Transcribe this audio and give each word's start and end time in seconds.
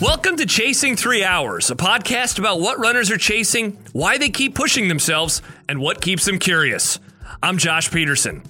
Welcome 0.00 0.38
to 0.38 0.46
Chasing 0.46 0.96
Three 0.96 1.22
Hours, 1.22 1.70
a 1.70 1.76
podcast 1.76 2.38
about 2.38 2.58
what 2.58 2.78
runners 2.78 3.10
are 3.10 3.18
chasing, 3.18 3.76
why 3.92 4.16
they 4.16 4.30
keep 4.30 4.54
pushing 4.54 4.88
themselves, 4.88 5.42
and 5.68 5.78
what 5.78 6.00
keeps 6.00 6.24
them 6.24 6.38
curious. 6.38 6.98
I'm 7.42 7.58
Josh 7.58 7.90
Peterson. 7.90 8.42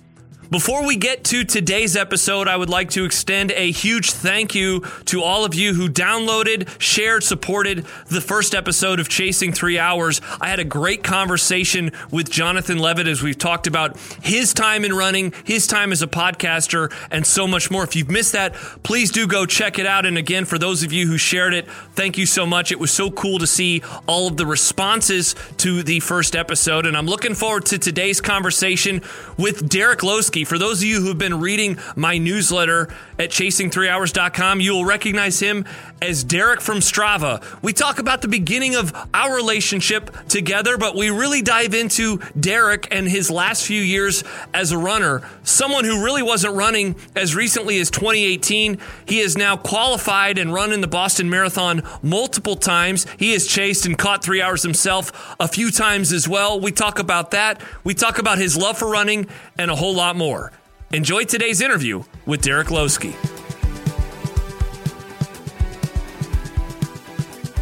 Before 0.50 0.84
we 0.84 0.96
get 0.96 1.22
to 1.26 1.44
today's 1.44 1.94
episode, 1.94 2.48
I 2.48 2.56
would 2.56 2.68
like 2.68 2.90
to 2.90 3.04
extend 3.04 3.52
a 3.52 3.70
huge 3.70 4.10
thank 4.10 4.52
you 4.52 4.80
to 5.04 5.22
all 5.22 5.44
of 5.44 5.54
you 5.54 5.74
who 5.74 5.88
downloaded, 5.88 6.68
shared, 6.80 7.22
supported 7.22 7.86
the 8.08 8.20
first 8.20 8.52
episode 8.52 8.98
of 8.98 9.08
Chasing 9.08 9.52
Three 9.52 9.78
Hours. 9.78 10.20
I 10.40 10.48
had 10.48 10.58
a 10.58 10.64
great 10.64 11.04
conversation 11.04 11.92
with 12.10 12.32
Jonathan 12.32 12.78
Levitt 12.78 13.06
as 13.06 13.22
we've 13.22 13.38
talked 13.38 13.68
about 13.68 13.96
his 14.24 14.52
time 14.52 14.84
in 14.84 14.92
running, 14.92 15.32
his 15.44 15.68
time 15.68 15.92
as 15.92 16.02
a 16.02 16.08
podcaster, 16.08 16.92
and 17.12 17.24
so 17.24 17.46
much 17.46 17.70
more. 17.70 17.84
If 17.84 17.94
you've 17.94 18.10
missed 18.10 18.32
that, 18.32 18.54
please 18.82 19.12
do 19.12 19.28
go 19.28 19.46
check 19.46 19.78
it 19.78 19.86
out. 19.86 20.04
And 20.04 20.18
again, 20.18 20.46
for 20.46 20.58
those 20.58 20.82
of 20.82 20.92
you 20.92 21.06
who 21.06 21.16
shared 21.16 21.54
it, 21.54 21.70
thank 21.94 22.18
you 22.18 22.26
so 22.26 22.44
much. 22.44 22.72
It 22.72 22.80
was 22.80 22.90
so 22.90 23.12
cool 23.12 23.38
to 23.38 23.46
see 23.46 23.84
all 24.08 24.26
of 24.26 24.36
the 24.36 24.46
responses 24.46 25.36
to 25.58 25.84
the 25.84 26.00
first 26.00 26.34
episode. 26.34 26.86
And 26.86 26.96
I'm 26.96 27.06
looking 27.06 27.36
forward 27.36 27.66
to 27.66 27.78
today's 27.78 28.20
conversation 28.20 29.00
with 29.36 29.68
Derek 29.68 30.00
Loseke. 30.00 30.39
For 30.44 30.58
those 30.58 30.78
of 30.78 30.84
you 30.84 31.00
who've 31.00 31.18
been 31.18 31.40
reading 31.40 31.78
my 31.96 32.18
newsletter 32.18 32.88
at 33.18 33.30
chasingthreehours.com, 33.30 34.60
you 34.60 34.72
will 34.72 34.84
recognize 34.84 35.40
him 35.40 35.64
as 36.02 36.24
Derek 36.24 36.60
from 36.60 36.78
Strava. 36.78 37.44
We 37.62 37.72
talk 37.72 37.98
about 37.98 38.22
the 38.22 38.28
beginning 38.28 38.74
of 38.76 38.92
our 39.12 39.34
relationship 39.34 40.10
together, 40.28 40.78
but 40.78 40.96
we 40.96 41.10
really 41.10 41.42
dive 41.42 41.74
into 41.74 42.20
Derek 42.38 42.88
and 42.90 43.08
his 43.08 43.30
last 43.30 43.66
few 43.66 43.80
years 43.80 44.24
as 44.54 44.72
a 44.72 44.78
runner. 44.78 45.22
Someone 45.42 45.84
who 45.84 46.04
really 46.04 46.22
wasn't 46.22 46.54
running 46.54 46.96
as 47.14 47.34
recently 47.34 47.78
as 47.80 47.90
2018. 47.90 48.78
He 49.06 49.20
is 49.20 49.36
now 49.36 49.56
qualified 49.56 50.38
and 50.38 50.52
run 50.52 50.72
in 50.72 50.80
the 50.80 50.86
Boston 50.86 51.28
Marathon 51.28 51.82
multiple 52.02 52.56
times. 52.56 53.06
He 53.18 53.32
has 53.32 53.46
chased 53.46 53.86
and 53.86 53.98
caught 53.98 54.24
three 54.24 54.40
hours 54.40 54.62
himself 54.62 55.34
a 55.38 55.48
few 55.48 55.70
times 55.70 56.12
as 56.12 56.28
well. 56.28 56.60
We 56.60 56.72
talk 56.72 56.98
about 56.98 57.32
that. 57.32 57.60
We 57.84 57.94
talk 57.94 58.18
about 58.18 58.38
his 58.38 58.56
love 58.56 58.78
for 58.78 58.90
running 58.90 59.28
and 59.58 59.70
a 59.70 59.76
whole 59.76 59.94
lot 59.94 60.16
more. 60.16 60.52
Enjoy 60.92 61.24
today's 61.24 61.60
interview 61.60 62.02
with 62.26 62.42
Derek 62.42 62.68
Loseke. 62.68 63.39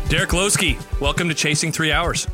Derek 0.09 0.31
Loseke, 0.31 0.79
welcome 1.03 1.29
to 1.29 1.35
Chasing 1.35 1.71
Three 1.71 1.93
Hours. 1.93 2.27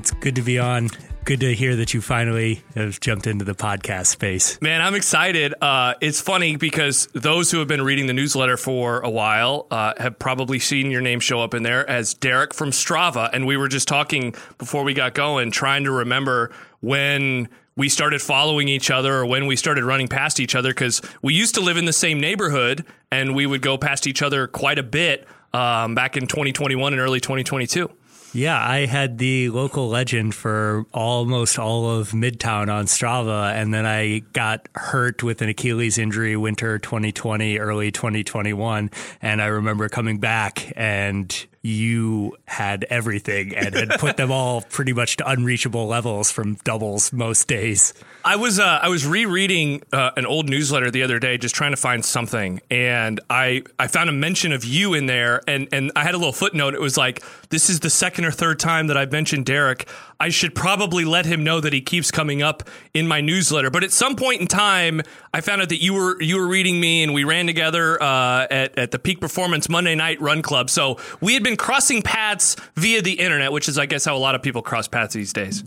It's 0.00 0.10
good 0.10 0.34
to 0.34 0.42
be 0.42 0.58
on. 0.58 0.88
Good 1.24 1.38
to 1.40 1.54
hear 1.54 1.76
that 1.76 1.94
you 1.94 2.00
finally 2.00 2.64
have 2.74 2.98
jumped 2.98 3.28
into 3.28 3.44
the 3.44 3.54
podcast 3.54 4.06
space. 4.06 4.60
Man, 4.60 4.80
I'm 4.80 4.96
excited. 4.96 5.54
Uh, 5.62 5.94
it's 6.00 6.20
funny 6.20 6.56
because 6.56 7.06
those 7.14 7.52
who 7.52 7.60
have 7.60 7.68
been 7.68 7.82
reading 7.82 8.08
the 8.08 8.14
newsletter 8.14 8.56
for 8.56 8.98
a 9.02 9.10
while 9.10 9.68
uh, 9.70 9.92
have 9.98 10.18
probably 10.18 10.58
seen 10.58 10.90
your 10.90 11.02
name 11.02 11.20
show 11.20 11.40
up 11.40 11.54
in 11.54 11.62
there 11.62 11.88
as 11.88 12.14
Derek 12.14 12.52
from 12.52 12.72
Strava. 12.72 13.30
And 13.32 13.46
we 13.46 13.56
were 13.56 13.68
just 13.68 13.86
talking 13.86 14.34
before 14.58 14.82
we 14.82 14.92
got 14.92 15.14
going, 15.14 15.52
trying 15.52 15.84
to 15.84 15.92
remember 15.92 16.50
when 16.80 17.48
we 17.76 17.88
started 17.88 18.20
following 18.20 18.66
each 18.66 18.90
other 18.90 19.14
or 19.14 19.24
when 19.24 19.46
we 19.46 19.54
started 19.54 19.84
running 19.84 20.08
past 20.08 20.40
each 20.40 20.56
other 20.56 20.70
because 20.70 21.00
we 21.22 21.32
used 21.32 21.54
to 21.54 21.60
live 21.60 21.76
in 21.76 21.84
the 21.84 21.92
same 21.92 22.18
neighborhood 22.18 22.84
and 23.12 23.36
we 23.36 23.46
would 23.46 23.62
go 23.62 23.78
past 23.78 24.08
each 24.08 24.20
other 24.20 24.48
quite 24.48 24.80
a 24.80 24.82
bit 24.82 25.28
um, 25.52 25.94
back 25.94 26.16
in 26.16 26.26
2021 26.26 26.92
and 26.92 27.00
early 27.00 27.20
2022. 27.20 27.90
Yeah, 28.32 28.64
I 28.64 28.86
had 28.86 29.18
the 29.18 29.50
local 29.50 29.88
legend 29.88 30.36
for 30.36 30.86
almost 30.94 31.58
all 31.58 31.90
of 31.90 32.10
Midtown 32.10 32.72
on 32.72 32.86
Strava, 32.86 33.52
and 33.52 33.74
then 33.74 33.86
I 33.86 34.20
got 34.32 34.68
hurt 34.76 35.24
with 35.24 35.42
an 35.42 35.48
Achilles 35.48 35.98
injury 35.98 36.36
winter 36.36 36.78
2020, 36.78 37.58
early 37.58 37.90
2021. 37.90 38.90
And 39.20 39.42
I 39.42 39.46
remember 39.46 39.88
coming 39.88 40.18
back 40.18 40.72
and 40.76 41.44
you 41.62 42.36
had 42.46 42.84
everything 42.84 43.54
and 43.54 43.74
had 43.74 43.90
put 43.98 44.16
them 44.16 44.30
all 44.32 44.62
pretty 44.62 44.92
much 44.92 45.18
to 45.18 45.28
unreachable 45.28 45.86
levels 45.86 46.30
from 46.30 46.54
doubles 46.64 47.12
most 47.12 47.48
days. 47.48 47.92
I 48.24 48.36
was 48.36 48.58
uh, 48.58 48.80
I 48.82 48.88
was 48.88 49.06
rereading 49.06 49.82
uh, 49.92 50.10
an 50.16 50.26
old 50.26 50.48
newsletter 50.48 50.90
the 50.90 51.02
other 51.02 51.18
day, 51.18 51.38
just 51.38 51.54
trying 51.54 51.72
to 51.72 51.76
find 51.76 52.04
something, 52.04 52.60
and 52.70 53.20
I 53.28 53.62
I 53.78 53.86
found 53.86 54.10
a 54.10 54.12
mention 54.12 54.52
of 54.52 54.64
you 54.64 54.94
in 54.94 55.06
there, 55.06 55.42
and 55.46 55.68
and 55.72 55.92
I 55.96 56.04
had 56.04 56.14
a 56.14 56.18
little 56.18 56.32
footnote. 56.32 56.74
It 56.74 56.80
was 56.80 56.96
like, 56.96 57.22
"This 57.50 57.70
is 57.70 57.80
the 57.80 57.90
second 57.90 58.24
or 58.24 58.30
third 58.30 58.58
time 58.58 58.88
that 58.88 58.96
I've 58.96 59.12
mentioned 59.12 59.46
Derek. 59.46 59.88
I 60.20 60.28
should 60.28 60.54
probably 60.54 61.04
let 61.04 61.26
him 61.26 61.42
know 61.42 61.60
that 61.60 61.72
he 61.72 61.80
keeps 61.80 62.10
coming 62.10 62.42
up 62.42 62.68
in 62.94 63.08
my 63.08 63.20
newsletter." 63.20 63.70
But 63.70 63.82
at 63.82 63.90
some 63.90 64.14
point 64.14 64.40
in 64.40 64.46
time, 64.46 65.00
I 65.34 65.40
found 65.40 65.62
out 65.62 65.70
that 65.70 65.82
you 65.82 65.94
were 65.94 66.20
you 66.22 66.36
were 66.36 66.46
reading 66.46 66.78
me, 66.78 67.02
and 67.02 67.12
we 67.12 67.24
ran 67.24 67.46
together 67.46 68.00
uh, 68.02 68.46
at 68.50 68.78
at 68.78 68.90
the 68.90 68.98
Peak 68.98 69.20
Performance 69.20 69.68
Monday 69.68 69.94
Night 69.94 70.20
Run 70.20 70.42
Club. 70.42 70.70
So 70.70 70.98
we 71.20 71.34
had 71.34 71.42
been 71.42 71.56
crossing 71.56 72.02
paths 72.02 72.56
via 72.76 73.02
the 73.02 73.14
internet, 73.14 73.50
which 73.50 73.68
is, 73.68 73.78
I 73.78 73.86
guess, 73.86 74.04
how 74.04 74.16
a 74.16 74.18
lot 74.18 74.34
of 74.34 74.42
people 74.42 74.62
cross 74.62 74.86
paths 74.86 75.14
these 75.14 75.32
days. 75.32 75.64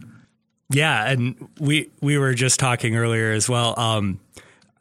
Yeah, 0.69 1.09
and 1.09 1.49
we 1.59 1.91
we 2.01 2.17
were 2.17 2.33
just 2.33 2.59
talking 2.59 2.95
earlier 2.95 3.31
as 3.31 3.49
well. 3.49 3.77
Um, 3.79 4.19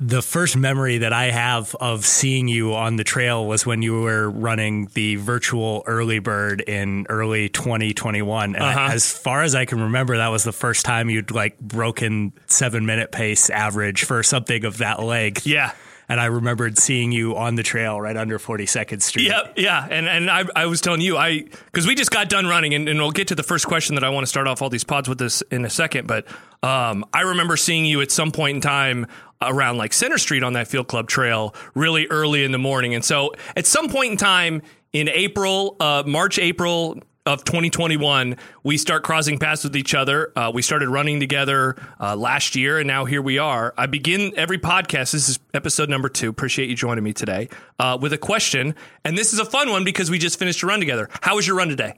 the 0.05 0.21
first 0.21 0.57
memory 0.57 0.99
that 0.99 1.13
I 1.13 1.27
have 1.31 1.77
of 1.77 2.05
seeing 2.05 2.49
you 2.49 2.75
on 2.75 2.97
the 2.97 3.05
trail 3.05 3.47
was 3.47 3.65
when 3.65 3.83
you 3.83 4.01
were 4.01 4.29
running 4.29 4.87
the 4.95 5.17
virtual 5.17 5.85
early 5.87 6.19
bird 6.19 6.61
in 6.61 7.07
early 7.09 7.49
2021. 7.49 8.57
And 8.57 8.65
Uh-huh. 8.65 8.89
as 8.93 9.11
far 9.13 9.43
as 9.43 9.55
I 9.55 9.65
can 9.65 9.81
remember, 9.81 10.17
that 10.17 10.29
was 10.29 10.43
the 10.45 10.53
first 10.53 10.85
time 10.85 11.09
you'd 11.09 11.31
like 11.31 11.59
broken 11.61 12.33
seven 12.49 12.85
minute 12.85 13.13
pace 13.13 13.49
average 13.49 14.05
for 14.05 14.23
something 14.23 14.65
of 14.65 14.79
that 14.79 15.03
length. 15.03 15.47
Yeah. 15.47 15.73
And 16.09 16.21
I 16.21 16.27
remembered 16.27 16.77
seeing 16.79 17.11
you 17.13 17.37
on 17.37 17.55
the 17.55 17.63
trail 17.63 17.99
right 17.99 18.17
under 18.17 18.39
42nd 18.39 19.01
Street. 19.01 19.29
Yep, 19.29 19.55
yeah, 19.57 19.87
and 19.89 20.07
and 20.09 20.31
I, 20.31 20.45
I 20.55 20.67
was 20.67 20.83
telling 20.83 21.01
you 21.01 21.17
I 21.17 21.45
because 21.67 21.87
we 21.87 21.95
just 21.95 22.11
got 22.11 22.29
done 22.29 22.45
running, 22.47 22.75
and, 22.75 22.87
and 22.87 22.99
we'll 22.99 23.13
get 23.13 23.29
to 23.29 23.35
the 23.35 23.43
first 23.45 23.67
question 23.67 23.95
that 23.95 24.05
I 24.05 24.11
want 24.11 24.25
to 24.25 24.27
start 24.27 24.47
off 24.47 24.61
all 24.61 24.69
these 24.69 24.85
pods 24.85 25.09
with 25.09 25.17
this 25.19 25.43
in 25.51 25.65
a 25.65 25.71
second. 25.71 26.09
But 26.09 26.27
um, 26.63 27.07
I 27.15 27.23
remember 27.23 27.57
seeing 27.57 27.87
you 27.87 28.03
at 28.03 28.11
some 28.11 28.31
point 28.31 28.57
in 28.57 28.61
time 28.61 29.07
around 29.49 29.77
like 29.79 29.93
Center 29.93 30.19
Street 30.19 30.43
on 30.43 30.55
that 30.55 30.69
Field 30.69 30.89
Club 30.89 31.09
Trail, 31.09 31.55
really 31.75 32.07
early 32.09 32.45
in 32.45 32.53
the 32.53 32.59
morning, 32.59 32.95
and 32.95 33.05
so 33.05 33.33
at 33.57 33.67
some 33.67 33.89
point 33.89 34.13
in 34.13 34.17
time 34.17 34.63
in 34.93 35.09
April, 35.09 35.77
uh, 35.81 36.03
March, 36.07 36.39
April. 36.39 36.99
Of 37.25 37.45
2021, 37.45 38.37
we 38.65 38.77
start 38.77 39.05
crossing 39.05 39.39
paths 39.39 39.63
with 39.63 39.77
each 39.77 39.95
other. 39.95 40.33
Uh, 40.37 40.51
we 40.53 40.61
started 40.61 40.89
running 40.89 41.21
together 41.21 41.77
uh, 42.01 42.17
last 42.17 42.57
year, 42.57 42.81
and 42.81 42.89
now 42.89 43.05
here 43.05 43.23
we 43.23 43.39
are. 43.39 43.73
I 43.79 43.87
begin 43.87 44.33
every 44.37 44.59
podcast. 44.59 45.13
This 45.13 45.29
is 45.29 45.39
episode 45.55 45.89
number 45.89 46.09
two. 46.09 46.29
Appreciate 46.29 46.69
you 46.69 46.75
joining 46.75 47.05
me 47.05 47.13
today 47.13 47.49
uh, 47.79 47.97
with 48.01 48.13
a 48.13 48.19
question, 48.19 48.75
and 49.05 49.17
this 49.17 49.33
is 49.33 49.39
a 49.39 49.45
fun 49.45 49.71
one 49.71 49.85
because 49.85 50.11
we 50.11 50.19
just 50.19 50.37
finished 50.37 50.65
a 50.65 50.67
run 50.67 50.81
together. 50.81 51.09
How 51.21 51.37
was 51.37 51.47
your 51.47 51.55
run 51.55 51.69
today? 51.69 51.95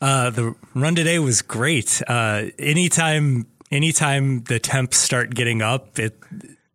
Uh, 0.00 0.30
the 0.30 0.54
run 0.74 0.94
today 0.94 1.18
was 1.18 1.42
great. 1.42 2.00
Uh, 2.08 2.44
anytime, 2.58 3.46
anytime 3.70 4.42
the 4.44 4.58
temps 4.58 4.96
start 4.96 5.34
getting 5.34 5.62
up, 5.62 5.98
it, 5.98 6.18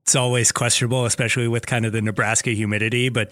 it's 0.04 0.16
always 0.16 0.52
questionable, 0.52 1.06
especially 1.06 1.48
with 1.48 1.66
kind 1.66 1.86
of 1.86 1.92
the 1.92 2.02
Nebraska 2.02 2.52
humidity. 2.52 3.10
But 3.10 3.32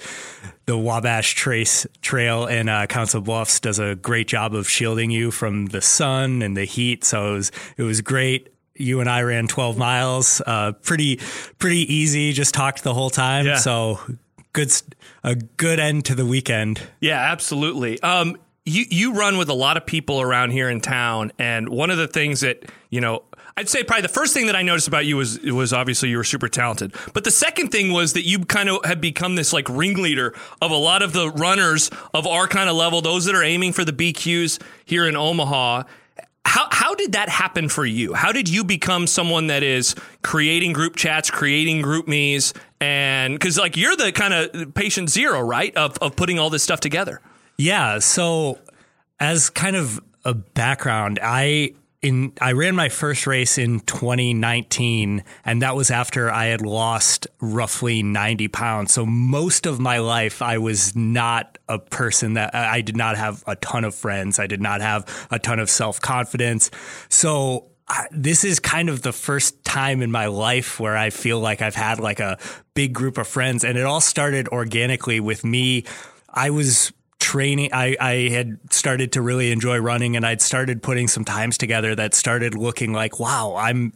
the 0.66 0.78
Wabash 0.78 1.36
Trace 1.36 1.86
Trail 2.02 2.48
in 2.48 2.68
uh, 2.68 2.88
Council 2.88 3.22
Bluffs 3.22 3.60
does 3.60 3.80
a 3.80 3.96
great 3.96 4.28
job 4.28 4.56
of 4.56 4.70
shielding 4.70 5.12
you 5.12 5.32
from 5.32 5.68
the 5.68 5.82
sun 5.82 6.42
and 6.42 6.58
the 6.58 6.66
heat. 6.66 7.04
So 7.04 7.32
it 7.32 7.34
was, 7.34 7.52
it 7.78 7.84
was 7.84 8.02
great. 8.02 8.50
You 8.76 9.02
and 9.02 9.10
I 9.10 9.22
ran 9.22 9.48
12 9.48 9.78
miles, 9.78 10.42
uh, 10.48 10.72
pretty, 10.72 11.20
pretty 11.60 11.94
easy. 11.94 12.34
Just 12.34 12.56
talked 12.56 12.84
the 12.84 12.94
whole 12.94 13.12
time. 13.12 13.46
Yeah. 13.46 13.58
So 13.58 14.00
good, 14.52 14.72
a 15.24 15.36
good 15.36 15.80
end 15.80 16.06
to 16.06 16.16
the 16.16 16.26
weekend. 16.26 16.82
Yeah, 17.00 17.20
absolutely. 17.20 18.02
Um, 18.02 18.38
you 18.66 18.86
you 18.90 19.14
run 19.14 19.38
with 19.38 19.50
a 19.50 19.54
lot 19.54 19.78
of 19.78 19.86
people 19.86 20.22
around 20.22 20.52
here 20.52 20.70
in 20.70 20.80
town, 20.80 21.32
and 21.38 21.68
one 21.70 21.90
of 21.90 21.98
the 21.98 22.08
things 22.08 22.42
that 22.42 22.64
you 22.90 23.02
know. 23.02 23.24
I'd 23.56 23.70
say 23.70 23.84
probably 23.84 24.02
the 24.02 24.08
first 24.08 24.34
thing 24.34 24.48
that 24.48 24.56
I 24.56 24.64
noticed 24.64 24.88
about 24.88 25.06
you 25.06 25.18
was 25.18 25.40
was 25.42 25.74
obviously 25.74 26.10
you 26.10 26.18
were 26.18 26.24
super 26.24 26.48
talented. 26.48 26.94
But 27.14 27.24
the 27.24 27.32
second 27.32 27.70
thing 27.70 27.92
was 27.92 28.14
that 28.14 28.24
you 28.24 28.46
kind 28.46 28.70
of 28.70 28.84
had 28.84 29.00
become 29.00 29.36
this 29.36 29.54
like 29.54 29.70
ringleader 29.70 30.34
of 30.62 30.72
a 30.72 30.76
lot 30.76 31.04
of 31.04 31.14
the 31.14 31.30
runners 31.30 31.92
of 32.14 32.26
our 32.26 32.48
kind 32.48 32.70
of 32.70 32.76
level, 32.76 33.02
those 33.02 33.26
that 33.26 33.36
are 33.36 33.44
aiming 33.44 33.74
for 33.74 33.86
the 33.86 33.94
BQs 33.94 34.62
here 34.86 35.08
in 35.08 35.16
Omaha. 35.16 35.84
How 36.46 36.68
how 36.72 36.96
did 36.96 37.14
that 37.14 37.30
happen 37.30 37.70
for 37.70 37.86
you? 37.86 38.14
How 38.14 38.32
did 38.32 38.50
you 38.50 38.64
become 38.64 39.08
someone 39.08 39.48
that 39.48 39.64
is 39.64 39.96
creating 40.24 40.74
group 40.74 40.96
chats, 40.96 41.30
creating 41.30 41.84
GroupMe's, 41.84 42.54
and 42.82 43.34
because 43.36 43.58
like 43.58 43.78
you're 43.78 43.96
the 43.96 44.12
kind 44.12 44.34
of 44.34 44.74
patient 44.74 45.10
zero, 45.10 45.42
right, 45.42 45.76
of 45.78 45.98
of 46.00 46.16
putting 46.16 46.40
all 46.40 46.50
this 46.50 46.64
stuff 46.64 46.80
together. 46.80 47.22
Yeah. 47.58 48.00
So, 48.00 48.60
as 49.20 49.50
kind 49.50 49.76
of 49.76 50.02
a 50.26 50.34
background, 50.34 51.20
I 51.22 51.76
in 52.04 52.34
I 52.42 52.52
ran 52.52 52.76
my 52.76 52.90
first 52.90 53.26
race 53.26 53.58
in 53.58 53.80
2019, 53.80 55.24
and 55.46 55.62
that 55.62 55.76
was 55.76 55.90
after 55.90 56.30
I 56.30 56.46
had 56.46 56.62
lost 56.62 57.28
roughly 57.40 58.04
90 58.04 58.50
pounds. 58.50 58.92
So 58.94 59.06
most 59.06 59.66
of 59.66 59.80
my 59.80 60.00
life, 60.00 60.42
I 60.42 60.58
was 60.58 60.96
not 60.96 61.58
a 61.70 61.80
person 61.80 62.34
that 62.34 62.54
I 62.54 62.82
did 62.82 62.98
not 62.98 63.18
have 63.18 63.44
a 63.48 63.56
ton 63.56 63.86
of 63.86 63.96
friends. 63.96 64.38
I 64.38 64.48
did 64.48 64.62
not 64.62 64.82
have 64.82 65.28
a 65.32 65.40
ton 65.40 65.60
of 65.60 65.70
self 65.70 66.00
confidence. 66.02 66.70
So 67.10 67.68
I- 67.88 68.08
this 68.12 68.44
is 68.44 68.60
kind 68.60 68.90
of 68.90 69.02
the 69.02 69.14
first 69.14 69.64
time 69.64 70.02
in 70.02 70.12
my 70.12 70.28
life 70.28 70.80
where 70.80 70.98
I 70.98 71.10
feel 71.10 71.40
like 71.40 71.62
I've 71.62 71.76
had 71.76 72.00
like 72.00 72.20
a 72.20 72.38
big 72.74 72.94
group 72.94 73.18
of 73.18 73.28
friends, 73.28 73.64
and 73.64 73.78
it 73.78 73.86
all 73.86 74.02
started 74.02 74.48
organically 74.50 75.20
with 75.20 75.44
me. 75.46 75.86
I 76.30 76.50
was 76.50 76.92
training 77.24 77.70
I, 77.72 77.96
I 78.00 78.14
had 78.30 78.60
started 78.70 79.14
to 79.14 79.22
really 79.22 79.52
enjoy 79.52 79.78
running 79.78 80.18
and 80.18 80.26
I'd 80.26 80.42
started 80.42 80.84
putting 80.84 81.08
some 81.08 81.24
times 81.24 81.58
together 81.58 81.96
that 81.96 82.14
started 82.14 82.54
looking 82.54 82.92
like 82.92 83.18
wow 83.18 83.56
I'm 83.58 83.94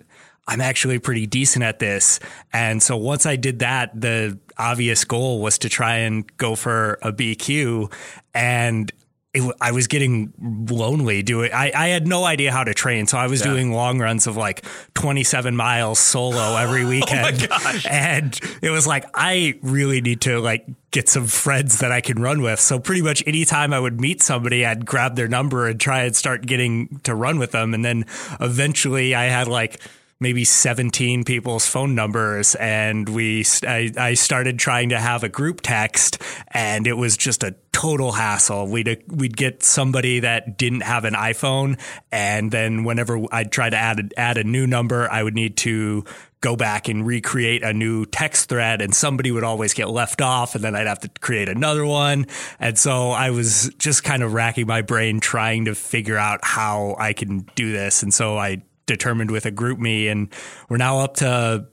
I'm 0.47 0.61
actually 0.61 0.97
pretty 0.99 1.27
decent 1.27 1.65
at 1.65 1.79
this. 1.79 2.21
And 2.53 2.81
so 2.81 2.95
once 2.95 3.25
I 3.25 3.35
did 3.35 3.59
that 3.59 3.99
the 3.99 4.39
obvious 4.57 5.03
goal 5.03 5.41
was 5.41 5.57
to 5.59 5.69
try 5.69 5.97
and 5.97 6.25
go 6.37 6.55
for 6.55 6.97
a 7.01 7.11
BQ 7.11 7.91
and 8.33 8.89
it, 9.37 9.55
I 9.61 9.71
was 9.71 9.87
getting 9.87 10.33
lonely 10.39 11.23
doing. 11.23 11.51
I, 11.53 11.71
I 11.73 11.87
had 11.87 12.07
no 12.07 12.25
idea 12.25 12.51
how 12.51 12.63
to 12.63 12.73
train, 12.73 13.07
so 13.07 13.17
I 13.17 13.27
was 13.27 13.41
yeah. 13.41 13.51
doing 13.51 13.71
long 13.71 13.99
runs 13.99 14.27
of 14.27 14.37
like 14.37 14.65
27 14.95 15.55
miles 15.55 15.99
solo 15.99 16.55
every 16.55 16.83
oh 16.85 16.89
weekend. 16.89 17.47
oh 17.51 17.79
and 17.89 18.39
it 18.61 18.69
was 18.69 18.87
like 18.87 19.05
I 19.13 19.59
really 19.61 20.01
need 20.01 20.21
to 20.21 20.39
like 20.39 20.65
get 20.91 21.09
some 21.09 21.27
friends 21.27 21.79
that 21.79 21.91
I 21.91 22.01
can 22.01 22.21
run 22.21 22.41
with. 22.41 22.59
So 22.59 22.79
pretty 22.79 23.01
much 23.01 23.23
anytime 23.27 23.73
I 23.73 23.79
would 23.79 23.99
meet 23.99 24.21
somebody, 24.21 24.65
I'd 24.65 24.85
grab 24.85 25.15
their 25.15 25.27
number 25.27 25.67
and 25.67 25.79
try 25.79 26.03
and 26.03 26.15
start 26.15 26.45
getting 26.45 26.99
to 27.03 27.13
run 27.13 27.39
with 27.39 27.51
them. 27.51 27.73
And 27.73 27.83
then 27.83 28.05
eventually, 28.39 29.13
I 29.13 29.25
had 29.25 29.47
like 29.47 29.79
maybe 30.19 30.43
17 30.43 31.23
people's 31.23 31.67
phone 31.67 31.93
numbers 31.93 32.55
and 32.55 33.07
we 33.07 33.45
I, 33.63 33.91
I, 33.97 34.13
started 34.15 34.57
trying 34.57 34.89
to 34.89 34.99
have 34.99 35.23
a 35.23 35.29
group 35.29 35.61
text 35.61 36.21
and 36.47 36.87
it 36.87 36.93
was 36.93 37.15
just 37.17 37.43
a 37.43 37.55
total 37.71 38.11
hassle. 38.11 38.67
We'd 38.67 39.03
we'd 39.07 39.37
get 39.37 39.61
somebody 39.61 40.21
that 40.21 40.57
didn't 40.57 40.81
have 40.81 41.05
an 41.05 41.13
iPhone 41.13 41.79
and 42.11 42.51
then 42.51 42.83
whenever 42.83 43.19
I'd 43.31 43.51
try 43.51 43.69
to 43.69 43.77
add 43.77 43.99
a, 43.99 44.19
add 44.19 44.37
a 44.37 44.43
new 44.43 44.65
number 44.65 45.09
I 45.11 45.21
would 45.21 45.35
need 45.35 45.57
to 45.57 46.03
go 46.41 46.55
back 46.55 46.87
and 46.87 47.05
recreate 47.05 47.63
a 47.63 47.73
new 47.73 48.05
text 48.05 48.49
thread 48.49 48.81
and 48.81 48.95
somebody 48.95 49.31
would 49.31 49.43
always 49.43 49.73
get 49.73 49.89
left 49.89 50.21
off 50.21 50.55
and 50.55 50.63
then 50.63 50.75
I'd 50.75 50.87
have 50.87 50.99
to 50.99 51.09
create 51.19 51.49
another 51.49 51.85
one. 51.85 52.25
And 52.59 52.77
so 52.77 53.11
I 53.11 53.31
was 53.31 53.71
just 53.77 54.03
kind 54.03 54.23
of 54.23 54.33
racking 54.33 54.67
my 54.67 54.81
brain 54.81 55.19
trying 55.19 55.65
to 55.65 55.75
figure 55.75 56.17
out 56.17 56.39
how 56.43 56.95
I 56.97 57.13
can 57.13 57.47
do 57.55 57.71
this 57.71 58.01
and 58.01 58.11
so 58.11 58.37
I 58.37 58.63
determined 58.87 59.29
with 59.29 59.45
a 59.45 59.51
GroupMe, 59.51 60.09
and 60.11 60.33
we're 60.69 60.77
now 60.77 60.99
up 60.99 61.15
to 61.17 61.67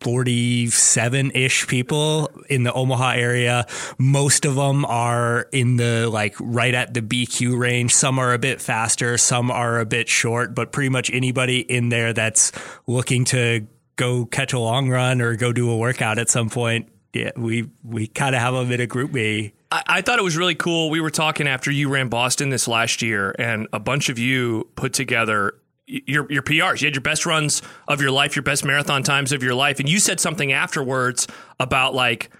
47 0.00 1.30
ish 1.32 1.66
people 1.66 2.30
in 2.48 2.64
the 2.64 2.72
Omaha 2.72 3.12
area. 3.12 3.66
Most 3.98 4.44
of 4.44 4.54
them 4.56 4.84
are 4.84 5.48
in 5.52 5.76
the 5.76 6.08
like 6.08 6.34
right 6.40 6.74
at 6.74 6.94
the 6.94 7.00
BQ 7.00 7.58
range. 7.58 7.94
Some 7.94 8.18
are 8.18 8.32
a 8.32 8.38
bit 8.38 8.60
faster, 8.60 9.16
some 9.18 9.50
are 9.50 9.78
a 9.78 9.86
bit 9.86 10.08
short, 10.08 10.54
but 10.54 10.72
pretty 10.72 10.90
much 10.90 11.10
anybody 11.12 11.60
in 11.60 11.88
there 11.88 12.12
that's 12.12 12.52
looking 12.86 13.24
to 13.26 13.66
go 13.96 14.26
catch 14.26 14.52
a 14.52 14.58
long 14.58 14.90
run 14.90 15.20
or 15.20 15.36
go 15.36 15.52
do 15.52 15.70
a 15.70 15.76
workout 15.76 16.18
at 16.18 16.28
some 16.28 16.50
point. 16.50 16.88
Yeah, 17.12 17.30
we 17.36 17.70
we 17.82 18.08
kind 18.08 18.34
of 18.34 18.42
have 18.42 18.54
them 18.54 18.70
in 18.70 18.80
a 18.80 18.86
GroupMe. 18.86 19.52
I, 19.70 19.82
I 19.86 20.02
thought 20.02 20.18
it 20.18 20.22
was 20.22 20.36
really 20.36 20.54
cool. 20.54 20.90
We 20.90 21.00
were 21.00 21.10
talking 21.10 21.48
after 21.48 21.70
you 21.70 21.88
ran 21.88 22.08
Boston 22.08 22.50
this 22.50 22.68
last 22.68 23.00
year, 23.00 23.34
and 23.38 23.68
a 23.72 23.80
bunch 23.80 24.08
of 24.10 24.18
you 24.18 24.68
put 24.76 24.92
together 24.92 25.54
your 25.86 26.30
your 26.30 26.42
PRs. 26.42 26.80
You 26.80 26.86
had 26.86 26.94
your 26.94 27.02
best 27.02 27.26
runs 27.26 27.62
of 27.88 28.00
your 28.00 28.10
life, 28.10 28.36
your 28.36 28.42
best 28.42 28.64
marathon 28.64 29.02
times 29.02 29.32
of 29.32 29.42
your 29.42 29.54
life, 29.54 29.80
and 29.80 29.88
you 29.88 29.98
said 29.98 30.20
something 30.20 30.52
afterwards 30.52 31.26
about 31.58 31.94
like 31.94 32.30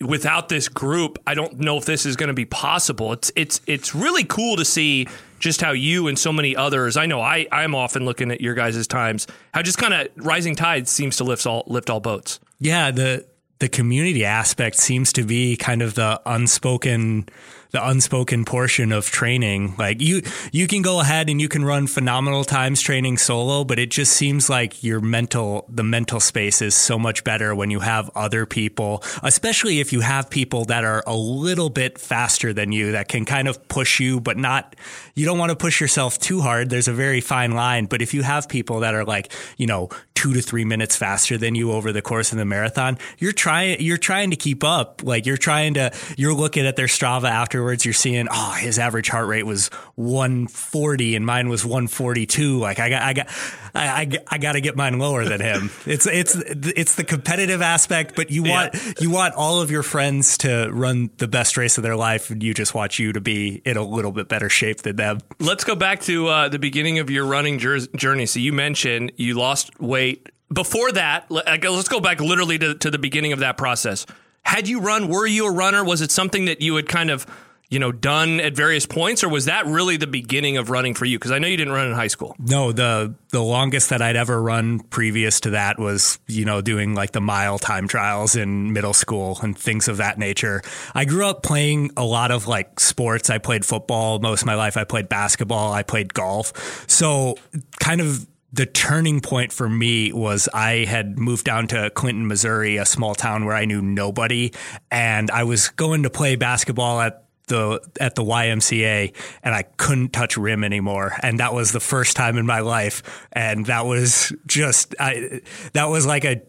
without 0.00 0.48
this 0.48 0.68
group, 0.68 1.18
I 1.26 1.34
don't 1.34 1.60
know 1.60 1.76
if 1.76 1.84
this 1.84 2.04
is 2.06 2.16
going 2.16 2.28
to 2.28 2.34
be 2.34 2.44
possible. 2.44 3.12
It's 3.12 3.32
it's 3.36 3.60
it's 3.66 3.94
really 3.94 4.24
cool 4.24 4.56
to 4.56 4.64
see 4.64 5.06
just 5.38 5.60
how 5.60 5.72
you 5.72 6.08
and 6.08 6.18
so 6.18 6.32
many 6.32 6.54
others. 6.54 6.96
I 6.96 7.06
know 7.06 7.20
I 7.20 7.46
I'm 7.50 7.74
often 7.74 8.04
looking 8.04 8.30
at 8.30 8.40
your 8.40 8.54
guys' 8.54 8.86
times. 8.86 9.26
How 9.54 9.62
just 9.62 9.78
kind 9.78 9.94
of 9.94 10.08
rising 10.16 10.54
tide 10.54 10.88
seems 10.88 11.16
to 11.16 11.24
lift 11.24 11.46
all 11.46 11.64
lift 11.66 11.90
all 11.90 12.00
boats. 12.00 12.40
Yeah, 12.58 12.90
the 12.90 13.26
the 13.58 13.68
community 13.68 14.24
aspect 14.24 14.76
seems 14.76 15.12
to 15.14 15.24
be 15.24 15.56
kind 15.56 15.82
of 15.82 15.94
the 15.94 16.20
unspoken 16.26 17.28
the 17.72 17.88
unspoken 17.88 18.44
portion 18.44 18.92
of 18.92 19.06
training. 19.06 19.74
Like 19.78 20.00
you, 20.02 20.20
you 20.52 20.66
can 20.66 20.82
go 20.82 21.00
ahead 21.00 21.30
and 21.30 21.40
you 21.40 21.48
can 21.48 21.64
run 21.64 21.86
phenomenal 21.86 22.44
times 22.44 22.82
training 22.82 23.16
solo, 23.16 23.64
but 23.64 23.78
it 23.78 23.90
just 23.90 24.12
seems 24.12 24.50
like 24.50 24.84
your 24.84 25.00
mental, 25.00 25.64
the 25.70 25.82
mental 25.82 26.20
space 26.20 26.60
is 26.60 26.74
so 26.74 26.98
much 26.98 27.24
better 27.24 27.54
when 27.54 27.70
you 27.70 27.80
have 27.80 28.10
other 28.14 28.44
people, 28.44 29.02
especially 29.22 29.80
if 29.80 29.90
you 29.90 30.00
have 30.00 30.28
people 30.28 30.66
that 30.66 30.84
are 30.84 31.02
a 31.06 31.16
little 31.16 31.70
bit 31.70 31.98
faster 31.98 32.52
than 32.52 32.72
you 32.72 32.92
that 32.92 33.08
can 33.08 33.24
kind 33.24 33.48
of 33.48 33.66
push 33.68 34.00
you, 34.00 34.20
but 34.20 34.36
not, 34.36 34.76
you 35.14 35.24
don't 35.24 35.38
want 35.38 35.48
to 35.48 35.56
push 35.56 35.80
yourself 35.80 36.18
too 36.18 36.42
hard. 36.42 36.68
There's 36.68 36.88
a 36.88 36.92
very 36.92 37.22
fine 37.22 37.52
line. 37.52 37.86
But 37.86 38.02
if 38.02 38.12
you 38.12 38.22
have 38.22 38.50
people 38.50 38.80
that 38.80 38.94
are 38.94 39.06
like, 39.06 39.32
you 39.56 39.66
know, 39.66 39.88
two 40.14 40.34
to 40.34 40.42
three 40.42 40.66
minutes 40.66 40.94
faster 40.94 41.38
than 41.38 41.54
you 41.54 41.72
over 41.72 41.90
the 41.90 42.02
course 42.02 42.32
of 42.32 42.38
the 42.38 42.44
marathon, 42.44 42.98
you're 43.18 43.32
trying, 43.32 43.80
you're 43.80 43.96
trying 43.96 44.30
to 44.30 44.36
keep 44.36 44.62
up. 44.62 45.02
Like 45.02 45.24
you're 45.24 45.38
trying 45.38 45.74
to, 45.74 45.90
you're 46.18 46.34
looking 46.34 46.66
at 46.66 46.76
their 46.76 46.86
Strava 46.86 47.30
after 47.30 47.61
afterwards 47.62 47.84
you're 47.84 47.94
seeing, 47.94 48.26
oh, 48.28 48.56
his 48.58 48.76
average 48.80 49.08
heart 49.08 49.28
rate 49.28 49.44
was 49.44 49.68
140 49.94 51.14
and 51.14 51.24
mine 51.24 51.48
was 51.48 51.64
142. 51.64 52.58
Like 52.58 52.80
I 52.80 52.90
got, 52.90 53.02
I 53.02 53.12
got, 53.12 53.28
I, 53.72 53.86
I, 53.86 54.10
I 54.32 54.38
got 54.38 54.52
to 54.52 54.60
get 54.60 54.74
mine 54.74 54.98
lower 54.98 55.24
than 55.24 55.40
him. 55.40 55.70
it's, 55.86 56.08
it's, 56.08 56.34
it's 56.34 56.96
the 56.96 57.04
competitive 57.04 57.62
aspect, 57.62 58.16
but 58.16 58.32
you 58.32 58.42
want, 58.42 58.74
yeah. 58.74 58.92
you 58.98 59.10
want 59.10 59.34
all 59.34 59.60
of 59.60 59.70
your 59.70 59.84
friends 59.84 60.38
to 60.38 60.70
run 60.72 61.10
the 61.18 61.28
best 61.28 61.56
race 61.56 61.78
of 61.78 61.84
their 61.84 61.94
life 61.94 62.30
and 62.30 62.42
you 62.42 62.52
just 62.52 62.74
want 62.74 62.98
you 62.98 63.12
to 63.12 63.20
be 63.20 63.62
in 63.64 63.76
a 63.76 63.84
little 63.84 64.10
bit 64.10 64.28
better 64.28 64.48
shape 64.48 64.78
than 64.78 64.96
them. 64.96 65.20
Let's 65.38 65.62
go 65.62 65.76
back 65.76 66.00
to 66.02 66.26
uh, 66.26 66.48
the 66.48 66.58
beginning 66.58 66.98
of 66.98 67.10
your 67.10 67.26
running 67.26 67.60
journey. 67.60 68.26
So 68.26 68.40
you 68.40 68.52
mentioned 68.52 69.12
you 69.16 69.34
lost 69.34 69.78
weight 69.80 70.28
before 70.52 70.90
that, 70.92 71.30
let's 71.30 71.88
go 71.88 72.00
back 72.00 72.20
literally 72.20 72.58
to, 72.58 72.74
to, 72.74 72.90
the 72.90 72.98
beginning 72.98 73.32
of 73.32 73.38
that 73.38 73.56
process. 73.56 74.04
Had 74.42 74.68
you 74.68 74.80
run? 74.80 75.08
Were 75.08 75.26
you 75.26 75.46
a 75.46 75.50
runner? 75.50 75.82
Was 75.82 76.02
it 76.02 76.10
something 76.10 76.46
that 76.46 76.60
you 76.60 76.76
had 76.76 76.88
kind 76.88 77.10
of 77.10 77.26
you 77.72 77.78
know, 77.78 77.90
done 77.90 78.38
at 78.38 78.54
various 78.54 78.84
points, 78.84 79.24
or 79.24 79.30
was 79.30 79.46
that 79.46 79.64
really 79.64 79.96
the 79.96 80.06
beginning 80.06 80.58
of 80.58 80.68
running 80.68 80.92
for 80.92 81.06
you? 81.06 81.18
Because 81.18 81.30
I 81.30 81.38
know 81.38 81.48
you 81.48 81.56
didn't 81.56 81.72
run 81.72 81.86
in 81.86 81.94
high 81.94 82.08
school. 82.08 82.36
No, 82.38 82.70
the 82.70 83.14
the 83.30 83.42
longest 83.42 83.88
that 83.88 84.02
I'd 84.02 84.14
ever 84.14 84.42
run 84.42 84.80
previous 84.80 85.40
to 85.40 85.50
that 85.50 85.78
was, 85.78 86.18
you 86.28 86.44
know, 86.44 86.60
doing 86.60 86.94
like 86.94 87.12
the 87.12 87.22
mile 87.22 87.58
time 87.58 87.88
trials 87.88 88.36
in 88.36 88.74
middle 88.74 88.92
school 88.92 89.38
and 89.42 89.58
things 89.58 89.88
of 89.88 89.96
that 89.96 90.18
nature. 90.18 90.60
I 90.94 91.06
grew 91.06 91.24
up 91.24 91.42
playing 91.42 91.92
a 91.96 92.04
lot 92.04 92.30
of 92.30 92.46
like 92.46 92.78
sports. 92.78 93.30
I 93.30 93.38
played 93.38 93.64
football 93.64 94.18
most 94.18 94.42
of 94.42 94.46
my 94.46 94.54
life. 94.54 94.76
I 94.76 94.84
played 94.84 95.08
basketball. 95.08 95.72
I 95.72 95.82
played 95.82 96.12
golf. 96.12 96.84
So 96.90 97.36
kind 97.80 98.02
of 98.02 98.26
the 98.52 98.66
turning 98.66 99.20
point 99.20 99.50
for 99.50 99.66
me 99.66 100.12
was 100.12 100.46
I 100.52 100.84
had 100.84 101.18
moved 101.18 101.46
down 101.46 101.68
to 101.68 101.88
Clinton, 101.88 102.26
Missouri, 102.26 102.76
a 102.76 102.84
small 102.84 103.14
town 103.14 103.46
where 103.46 103.56
I 103.56 103.64
knew 103.64 103.80
nobody. 103.80 104.52
And 104.90 105.30
I 105.30 105.44
was 105.44 105.70
going 105.70 106.02
to 106.02 106.10
play 106.10 106.36
basketball 106.36 107.00
at 107.00 107.21
the 107.48 107.80
at 108.00 108.14
the 108.14 108.22
YMCA 108.22 109.14
and 109.42 109.54
I 109.54 109.62
couldn't 109.62 110.12
touch 110.12 110.36
rim 110.36 110.62
anymore. 110.62 111.16
And 111.22 111.40
that 111.40 111.52
was 111.52 111.72
the 111.72 111.80
first 111.80 112.16
time 112.16 112.38
in 112.38 112.46
my 112.46 112.60
life. 112.60 113.26
And 113.32 113.66
that 113.66 113.84
was 113.84 114.32
just 114.46 114.94
I 115.00 115.40
that 115.72 115.86
was 115.86 116.06
like 116.06 116.24
a 116.24 116.42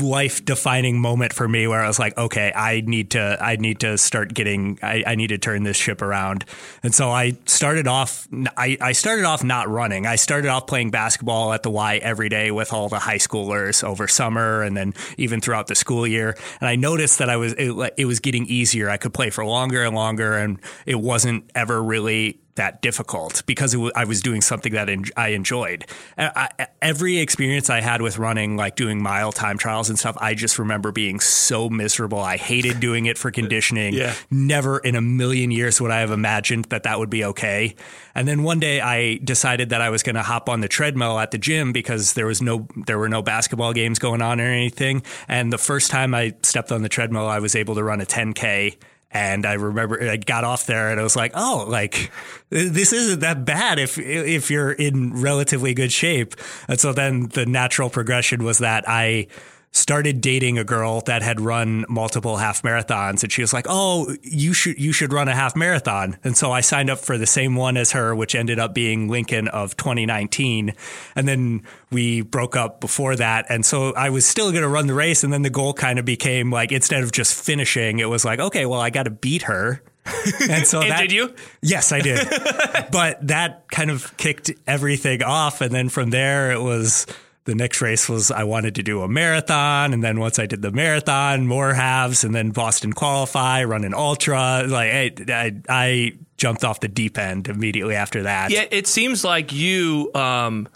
life 0.00 0.44
defining 0.44 1.00
moment 1.00 1.32
for 1.32 1.48
me 1.48 1.66
where 1.66 1.82
I 1.82 1.88
was 1.88 1.98
like 1.98 2.16
okay 2.16 2.52
I 2.54 2.82
need 2.86 3.12
to 3.12 3.38
I 3.40 3.56
need 3.56 3.80
to 3.80 3.98
start 3.98 4.34
getting 4.34 4.78
I, 4.82 5.02
I 5.06 5.14
need 5.16 5.28
to 5.28 5.38
turn 5.38 5.64
this 5.64 5.76
ship 5.76 6.00
around. 6.00 6.44
And 6.82 6.94
so 6.94 7.10
I 7.10 7.36
started 7.46 7.88
off 7.88 8.28
I, 8.56 8.78
I 8.80 8.92
started 8.92 9.24
off 9.24 9.42
not 9.42 9.68
running. 9.68 10.06
I 10.06 10.16
started 10.16 10.48
off 10.48 10.66
playing 10.66 10.90
basketball 10.90 11.52
at 11.52 11.64
the 11.64 11.70
Y 11.70 11.96
every 11.96 12.28
day 12.28 12.50
with 12.50 12.72
all 12.72 12.88
the 12.88 13.00
high 13.00 13.18
schoolers 13.18 13.82
over 13.82 14.06
summer 14.06 14.62
and 14.62 14.76
then 14.76 14.94
even 15.18 15.40
throughout 15.40 15.66
the 15.66 15.74
school 15.74 16.06
year. 16.06 16.36
And 16.60 16.68
I 16.68 16.76
noticed 16.76 17.18
that 17.18 17.28
I 17.28 17.36
was 17.36 17.52
it, 17.54 17.94
it 17.96 18.04
was 18.04 18.20
getting 18.20 18.46
easier. 18.46 18.88
I 18.88 18.96
could 18.96 19.12
play 19.12 19.30
for 19.30 19.44
longer 19.44 19.82
and 19.82 19.94
longer 19.94 20.35
and 20.36 20.58
it 20.86 21.00
wasn't 21.00 21.50
ever 21.54 21.82
really 21.82 22.40
that 22.56 22.80
difficult 22.82 23.42
because 23.46 23.72
w- 23.72 23.92
I 23.94 24.04
was 24.04 24.22
doing 24.22 24.40
something 24.40 24.72
that 24.72 24.88
en- 24.88 25.04
I 25.16 25.28
enjoyed. 25.28 25.84
I, 26.18 26.48
every 26.82 27.18
experience 27.18 27.70
I 27.70 27.82
had 27.82 28.02
with 28.02 28.18
running, 28.18 28.56
like 28.56 28.76
doing 28.76 29.02
mile 29.02 29.30
time 29.30 29.58
trials 29.58 29.88
and 29.88 29.98
stuff, 29.98 30.16
I 30.20 30.34
just 30.34 30.58
remember 30.58 30.90
being 30.90 31.20
so 31.20 31.68
miserable. 31.68 32.18
I 32.18 32.38
hated 32.38 32.80
doing 32.80 33.06
it 33.06 33.18
for 33.18 33.30
conditioning. 33.40 33.94
yeah. 33.94 34.14
Never 34.30 34.78
in 34.78 34.96
a 34.96 35.02
million 35.02 35.50
years 35.50 35.80
would 35.80 35.90
I 35.90 36.00
have 36.00 36.10
imagined 36.10 36.66
that 36.66 36.82
that 36.84 36.98
would 36.98 37.10
be 37.10 37.24
okay. 37.24 37.76
And 38.14 38.26
then 38.26 38.42
one 38.42 38.58
day 38.58 38.80
I 38.80 39.16
decided 39.22 39.68
that 39.68 39.82
I 39.82 39.90
was 39.90 40.02
going 40.02 40.16
to 40.16 40.22
hop 40.22 40.48
on 40.48 40.60
the 40.60 40.68
treadmill 40.68 41.18
at 41.18 41.30
the 41.30 41.38
gym 41.38 41.72
because 41.72 42.14
there 42.14 42.26
was 42.26 42.40
no, 42.40 42.66
there 42.86 42.98
were 42.98 43.10
no 43.10 43.20
basketball 43.20 43.74
games 43.74 43.98
going 43.98 44.22
on 44.22 44.40
or 44.40 44.46
anything. 44.46 45.02
And 45.28 45.52
the 45.52 45.58
first 45.58 45.90
time 45.90 46.14
I 46.14 46.34
stepped 46.42 46.72
on 46.72 46.82
the 46.82 46.88
treadmill, 46.88 47.26
I 47.26 47.38
was 47.38 47.54
able 47.54 47.74
to 47.74 47.84
run 47.84 48.00
a 48.00 48.06
10K 48.06 48.78
and 49.16 49.46
I 49.46 49.54
remember 49.54 50.02
I 50.02 50.18
got 50.18 50.44
off 50.44 50.66
there 50.66 50.90
and 50.90 51.00
I 51.00 51.02
was 51.02 51.16
like, 51.16 51.32
oh, 51.34 51.64
like 51.68 52.10
this 52.50 52.92
isn't 52.92 53.20
that 53.20 53.46
bad 53.46 53.78
if 53.78 53.98
if 53.98 54.50
you're 54.50 54.72
in 54.72 55.22
relatively 55.22 55.72
good 55.72 55.90
shape. 55.90 56.34
And 56.68 56.78
so 56.78 56.92
then 56.92 57.28
the 57.28 57.46
natural 57.46 57.88
progression 57.88 58.44
was 58.44 58.58
that 58.58 58.84
I 58.86 59.28
started 59.72 60.20
dating 60.20 60.58
a 60.58 60.64
girl 60.64 61.02
that 61.02 61.22
had 61.22 61.40
run 61.40 61.84
multiple 61.88 62.38
half 62.38 62.62
marathons 62.62 63.22
and 63.22 63.30
she 63.30 63.42
was 63.42 63.52
like, 63.52 63.66
"Oh, 63.68 64.14
you 64.22 64.52
should 64.52 64.78
you 64.80 64.92
should 64.92 65.12
run 65.12 65.28
a 65.28 65.34
half 65.34 65.54
marathon." 65.54 66.16
And 66.24 66.36
so 66.36 66.50
I 66.50 66.60
signed 66.62 66.88
up 66.90 66.98
for 66.98 67.18
the 67.18 67.26
same 67.26 67.56
one 67.56 67.76
as 67.76 67.92
her, 67.92 68.14
which 68.14 68.34
ended 68.34 68.58
up 68.58 68.74
being 68.74 69.08
Lincoln 69.08 69.48
of 69.48 69.76
2019. 69.76 70.74
And 71.14 71.28
then 71.28 71.62
we 71.90 72.22
broke 72.22 72.56
up 72.56 72.80
before 72.80 73.16
that, 73.16 73.46
and 73.48 73.64
so 73.64 73.92
I 73.94 74.10
was 74.10 74.26
still 74.26 74.50
going 74.50 74.62
to 74.62 74.68
run 74.68 74.86
the 74.86 74.94
race 74.94 75.22
and 75.24 75.32
then 75.32 75.42
the 75.42 75.50
goal 75.50 75.74
kind 75.74 75.98
of 75.98 76.04
became 76.04 76.50
like 76.50 76.72
instead 76.72 77.02
of 77.02 77.12
just 77.12 77.34
finishing, 77.34 77.98
it 77.98 78.08
was 78.08 78.24
like, 78.24 78.40
"Okay, 78.40 78.66
well, 78.66 78.80
I 78.80 78.90
got 78.90 79.04
to 79.04 79.10
beat 79.10 79.42
her." 79.42 79.82
And 80.48 80.66
so 80.66 80.80
And 80.80 80.90
that, 80.90 81.00
did 81.00 81.12
you? 81.12 81.34
Yes, 81.62 81.92
I 81.92 82.00
did. 82.00 82.26
but 82.92 83.26
that 83.26 83.68
kind 83.70 83.90
of 83.90 84.16
kicked 84.16 84.50
everything 84.66 85.22
off. 85.22 85.60
And 85.60 85.72
then 85.72 85.88
from 85.88 86.10
there, 86.10 86.52
it 86.52 86.60
was 86.60 87.06
the 87.46 87.54
next 87.54 87.80
race 87.80 88.08
was 88.08 88.30
I 88.30 88.44
wanted 88.44 88.74
to 88.74 88.82
do 88.82 89.02
a 89.02 89.08
marathon. 89.08 89.94
And 89.94 90.04
then 90.04 90.20
once 90.20 90.38
I 90.38 90.46
did 90.46 90.62
the 90.62 90.72
marathon, 90.72 91.46
more 91.46 91.72
halves, 91.72 92.24
and 92.24 92.34
then 92.34 92.50
Boston 92.50 92.92
qualify, 92.92 93.64
run 93.64 93.84
an 93.84 93.94
ultra. 93.94 94.64
Like 94.66 94.92
I, 94.92 95.12
I, 95.28 95.52
I 95.68 96.12
jumped 96.36 96.64
off 96.64 96.80
the 96.80 96.88
deep 96.88 97.16
end 97.18 97.48
immediately 97.48 97.94
after 97.94 98.24
that. 98.24 98.50
Yeah, 98.50 98.66
it 98.70 98.86
seems 98.86 99.24
like 99.24 99.52
you. 99.52 100.10
Um, 100.14 100.68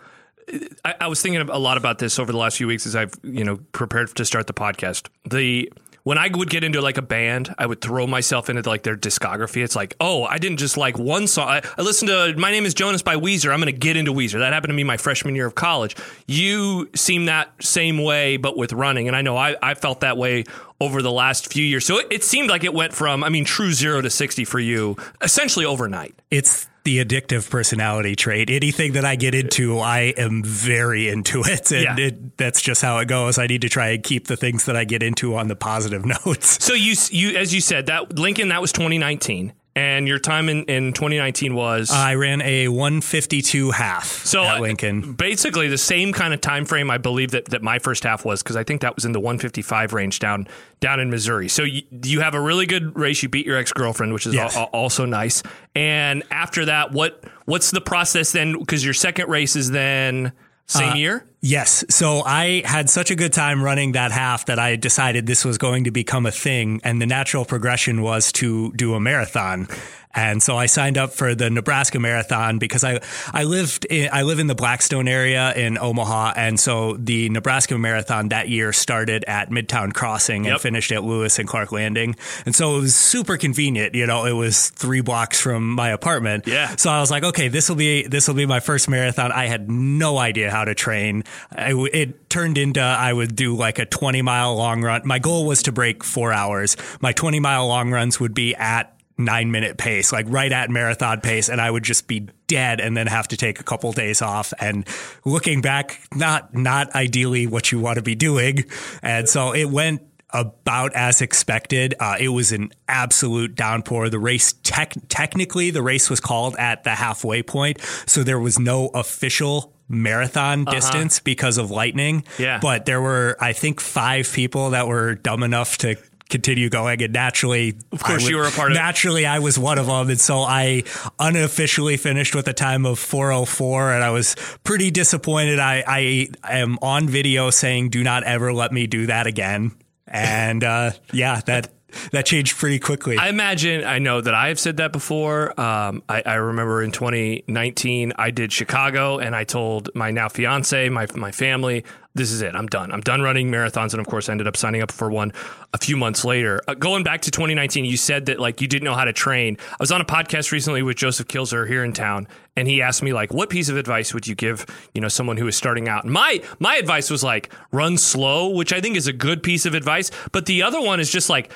I, 0.85 0.95
I 1.03 1.07
was 1.09 1.21
thinking 1.21 1.41
a 1.41 1.59
lot 1.59 1.77
about 1.77 1.99
this 1.99 2.19
over 2.19 2.33
the 2.33 2.39
last 2.39 2.57
few 2.57 2.67
weeks 2.67 2.87
as 2.87 2.97
I've 2.97 3.15
you 3.23 3.45
know 3.45 3.59
prepared 3.73 4.15
to 4.17 4.25
start 4.25 4.47
the 4.47 4.55
podcast. 4.55 5.09
The 5.29 5.73
when 6.11 6.19
I 6.19 6.29
would 6.29 6.51
get 6.51 6.65
into 6.65 6.81
like 6.81 6.99
a 6.99 7.03
band, 7.03 7.55
I 7.57 7.67
would 7.67 7.81
throw 7.81 8.05
myself 8.05 8.51
into 8.51 8.69
like 8.69 8.83
their 8.83 8.97
discography. 8.97 9.63
It's 9.63 9.77
like, 9.77 9.95
oh, 10.01 10.25
I 10.25 10.39
didn't 10.39 10.57
just 10.57 10.77
like 10.77 10.99
one 10.99 11.29
song. 11.29 11.47
I, 11.47 11.63
I 11.79 11.83
listened 11.83 12.09
to 12.09 12.35
My 12.37 12.51
Name 12.51 12.67
Is 12.67 12.75
Jonas 12.75 13.01
by 13.01 13.15
Weezer. 13.15 13.53
I'm 13.53 13.61
going 13.61 13.73
to 13.73 13.79
get 13.79 13.97
into 13.97 14.13
Weezer. 14.13 14.41
That 14.41 14.53
happened 14.53 14.71
to 14.71 14.75
me 14.75 14.83
my 14.83 14.97
freshman 14.97 15.37
year 15.37 15.47
of 15.47 15.55
college. 15.55 15.95
You 16.27 16.91
seem 16.97 17.27
that 17.27 17.53
same 17.63 18.03
way, 18.03 18.39
but 18.39 18.57
with 18.57 18.73
running. 18.73 19.07
And 19.07 19.17
I 19.17 19.23
know 19.23 19.37
I, 19.37 19.55
I 19.63 19.75
felt 19.75 20.01
that 20.01 20.17
way 20.17 20.47
over 20.81 21.01
the 21.01 21.13
last 21.13 21.53
few 21.53 21.65
years. 21.65 21.87
So 21.87 22.01
it, 22.01 22.09
it 22.11 22.25
seemed 22.25 22.51
like 22.51 22.65
it 22.65 22.75
went 22.75 22.93
from, 22.93 23.23
I 23.23 23.29
mean, 23.29 23.45
true 23.45 23.71
zero 23.71 24.01
to 24.01 24.11
60 24.11 24.45
for 24.47 24.59
you 24.59 24.97
essentially 25.23 25.65
overnight. 25.65 26.17
It's 26.29 26.67
the 26.91 27.05
addictive 27.05 27.49
personality 27.49 28.17
trait. 28.17 28.51
Anything 28.51 28.93
that 28.95 29.05
I 29.05 29.15
get 29.17 29.35
into, 29.35 29.79
I 29.79 30.13
am 30.17 30.43
very 30.43 31.09
into 31.09 31.43
it. 31.45 31.71
And 31.71 31.83
Yeah. 31.99 32.07
it, 32.07 32.37
that's 32.37 32.61
just 32.61 32.83
how 32.83 32.99
it 32.99 33.07
goes. 33.09 33.39
I 33.39 33.47
need 33.47 33.63
to 33.63 33.69
try 33.69 33.91
and 33.91 34.03
keep 34.03 34.27
the 34.27 34.37
things 34.37 34.65
that 34.65 34.77
I 34.77 34.85
get 34.85 35.03
into 35.03 35.37
on 35.37 35.49
the 35.49 35.57
positive 35.57 36.05
notes. 36.27 36.65
So 36.65 36.75
you 36.75 36.95
you 37.11 37.37
as 37.37 37.55
you 37.55 37.61
said 37.61 37.87
that 37.87 38.19
Lincoln 38.19 38.49
that 38.49 38.61
was 38.61 38.73
2019 38.73 39.53
and 39.81 40.07
your 40.07 40.19
time 40.19 40.49
in, 40.49 40.65
in 40.65 40.93
2019 40.93 41.55
was 41.55 41.91
I 41.91 42.15
ran 42.15 42.43
a 42.43 42.69
152 42.69 43.71
half 43.71 44.05
so 44.07 44.43
at 44.45 44.61
Lincoln. 44.61 45.15
basically 45.15 45.69
the 45.69 45.79
same 45.79 46.13
kind 46.13 46.35
of 46.35 46.41
time 46.41 46.65
frame 46.65 46.91
I 46.91 46.99
believe 46.99 47.31
that, 47.31 47.47
that 47.47 47.63
my 47.63 47.79
first 47.79 48.05
half 48.05 48.25
was 48.25 48.43
because 48.43 48.57
I 48.57 48.65
think 48.65 48.83
that 48.83 48.95
was 48.95 49.05
in 49.05 49.13
the 49.13 49.21
155 49.21 49.93
range 49.93 50.19
down 50.19 50.47
down 50.81 50.99
in 51.01 51.11
Missouri. 51.11 51.49
So 51.49 51.63
you, 51.63 51.83
you 52.05 52.21
have 52.21 52.35
a 52.35 52.41
really 52.41 52.65
good 52.67 52.99
race. 52.99 53.23
You 53.23 53.29
beat 53.29 53.45
your 53.47 53.59
ex 53.59 53.71
girlfriend, 53.73 54.13
which 54.15 54.27
is 54.27 54.33
Yes. 54.35 54.57
al- 54.57 54.63
al- 54.63 54.69
also 54.73 55.05
nice. 55.05 55.43
And 55.75 56.23
after 56.31 56.65
that, 56.67 56.93
what 56.93 57.23
what's 57.45 57.71
the 57.71 57.81
process 57.83 58.33
then? 58.33 58.59
Because 58.59 58.83
your 58.85 58.95
second 58.95 59.29
race 59.29 59.57
is 59.57 59.71
then 59.71 60.33
same 60.71 60.91
uh, 60.91 60.95
year. 60.95 61.25
Yes. 61.41 61.85
So 61.89 62.23
I 62.25 62.63
had 62.65 62.91
such 62.91 63.11
a 63.11 63.17
good 63.17 63.33
time 63.33 63.63
running 63.63 63.93
that 63.93 64.13
half 64.13 64.47
that 64.47 64.59
I 64.59 64.77
decided 64.77 65.27
this 65.27 65.45
was 65.45 65.59
going 65.59 65.85
to 65.85 65.91
become 65.91 66.27
a 66.27 66.31
thing. 66.31 66.81
And 66.85 67.01
the 67.01 67.07
natural 67.07 67.45
progression 67.45 68.03
was 68.03 68.31
to 68.33 68.73
do 68.73 68.95
a 68.95 69.01
marathon. 69.01 69.69
And 70.15 70.43
so 70.43 70.57
I 70.57 70.67
signed 70.67 70.99
up 70.99 71.13
for 71.13 71.35
the 71.35 71.51
Nebraska 71.51 72.01
Marathon 72.01 72.59
because 72.59 72.83
I, 72.83 73.01
I 73.33 73.45
lived 73.45 73.85
in, 73.85 74.09
I 74.13 74.23
live 74.23 74.39
in 74.41 74.49
the 74.49 74.55
Blackstone 74.57 75.07
area 75.07 75.53
in 75.55 75.79
Omaha. 75.79 76.33
And 76.37 76.59
so 76.59 76.95
the 76.95 77.29
Nebraska 77.29 77.79
Marathon 77.79 78.29
that 78.31 78.49
year 78.49 78.73
started 78.73 79.25
at 79.29 79.51
Midtown 79.51 79.95
Crossing 79.95 80.47
and 80.47 80.55
Yep. 80.55 80.61
finished 80.63 80.91
at 80.93 81.05
Lewis 81.05 81.39
and 81.39 81.47
Clark 81.49 81.71
Landing. 81.71 82.17
And 82.45 82.55
so 82.57 82.77
it 82.77 82.81
was 82.81 82.95
super 82.97 83.37
convenient. 83.37 83.95
You 83.95 84.07
know, 84.07 84.25
it 84.25 84.33
was 84.33 84.71
three 84.71 85.01
blocks 85.01 85.41
from 85.41 85.71
my 85.75 85.91
apartment. 85.91 86.47
Yeah. 86.49 86.75
So 86.77 86.91
I 86.91 86.99
was 87.01 87.11
like, 87.11 87.23
okay, 87.23 87.47
this 87.49 87.69
will 87.69 87.77
be 87.77 88.03
this 88.03 88.27
will 88.27 88.35
be 88.35 88.47
my 88.47 88.59
first 88.61 88.89
marathon. 88.89 89.31
I 89.31 89.47
had 89.47 89.71
no 89.71 90.19
idea 90.19 90.51
how 90.51 90.65
to 90.65 90.75
train. 90.75 91.23
I 91.53 91.73
it 91.93 92.29
turned 92.29 92.59
into 92.59 92.81
I 92.81 93.13
would 93.13 93.37
do 93.37 93.55
like 93.55 93.79
a 93.79 93.87
20 93.87 94.23
mile 94.23 94.57
long 94.57 94.83
run. 94.83 95.03
My 95.05 95.21
goal 95.21 95.47
was 95.47 95.63
to 95.65 95.73
break 95.73 96.03
four 96.03 96.33
hours. 96.33 96.77
My 97.01 97.13
20 97.13 97.39
mile 97.39 97.69
long 97.69 97.93
runs 97.93 98.19
would 98.19 98.35
be 98.35 98.55
at 98.57 98.97
nine 99.21 99.51
minute 99.51 99.79
pace, 99.79 100.13
like 100.13 100.27
right 100.29 100.51
at 100.51 100.71
marathon 100.71 101.21
pace, 101.21 101.49
and 101.49 101.61
I 101.61 101.71
would 101.71 101.83
just 101.83 102.07
be 102.09 102.29
dead 102.47 102.81
and 102.81 102.97
then 102.97 103.07
have 103.07 103.29
to 103.29 103.37
take 103.37 103.61
a 103.61 103.63
couple 103.63 103.93
days 103.93 104.23
off. 104.23 104.53
And 104.61 104.87
looking 105.25 105.61
back, 105.61 106.01
not 106.15 106.55
not 106.55 106.95
ideally 106.95 107.47
what 107.47 107.71
you 107.71 107.79
want 107.79 107.97
to 107.97 108.03
be 108.03 108.15
doing. 108.15 108.65
And 109.03 109.29
so 109.29 109.55
it 109.55 109.67
went 109.67 110.03
about 110.33 110.95
as 110.95 111.21
expected. 111.21 111.95
Uh, 111.99 112.17
it 112.19 112.29
was 112.29 112.53
an 112.53 112.71
absolute 112.89 113.55
downpour. 113.55 114.09
The 114.11 114.19
race, 114.19 114.53
tech, 114.63 114.95
technically, 115.09 115.71
the 115.71 115.83
race 115.83 116.09
was 116.09 116.21
called 116.21 116.57
at 116.57 116.85
the 116.85 116.91
halfway 116.91 117.43
point, 117.43 117.81
so 118.07 118.23
there 118.23 118.39
was 118.39 118.59
no 118.59 118.89
official 118.89 119.75
marathon 119.89 120.65
distance 120.67 121.19
because 121.19 121.59
of 121.59 121.73
lightning. 121.73 122.25
Yeah. 122.39 122.61
but 122.63 122.87
there 122.87 123.03
were, 123.03 123.37
I 123.41 123.53
think, 123.53 123.81
five 123.81 124.31
people 124.33 124.71
that 124.71 124.87
were 124.87 125.17
dumb 125.17 125.43
enough 125.43 125.79
to. 125.79 125.97
Continue 126.31 126.69
going, 126.71 127.03
and 127.03 127.13
naturally, 127.13 127.75
of 127.93 128.03
course 128.03 128.29
you 128.29 128.37
were 128.37 128.45
a 128.45 128.51
part 128.51 128.71
of. 128.71 128.77
Naturally, 128.77 129.27
I 129.27 129.41
was 129.41 129.59
one 129.59 129.79
of 129.79 129.87
them, 129.87 130.09
and 130.09 130.21
so 130.21 130.39
I 130.39 130.85
unofficially 131.19 131.97
finished 131.97 132.35
with 132.35 132.49
a 132.49 132.53
time 132.53 132.87
of 132.87 132.99
4:04, 132.99 133.95
and 133.95 134.05
I 134.05 134.11
was 134.11 134.37
pretty 134.65 134.91
disappointed. 134.91 135.59
I, 135.59 135.85
I 135.87 136.29
am 136.45 136.79
on 136.83 137.09
video 137.09 137.51
saying, 137.51 137.91
"Do 137.91 138.03
not 138.03 138.23
ever 138.25 138.53
let 138.53 138.73
me 138.73 138.87
do 138.87 139.07
that 139.07 139.27
again." 139.27 139.73
And 140.07 140.65
uh, 140.65 140.93
yeah, 141.13 141.41
that 141.47 141.71
that 142.13 142.27
changed 142.27 142.57
pretty 142.57 142.79
quickly. 142.79 143.19
I 143.19 143.29
imagine 143.29 143.85
I 143.85 143.99
know 143.99 144.21
that 144.21 144.35
I 144.35 144.49
have 144.49 144.59
said 144.59 144.79
that 144.79 144.93
before. 144.93 145.59
Um, 145.61 146.03
I, 146.09 146.23
I 146.25 146.35
remember 146.35 146.83
in 146.83 146.93
2019 146.93 148.13
I 148.17 148.31
did 148.31 148.53
Chicago, 148.53 149.19
and 149.19 149.35
I 149.35 149.45
told 149.45 149.91
my 149.95 150.11
now 150.11 150.29
fiance, 150.29 150.89
my 150.89 151.07
my 151.15 151.33
family, 151.33 151.85
this 152.15 152.33
is 152.33 152.43
it. 152.43 152.57
I'm 152.57 152.67
done. 152.67 152.91
I'm 152.91 153.01
done 153.01 153.23
running 153.23 153.51
marathons, 153.51 153.93
and 153.93 154.01
of 154.01 154.07
course, 154.07 154.29
I 154.29 154.33
ended 154.33 154.49
up 154.49 154.57
signing 154.57 154.83
up 154.83 154.91
for 154.91 155.11
one 155.11 155.33
a 155.73 155.79
few 155.79 155.97
months 155.97 156.25
later. 156.25 156.61
Uh, 156.67 156.75
going 156.75 157.05
back 157.05 157.21
to 157.23 157.31
2019, 157.31 157.85
you 157.85 157.97
said 157.97 158.27
that 158.27 158.41
like 158.41 158.61
you 158.61 158.67
didn't 158.67 158.85
know 158.85 158.95
how 158.95 159.05
to 159.05 159.13
train. 159.13 159.57
I 159.73 159.77
was 159.79 159.93
on 159.93 160.01
a 160.01 160.05
podcast 160.05 160.51
recently 160.51 160.83
with 160.83 160.97
Joseph 160.97 161.29
Kilzer 161.29 161.69
here 161.69 161.85
in 161.85 161.93
town, 161.93 162.27
and 162.57 162.67
he 162.67 162.83
asked 162.83 163.03
me 163.03 163.13
like, 163.13 163.33
what 163.33 163.49
piece 163.49 163.69
of 163.69 163.77
advice 163.77 164.13
would 164.13 164.27
you 164.27 164.35
give 164.35 164.67
you 164.93 165.01
know 165.01 165.09
someone 165.09 165.37
who 165.37 165.47
is 165.47 165.57
starting 165.57 165.89
out? 165.89 166.03
And 166.03 166.13
my 166.13 166.43
my 166.59 166.77
advice 166.77 167.11
was 167.11 167.23
like 167.23 167.53
run 167.71 167.97
slow, 167.97 168.49
which 168.49 168.73
I 168.73 168.81
think 168.81 168.97
is 168.97 169.07
a 169.07 169.13
good 169.13 169.43
piece 169.43 169.65
of 169.65 169.75
advice. 169.75 170.11
But 170.33 170.47
the 170.47 170.65
other 170.65 170.81
one 170.81 170.99
is 170.99 171.13
just 171.13 171.31
like 171.31 171.53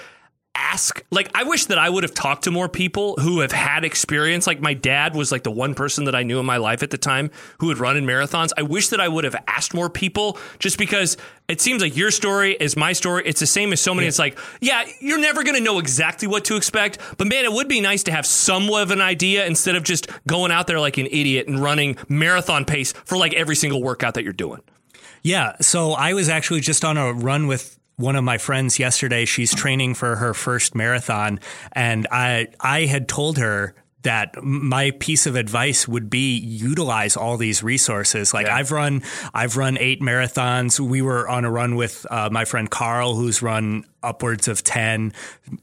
ask 0.55 1.05
like 1.11 1.31
I 1.35 1.45
wish 1.45 1.67
that 1.67 1.79
I 1.79 1.89
would 1.89 2.05
have 2.05 2.15
talked 2.15 2.45
to 2.45 2.51
more 2.51 2.69
people 2.69 3.17
who 3.17 3.41
have 3.41 3.53
had 3.53 3.85
experience. 3.85 4.47
Like 4.47 4.61
my 4.61 4.75
dad 4.75 5.15
was 5.15 5.33
like 5.33 5.43
the 5.43 5.51
one 5.51 5.75
person 5.75 6.05
that 6.05 6.15
I 6.15 6.23
knew 6.23 6.39
in 6.41 6.47
my 6.47 6.57
life 6.57 6.83
at 6.83 6.91
the 6.91 6.99
time 6.99 7.31
who 7.59 7.69
had 7.69 7.79
run 7.79 7.97
in 7.97 8.05
marathons. 8.05 8.53
I 8.57 8.63
wish 8.63 8.89
that 8.89 9.01
I 9.01 9.09
would 9.09 9.25
have 9.25 9.37
asked 9.47 9.75
more 9.75 9.91
people 9.91 10.39
just 10.59 10.79
because 10.79 11.17
it 11.49 11.61
seems 11.61 11.83
like 11.83 11.97
your 11.97 12.11
story 12.11 12.53
is 12.55 12.77
my 12.77 12.93
story. 12.93 13.23
It's 13.27 13.41
the 13.41 13.47
same 13.47 13.73
as 13.73 13.81
so 13.81 13.95
many. 13.95 14.07
It's 14.07 14.19
like 14.19 14.39
yeah 14.61 14.85
you're 15.01 15.21
never 15.21 15.43
going 15.43 15.57
to 15.57 15.63
know 15.63 15.79
exactly 15.79 16.29
what 16.29 16.45
to 16.47 16.57
expect 16.57 16.99
but 17.19 17.27
man 17.27 17.45
it 17.45 17.53
would 17.53 17.69
be 17.69 17.81
nice 17.81 18.03
to 18.05 18.13
have 18.13 18.27
somewhat 18.27 18.83
of 18.83 18.91
an 18.91 19.01
idea 19.01 19.47
instead 19.47 19.77
of 19.77 19.83
just 19.83 20.09
going 20.27 20.53
out 20.53 20.67
there 20.67 20.81
like 20.81 20.99
an 20.99 21.07
idiot 21.07 21.49
and 21.49 21.59
running 21.59 21.97
marathon 22.09 22.65
pace 22.65 22.93
for 22.93 23.17
like 23.17 23.35
every 23.35 23.57
single 23.57 23.83
workout 23.83 24.15
that 24.15 24.25
you're 24.25 24.33
doing. 24.33 24.61
Yeah. 25.23 25.57
So 25.61 25.93
I 25.93 26.13
was 26.13 26.29
actually 26.29 26.61
just 26.61 26.85
on 26.85 26.97
a 26.97 27.13
run 27.13 27.47
with 27.47 27.79
one 27.97 28.17
of 28.17 28.25
my 28.25 28.39
friends 28.39 28.79
yesterday. 28.79 29.25
She's 29.25 29.55
training 29.55 29.95
for 29.95 30.17
her 30.17 30.35
first 30.35 30.75
marathon, 30.75 31.41
and 31.73 32.07
I 32.11 32.49
I 32.61 32.87
had 32.87 33.09
told 33.09 33.39
her 33.39 33.75
that 34.05 34.43
my 34.43 34.93
piece 34.93 35.27
of 35.27 35.35
advice 35.37 35.87
would 35.89 36.09
be 36.09 36.37
utilize 36.39 37.17
all 37.17 37.37
these 37.37 37.63
resources. 37.63 38.33
Like 38.33 38.47
Yeah. 38.47 38.57
I've 38.57 38.71
run 38.73 39.03
I've 39.35 39.57
run 39.57 39.77
eight 39.79 40.01
marathons. 40.01 40.79
We 40.81 41.03
were 41.03 41.29
on 41.29 41.45
a 41.45 41.51
run 41.51 41.77
with 41.77 42.07
uh, 42.11 42.29
my 42.31 42.45
friend 42.45 42.71
Carl, 42.71 43.15
who's 43.17 43.43
run 43.43 43.85
upwards 44.03 44.49
of 44.49 44.63
ten. 44.63 45.13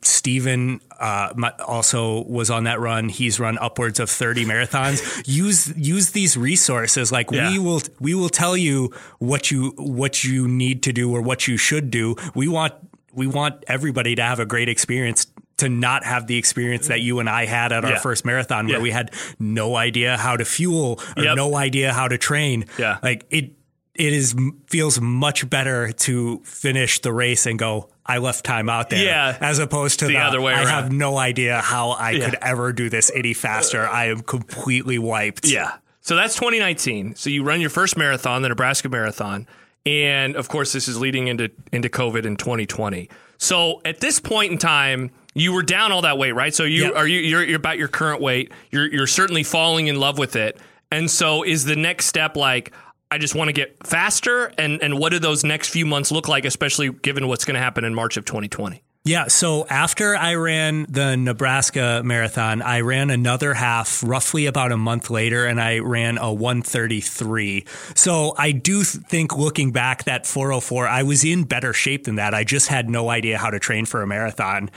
Stephen 0.01 0.81
uh, 0.99 1.33
also 1.65 2.23
was 2.23 2.49
on 2.49 2.65
that 2.65 2.79
run. 2.79 3.09
He's 3.09 3.39
run 3.39 3.57
upwards 3.57 3.99
of 3.99 4.09
thirty 4.09 4.45
marathons. 4.45 5.23
use 5.27 5.71
use 5.77 6.11
these 6.11 6.35
resources. 6.37 7.11
Like 7.11 7.31
Yeah. 7.31 7.49
we 7.49 7.59
will 7.59 7.81
we 7.99 8.13
will 8.13 8.29
tell 8.29 8.57
you 8.57 8.93
what 9.19 9.51
you 9.51 9.73
what 9.77 10.23
you 10.23 10.47
need 10.47 10.83
to 10.83 10.93
do 10.93 11.11
or 11.13 11.21
what 11.21 11.47
you 11.47 11.57
should 11.57 11.91
do. 11.91 12.15
We 12.35 12.47
want 12.47 12.73
we 13.13 13.27
want 13.27 13.63
everybody 13.67 14.15
to 14.15 14.21
have 14.21 14.39
a 14.39 14.45
great 14.45 14.69
experience 14.69 15.25
to 15.61 15.69
not 15.69 16.03
have 16.03 16.27
the 16.27 16.37
experience 16.37 16.87
that 16.89 17.01
you 17.01 17.19
and 17.19 17.29
I 17.29 17.45
had 17.45 17.71
at 17.71 17.83
our 17.85 17.97
first 17.97 18.25
marathon 18.25 18.67
where 18.67 18.75
Yeah. 18.77 18.81
we 18.83 18.91
had 18.91 19.11
no 19.39 19.75
idea 19.77 20.17
how 20.17 20.35
to 20.37 20.45
fuel 20.45 20.99
or 21.17 21.23
Yep. 21.23 21.35
no 21.37 21.55
idea 21.55 21.93
how 21.93 22.07
to 22.07 22.17
train. 22.17 22.65
Yeah. 22.77 22.97
Like 23.01 23.25
it 23.31 23.53
it 23.93 24.13
is 24.13 24.33
feels 24.67 25.01
much 25.01 25.49
better 25.49 25.91
to 25.91 26.39
finish 26.45 26.99
the 27.01 27.11
race 27.11 27.45
and 27.45 27.59
go 27.59 27.89
I 28.05 28.17
left 28.17 28.43
time 28.45 28.67
out 28.69 28.89
there 28.89 29.03
Yeah. 29.03 29.37
as 29.41 29.59
opposed 29.59 29.99
to 29.99 30.05
The 30.07 30.13
the, 30.13 30.19
other 30.19 30.41
way 30.41 30.53
I 30.53 30.59
around. 30.63 30.67
have 30.67 30.91
no 30.91 31.17
idea 31.17 31.59
how 31.61 31.91
I 31.91 32.11
Yeah. 32.11 32.25
could 32.29 32.39
ever 32.41 32.73
do 32.73 32.89
this 32.89 33.11
any 33.13 33.33
faster. 33.33 33.87
I 33.87 34.05
am 34.07 34.21
completely 34.21 34.97
wiped. 34.97 35.45
Yeah. 35.45 35.71
So 36.01 36.15
that's 36.15 36.35
2019. 36.35 37.15
So 37.15 37.29
you 37.29 37.43
run 37.43 37.61
your 37.61 37.69
first 37.69 37.95
marathon, 37.97 38.41
the 38.41 38.49
Nebraska 38.49 38.89
Marathon, 38.89 39.45
and 39.85 40.35
of 40.35 40.47
course 40.49 40.71
this 40.73 40.87
is 40.87 40.97
leading 40.97 41.27
into 41.27 41.49
into 41.71 41.89
COVID 41.89 42.25
in 42.25 42.37
2020. 42.37 43.09
So 43.37 43.81
at 43.85 43.99
this 43.99 44.19
point 44.19 44.51
in 44.51 44.57
time, 44.57 45.09
you 45.33 45.53
were 45.53 45.63
down 45.63 45.91
all 45.91 46.01
that 46.01 46.17
weight, 46.17 46.33
right? 46.33 46.53
So 46.53 46.63
you 46.63 46.85
Yep. 46.85 46.95
are 46.95 47.07
you 47.07 47.19
you're, 47.19 47.43
you're 47.43 47.55
about 47.57 47.77
your 47.77 47.87
current 47.87 48.21
weight. 48.21 48.51
You're 48.71 48.91
you're 48.91 49.07
certainly 49.07 49.43
falling 49.43 49.87
in 49.87 49.95
love 49.99 50.17
with 50.17 50.35
it. 50.35 50.57
And 50.91 51.09
so 51.09 51.43
is 51.43 51.63
the 51.65 51.75
next 51.75 52.07
step 52.07 52.35
like 52.35 52.73
I 53.09 53.17
just 53.17 53.35
want 53.35 53.49
to 53.49 53.53
get 53.53 53.85
faster 53.85 54.51
and 54.57 54.81
and 54.81 54.97
what 54.99 55.09
do 55.11 55.19
those 55.19 55.43
next 55.43 55.69
few 55.69 55.85
months 55.85 56.11
look 56.11 56.27
like 56.27 56.45
especially 56.45 56.89
given 56.89 57.27
what's 57.27 57.45
going 57.45 57.55
to 57.55 57.61
happen 57.61 57.83
in 57.83 57.93
March 57.93 58.17
of 58.17 58.25
2020? 58.25 58.83
Yeah, 59.03 59.29
so 59.29 59.65
after 59.67 60.15
I 60.15 60.35
ran 60.35 60.85
the 60.87 61.17
Nebraska 61.17 62.03
marathon, 62.05 62.61
I 62.61 62.81
ran 62.81 63.09
another 63.09 63.55
half 63.55 64.03
roughly 64.03 64.45
about 64.45 64.71
a 64.71 64.77
month 64.77 65.09
later 65.09 65.47
and 65.47 65.59
I 65.59 65.79
ran 65.79 66.19
a 66.19 66.31
133. 66.31 67.65
So 67.95 68.35
I 68.37 68.51
do 68.51 68.83
think 68.83 69.35
looking 69.35 69.71
back 69.71 70.03
that 70.03 70.27
404, 70.27 70.87
I 70.87 71.01
was 71.01 71.23
in 71.23 71.45
better 71.45 71.73
shape 71.73 72.03
than 72.03 72.15
that. 72.15 72.35
I 72.35 72.43
just 72.43 72.67
had 72.67 72.91
no 72.91 73.09
idea 73.09 73.39
how 73.39 73.49
to 73.49 73.57
train 73.57 73.85
for 73.87 74.03
a 74.03 74.07
marathon. 74.07 74.69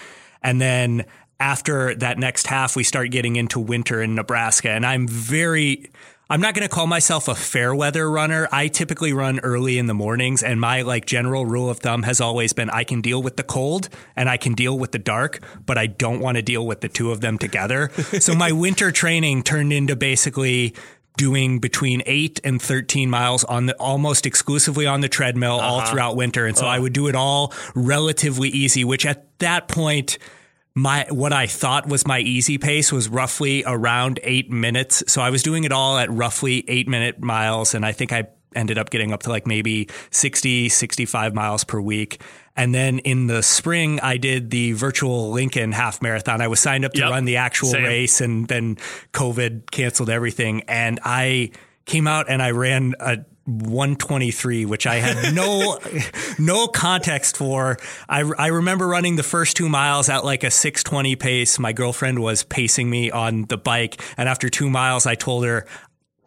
And 0.44 0.60
then 0.60 1.06
after 1.40 1.94
that 1.96 2.18
next 2.18 2.46
half, 2.46 2.76
we 2.76 2.84
start 2.84 3.10
getting 3.10 3.34
into 3.34 3.58
winter 3.58 4.00
in 4.00 4.14
Nebraska 4.14 4.70
and 4.70 4.86
I'm 4.86 5.08
very 5.08 5.90
I'm 6.30 6.40
not 6.40 6.54
going 6.54 6.66
to 6.66 6.74
call 6.74 6.86
myself 6.86 7.28
a 7.28 7.34
fair 7.34 7.74
weather 7.74 8.10
runner. 8.10 8.48
I 8.50 8.68
typically 8.68 9.12
run 9.12 9.40
early 9.40 9.76
in 9.76 9.86
the 9.86 9.94
mornings 9.94 10.42
and 10.42 10.58
my 10.58 10.80
like 10.80 11.04
general 11.04 11.44
rule 11.44 11.68
of 11.68 11.80
thumb 11.80 12.02
has 12.04 12.18
always 12.20 12.54
been 12.54 12.70
I 12.70 12.84
can 12.84 13.02
deal 13.02 13.22
with 13.22 13.36
the 13.36 13.42
cold 13.42 13.90
and 14.16 14.28
I 14.28 14.38
can 14.38 14.54
deal 14.54 14.78
with 14.78 14.92
the 14.92 14.98
dark, 14.98 15.40
but 15.66 15.76
I 15.76 15.86
don't 15.86 16.20
want 16.20 16.36
to 16.36 16.42
deal 16.42 16.66
with 16.66 16.80
the 16.80 16.88
two 16.88 17.10
of 17.10 17.20
them 17.20 17.36
together. 17.36 17.90
so 18.20 18.34
my 18.34 18.52
winter 18.52 18.90
training 18.90 19.42
turned 19.42 19.72
into 19.72 19.96
basically 19.96 20.74
doing 21.16 21.60
between 21.60 22.02
8 22.06 22.40
and 22.44 22.60
13 22.60 23.08
miles 23.08 23.44
on 23.44 23.66
the 23.66 23.74
almost 23.76 24.26
exclusively 24.26 24.86
on 24.86 25.00
the 25.00 25.08
treadmill 25.08 25.60
uh-huh. 25.60 25.66
all 25.66 25.86
throughout 25.86 26.16
winter 26.16 26.46
and 26.46 26.56
so 26.56 26.66
uh-huh. 26.66 26.74
I 26.74 26.78
would 26.78 26.92
do 26.92 27.06
it 27.08 27.14
all 27.14 27.52
relatively 27.74 28.48
easy, 28.48 28.84
which 28.84 29.06
at 29.06 29.38
that 29.38 29.68
point 29.68 30.18
my 30.74 31.06
what 31.10 31.32
I 31.32 31.46
thought 31.46 31.86
was 31.86 32.06
my 32.06 32.18
easy 32.18 32.58
pace 32.58 32.92
was 32.92 33.08
roughly 33.08 33.62
around 33.64 34.18
eight 34.22 34.50
minutes. 34.50 35.04
So 35.06 35.22
I 35.22 35.30
was 35.30 35.42
doing 35.42 35.64
it 35.64 35.72
all 35.72 35.98
at 35.98 36.10
roughly 36.10 36.64
eight 36.68 36.88
minute 36.88 37.22
miles, 37.22 37.74
and 37.74 37.86
I 37.86 37.92
think 37.92 38.12
I 38.12 38.26
ended 38.54 38.78
up 38.78 38.90
getting 38.90 39.12
up 39.12 39.22
to 39.24 39.30
like 39.30 39.46
maybe 39.46 39.88
60, 40.10 40.68
65 40.68 41.34
miles 41.34 41.64
per 41.64 41.80
week. 41.80 42.20
And 42.56 42.74
then 42.74 43.00
in 43.00 43.26
the 43.26 43.42
spring, 43.42 43.98
I 44.00 44.16
did 44.16 44.50
the 44.50 44.72
virtual 44.72 45.30
Lincoln 45.30 45.72
half 45.72 46.00
marathon. 46.00 46.40
I 46.40 46.48
was 46.48 46.60
signed 46.60 46.84
up 46.84 46.92
to 46.92 47.00
yep. 47.00 47.10
run 47.10 47.24
the 47.24 47.36
actual 47.36 47.70
Same. 47.70 47.84
race, 47.84 48.20
and 48.20 48.46
then 48.46 48.76
COVID 49.12 49.70
canceled 49.70 50.08
everything. 50.08 50.62
And 50.68 51.00
I 51.04 51.50
came 51.84 52.06
out 52.06 52.26
and 52.28 52.40
I 52.40 52.52
ran 52.52 52.94
a 53.00 53.18
123, 53.46 54.64
which 54.64 54.86
I 54.86 54.96
had 54.96 55.34
no 55.34 55.78
no 56.38 56.66
context 56.66 57.36
for. 57.36 57.76
I, 58.08 58.20
I 58.38 58.46
remember 58.48 58.86
running 58.86 59.16
the 59.16 59.22
first 59.22 59.56
two 59.56 59.68
miles 59.68 60.08
at 60.08 60.24
like 60.24 60.44
a 60.44 60.50
620 60.50 61.16
pace. 61.16 61.58
My 61.58 61.72
girlfriend 61.72 62.20
was 62.20 62.42
pacing 62.42 62.88
me 62.88 63.10
on 63.10 63.42
the 63.44 63.58
bike, 63.58 64.00
and 64.16 64.28
after 64.28 64.48
two 64.48 64.70
miles, 64.70 65.06
I 65.06 65.14
told 65.14 65.44
her 65.44 65.66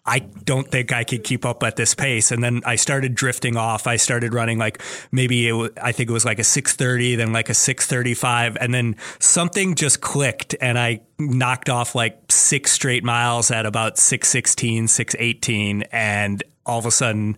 I 0.07 0.19
don't 0.19 0.71
think 0.71 0.93
I 0.93 1.03
could 1.03 1.25
keep 1.25 1.45
up 1.45 1.61
at 1.63 1.75
this 1.75 1.93
pace. 1.93 2.31
And 2.31 2.41
then 2.41 2.61
I 2.65 2.77
started 2.77 3.13
drifting 3.13 3.57
off. 3.57 3.87
I 3.87 3.97
started 3.97 4.33
running 4.33 4.57
like 4.57 4.81
maybe 5.11 5.49
it 5.49 5.73
I 5.81 5.91
think 5.91 6.09
it 6.09 6.13
was 6.13 6.23
like 6.23 6.39
a 6.39 6.45
630, 6.45 7.15
then 7.17 7.33
like 7.33 7.49
a 7.49 7.53
635. 7.53 8.57
And 8.61 8.73
then 8.73 8.95
something 9.19 9.75
just 9.75 9.99
clicked 9.99 10.55
and 10.61 10.79
I 10.79 11.01
knocked 11.19 11.69
off 11.69 11.93
like 11.93 12.31
six 12.31 12.71
straight 12.71 13.03
miles 13.03 13.51
at 13.51 13.65
about 13.65 13.97
616, 13.97 14.87
618. 14.87 15.83
And 15.91 16.41
all 16.65 16.79
of 16.79 16.85
a 16.85 16.91
sudden, 16.91 17.35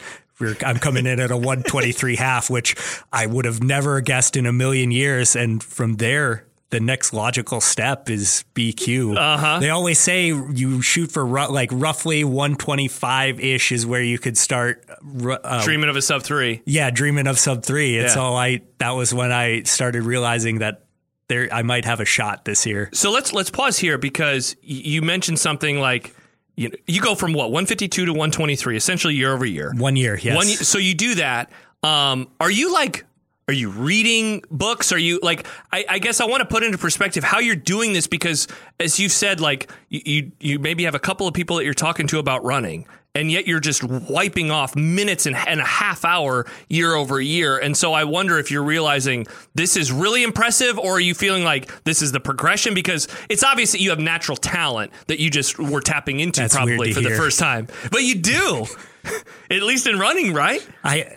I'm 0.64 0.78
coming 0.78 1.06
in 1.06 1.20
at 1.20 1.32
a 1.32 1.38
123 1.38 2.16
half, 2.16 2.50
which 2.50 2.76
I 3.12 3.26
would 3.26 3.46
have 3.46 3.62
never 3.62 4.00
guessed 4.00 4.38
in 4.38 4.46
a 4.46 4.54
million 4.54 4.92
years. 4.92 5.36
And 5.36 5.62
from 5.62 5.96
there, 5.96 6.46
the 6.70 6.80
next 6.80 7.14
logical 7.14 7.62
step 7.62 8.10
is 8.10 8.46
BQ. 8.54 9.18
Uh-huh. 9.18 9.60
They 9.60 9.70
always 9.70 10.00
say 10.00 10.28
you 10.28 10.82
shoot 10.82 11.12
for 11.12 11.26
ru- 11.26 11.50
like 11.50 11.70
roughly 11.72 12.24
125 12.24 13.40
ish 13.40 13.72
is 13.72 13.86
where 13.86 14.04
you 14.04 14.20
could 14.20 14.38
start 14.38 14.86
uh, 14.90 15.64
dreaming 15.64 15.90
of 15.90 15.96
a 15.96 16.02
sub 16.02 16.24
three. 16.24 16.62
Yeah, 16.66 16.92
dreaming 16.92 17.28
of 17.28 17.40
sub 17.40 17.64
three. 17.64 17.98
It's 17.98 18.12
yeah. 18.12 18.16
so 18.16 18.36
I 18.36 18.62
that 18.78 18.92
was 18.92 19.14
when 19.14 19.32
I 19.32 19.64
started 19.64 20.04
realizing 20.04 20.60
that 20.60 20.86
there 21.28 21.50
I 21.52 21.64
might 21.64 21.86
have 21.86 22.00
a 22.00 22.06
shot 22.06 22.46
this 22.46 22.66
year. 22.66 22.90
So 22.94 23.12
let's 23.12 23.34
let's 23.34 23.50
pause 23.50 23.78
here 23.78 23.98
because 23.98 24.56
you 24.62 25.02
mentioned 25.02 25.40
something 25.40 25.80
like 25.80 26.16
you, 26.56 26.72
you 26.86 27.02
go 27.02 27.16
from 27.16 27.34
what 27.34 27.52
152 27.52 28.06
to 28.06 28.12
123 28.12 28.76
essentially 28.76 29.16
year 29.16 29.34
over 29.34 29.46
year. 29.46 29.74
One 29.76 29.96
year, 29.96 30.20
yes. 30.22 30.36
One, 30.36 30.46
so 30.46 30.78
you 30.78 30.94
do 30.94 31.16
that. 31.16 31.52
Um, 31.82 32.30
are 32.42 32.52
you 32.52 32.74
like 32.74 33.06
are 33.50 33.54
you 33.54 33.72
reading 33.72 34.44
books? 34.52 34.92
Are 34.92 34.98
you 35.00 35.20
like? 35.24 35.48
I, 35.72 35.84
I, 35.90 35.98
guess 35.98 36.22
I 36.22 36.26
want 36.26 36.42
to 36.42 36.46
put 36.46 36.62
into 36.62 36.78
perspective 36.78 37.24
how 37.24 37.40
you're 37.40 37.56
doing 37.56 37.94
this 37.94 38.06
because, 38.06 38.48
as 38.80 39.00
you 39.00 39.10
said, 39.10 39.40
like 39.40 39.72
you, 39.90 40.02
you, 40.06 40.32
you 40.40 40.60
maybe 40.60 40.84
have 40.84 40.94
a 40.94 41.00
couple 41.00 41.28
of 41.28 41.34
people 41.34 41.56
that 41.56 41.66
you're 41.66 41.74
talking 41.74 42.06
to 42.10 42.20
about 42.20 42.44
running, 42.44 42.86
and 43.16 43.32
yet 43.32 43.48
you're 43.48 43.60
just 43.60 43.84
wiping 43.84 44.52
off 44.52 44.76
minutes 44.76 45.26
and, 45.26 45.36
and 45.36 45.60
a 45.60 45.66
half 45.66 46.06
hour 46.06 46.46
year 46.68 46.94
over 46.94 47.20
year. 47.20 47.58
And 47.58 47.76
so 47.76 47.92
I 47.92 48.04
wonder 48.04 48.38
if 48.38 48.52
you're 48.52 48.62
realizing 48.62 49.26
this 49.56 49.76
is 49.76 49.92
really 49.92 50.22
impressive, 50.22 50.78
or 50.78 50.98
are 50.98 51.00
you 51.00 51.16
feeling 51.16 51.44
like 51.44 51.84
this 51.86 52.04
is 52.04 52.12
the 52.12 52.20
progression? 52.20 52.76
Because 52.76 53.08
it's 53.32 53.44
obvious 53.44 53.72
that 53.72 53.82
you 53.82 53.90
have 53.90 54.00
natural 54.00 54.38
talent 54.38 54.94
that 55.08 55.20
you 55.20 55.32
just 55.32 55.58
were 55.58 55.82
tapping 55.82 56.20
into 56.20 56.42
That's 56.42 56.56
probably 56.56 56.94
for 56.94 57.00
hear. 57.00 57.10
the 57.10 57.16
first 57.16 57.40
time, 57.40 57.68
but 57.92 58.04
you 58.04 58.14
do. 58.14 58.68
At 59.52 59.64
least 59.64 59.88
in 59.88 60.00
running, 60.00 60.34
right? 60.34 60.66
I 60.84 61.16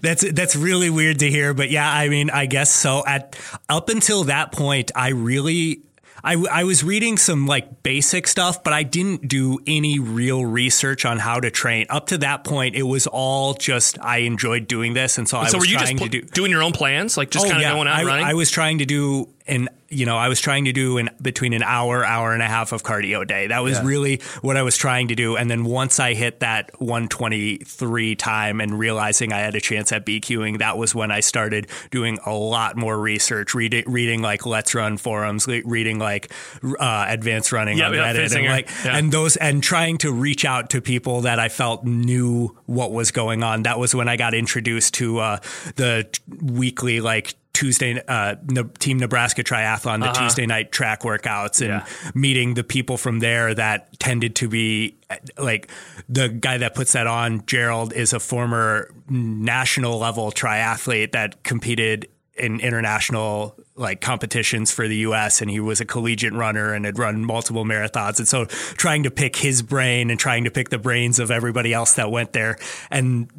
that's 0.00 0.30
that's 0.32 0.56
really 0.56 0.90
weird 0.90 1.20
to 1.20 1.30
hear, 1.30 1.54
but 1.54 1.70
yeah, 1.70 1.90
I 1.90 2.08
mean, 2.08 2.30
I 2.30 2.46
guess 2.46 2.70
so. 2.70 3.04
At 3.06 3.38
up 3.68 3.88
until 3.88 4.24
that 4.24 4.52
point, 4.52 4.92
I 4.94 5.08
really 5.10 5.82
I, 6.24 6.42
I 6.50 6.64
was 6.64 6.82
reading 6.82 7.18
some 7.18 7.46
like 7.46 7.82
basic 7.82 8.26
stuff, 8.26 8.64
but 8.64 8.72
I 8.72 8.82
didn't 8.82 9.28
do 9.28 9.58
any 9.66 9.98
real 9.98 10.44
research 10.44 11.04
on 11.04 11.18
how 11.18 11.38
to 11.38 11.50
train. 11.50 11.86
Up 11.90 12.06
to 12.08 12.18
that 12.18 12.44
point, 12.44 12.74
it 12.74 12.82
was 12.82 13.06
all 13.06 13.52
just 13.52 13.98
I 14.00 14.18
enjoyed 14.18 14.66
doing 14.66 14.94
this, 14.94 15.18
and 15.18 15.28
so, 15.28 15.36
and 15.36 15.46
I 15.46 15.50
so 15.50 15.58
was 15.58 15.66
were 15.66 15.70
you 15.70 15.76
trying 15.76 15.98
just 15.98 16.10
pl- 16.10 16.20
to 16.20 16.20
do 16.22 16.28
doing 16.28 16.50
your 16.50 16.62
own 16.62 16.72
plans, 16.72 17.18
like 17.18 17.30
just 17.30 17.44
oh, 17.44 17.50
kind 17.50 17.62
of 17.62 17.68
yeah, 17.68 17.74
going 17.74 17.88
out 17.88 17.96
I, 17.96 18.04
running. 18.04 18.24
I 18.24 18.32
was 18.32 18.50
trying 18.50 18.78
to 18.78 18.86
do 18.86 19.28
an 19.46 19.68
you 19.94 20.06
know, 20.06 20.16
I 20.16 20.28
was 20.28 20.40
trying 20.40 20.64
to 20.64 20.72
do 20.72 20.98
in 20.98 21.08
between 21.22 21.52
an 21.52 21.62
hour, 21.62 22.04
hour 22.04 22.32
and 22.32 22.42
a 22.42 22.46
half 22.46 22.72
of 22.72 22.82
cardio 22.82 23.22
a 23.22 23.26
day. 23.26 23.46
That 23.46 23.62
was 23.62 23.74
yeah. 23.78 23.84
really 23.84 24.20
what 24.42 24.56
I 24.56 24.62
was 24.62 24.76
trying 24.76 25.08
to 25.08 25.14
do. 25.14 25.36
And 25.36 25.50
then 25.50 25.64
once 25.64 26.00
I 26.00 26.14
hit 26.14 26.40
that 26.40 26.70
123 26.80 28.16
time 28.16 28.60
and 28.60 28.78
realizing 28.78 29.32
I 29.32 29.38
had 29.38 29.54
a 29.54 29.60
chance 29.60 29.92
at 29.92 30.04
BQing, 30.04 30.58
that 30.58 30.76
was 30.76 30.94
when 30.94 31.10
I 31.10 31.20
started 31.20 31.68
doing 31.90 32.18
a 32.26 32.32
lot 32.32 32.76
more 32.76 32.98
research, 32.98 33.54
reading, 33.54 33.84
reading 33.86 34.20
like 34.20 34.44
Let's 34.46 34.74
Run 34.74 34.96
forums, 34.96 35.46
reading 35.46 35.98
like 35.98 36.32
uh, 36.78 37.06
Advanced 37.08 37.52
Running 37.52 37.80
on 37.80 37.92
Reddit, 37.92 38.34
and 38.34 38.46
like 38.46 38.68
yeah. 38.84 38.96
and 38.96 39.12
those 39.12 39.36
and 39.36 39.62
trying 39.62 39.98
to 39.98 40.12
reach 40.12 40.44
out 40.44 40.70
to 40.70 40.80
people 40.80 41.22
that 41.22 41.38
I 41.38 41.48
felt 41.48 41.84
knew 41.84 42.56
what 42.66 42.92
was 42.92 43.10
going 43.12 43.42
on. 43.42 43.62
That 43.62 43.78
was 43.78 43.94
when 43.94 44.08
I 44.08 44.16
got 44.16 44.34
introduced 44.34 44.94
to 44.94 45.18
uh, 45.18 45.38
the 45.76 46.08
weekly 46.42 47.00
like 47.00 47.34
Tuesday 47.54 48.02
uh, 48.06 48.34
Team 48.78 48.98
Nebraska 48.98 49.42
Triathlon, 49.42 50.00
the 50.00 50.10
uh-huh. 50.10 50.22
Tuesday 50.24 50.44
night 50.44 50.72
track 50.72 51.02
workouts, 51.02 51.60
and 51.60 51.68
yeah. 51.68 52.10
meeting 52.14 52.54
the 52.54 52.64
people 52.64 52.98
from 52.98 53.20
there 53.20 53.54
that 53.54 53.98
tended 53.98 54.34
to 54.36 54.48
be 54.48 54.98
like 55.38 55.70
the 56.08 56.28
guy 56.28 56.58
that 56.58 56.74
puts 56.74 56.92
that 56.92 57.06
on. 57.06 57.46
Gerald 57.46 57.92
is 57.92 58.12
a 58.12 58.20
former 58.20 58.92
national 59.08 59.98
level 59.98 60.32
triathlete 60.32 61.12
that 61.12 61.44
competed 61.44 62.08
in 62.36 62.58
international 62.58 63.56
like 63.76 64.00
competitions 64.00 64.72
for 64.72 64.88
the 64.88 64.96
US 64.96 65.40
and 65.40 65.48
he 65.48 65.60
was 65.60 65.80
a 65.80 65.84
collegiate 65.84 66.32
runner 66.32 66.72
and 66.72 66.84
had 66.84 66.98
run 66.98 67.24
multiple 67.24 67.64
marathons 67.64 68.18
and 68.18 68.26
so 68.26 68.44
trying 68.46 69.04
to 69.04 69.10
pick 69.10 69.36
his 69.36 69.62
brain 69.62 70.10
and 70.10 70.18
trying 70.18 70.42
to 70.42 70.50
pick 70.50 70.68
the 70.68 70.78
brains 70.78 71.20
of 71.20 71.30
everybody 71.30 71.72
else 71.72 71.94
that 71.94 72.10
went 72.10 72.32
there 72.32 72.58
and 72.90 73.30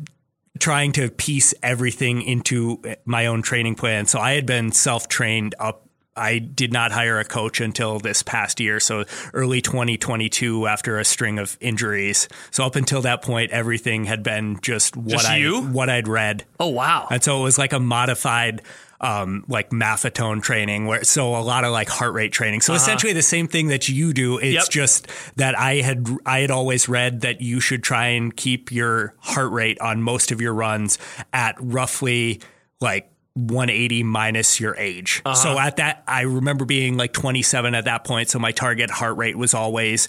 trying 0.60 0.92
to 0.94 1.10
piece 1.10 1.54
everything 1.62 2.22
into 2.22 2.82
my 3.06 3.26
own 3.26 3.42
training 3.42 3.76
plan. 3.76 4.06
So 4.06 4.20
I 4.20 4.34
had 4.34 4.46
been 4.46 4.72
self 4.72 5.08
trained 5.08 5.56
up. 5.60 5.82
I 6.18 6.40
did 6.40 6.72
not 6.72 6.94
hire 6.94 7.20
a 7.20 7.26
coach 7.26 7.60
until 7.60 8.00
this 8.00 8.24
past 8.24 8.62
year. 8.62 8.80
So 8.80 9.04
early 9.34 9.62
2022 9.62 10.66
after 10.66 10.98
a 10.98 11.04
string 11.04 11.40
of 11.40 11.58
injuries. 11.60 12.30
So 12.52 12.64
up 12.64 12.78
until 12.78 13.02
that 13.02 13.22
point, 13.22 13.52
everything 13.52 14.06
had 14.06 14.24
been 14.24 14.60
just 14.62 14.96
what 14.96 15.10
just 15.10 15.28
I, 15.28 15.46
what 15.50 15.90
I'd 15.90 16.08
read. 16.08 16.46
Oh, 16.58 16.70
wow. 16.70 17.10
And 17.12 17.22
so 17.22 17.42
it 17.42 17.44
was 17.44 17.58
like 17.58 17.74
a 17.74 17.82
modified 17.82 18.62
um, 19.02 19.44
like 19.48 19.72
maffetone 19.72 20.42
training 20.42 20.86
where 20.86 21.04
so 21.04 21.36
a 21.36 21.42
lot 21.42 21.64
of 21.64 21.72
like 21.72 21.90
heart 21.90 22.14
rate 22.14 22.32
training. 22.32 22.62
So 22.62 22.74
uh-huh. 22.74 22.82
essentially 22.82 23.14
the 23.14 23.22
same 23.22 23.48
thing 23.48 23.68
that 23.68 23.90
you 23.90 24.14
do. 24.14 24.38
It's 24.38 24.54
yep. 24.54 24.70
just 24.70 25.08
that 25.36 25.58
I 25.58 25.76
had 25.76 26.08
I 26.26 26.40
had 26.40 26.52
always 26.52 26.88
read 26.88 27.22
that 27.22 27.42
you 27.42 27.60
should 27.60 27.84
try 27.84 28.08
and 28.08 28.36
keep 28.36 28.72
your 28.72 29.14
heart 29.20 29.52
rate 29.52 29.80
on 29.80 30.02
most 30.02 30.32
of 30.32 30.42
your 30.42 30.54
runs 30.54 30.98
at 31.34 31.56
roughly 31.60 32.42
like 32.80 33.12
180 33.34 34.04
minus 34.04 34.60
your 34.60 34.76
age. 34.78 35.22
Uh-huh. 35.26 35.36
So 35.36 35.60
at 35.60 35.78
that 35.78 36.04
I 36.08 36.22
remember 36.22 36.66
being 36.66 36.98
like 36.98 37.14
27 37.14 37.76
at 37.76 37.86
that 37.86 38.06
point. 38.06 38.30
So 38.30 38.40
my 38.40 38.52
target 38.52 38.90
heart 38.90 39.18
rate 39.18 39.38
was 39.38 39.54
always 39.54 40.08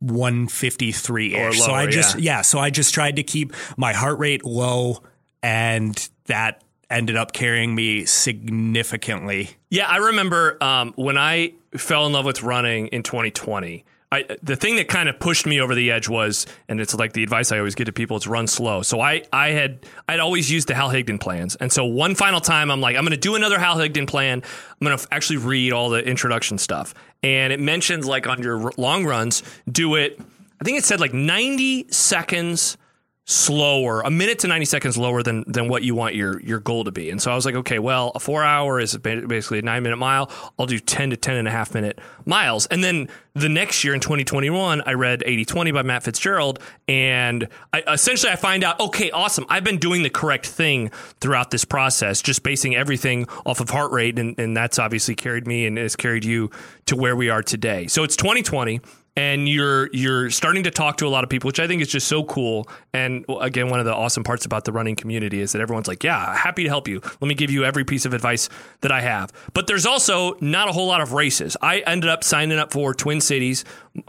153 0.00 1.34
ish. 1.34 1.60
So 1.60 1.72
I 1.72 1.86
just 1.86 2.18
yeah. 2.18 2.36
yeah, 2.36 2.42
so 2.42 2.58
I 2.58 2.70
just 2.70 2.94
tried 2.94 3.16
to 3.16 3.22
keep 3.22 3.52
my 3.76 3.92
heart 3.92 4.18
rate 4.18 4.44
low 4.44 5.02
and 5.42 6.08
that 6.26 6.62
ended 6.92 7.16
up 7.16 7.32
carrying 7.32 7.74
me 7.74 8.04
significantly. 8.04 9.50
Yeah, 9.70 9.88
I 9.88 9.96
remember 9.96 10.62
um, 10.62 10.92
when 10.96 11.18
I 11.18 11.54
fell 11.76 12.06
in 12.06 12.12
love 12.12 12.24
with 12.24 12.42
running 12.42 12.88
in 12.88 13.02
2020. 13.02 13.84
I, 14.12 14.26
the 14.42 14.56
thing 14.56 14.76
that 14.76 14.88
kind 14.88 15.08
of 15.08 15.18
pushed 15.18 15.46
me 15.46 15.58
over 15.58 15.74
the 15.74 15.90
edge 15.90 16.06
was, 16.06 16.46
and 16.68 16.82
it's 16.82 16.94
like 16.94 17.14
the 17.14 17.22
advice 17.22 17.50
I 17.50 17.56
always 17.56 17.74
give 17.74 17.86
to 17.86 17.92
people: 17.92 18.18
is 18.18 18.26
run 18.26 18.46
slow. 18.46 18.82
So 18.82 19.00
I, 19.00 19.22
I 19.32 19.52
had, 19.52 19.86
I'd 20.06 20.20
always 20.20 20.50
used 20.50 20.68
the 20.68 20.74
Hal 20.74 20.90
Higdon 20.90 21.18
plans, 21.18 21.56
and 21.56 21.72
so 21.72 21.86
one 21.86 22.14
final 22.14 22.42
time, 22.42 22.70
I'm 22.70 22.82
like, 22.82 22.94
I'm 22.94 23.04
going 23.04 23.12
to 23.12 23.16
do 23.16 23.36
another 23.36 23.58
Hal 23.58 23.76
Higdon 23.76 24.06
plan. 24.06 24.42
I'm 24.42 24.86
going 24.86 24.98
to 24.98 25.08
actually 25.10 25.38
read 25.38 25.72
all 25.72 25.88
the 25.88 26.06
introduction 26.06 26.58
stuff, 26.58 26.92
and 27.22 27.54
it 27.54 27.60
mentions 27.60 28.06
like 28.06 28.26
on 28.26 28.42
your 28.42 28.70
long 28.76 29.06
runs, 29.06 29.42
do 29.70 29.94
it. 29.94 30.20
I 30.60 30.64
think 30.64 30.76
it 30.76 30.84
said 30.84 31.00
like 31.00 31.14
90 31.14 31.90
seconds 31.90 32.76
slower, 33.24 34.00
a 34.00 34.10
minute 34.10 34.40
to 34.40 34.48
90 34.48 34.64
seconds 34.64 34.98
lower 34.98 35.22
than 35.22 35.44
than 35.46 35.68
what 35.68 35.82
you 35.82 35.94
want 35.94 36.14
your 36.14 36.40
your 36.40 36.58
goal 36.58 36.84
to 36.84 36.90
be. 36.90 37.08
And 37.10 37.22
so 37.22 37.30
I 37.30 37.34
was 37.34 37.46
like, 37.46 37.54
okay, 37.54 37.78
well, 37.78 38.10
a 38.14 38.20
four 38.20 38.42
hour 38.42 38.80
is 38.80 38.96
basically 38.96 39.60
a 39.60 39.62
nine 39.62 39.84
minute 39.84 39.96
mile. 39.96 40.30
I'll 40.58 40.66
do 40.66 40.78
10 40.78 41.10
to 41.10 41.16
10 41.16 41.36
and 41.36 41.46
a 41.46 41.50
half 41.50 41.72
minute 41.72 42.00
miles. 42.24 42.66
And 42.66 42.82
then 42.82 43.08
the 43.34 43.48
next 43.48 43.84
year 43.84 43.94
in 43.94 44.00
2021, 44.00 44.82
I 44.84 44.92
read 44.94 45.22
80 45.24 45.44
20 45.44 45.70
by 45.70 45.82
Matt 45.82 46.02
Fitzgerald. 46.02 46.58
And 46.88 47.48
I, 47.72 47.82
essentially 47.92 48.32
I 48.32 48.36
find 48.36 48.64
out, 48.64 48.80
okay, 48.80 49.10
awesome. 49.12 49.46
I've 49.48 49.64
been 49.64 49.78
doing 49.78 50.02
the 50.02 50.10
correct 50.10 50.46
thing 50.46 50.90
throughout 51.20 51.50
this 51.52 51.64
process, 51.64 52.22
just 52.22 52.42
basing 52.42 52.74
everything 52.74 53.26
off 53.46 53.60
of 53.60 53.70
heart 53.70 53.92
rate. 53.92 54.18
And, 54.18 54.36
and 54.38 54.56
that's 54.56 54.80
obviously 54.80 55.14
carried 55.14 55.46
me 55.46 55.66
and 55.66 55.78
has 55.78 55.94
carried 55.94 56.24
you 56.24 56.50
to 56.86 56.96
where 56.96 57.14
we 57.14 57.30
are 57.30 57.42
today. 57.42 57.86
So 57.86 58.02
it's 58.02 58.16
2020 58.16 58.80
and 59.14 59.46
you're 59.46 59.90
you're 59.92 60.30
starting 60.30 60.62
to 60.62 60.70
talk 60.70 60.96
to 60.98 61.06
a 61.06 61.10
lot 61.10 61.22
of 61.22 61.28
people, 61.28 61.48
which 61.48 61.60
I 61.60 61.66
think 61.66 61.82
is 61.82 61.88
just 61.88 62.08
so 62.08 62.24
cool. 62.24 62.66
And 62.94 63.24
again, 63.40 63.68
one 63.68 63.78
of 63.78 63.84
the 63.84 63.94
awesome 63.94 64.24
parts 64.24 64.46
about 64.46 64.64
the 64.64 64.72
running 64.72 64.96
community 64.96 65.40
is 65.40 65.52
that 65.52 65.60
everyone's 65.60 65.86
like, 65.86 66.02
"Yeah, 66.02 66.34
happy 66.34 66.62
to 66.62 66.68
help 66.68 66.88
you. 66.88 67.00
Let 67.20 67.28
me 67.28 67.34
give 67.34 67.50
you 67.50 67.64
every 67.64 67.84
piece 67.84 68.06
of 68.06 68.14
advice 68.14 68.48
that 68.80 68.90
I 68.90 69.02
have." 69.02 69.30
But 69.52 69.66
there's 69.66 69.84
also 69.84 70.36
not 70.40 70.68
a 70.68 70.72
whole 70.72 70.86
lot 70.86 71.02
of 71.02 71.12
races. 71.12 71.56
I 71.60 71.80
ended 71.80 72.08
up 72.08 72.24
signing 72.24 72.58
up 72.58 72.72
for 72.72 72.94
Twin 72.94 73.20
Cities 73.20 73.64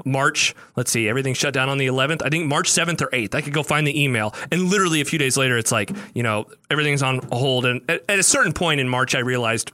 March. 0.06 0.56
Let's 0.78 0.92
see, 0.92 1.10
everything 1.10 1.34
shut 1.34 1.54
down 1.54 1.68
on 1.68 1.78
the 1.78 1.88
11th. 1.88 2.22
I 2.24 2.30
think 2.30 2.48
March 2.48 2.72
7th 2.72 3.02
or 3.02 3.08
8th. 3.08 3.36
I 3.36 3.42
could 3.42 3.54
go 3.54 3.64
find 3.64 3.86
the 3.86 4.02
email, 4.02 4.34
and 4.52 4.70
literally 4.70 5.02
a 5.02 5.06
few 5.06 5.20
days 5.20 5.36
later, 5.36 5.58
it's 5.58 5.72
like 5.72 5.92
you 6.14 6.24
know 6.24 6.46
everything's 6.72 7.04
on 7.04 7.20
hold. 7.32 7.66
And 7.66 7.82
at, 7.90 8.04
at 8.08 8.20
a 8.20 8.24
certain 8.24 8.54
point 8.54 8.80
in 8.80 8.88
March, 8.88 9.16
I 9.16 9.20
realized 9.20 9.74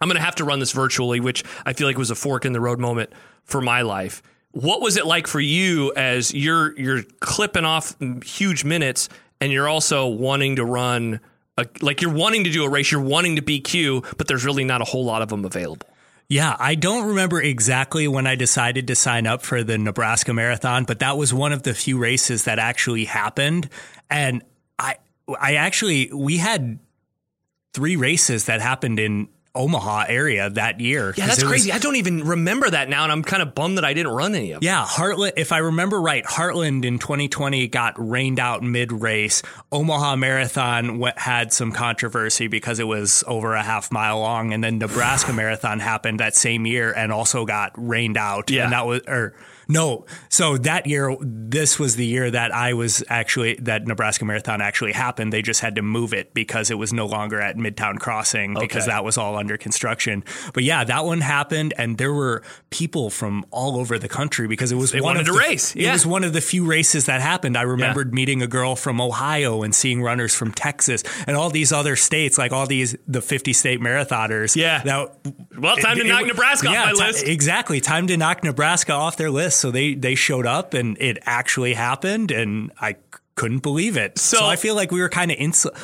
I'm 0.00 0.08
going 0.08 0.16
to 0.18 0.22
have 0.24 0.36
to 0.36 0.44
run 0.44 0.60
this 0.60 0.72
virtually, 0.72 1.20
which 1.20 1.44
I 1.66 1.72
feel 1.72 1.86
like 1.86 1.96
was 1.96 2.10
a 2.10 2.16
fork 2.16 2.44
in 2.44 2.52
the 2.52 2.60
road 2.60 2.78
moment 2.78 3.12
for 3.44 3.60
my 3.60 3.82
life. 3.82 4.22
What 4.52 4.80
was 4.80 4.96
it 4.96 5.06
like 5.06 5.26
for 5.26 5.40
you 5.40 5.92
as 5.96 6.32
you're 6.32 6.78
you're 6.78 7.02
clipping 7.20 7.64
off 7.64 7.94
huge 8.24 8.64
minutes 8.64 9.08
and 9.40 9.50
you're 9.50 9.68
also 9.68 10.06
wanting 10.06 10.56
to 10.56 10.64
run 10.64 11.20
a, 11.56 11.66
like 11.80 12.00
you're 12.00 12.12
wanting 12.12 12.44
to 12.44 12.50
do 12.50 12.64
a 12.64 12.68
race, 12.68 12.90
you're 12.90 13.02
wanting 13.02 13.36
to 13.36 13.42
BQ, 13.42 14.16
but 14.16 14.28
there's 14.28 14.44
really 14.44 14.64
not 14.64 14.80
a 14.80 14.84
whole 14.84 15.04
lot 15.04 15.22
of 15.22 15.28
them 15.28 15.44
available. 15.44 15.86
Yeah, 16.28 16.56
I 16.58 16.76
don't 16.76 17.08
remember 17.08 17.42
exactly 17.42 18.08
when 18.08 18.26
I 18.26 18.36
decided 18.36 18.86
to 18.86 18.94
sign 18.94 19.26
up 19.26 19.42
for 19.42 19.62
the 19.62 19.76
Nebraska 19.76 20.32
Marathon, 20.32 20.84
but 20.84 21.00
that 21.00 21.18
was 21.18 21.34
one 21.34 21.52
of 21.52 21.62
the 21.62 21.74
few 21.74 21.98
races 21.98 22.44
that 22.44 22.58
actually 22.58 23.04
happened. 23.04 23.68
And 24.08 24.42
I 24.78 24.96
I 25.40 25.56
actually 25.56 26.10
we 26.12 26.38
had 26.38 26.78
three 27.74 27.96
races 27.96 28.46
that 28.46 28.60
happened 28.60 28.98
in 28.98 29.28
Omaha 29.54 30.06
area 30.08 30.48
that 30.50 30.80
year. 30.80 31.12
Yeah, 31.16 31.26
that's 31.26 31.42
crazy. 31.42 31.70
Was, 31.70 31.76
I 31.76 31.78
don't 31.78 31.96
even 31.96 32.24
remember 32.24 32.70
that 32.70 32.88
now, 32.88 33.02
and 33.02 33.12
I'm 33.12 33.22
kind 33.22 33.42
of 33.42 33.54
bummed 33.54 33.76
that 33.76 33.84
I 33.84 33.92
didn't 33.92 34.12
run 34.12 34.34
any 34.34 34.52
of 34.52 34.60
them. 34.60 34.66
Yeah, 34.66 34.84
Heartland, 34.84 35.32
if 35.36 35.52
I 35.52 35.58
remember 35.58 36.00
right, 36.00 36.24
Heartland 36.24 36.84
in 36.84 36.98
2020 36.98 37.68
got 37.68 37.94
rained 37.96 38.40
out 38.40 38.62
mid 38.62 38.92
race. 38.92 39.42
Omaha 39.70 40.16
Marathon 40.16 40.98
went, 40.98 41.18
had 41.18 41.52
some 41.52 41.72
controversy 41.72 42.48
because 42.48 42.78
it 42.78 42.86
was 42.86 43.22
over 43.26 43.54
a 43.54 43.62
half 43.62 43.92
mile 43.92 44.20
long, 44.20 44.54
and 44.54 44.64
then 44.64 44.78
Nebraska 44.78 45.32
Marathon 45.32 45.80
happened 45.80 46.20
that 46.20 46.34
same 46.34 46.64
year 46.64 46.92
and 46.92 47.12
also 47.12 47.44
got 47.44 47.72
rained 47.76 48.16
out. 48.16 48.50
Yeah, 48.50 48.64
and 48.64 48.72
that 48.72 48.86
was 48.86 49.02
or 49.06 49.34
no. 49.68 50.06
So 50.28 50.56
that 50.58 50.86
year, 50.86 51.16
this 51.20 51.78
was 51.78 51.96
the 51.96 52.06
year 52.06 52.30
that 52.30 52.52
I 52.54 52.74
was 52.74 53.02
actually, 53.08 53.54
that 53.62 53.86
Nebraska 53.86 54.24
Marathon 54.24 54.60
actually 54.60 54.92
happened. 54.92 55.32
They 55.32 55.42
just 55.42 55.60
had 55.60 55.76
to 55.76 55.82
move 55.82 56.12
it 56.12 56.34
because 56.34 56.70
it 56.70 56.74
was 56.74 56.92
no 56.92 57.06
longer 57.06 57.40
at 57.40 57.56
Midtown 57.56 57.98
Crossing 57.98 58.56
okay. 58.56 58.66
because 58.66 58.86
that 58.86 59.04
was 59.04 59.18
all 59.18 59.36
under 59.36 59.56
construction. 59.56 60.24
But 60.52 60.64
yeah, 60.64 60.84
that 60.84 61.04
one 61.04 61.20
happened. 61.20 61.74
And 61.76 61.98
there 61.98 62.12
were 62.12 62.42
people 62.70 63.10
from 63.10 63.44
all 63.50 63.76
over 63.76 63.98
the 63.98 64.08
country 64.08 64.48
because 64.48 64.72
it 64.72 64.76
was 64.76 64.92
they 64.92 65.00
one 65.00 65.16
of 65.16 65.26
the, 65.26 65.32
race. 65.32 65.76
Yeah. 65.76 65.90
It 65.90 65.92
was 65.92 66.06
one 66.06 66.24
of 66.24 66.32
the 66.32 66.40
few 66.40 66.64
races 66.64 67.06
that 67.06 67.20
happened. 67.20 67.56
I 67.56 67.62
remembered 67.62 68.08
yeah. 68.08 68.14
meeting 68.14 68.42
a 68.42 68.46
girl 68.46 68.76
from 68.76 69.00
Ohio 69.00 69.62
and 69.62 69.74
seeing 69.74 70.02
runners 70.02 70.34
from 70.34 70.52
Texas 70.52 71.02
and 71.26 71.36
all 71.36 71.50
these 71.50 71.72
other 71.72 71.96
states, 71.96 72.38
like 72.38 72.52
all 72.52 72.66
these, 72.66 72.96
the 73.06 73.22
50 73.22 73.52
state 73.52 73.80
marathoners. 73.80 74.56
Yeah. 74.56 74.82
That, 74.82 75.16
well, 75.58 75.76
time 75.76 75.98
it, 75.98 76.02
to 76.02 76.08
knock 76.08 76.22
it, 76.22 76.28
Nebraska 76.28 76.70
yeah, 76.70 76.84
off 76.84 76.98
my 76.98 77.06
list. 77.06 77.26
Exactly. 77.26 77.80
Time 77.80 78.06
to 78.08 78.16
knock 78.16 78.42
Nebraska 78.42 78.92
off 78.92 79.16
their 79.16 79.30
list. 79.30 79.51
So 79.54 79.70
they 79.70 79.94
they 79.94 80.14
showed 80.14 80.46
up 80.46 80.74
and 80.74 80.96
it 81.00 81.18
actually 81.22 81.74
happened, 81.74 82.30
and 82.30 82.72
I 82.80 82.96
couldn't 83.34 83.60
believe 83.60 83.96
it. 83.96 84.18
So, 84.18 84.38
so 84.38 84.46
I 84.46 84.56
feel 84.56 84.74
like 84.74 84.90
we 84.90 85.00
were 85.00 85.08
kind 85.08 85.30
of 85.30 85.38
insul- 85.38 85.76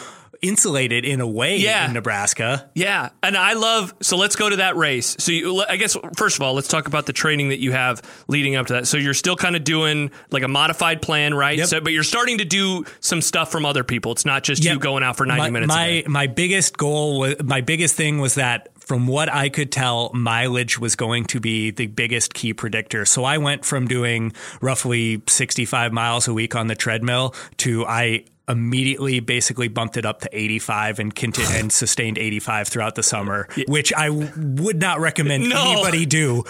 insulated 0.42 1.04
in 1.04 1.20
a 1.20 1.26
way 1.26 1.57
yeah. 1.57 1.87
in 1.87 1.92
Nebraska. 1.92 2.70
Yeah, 2.74 3.11
and 3.22 3.37
I 3.37 3.54
love. 3.54 3.94
So 4.00 4.16
let's 4.16 4.37
go 4.37 4.48
to 4.48 4.57
that 4.57 4.76
race. 4.76 5.16
So 5.18 5.33
you, 5.33 5.64
I 5.68 5.76
guess 5.76 5.96
first 6.16 6.37
of 6.37 6.42
all, 6.42 6.54
let's 6.54 6.68
talk 6.68 6.87
about 6.87 7.07
the 7.07 7.12
training 7.12 7.48
that 7.50 7.59
you 7.59 7.72
have 7.72 8.02
leading 8.28 8.57
up 8.57 8.66
to 8.68 8.74
that. 8.74 8.87
So 8.87 8.96
you're 8.96 9.14
still 9.14 9.37
kind 9.37 9.57
of 9.57 9.64
doing 9.64 10.11
like 10.31 10.42
a 10.42 10.48
modified 10.48 11.02
plan, 11.02 11.35
right? 11.35 11.59
Yep. 11.59 11.66
So, 11.66 11.81
but 11.81 11.92
you're 11.92 12.02
starting 12.02 12.38
to 12.38 12.44
do 12.44 12.85
some 13.00 13.20
stuff 13.20 13.50
from 13.50 13.64
other 13.64 13.85
people. 13.85 14.12
It's 14.12 14.24
not 14.24 14.42
just 14.42 14.64
yep. 14.64 14.74
you 14.74 14.81
going 14.81 15.02
out 15.02 15.16
for 15.16 15.26
90 15.26 15.40
my, 15.40 15.50
minutes. 15.50 15.68
My 15.68 16.04
my 16.07 16.26
biggest 16.26 16.76
goal 16.76 17.20
was 17.20 17.42
my 17.42 17.61
biggest 17.61 17.94
thing 17.94 18.20
was 18.20 18.37
that 18.37 18.68
from 18.88 19.07
what 19.07 19.31
I 19.31 19.51
could 19.51 19.70
tell, 19.70 20.11
mileage 20.14 20.79
was 20.79 20.96
going 20.96 21.27
to 21.27 21.40
be 21.40 21.70
the 21.70 21.87
biggest 21.87 22.33
key 22.33 22.55
predictor. 22.55 23.05
So 23.05 23.22
I 23.22 23.37
went 23.37 23.66
from 23.66 23.87
doing 23.87 24.33
roughly 24.62 25.22
65 25.29 25.92
miles 25.92 26.27
a 26.27 26.33
week 26.33 26.57
on 26.57 26.68
the 26.68 26.74
treadmill 26.74 27.35
to 27.59 27.85
I 27.85 28.24
immediately 28.48 29.20
basically 29.20 29.68
bumped 29.68 29.98
it 29.98 30.07
up 30.07 30.22
to 30.22 30.29
85 30.33 31.01
and 31.01 31.14
continued 31.14 31.55
and 31.61 31.70
sustained 31.70 32.16
85 32.16 32.68
throughout 32.68 32.94
the 32.94 33.03
summer, 33.03 33.46
which 33.66 33.92
I 33.92 34.09
would 34.09 34.81
not 34.81 35.01
recommend 35.01 35.51
no. 35.51 35.72
anybody 35.72 36.07
do. 36.07 36.44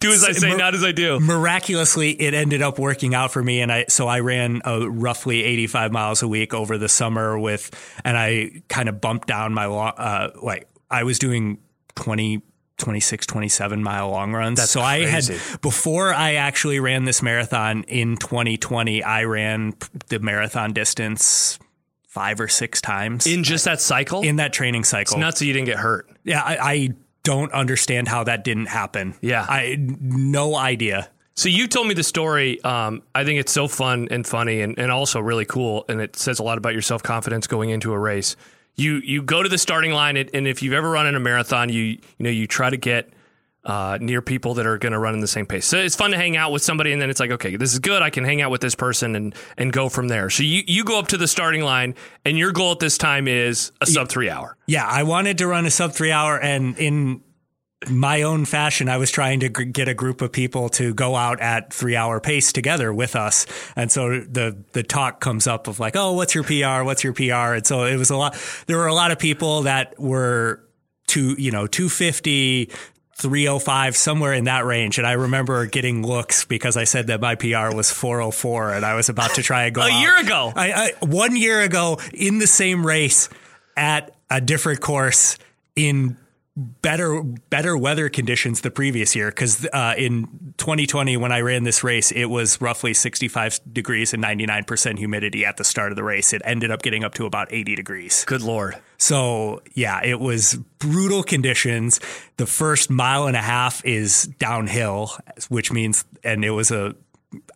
Do 0.00 0.12
as 0.12 0.22
I 0.22 0.30
say, 0.32 0.56
not 0.56 0.74
as 0.74 0.84
I 0.84 0.92
do. 0.92 1.18
Miraculously, 1.18 2.12
it 2.12 2.34
ended 2.34 2.62
up 2.62 2.78
working 2.78 3.14
out 3.14 3.32
for 3.32 3.42
me, 3.42 3.60
and 3.60 3.70
I 3.70 3.84
so 3.88 4.08
I 4.08 4.20
ran 4.20 4.62
a 4.64 4.88
roughly 4.88 5.42
85 5.42 5.92
miles 5.92 6.22
a 6.22 6.28
week 6.28 6.54
over 6.54 6.78
the 6.78 6.88
summer 6.88 7.38
with, 7.38 7.70
and 8.02 8.16
I 8.16 8.62
kind 8.68 8.88
of 8.88 8.98
bumped 9.02 9.28
down 9.28 9.52
my 9.52 9.66
uh, 9.66 10.30
like 10.40 10.68
I 10.90 11.02
was 11.02 11.18
doing 11.18 11.58
20, 11.94 12.42
26, 12.78 13.26
27 13.26 13.82
mile 13.82 14.10
long 14.10 14.32
runs. 14.32 14.58
That's 14.58 14.72
so 14.72 14.80
crazy. 14.80 15.34
I 15.34 15.36
had, 15.36 15.60
before 15.60 16.12
I 16.12 16.34
actually 16.34 16.80
ran 16.80 17.04
this 17.04 17.22
marathon 17.22 17.84
in 17.84 18.16
2020, 18.16 19.02
I 19.02 19.24
ran 19.24 19.74
the 20.08 20.18
marathon 20.18 20.72
distance 20.72 21.58
five 22.08 22.40
or 22.40 22.48
six 22.48 22.80
times. 22.80 23.26
In 23.26 23.44
just 23.44 23.66
that 23.66 23.80
cycle? 23.80 24.22
In 24.22 24.36
that 24.36 24.52
training 24.52 24.84
cycle. 24.84 25.16
It's 25.16 25.20
nuts 25.20 25.38
that 25.38 25.46
you 25.46 25.52
didn't 25.52 25.66
get 25.66 25.78
hurt. 25.78 26.10
Yeah, 26.24 26.42
I, 26.42 26.58
I 26.58 26.88
don't 27.22 27.52
understand 27.52 28.08
how 28.08 28.24
that 28.24 28.42
didn't 28.42 28.66
happen. 28.66 29.14
Yeah. 29.20 29.46
I 29.48 29.76
no 29.78 30.56
idea. 30.56 31.08
So 31.34 31.48
you 31.48 31.68
told 31.68 31.86
me 31.86 31.94
the 31.94 32.02
story. 32.02 32.62
Um, 32.64 33.02
I 33.14 33.24
think 33.24 33.40
it's 33.40 33.52
so 33.52 33.68
fun 33.68 34.08
and 34.10 34.26
funny 34.26 34.60
and, 34.60 34.78
and 34.78 34.90
also 34.90 35.20
really 35.20 35.44
cool. 35.44 35.84
And 35.88 36.00
it 36.00 36.16
says 36.16 36.38
a 36.38 36.42
lot 36.42 36.58
about 36.58 36.72
your 36.72 36.82
self 36.82 37.02
confidence 37.02 37.46
going 37.46 37.70
into 37.70 37.92
a 37.92 37.98
race 37.98 38.36
you 38.76 38.96
you 38.96 39.22
go 39.22 39.42
to 39.42 39.48
the 39.48 39.58
starting 39.58 39.92
line, 39.92 40.16
and 40.16 40.46
if 40.46 40.62
you've 40.62 40.74
ever 40.74 40.90
run 40.90 41.06
in 41.06 41.14
a 41.14 41.20
marathon, 41.20 41.68
you 41.68 41.82
you 41.82 42.00
know 42.18 42.30
you 42.30 42.46
try 42.46 42.70
to 42.70 42.76
get 42.76 43.10
uh, 43.64 43.98
near 44.00 44.22
people 44.22 44.54
that 44.54 44.66
are 44.66 44.78
going 44.78 44.92
to 44.92 44.98
run 44.98 45.14
in 45.14 45.20
the 45.20 45.28
same 45.28 45.46
pace. 45.46 45.66
So 45.66 45.78
it's 45.78 45.96
fun 45.96 46.12
to 46.12 46.16
hang 46.16 46.36
out 46.36 46.50
with 46.50 46.62
somebody, 46.62 46.92
and 46.92 47.02
then 47.02 47.10
it's 47.10 47.20
like, 47.20 47.30
okay, 47.30 47.56
this 47.56 47.72
is 47.72 47.78
good. 47.78 48.02
I 48.02 48.10
can 48.10 48.24
hang 48.24 48.40
out 48.40 48.50
with 48.50 48.60
this 48.60 48.74
person 48.74 49.14
and 49.16 49.34
and 49.56 49.72
go 49.72 49.88
from 49.88 50.08
there. 50.08 50.30
So 50.30 50.42
you 50.42 50.62
you 50.66 50.84
go 50.84 50.98
up 50.98 51.08
to 51.08 51.16
the 51.16 51.28
starting 51.28 51.62
line, 51.62 51.94
and 52.24 52.38
your 52.38 52.52
goal 52.52 52.72
at 52.72 52.78
this 52.78 52.96
time 52.96 53.28
is 53.28 53.72
a 53.80 53.86
sub 53.86 54.08
three 54.08 54.30
hour. 54.30 54.56
Yeah, 54.66 54.86
I 54.86 55.02
wanted 55.02 55.38
to 55.38 55.46
run 55.46 55.66
a 55.66 55.70
sub 55.70 55.92
three 55.92 56.12
hour, 56.12 56.40
and 56.40 56.76
in 56.78 57.22
my 57.88 58.22
own 58.22 58.44
fashion, 58.44 58.88
I 58.88 58.98
was 58.98 59.10
trying 59.10 59.40
to 59.40 59.48
g- 59.48 59.64
get 59.66 59.88
a 59.88 59.94
group 59.94 60.20
of 60.20 60.32
people 60.32 60.68
to 60.70 60.92
go 60.92 61.16
out 61.16 61.40
at 61.40 61.72
three 61.72 61.96
hour 61.96 62.20
pace 62.20 62.52
together 62.52 62.92
with 62.92 63.16
us. 63.16 63.46
And 63.74 63.90
so 63.90 64.20
the, 64.20 64.62
the 64.72 64.82
talk 64.82 65.20
comes 65.20 65.46
up 65.46 65.66
of 65.66 65.80
like, 65.80 65.96
Oh, 65.96 66.12
what's 66.12 66.34
your 66.34 66.44
PR? 66.44 66.84
What's 66.84 67.02
your 67.02 67.14
PR? 67.14 67.54
And 67.54 67.66
so 67.66 67.84
it 67.84 67.96
was 67.96 68.10
a 68.10 68.16
lot, 68.16 68.36
there 68.66 68.76
were 68.76 68.86
a 68.86 68.94
lot 68.94 69.12
of 69.12 69.18
people 69.18 69.62
that 69.62 69.98
were 69.98 70.62
two, 71.06 71.34
you 71.38 71.50
know, 71.50 71.66
250, 71.66 72.70
305 73.14 73.96
somewhere 73.96 74.32
in 74.32 74.44
that 74.44 74.64
range 74.64 74.96
and 74.96 75.06
i 75.06 75.12
remember 75.12 75.66
getting 75.66 76.06
looks 76.06 76.46
because 76.46 76.78
i 76.78 76.84
said 76.84 77.08
that 77.08 77.20
my 77.20 77.34
pr 77.34 77.76
was 77.76 77.90
404 77.90 78.72
and 78.72 78.82
i 78.82 78.94
was 78.94 79.10
about 79.10 79.34
to 79.34 79.42
try 79.42 79.64
and 79.64 79.74
go 79.74 79.82
a 79.82 79.90
out. 79.90 80.00
year 80.00 80.18
ago 80.20 80.50
I, 80.56 80.72
I, 80.72 81.04
one 81.04 81.36
year 81.36 81.60
ago 81.60 81.98
in 82.14 82.38
the 82.38 82.46
same 82.46 82.86
race 82.86 83.28
at 83.76 84.16
a 84.30 84.40
different 84.40 84.80
course 84.80 85.36
in 85.76 86.16
better 86.82 87.22
better 87.22 87.76
weather 87.76 88.08
conditions 88.08 88.60
the 88.60 88.70
previous 88.70 89.16
year 89.16 89.28
because 89.30 89.66
uh, 89.72 89.94
in 89.96 90.52
2020 90.58 91.16
when 91.16 91.32
I 91.32 91.40
ran 91.40 91.64
this 91.64 91.82
race 91.82 92.12
it 92.12 92.26
was 92.26 92.60
roughly 92.60 92.92
65 92.92 93.60
degrees 93.72 94.12
and 94.12 94.20
99 94.20 94.64
percent 94.64 94.98
humidity 94.98 95.44
at 95.46 95.56
the 95.56 95.64
start 95.64 95.90
of 95.92 95.96
the 95.96 96.04
race. 96.04 96.32
It 96.32 96.42
ended 96.44 96.70
up 96.70 96.82
getting 96.82 97.02
up 97.04 97.14
to 97.14 97.26
about 97.26 97.48
80 97.52 97.74
degrees. 97.76 98.24
Good 98.26 98.42
lord. 98.42 98.76
So 98.98 99.62
yeah, 99.74 100.02
it 100.04 100.20
was 100.20 100.54
brutal 100.78 101.22
conditions. 101.22 102.00
The 102.36 102.46
first 102.46 102.90
mile 102.90 103.26
and 103.26 103.36
a 103.36 103.42
half 103.42 103.84
is 103.84 104.24
downhill, 104.38 105.12
which 105.48 105.72
means 105.72 106.04
and 106.22 106.44
it 106.44 106.50
was 106.50 106.70
a 106.70 106.94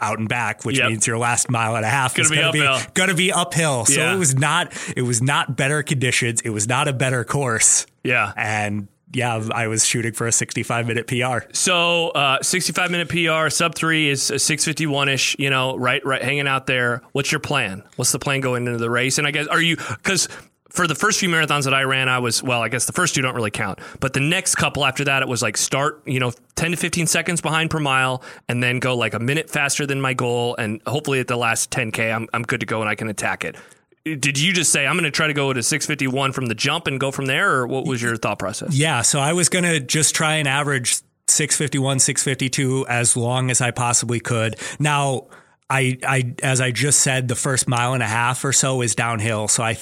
out 0.00 0.20
and 0.20 0.28
back, 0.28 0.64
which 0.64 0.78
Yep. 0.78 0.88
means 0.88 1.06
your 1.08 1.18
last 1.18 1.50
mile 1.50 1.74
and 1.74 1.84
a 1.84 1.88
half 1.88 2.14
Gonna 2.14 2.26
is 2.26 2.30
going 2.30 2.46
to 2.46 2.52
be 2.52 2.64
uphill. 2.64 2.90
going 2.94 3.08
to 3.08 3.14
be 3.16 3.32
uphill. 3.32 3.84
So 3.86 4.00
Yeah. 4.00 4.14
it 4.14 4.18
was 4.18 4.36
not 4.36 4.72
it 4.96 5.02
was 5.02 5.20
not 5.20 5.56
better 5.56 5.82
conditions. 5.82 6.40
It 6.42 6.50
was 6.50 6.68
not 6.68 6.86
a 6.86 6.92
better 6.92 7.24
course. 7.24 7.84
Yeah. 8.04 8.32
And 8.36 8.86
yeah, 9.14 9.40
I 9.52 9.68
was 9.68 9.86
shooting 9.86 10.12
for 10.12 10.26
a 10.26 10.32
65 10.32 10.86
minute 10.86 11.06
PR. 11.06 11.46
So, 11.52 12.08
uh, 12.10 12.42
65 12.42 12.90
minute 12.90 13.08
PR, 13.08 13.48
sub 13.48 13.74
three 13.74 14.08
is 14.08 14.22
651 14.22 15.08
ish, 15.08 15.36
you 15.38 15.50
know, 15.50 15.76
right, 15.76 16.04
right, 16.04 16.22
hanging 16.22 16.48
out 16.48 16.66
there. 16.66 17.02
What's 17.12 17.30
your 17.30 17.40
plan? 17.40 17.84
What's 17.96 18.12
the 18.12 18.18
plan 18.18 18.40
going 18.40 18.66
into 18.66 18.78
the 18.78 18.90
race? 18.90 19.18
And 19.18 19.26
I 19.26 19.30
guess, 19.30 19.46
are 19.46 19.60
you, 19.60 19.76
because 19.76 20.28
for 20.74 20.88
the 20.88 20.94
first 20.96 21.20
few 21.20 21.28
marathons 21.28 21.64
that 21.64 21.74
I 21.74 21.82
ran, 21.84 22.08
I 22.08 22.18
was, 22.18 22.42
well, 22.42 22.60
I 22.60 22.68
guess 22.68 22.86
the 22.86 22.92
first 22.92 23.14
two 23.14 23.22
don't 23.22 23.36
really 23.36 23.52
count, 23.52 23.78
but 24.00 24.12
the 24.12 24.20
next 24.20 24.56
couple 24.56 24.84
after 24.84 25.04
that, 25.04 25.22
it 25.22 25.28
was 25.28 25.40
like 25.40 25.56
start, 25.56 26.02
you 26.04 26.18
know, 26.18 26.32
10 26.56 26.72
to 26.72 26.76
15 26.76 27.06
seconds 27.06 27.40
behind 27.40 27.70
per 27.70 27.78
mile 27.78 28.22
and 28.48 28.60
then 28.60 28.80
go 28.80 28.96
like 28.96 29.14
a 29.14 29.20
minute 29.20 29.48
faster 29.48 29.86
than 29.86 30.00
my 30.00 30.14
goal. 30.14 30.56
And 30.56 30.80
hopefully 30.86 31.20
at 31.20 31.28
the 31.28 31.36
last 31.36 31.70
10K, 31.70 32.12
I'm, 32.12 32.28
I'm 32.34 32.42
good 32.42 32.60
to 32.60 32.66
go 32.66 32.80
and 32.80 32.90
I 32.90 32.96
can 32.96 33.08
attack 33.08 33.44
it. 33.44 33.56
Did 34.04 34.38
you 34.38 34.52
just 34.52 34.70
say, 34.70 34.86
I'm 34.86 34.94
going 34.96 35.04
to 35.04 35.10
try 35.10 35.28
to 35.28 35.32
go 35.32 35.52
to 35.52 35.62
651 35.62 36.32
from 36.32 36.46
the 36.46 36.54
jump 36.54 36.86
and 36.86 37.00
go 37.00 37.10
from 37.10 37.24
there? 37.26 37.50
Or 37.54 37.66
what 37.66 37.86
was 37.86 38.02
your 38.02 38.16
thought 38.16 38.38
process? 38.38 38.74
Yeah, 38.76 39.00
so 39.02 39.18
I 39.18 39.32
was 39.32 39.48
going 39.48 39.64
to 39.64 39.80
just 39.80 40.14
try 40.14 40.34
and 40.36 40.46
average 40.46 40.96
651, 41.28 42.00
652 42.00 42.86
as 42.86 43.16
long 43.16 43.50
as 43.50 43.62
I 43.62 43.70
possibly 43.70 44.20
could. 44.20 44.56
Now, 44.78 45.28
I, 45.70 45.96
I, 46.06 46.34
as 46.42 46.60
I 46.60 46.70
just 46.70 47.00
said, 47.00 47.28
the 47.28 47.34
first 47.34 47.66
mile 47.66 47.94
and 47.94 48.02
a 48.02 48.06
half 48.06 48.44
or 48.44 48.52
so 48.52 48.82
is 48.82 48.94
downhill. 48.94 49.48
So 49.48 49.62
I, 49.62 49.78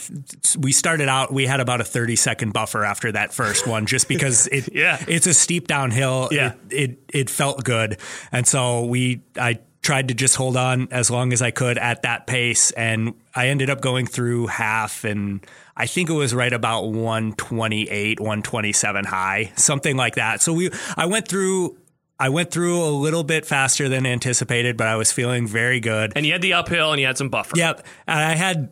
we 0.57 0.71
started 0.71 1.09
out, 1.09 1.33
we 1.33 1.45
had 1.45 1.59
about 1.59 1.81
a 1.81 1.85
30 1.85 2.15
second 2.15 2.53
buffer 2.53 2.85
after 2.85 3.11
that 3.11 3.35
first 3.35 3.67
one, 3.67 3.87
just 3.87 4.07
because 4.07 4.47
it, 4.53 4.73
Yeah. 4.73 5.05
it's 5.09 5.27
a 5.27 5.35
steep 5.35 5.67
downhill. 5.67 6.29
Yeah. 6.31 6.53
It, 6.71 6.75
it, 6.93 6.99
it 7.13 7.31
felt 7.31 7.65
good. 7.65 7.99
And 8.31 8.47
so 8.47 8.85
we, 8.85 9.23
I 9.37 9.59
tried 9.83 10.09
to 10.09 10.15
just 10.15 10.37
hold 10.37 10.57
on 10.57 10.89
as 10.91 11.11
long 11.11 11.33
as 11.33 11.43
I 11.43 11.51
could 11.51 11.77
at 11.77 12.03
that 12.03 12.27
pace. 12.27 12.71
And 12.73 13.15
I 13.35 13.49
ended 13.49 13.69
up 13.69 13.81
going 13.81 14.07
through 14.07 14.47
half 14.47 15.05
and 15.05 15.45
I 15.77 15.87
think 15.87 16.09
it 16.09 16.15
was 16.15 16.33
right 16.33 16.53
about 16.53 16.85
128, 16.93 18.21
127 18.21 19.05
high, 19.05 19.53
something 19.57 19.97
like 19.97 20.15
that. 20.15 20.41
So 20.41 20.53
we, 20.53 20.71
I 20.97 21.07
went 21.07 21.27
through, 21.27 21.79
I 22.19 22.29
went 22.29 22.53
through 22.53 22.85
a 22.85 22.91
little 22.91 23.25
bit 23.25 23.45
faster 23.45 23.89
than 23.89 24.07
anticipated, 24.07 24.77
but 24.77 24.87
I 24.87 24.95
was 24.95 25.11
feeling 25.11 25.49
very 25.49 25.81
good. 25.81 26.13
And 26.15 26.25
you 26.25 26.33
had 26.33 26.43
the 26.43 26.53
uphill 26.53 26.93
and 26.93 27.01
you 27.01 27.07
had 27.07 27.19
some 27.19 27.29
buffer. 27.29 27.57
Yep. 27.57 27.85
And 28.07 28.21
I 28.21 28.35
had 28.35 28.71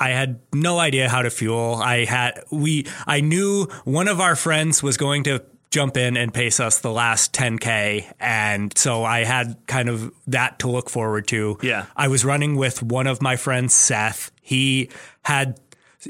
I 0.00 0.10
had 0.10 0.40
no 0.54 0.78
idea 0.78 1.10
how 1.10 1.20
to 1.20 1.30
fuel. 1.30 1.74
I 1.74 2.06
had 2.06 2.42
we 2.50 2.86
I 3.06 3.20
knew 3.20 3.66
one 3.84 4.08
of 4.08 4.18
our 4.18 4.34
friends 4.34 4.82
was 4.82 4.96
going 4.96 5.24
to 5.24 5.44
jump 5.70 5.96
in 5.96 6.16
and 6.16 6.34
pace 6.34 6.58
us 6.58 6.80
the 6.80 6.90
last 6.90 7.32
10k 7.32 8.12
and 8.18 8.76
so 8.76 9.04
I 9.04 9.24
had 9.24 9.56
kind 9.66 9.88
of 9.88 10.12
that 10.26 10.58
to 10.60 10.68
look 10.68 10.90
forward 10.90 11.28
to. 11.28 11.58
Yeah. 11.62 11.86
I 11.96 12.08
was 12.08 12.24
running 12.24 12.56
with 12.56 12.82
one 12.82 13.06
of 13.06 13.22
my 13.22 13.36
friends 13.36 13.72
Seth. 13.72 14.32
He 14.42 14.90
had 15.22 15.60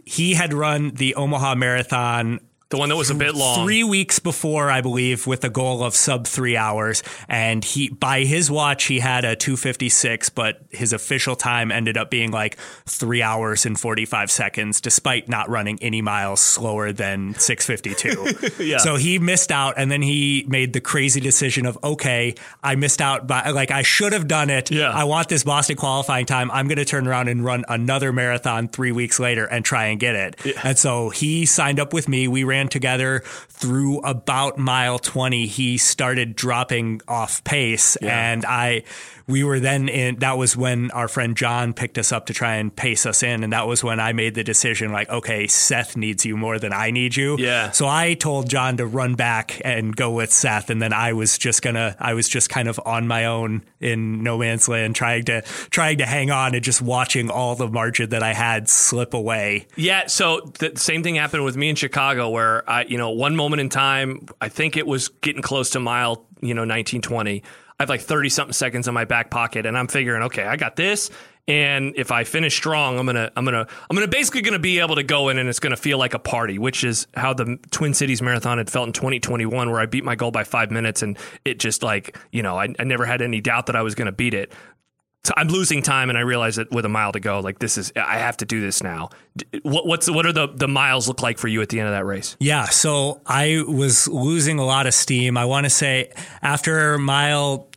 he 0.05 0.35
had 0.35 0.55
run 0.55 0.93
the 0.95 1.15
Omaha 1.15 1.57
Marathon 1.57 2.41
The 2.71 2.77
one 2.77 2.89
that 2.91 2.97
was 2.97 3.11
a 3.11 3.17
bit 3.17 3.35
long. 3.35 3.65
Three 3.65 3.83
weeks 3.83 4.21
before, 4.21 4.71
I 4.71 4.81
believe, 4.81 5.27
with 5.27 5.45
a 5.45 5.51
goal 5.51 5.83
of 5.83 5.97
sub 5.97 6.25
three 6.25 6.57
hours. 6.57 7.03
And 7.29 7.65
he, 7.65 7.89
by 7.89 8.21
his 8.23 8.49
watch, 8.49 8.85
he 8.85 9.01
had 9.01 9.25
a 9.25 9.35
256, 9.35 10.31
but 10.31 10.63
his 10.71 10.93
official 10.93 11.35
time 11.35 11.73
ended 11.73 11.97
up 11.97 12.11
being 12.11 12.31
like 12.31 12.57
three 12.87 13.23
hours 13.23 13.67
and 13.67 13.79
45 13.79 14.31
seconds, 14.31 14.81
despite 14.81 15.29
not 15.29 15.49
running 15.49 15.81
any 15.83 16.01
miles 16.01 16.41
slower 16.41 16.93
than 16.93 17.35
652. 17.35 18.61
Yeah. 18.61 18.79
So 18.79 18.97
he 18.97 19.19
missed 19.19 19.51
out. 19.51 19.75
And 19.77 19.91
then 19.91 20.03
he 20.03 20.45
made 20.47 20.73
the 20.73 20.81
crazy 20.81 21.21
decision 21.21 21.67
of, 21.67 21.79
okay, 21.83 22.35
I 22.63 22.77
missed 22.77 23.01
out 23.01 23.27
by, 23.27 23.51
like, 23.51 23.71
I 23.71 23.83
should 23.83 24.13
have 24.13 24.29
done 24.29 24.51
it. 24.51 24.71
Yeah. 24.71 24.91
I 24.91 25.05
want 25.05 25.29
this 25.29 25.43
Boston 25.45 25.77
qualifying 25.77 26.27
time. 26.27 26.51
I'm 26.51 26.69
going 26.69 26.79
to 26.79 26.85
turn 26.85 27.09
around 27.09 27.29
and 27.29 27.45
run 27.45 27.65
another 27.69 28.13
marathon 28.13 28.69
three 28.69 28.93
weeks 28.93 29.19
later 29.19 29.47
and 29.47 29.65
try 29.65 29.87
and 29.87 29.99
get 29.99 30.15
it. 30.15 30.57
And 30.63 30.79
so 30.79 31.09
he 31.09 31.47
signed 31.47 31.81
up 31.81 31.93
with 31.93 32.09
me. 32.09 32.29
We 32.29 32.45
ran 32.45 32.60
together 32.69 33.21
through 33.49 34.01
about 34.01 34.59
mile 34.59 34.99
20. 34.99 35.47
He 35.47 35.79
started 35.79 36.37
dropping 36.37 37.01
off 37.09 37.43
pace 37.45 37.97
and 37.97 38.45
I, 38.45 38.83
we 39.31 39.45
were 39.45 39.61
then 39.61 39.89
in, 39.89 40.17
that 40.17 40.37
was 40.37 40.57
when 40.57 40.91
our 40.91 41.09
friend 41.09 41.37
John 41.37 41.73
picked 41.73 41.99
us 41.99 42.13
up 42.13 42.27
to 42.27 42.35
try 42.35 42.57
and 42.57 42.75
pace 42.75 43.07
us 43.07 43.23
in. 43.23 43.45
And 43.45 43.53
that 43.53 43.67
was 43.67 43.83
when 43.85 44.01
I 44.01 44.13
made 44.13 44.35
the 44.35 44.45
decision 44.45 44.93
like, 44.93 45.09
okay, 45.09 45.47
Seth 45.47 45.97
needs 45.97 46.25
you 46.27 46.37
more 46.37 46.59
than 46.59 46.73
I 46.73 46.91
need 46.91 47.17
you. 47.17 47.37
Yeah. 47.39 47.71
So 47.71 47.87
I 47.87 48.15
told 48.15 48.49
John 48.49 48.77
to 48.79 48.87
run 48.87 49.15
back 49.15 49.61
and 49.65 49.95
go 49.95 50.11
with 50.11 50.33
Seth. 50.33 50.71
And 50.71 50.81
then 50.83 50.93
I 50.93 51.13
was 51.13 51.39
just 51.39 51.63
gonna, 51.63 51.97
I 51.99 52.15
was 52.15 52.29
just 52.29 52.51
kind 52.51 52.69
of 52.69 52.81
on 52.85 53.07
my 53.07 53.27
own 53.27 53.63
in 53.81 54.23
no 54.23 54.39
man's 54.39 54.69
land, 54.69 54.95
trying 54.97 55.25
to, 55.25 55.43
trying 55.71 55.99
to 55.99 56.07
hang 56.07 56.31
on 56.31 56.55
and 56.55 56.63
just 56.63 56.83
watching 56.83 57.31
all 57.31 57.55
the 57.55 57.69
margin 57.69 58.11
that 58.11 58.23
I 58.23 58.33
had 58.33 58.69
slip 58.69 59.15
away. 59.15 59.67
Yeah, 59.77 60.07
so 60.07 60.53
the 60.59 60.73
same 60.77 61.03
thing 61.03 61.15
happened 61.15 61.45
with 61.45 61.57
me 61.57 61.69
in 61.69 61.77
Chicago 61.77 62.29
where 62.29 62.69
I, 62.69 62.85
you 62.85 62.99
know, 62.99 63.11
one 63.11 63.37
moment 63.37 63.61
in 63.61 63.69
time, 63.69 64.27
I 64.41 64.49
think 64.49 64.77
it 64.77 64.87
was 64.87 65.09
getting 65.09 65.43
close 65.43 65.71
to 65.71 65.81
mile, 65.81 66.27
you 66.41 66.55
know, 66.55 66.63
1920. 66.63 67.43
I 67.81 67.83
have 67.85 67.89
like 67.89 68.03
30 68.03 68.29
something 68.29 68.53
seconds 68.53 68.89
in 68.89 68.93
my 68.93 69.07
back 69.07 69.31
pocket 69.31 69.65
and 69.65 69.77
I'm 69.77 69.89
figuring, 69.89 70.25
okay, 70.25 70.45
I 70.45 70.57
got 70.57 70.77
this. 70.77 71.09
And 71.49 71.95
if 71.97 72.13
I 72.13 72.25
finish 72.25 72.55
strong, 72.55 72.99
I'm 72.99 73.07
gonna, 73.07 73.33
I'm 73.35 73.47
gonna, 73.47 73.67
I'm 73.89 73.97
gonna 73.97 74.07
basically 74.07 74.43
gonna 74.43 74.59
be 74.59 74.81
able 74.81 74.97
to 74.97 75.03
go 75.03 75.31
in, 75.31 75.39
and 75.39 75.49
it's 75.49 75.59
gonna 75.59 75.79
feel 75.79 75.99
like 75.99 76.13
a 76.13 76.19
party, 76.19 76.59
which 76.59 76.85
is 76.85 77.07
how 77.15 77.33
the 77.33 77.59
Twin 77.71 77.95
Cities 77.95 78.21
Marathon 78.21 78.59
had 78.59 78.69
felt 78.69 78.87
in 78.87 78.93
2021, 78.93 79.71
where 79.71 79.81
I 79.81 79.87
beat 79.87 80.05
my 80.05 80.15
goal 80.15 80.31
by 80.31 80.45
five 80.45 80.71
minutes, 80.71 81.03
and 81.03 81.19
it 81.45 81.59
just 81.59 81.83
like, 81.83 82.17
you 82.31 82.43
know, 82.43 82.57
I, 82.57 82.69
I 82.79 82.85
never 82.85 83.05
had 83.07 83.23
any 83.23 83.41
doubt 83.41 83.67
that 83.67 83.75
I 83.75 83.83
was 83.83 83.95
gonna 83.97 84.13
beat 84.13 84.35
it. 84.35 84.53
So 85.25 85.35
I'm 85.37 85.49
losing 85.49 85.83
time, 85.83 86.09
and 86.09 86.17
I 86.17 86.21
realize 86.21 86.57
that 86.57 86.71
with 86.71 86.85
a 86.85 86.89
mile 86.89 87.13
to 87.13 87.21
go, 87.21 87.41
like 87.41 87.59
this 87.59 87.79
is, 87.79 87.93
I 87.97 88.19
have 88.19 88.37
to 88.37 88.45
do 88.45 88.61
this 88.61 88.83
now. 88.83 89.09
What, 89.63 89.87
what's 89.87 90.09
what 90.09 90.27
are 90.27 90.33
the 90.33 90.47
the 90.47 90.69
miles 90.69 91.09
look 91.09 91.21
like 91.21 91.39
for 91.39 91.49
you 91.49 91.63
at 91.63 91.71
the 91.71 91.81
end 91.81 91.89
of 91.89 91.95
that 91.95 92.05
race? 92.05 92.37
Yeah, 92.39 92.67
so 92.67 93.23
I 93.27 93.65
was 93.67 94.07
losing 94.07 94.59
a 94.61 94.65
lot 94.65 94.87
of 94.87 94.95
steam. 94.95 95.37
I 95.37 95.47
want 95.47 95.65
to 95.65 95.71
say 95.71 96.13
after 96.43 96.97
mile, 96.97 97.70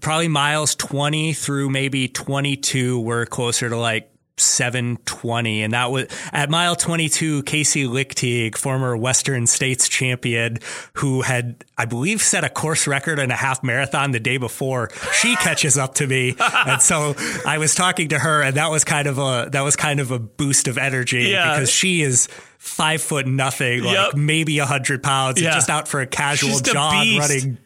probably 0.00 0.28
miles 0.28 0.74
20 0.74 1.32
through 1.32 1.70
maybe 1.70 2.08
22, 2.08 3.00
we're 3.00 3.26
closer 3.26 3.68
to 3.68 3.76
like 3.76 4.10
720. 4.36 5.62
And 5.62 5.72
that 5.74 5.90
was 5.90 6.06
at 6.32 6.50
mile 6.50 6.74
22, 6.76 7.42
Kaci 7.44 7.86
Lickteig, 7.88 8.56
former 8.56 8.96
Western 8.96 9.46
States 9.46 9.88
champion, 9.88 10.58
who 10.94 11.22
had, 11.22 11.64
I 11.78 11.84
believe, 11.84 12.20
set 12.22 12.42
a 12.44 12.48
course 12.48 12.86
record 12.86 13.18
in 13.18 13.30
a 13.30 13.36
half 13.36 13.62
marathon 13.62 14.10
the 14.10 14.20
day 14.20 14.36
before. 14.36 14.90
She 15.20 15.36
catches 15.36 15.78
up 15.78 15.94
to 15.96 16.06
me. 16.06 16.34
and 16.38 16.82
so 16.82 17.14
I 17.46 17.58
was 17.58 17.74
talking 17.74 18.08
to 18.08 18.18
her 18.18 18.42
and 18.42 18.56
that 18.56 18.70
was 18.70 18.84
kind 18.84 19.06
of 19.06 19.18
a, 19.18 19.48
that 19.52 19.62
was 19.62 19.76
kind 19.76 20.00
of 20.00 20.10
a 20.10 20.18
boost 20.18 20.68
of 20.68 20.78
energy 20.78 21.24
Yeah. 21.30 21.54
because 21.54 21.70
she 21.70 22.02
is 22.02 22.28
five 22.58 23.02
foot 23.02 23.26
nothing, 23.26 23.82
like 23.84 23.94
Yep. 23.94 24.14
maybe 24.16 24.58
a 24.58 24.66
hundred 24.66 25.02
pounds, 25.02 25.40
Yeah. 25.40 25.52
just 25.54 25.70
out 25.70 25.86
for 25.86 26.00
a 26.00 26.06
casual 26.06 26.58
jog 26.60 26.92
running 27.18 27.58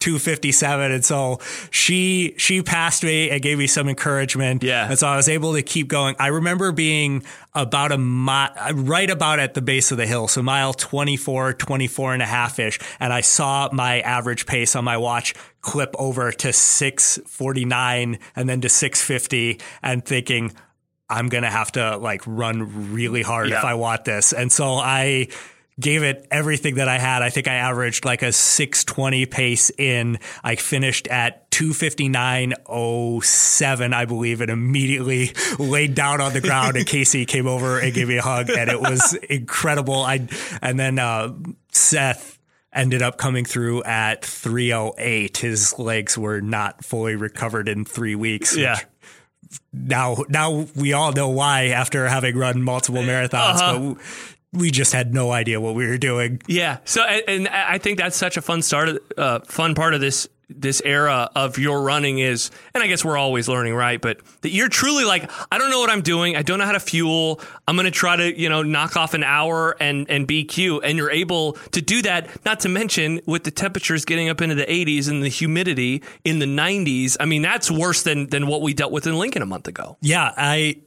257 0.00 0.92
and 0.92 1.04
so 1.04 1.38
she 1.70 2.34
she 2.36 2.62
passed 2.62 3.02
me 3.02 3.30
and 3.30 3.40
gave 3.42 3.58
me 3.58 3.66
some 3.66 3.88
encouragement 3.88 4.62
Yeah. 4.62 4.88
and 4.88 4.98
so 4.98 5.06
i 5.08 5.16
was 5.16 5.28
able 5.28 5.54
to 5.54 5.62
keep 5.62 5.88
going 5.88 6.14
i 6.18 6.26
remember 6.28 6.70
being 6.70 7.24
about 7.54 7.92
a 7.92 7.98
mile 7.98 8.50
right 8.74 9.08
about 9.08 9.38
at 9.40 9.54
the 9.54 9.62
base 9.62 9.90
of 9.90 9.96
the 9.96 10.06
hill 10.06 10.28
so 10.28 10.42
mile 10.42 10.74
24 10.74 11.54
24 11.54 12.12
and 12.12 12.22
a 12.22 12.26
half 12.26 12.58
ish 12.58 12.78
and 13.00 13.12
i 13.12 13.20
saw 13.22 13.68
my 13.72 14.00
average 14.00 14.46
pace 14.46 14.76
on 14.76 14.84
my 14.84 14.96
watch 14.98 15.34
clip 15.62 15.94
over 15.98 16.30
to 16.30 16.52
649 16.52 18.18
and 18.36 18.48
then 18.48 18.60
to 18.60 18.68
650 18.68 19.60
and 19.82 20.04
thinking 20.04 20.52
I'm 21.08 21.28
gonna 21.28 21.50
have 21.50 21.70
to 21.72 21.98
like 21.98 22.22
run 22.26 22.92
really 22.92 23.22
hard 23.22 23.48
Yeah. 23.48 23.58
if 23.58 23.64
I 23.64 23.74
want 23.74 24.04
this. 24.04 24.32
And 24.32 24.50
so 24.50 24.74
I 24.74 25.28
gave 25.78 26.02
it 26.02 26.26
everything 26.30 26.76
that 26.76 26.88
I 26.88 26.98
had. 26.98 27.20
I 27.22 27.28
think 27.30 27.48
I 27.48 27.54
averaged 27.54 28.04
like 28.06 28.22
a 28.22 28.32
620 28.32 29.26
pace 29.26 29.70
in. 29.76 30.18
I 30.42 30.56
finished 30.56 31.06
at 31.08 31.50
259.07, 31.50 33.94
I 33.94 34.04
believe, 34.04 34.40
and 34.40 34.50
immediately 34.50 35.32
laid 35.58 35.94
down 35.94 36.20
on 36.20 36.32
the 36.32 36.40
ground. 36.40 36.76
And 36.76 36.86
Kaci 36.86 37.26
came 37.26 37.46
over 37.46 37.78
and 37.78 37.92
gave 37.94 38.08
me 38.08 38.16
a 38.18 38.22
hug, 38.22 38.50
and 38.50 38.70
it 38.70 38.80
was 38.80 39.14
incredible. 39.28 40.02
I 40.02 40.26
and 40.62 40.78
then 40.78 40.98
uh, 40.98 41.34
Seth 41.72 42.38
ended 42.72 43.02
up 43.02 43.16
coming 43.18 43.44
through 43.44 43.82
at 43.84 44.24
308. 44.24 45.36
His 45.38 45.78
legs 45.78 46.18
were 46.18 46.40
not 46.40 46.84
fully 46.84 47.16
recovered 47.16 47.68
in 47.68 47.84
three 47.84 48.14
weeks. 48.14 48.52
which 48.52 48.60
Yeah. 48.62 48.78
now 49.72 50.16
now 50.28 50.66
we 50.74 50.92
all 50.92 51.12
know 51.12 51.28
why 51.28 51.66
after 51.68 52.06
having 52.08 52.36
run 52.36 52.62
multiple 52.62 53.02
marathons 53.02 53.60
Uh-huh. 53.60 53.94
but 53.94 54.02
we 54.56 54.70
just 54.70 54.92
had 54.92 55.14
no 55.14 55.30
idea 55.32 55.60
what 55.60 55.74
we 55.74 55.86
were 55.86 55.98
doing. 55.98 56.40
Yeah. 56.46 56.78
So, 56.84 57.02
and, 57.02 57.46
and 57.46 57.48
I 57.48 57.78
think 57.78 57.98
that's 57.98 58.16
such 58.16 58.36
a 58.36 58.42
fun 58.42 58.62
start, 58.62 58.90
uh, 59.18 59.40
fun 59.40 59.74
part 59.74 59.94
of 59.94 60.00
this 60.00 60.28
this 60.48 60.80
era 60.84 61.28
of 61.34 61.58
your 61.58 61.82
running 61.82 62.18
is, 62.20 62.50
and 62.72 62.82
I 62.82 62.86
guess 62.86 63.04
we're 63.04 63.16
always 63.16 63.48
learning, 63.48 63.74
right? 63.74 64.00
But 64.00 64.20
that 64.42 64.50
you're 64.50 64.68
truly 64.68 65.04
like, 65.04 65.28
I 65.50 65.58
don't 65.58 65.70
know 65.70 65.80
what 65.80 65.90
I'm 65.90 66.02
doing. 66.02 66.36
I 66.36 66.42
don't 66.42 66.58
know 66.58 66.64
how 66.64 66.72
to 66.72 66.80
fuel. 66.80 67.40
I'm 67.66 67.74
going 67.74 67.86
to 67.86 67.90
try 67.90 68.14
to, 68.14 68.40
you 68.40 68.48
know, 68.48 68.62
knock 68.62 68.96
off 68.96 69.14
an 69.14 69.24
hour 69.24 69.76
and, 69.80 70.08
and 70.08 70.26
BQ. 70.28 70.82
And 70.84 70.96
you're 70.96 71.10
able 71.10 71.54
to 71.72 71.82
do 71.82 72.00
that, 72.02 72.44
not 72.44 72.60
to 72.60 72.68
mention 72.68 73.20
with 73.26 73.42
the 73.42 73.50
temperatures 73.50 74.04
getting 74.04 74.28
up 74.28 74.40
into 74.40 74.54
the 74.54 74.66
80s 74.66 75.08
and 75.08 75.22
the 75.22 75.28
humidity 75.28 76.02
in 76.24 76.38
the 76.38 76.46
90s. 76.46 77.16
I 77.18 77.24
mean, 77.24 77.42
that's 77.42 77.70
worse 77.70 78.04
than, 78.04 78.28
than 78.28 78.46
what 78.46 78.62
we 78.62 78.72
dealt 78.72 78.92
with 78.92 79.06
in 79.06 79.18
Lincoln 79.18 79.42
a 79.42 79.46
month 79.46 79.66
ago. 79.66 79.96
Yeah. 80.00 80.32
I, 80.36 80.80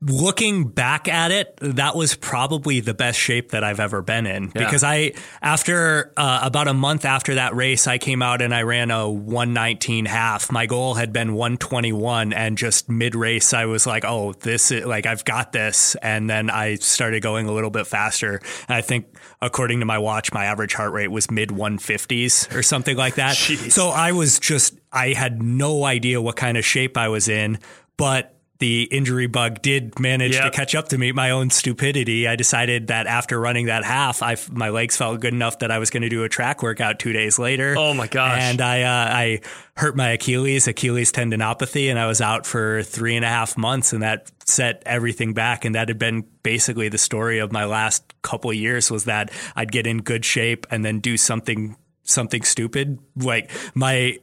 looking 0.00 0.68
back 0.68 1.08
at 1.08 1.32
it, 1.32 1.58
that 1.60 1.96
was 1.96 2.14
probably 2.14 2.78
the 2.78 2.94
best 2.94 3.18
shape 3.18 3.50
that 3.50 3.64
I've 3.64 3.80
ever 3.80 4.00
been 4.00 4.26
in 4.26 4.44
Yeah. 4.54 4.64
because 4.64 4.84
I, 4.84 5.14
after 5.42 6.12
uh, 6.16 6.40
about 6.44 6.68
a 6.68 6.74
month 6.74 7.04
after 7.04 7.34
that 7.34 7.56
race, 7.56 7.88
I 7.88 7.98
came 7.98 8.22
out 8.22 8.40
and 8.40 8.54
I 8.54 8.62
ran 8.62 8.92
a 8.92 9.10
119 9.10 10.04
half. 10.04 10.52
My 10.52 10.66
goal 10.66 10.94
had 10.94 11.12
been 11.12 11.34
121 11.34 12.32
and 12.32 12.56
just 12.56 12.88
mid 12.88 13.16
race, 13.16 13.52
I 13.52 13.64
was 13.64 13.86
like, 13.88 14.04
oh, 14.04 14.34
this 14.34 14.70
is 14.70 14.84
like, 14.84 15.04
I've 15.04 15.24
got 15.24 15.50
this. 15.50 15.96
And 15.96 16.30
then 16.30 16.48
I 16.48 16.76
started 16.76 17.20
going 17.22 17.48
a 17.48 17.52
little 17.52 17.70
bit 17.70 17.88
faster. 17.88 18.40
And 18.68 18.76
I 18.76 18.82
think 18.82 19.06
according 19.42 19.80
to 19.80 19.86
my 19.86 19.98
watch, 19.98 20.32
my 20.32 20.44
average 20.44 20.74
heart 20.74 20.92
rate 20.92 21.08
was 21.08 21.28
mid 21.28 21.48
150s 21.48 22.54
or 22.54 22.62
something 22.62 22.96
like 22.96 23.16
that. 23.16 23.36
So 23.68 23.88
I 23.88 24.12
was 24.12 24.38
just, 24.38 24.78
I 24.92 25.08
had 25.12 25.42
no 25.42 25.84
idea 25.84 26.20
what 26.22 26.36
kind 26.36 26.56
of 26.56 26.64
shape 26.64 26.96
I 26.96 27.08
was 27.08 27.28
in, 27.28 27.58
but 27.96 28.37
the 28.58 28.82
injury 28.84 29.26
bug 29.28 29.62
did 29.62 29.98
manage 30.00 30.34
Yep. 30.34 30.44
to 30.44 30.50
catch 30.50 30.74
up 30.74 30.88
to 30.88 30.98
me, 30.98 31.12
my 31.12 31.30
own 31.30 31.50
stupidity. 31.50 32.26
I 32.26 32.34
decided 32.34 32.88
that 32.88 33.06
after 33.06 33.38
running 33.38 33.66
that 33.66 33.84
half, 33.84 34.20
I, 34.22 34.36
my 34.50 34.70
legs 34.70 34.96
felt 34.96 35.20
good 35.20 35.32
enough 35.32 35.60
that 35.60 35.70
I 35.70 35.78
was 35.78 35.90
going 35.90 36.02
to 36.02 36.08
do 36.08 36.24
a 36.24 36.28
track 36.28 36.62
workout 36.62 36.98
two 36.98 37.12
days 37.12 37.38
later. 37.38 37.76
Oh 37.78 37.94
my 37.94 38.08
gosh. 38.08 38.40
And 38.40 38.60
I, 38.60 38.82
uh, 38.82 39.14
I 39.14 39.40
hurt 39.76 39.96
my 39.96 40.10
Achilles, 40.10 40.66
Achilles 40.66 41.12
tendinopathy, 41.12 41.88
and 41.88 41.98
I 42.00 42.06
was 42.06 42.20
out 42.20 42.46
for 42.46 42.82
three 42.82 43.14
and 43.14 43.24
a 43.24 43.28
half 43.28 43.56
months, 43.56 43.92
and 43.92 44.02
that 44.02 44.30
set 44.44 44.82
everything 44.86 45.34
back. 45.34 45.64
And 45.64 45.76
that 45.76 45.86
had 45.88 45.98
been 45.98 46.24
basically 46.42 46.88
the 46.88 46.98
story 46.98 47.38
of 47.38 47.52
my 47.52 47.64
last 47.64 48.02
couple 48.22 48.50
of 48.50 48.56
years 48.56 48.90
was 48.90 49.04
that 49.04 49.30
I'd 49.54 49.70
get 49.70 49.86
in 49.86 49.98
good 50.02 50.24
shape 50.24 50.66
and 50.70 50.84
then 50.84 50.98
do 50.98 51.16
something 51.16 51.76
something 52.02 52.42
stupid 52.42 52.98
like 53.16 53.50
my 53.74 54.18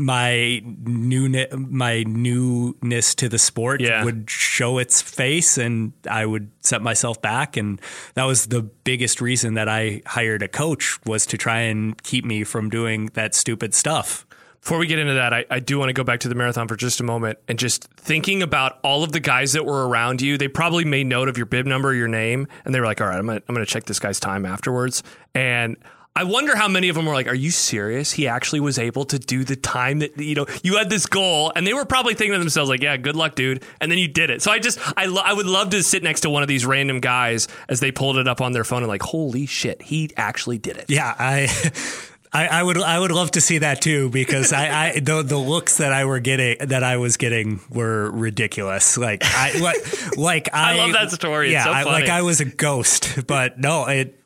my 0.00 0.62
new 0.64 1.28
my 1.54 2.02
newness 2.04 3.14
to 3.16 3.28
the 3.28 3.38
sport 3.38 3.80
Yeah. 3.80 4.04
would 4.04 4.28
show 4.28 4.78
its 4.78 5.00
face 5.02 5.58
and 5.58 5.92
I 6.10 6.26
would 6.26 6.50
set 6.60 6.82
myself 6.82 7.20
back 7.22 7.56
and 7.56 7.80
that 8.14 8.24
was 8.24 8.46
the 8.46 8.62
biggest 8.62 9.20
reason 9.20 9.54
that 9.54 9.68
I 9.68 10.02
hired 10.06 10.42
a 10.42 10.48
coach 10.48 10.98
was 11.04 11.26
to 11.26 11.36
try 11.38 11.60
and 11.60 12.00
keep 12.02 12.24
me 12.24 12.44
from 12.44 12.70
doing 12.70 13.10
that 13.14 13.34
stupid 13.34 13.74
stuff. 13.74 14.26
Before 14.60 14.76
we 14.76 14.86
get 14.86 14.98
into 14.98 15.14
that, 15.14 15.32
I, 15.32 15.46
I 15.50 15.58
do 15.58 15.78
want 15.78 15.88
to 15.88 15.94
go 15.94 16.04
back 16.04 16.20
to 16.20 16.28
the 16.28 16.34
marathon 16.34 16.68
for 16.68 16.76
just 16.76 17.00
a 17.00 17.02
moment 17.02 17.38
and 17.48 17.58
just 17.58 17.84
thinking 17.94 18.42
about 18.42 18.78
all 18.84 19.02
of 19.02 19.12
the 19.12 19.20
guys 19.20 19.54
that 19.54 19.64
were 19.64 19.88
around 19.88 20.20
you. 20.20 20.36
They 20.36 20.48
probably 20.48 20.84
made 20.84 21.06
note 21.06 21.30
of 21.30 21.38
your 21.38 21.46
bib 21.46 21.64
number, 21.64 21.94
your 21.94 22.08
name, 22.08 22.46
and 22.66 22.74
they 22.74 22.80
were 22.80 22.84
like, 22.84 23.00
all 23.00 23.06
right, 23.06 23.16
I'm 23.18 23.24
going 23.24 23.38
to 23.40 23.44
I'm 23.48 23.54
gonna 23.54 23.64
check 23.64 23.84
this 23.84 23.98
guy's 23.98 24.20
time 24.20 24.44
afterwards. 24.44 25.02
And 25.34 25.78
I 26.16 26.24
wonder 26.24 26.56
how 26.56 26.66
many 26.66 26.88
of 26.88 26.96
them 26.96 27.06
were 27.06 27.14
like, 27.14 27.28
are 27.28 27.34
you 27.34 27.50
serious? 27.50 28.10
He 28.10 28.26
actually 28.26 28.60
was 28.60 28.78
able 28.78 29.04
to 29.06 29.18
do 29.18 29.44
the 29.44 29.54
time 29.54 30.00
that, 30.00 30.18
you 30.18 30.34
know, 30.34 30.46
you 30.62 30.76
had 30.76 30.90
this 30.90 31.06
goal. 31.06 31.52
And 31.54 31.66
they 31.66 31.72
were 31.72 31.84
probably 31.84 32.14
thinking 32.14 32.32
to 32.32 32.38
themselves, 32.38 32.68
like, 32.68 32.82
yeah, 32.82 32.96
good 32.96 33.14
luck, 33.14 33.36
dude. 33.36 33.62
And 33.80 33.90
then 33.90 33.98
you 33.98 34.08
did 34.08 34.28
it. 34.28 34.42
So 34.42 34.50
I 34.50 34.58
just, 34.58 34.78
I, 34.98 35.06
lo- 35.06 35.22
I 35.24 35.32
would 35.32 35.46
love 35.46 35.70
to 35.70 35.82
sit 35.82 36.02
next 36.02 36.22
to 36.22 36.30
one 36.30 36.42
of 36.42 36.48
these 36.48 36.66
random 36.66 37.00
guys 37.00 37.46
as 37.68 37.78
they 37.80 37.92
pulled 37.92 38.16
it 38.16 38.26
up 38.26 38.40
on 38.40 38.52
their 38.52 38.64
phone 38.64 38.82
and 38.82 38.88
like, 38.88 39.02
holy 39.02 39.46
shit, 39.46 39.82
he 39.82 40.10
actually 40.16 40.58
did 40.58 40.76
it. 40.76 40.86
Yeah, 40.88 41.14
I 41.16 41.48
I, 42.32 42.46
I 42.46 42.62
would 42.62 42.80
I 42.80 42.98
would 42.98 43.10
love 43.10 43.32
to 43.32 43.40
see 43.40 43.58
that 43.58 43.80
too 43.82 44.08
because 44.08 44.52
I, 44.52 44.86
I 44.86 45.00
the 45.00 45.22
the 45.22 45.36
looks 45.36 45.78
that 45.78 45.92
I 45.92 46.04
were 46.04 46.20
getting 46.20 46.58
that 46.68 46.84
I 46.84 46.96
was 46.98 47.16
getting 47.16 47.60
were 47.70 48.08
ridiculous. 48.10 48.96
Like 48.96 49.22
I 49.24 49.58
like, 49.58 50.16
like 50.16 50.48
I, 50.54 50.76
love 50.76 50.92
that 50.92 51.10
story. 51.10 51.50
Yeah, 51.50 51.64
so 51.64 51.70
I, 51.70 51.82
like. 51.82 52.08
I 52.08 52.22
was 52.22 52.40
a 52.40 52.44
ghost, 52.44 53.26
but 53.26 53.58
no, 53.58 53.86
it 53.86 54.16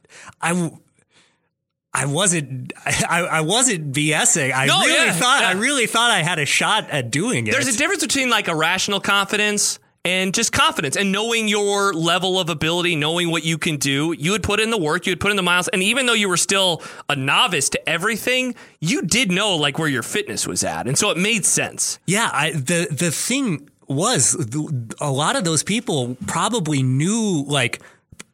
I. 0.40 0.70
I 1.94 2.06
wasn't. 2.06 2.72
I, 2.84 3.22
I 3.30 3.40
wasn't 3.42 3.92
BSing. 3.92 4.52
I 4.52 4.66
No, 4.66 4.80
really 4.80 5.06
yeah, 5.06 5.12
thought. 5.12 5.42
yeah. 5.42 5.48
I 5.50 5.52
really 5.52 5.86
thought 5.86 6.10
I 6.10 6.22
had 6.22 6.38
a 6.38 6.44
shot 6.46 6.90
at 6.90 7.10
doing 7.10 7.46
it. 7.46 7.52
There's 7.52 7.68
a 7.68 7.76
difference 7.78 8.02
between 8.02 8.30
like 8.30 8.48
a 8.48 8.54
rational 8.56 9.00
confidence 9.00 9.78
and 10.06 10.34
just 10.34 10.52
confidence 10.52 10.96
and 10.96 11.12
knowing 11.12 11.48
your 11.48 11.94
level 11.94 12.38
of 12.38 12.50
ability, 12.50 12.94
knowing 12.96 13.30
what 13.30 13.42
you 13.44 13.56
can 13.56 13.76
do. 13.78 14.14
You 14.18 14.32
would 14.32 14.42
put 14.42 14.60
in 14.60 14.70
the 14.70 14.76
work, 14.76 15.06
you 15.06 15.12
would 15.12 15.20
put 15.20 15.30
in 15.30 15.36
the 15.36 15.42
miles, 15.42 15.68
and 15.68 15.82
even 15.82 16.06
though 16.06 16.12
you 16.12 16.28
were 16.28 16.36
still 16.36 16.82
a 17.08 17.16
novice 17.16 17.70
to 17.70 17.88
everything, 17.88 18.54
you 18.80 19.00
did 19.02 19.30
know 19.30 19.56
like 19.56 19.78
where 19.78 19.88
your 19.88 20.02
fitness 20.02 20.46
was 20.46 20.62
at, 20.64 20.86
and 20.88 20.98
so 20.98 21.10
it 21.10 21.16
made 21.16 21.46
sense. 21.46 22.00
Yeah, 22.06 22.28
I, 22.32 22.50
the 22.50 22.88
the 22.90 23.10
thing 23.12 23.70
was 23.86 24.34
a 25.00 25.10
lot 25.10 25.36
of 25.36 25.44
those 25.44 25.62
people 25.62 26.16
probably 26.26 26.82
knew 26.82 27.44
like 27.46 27.80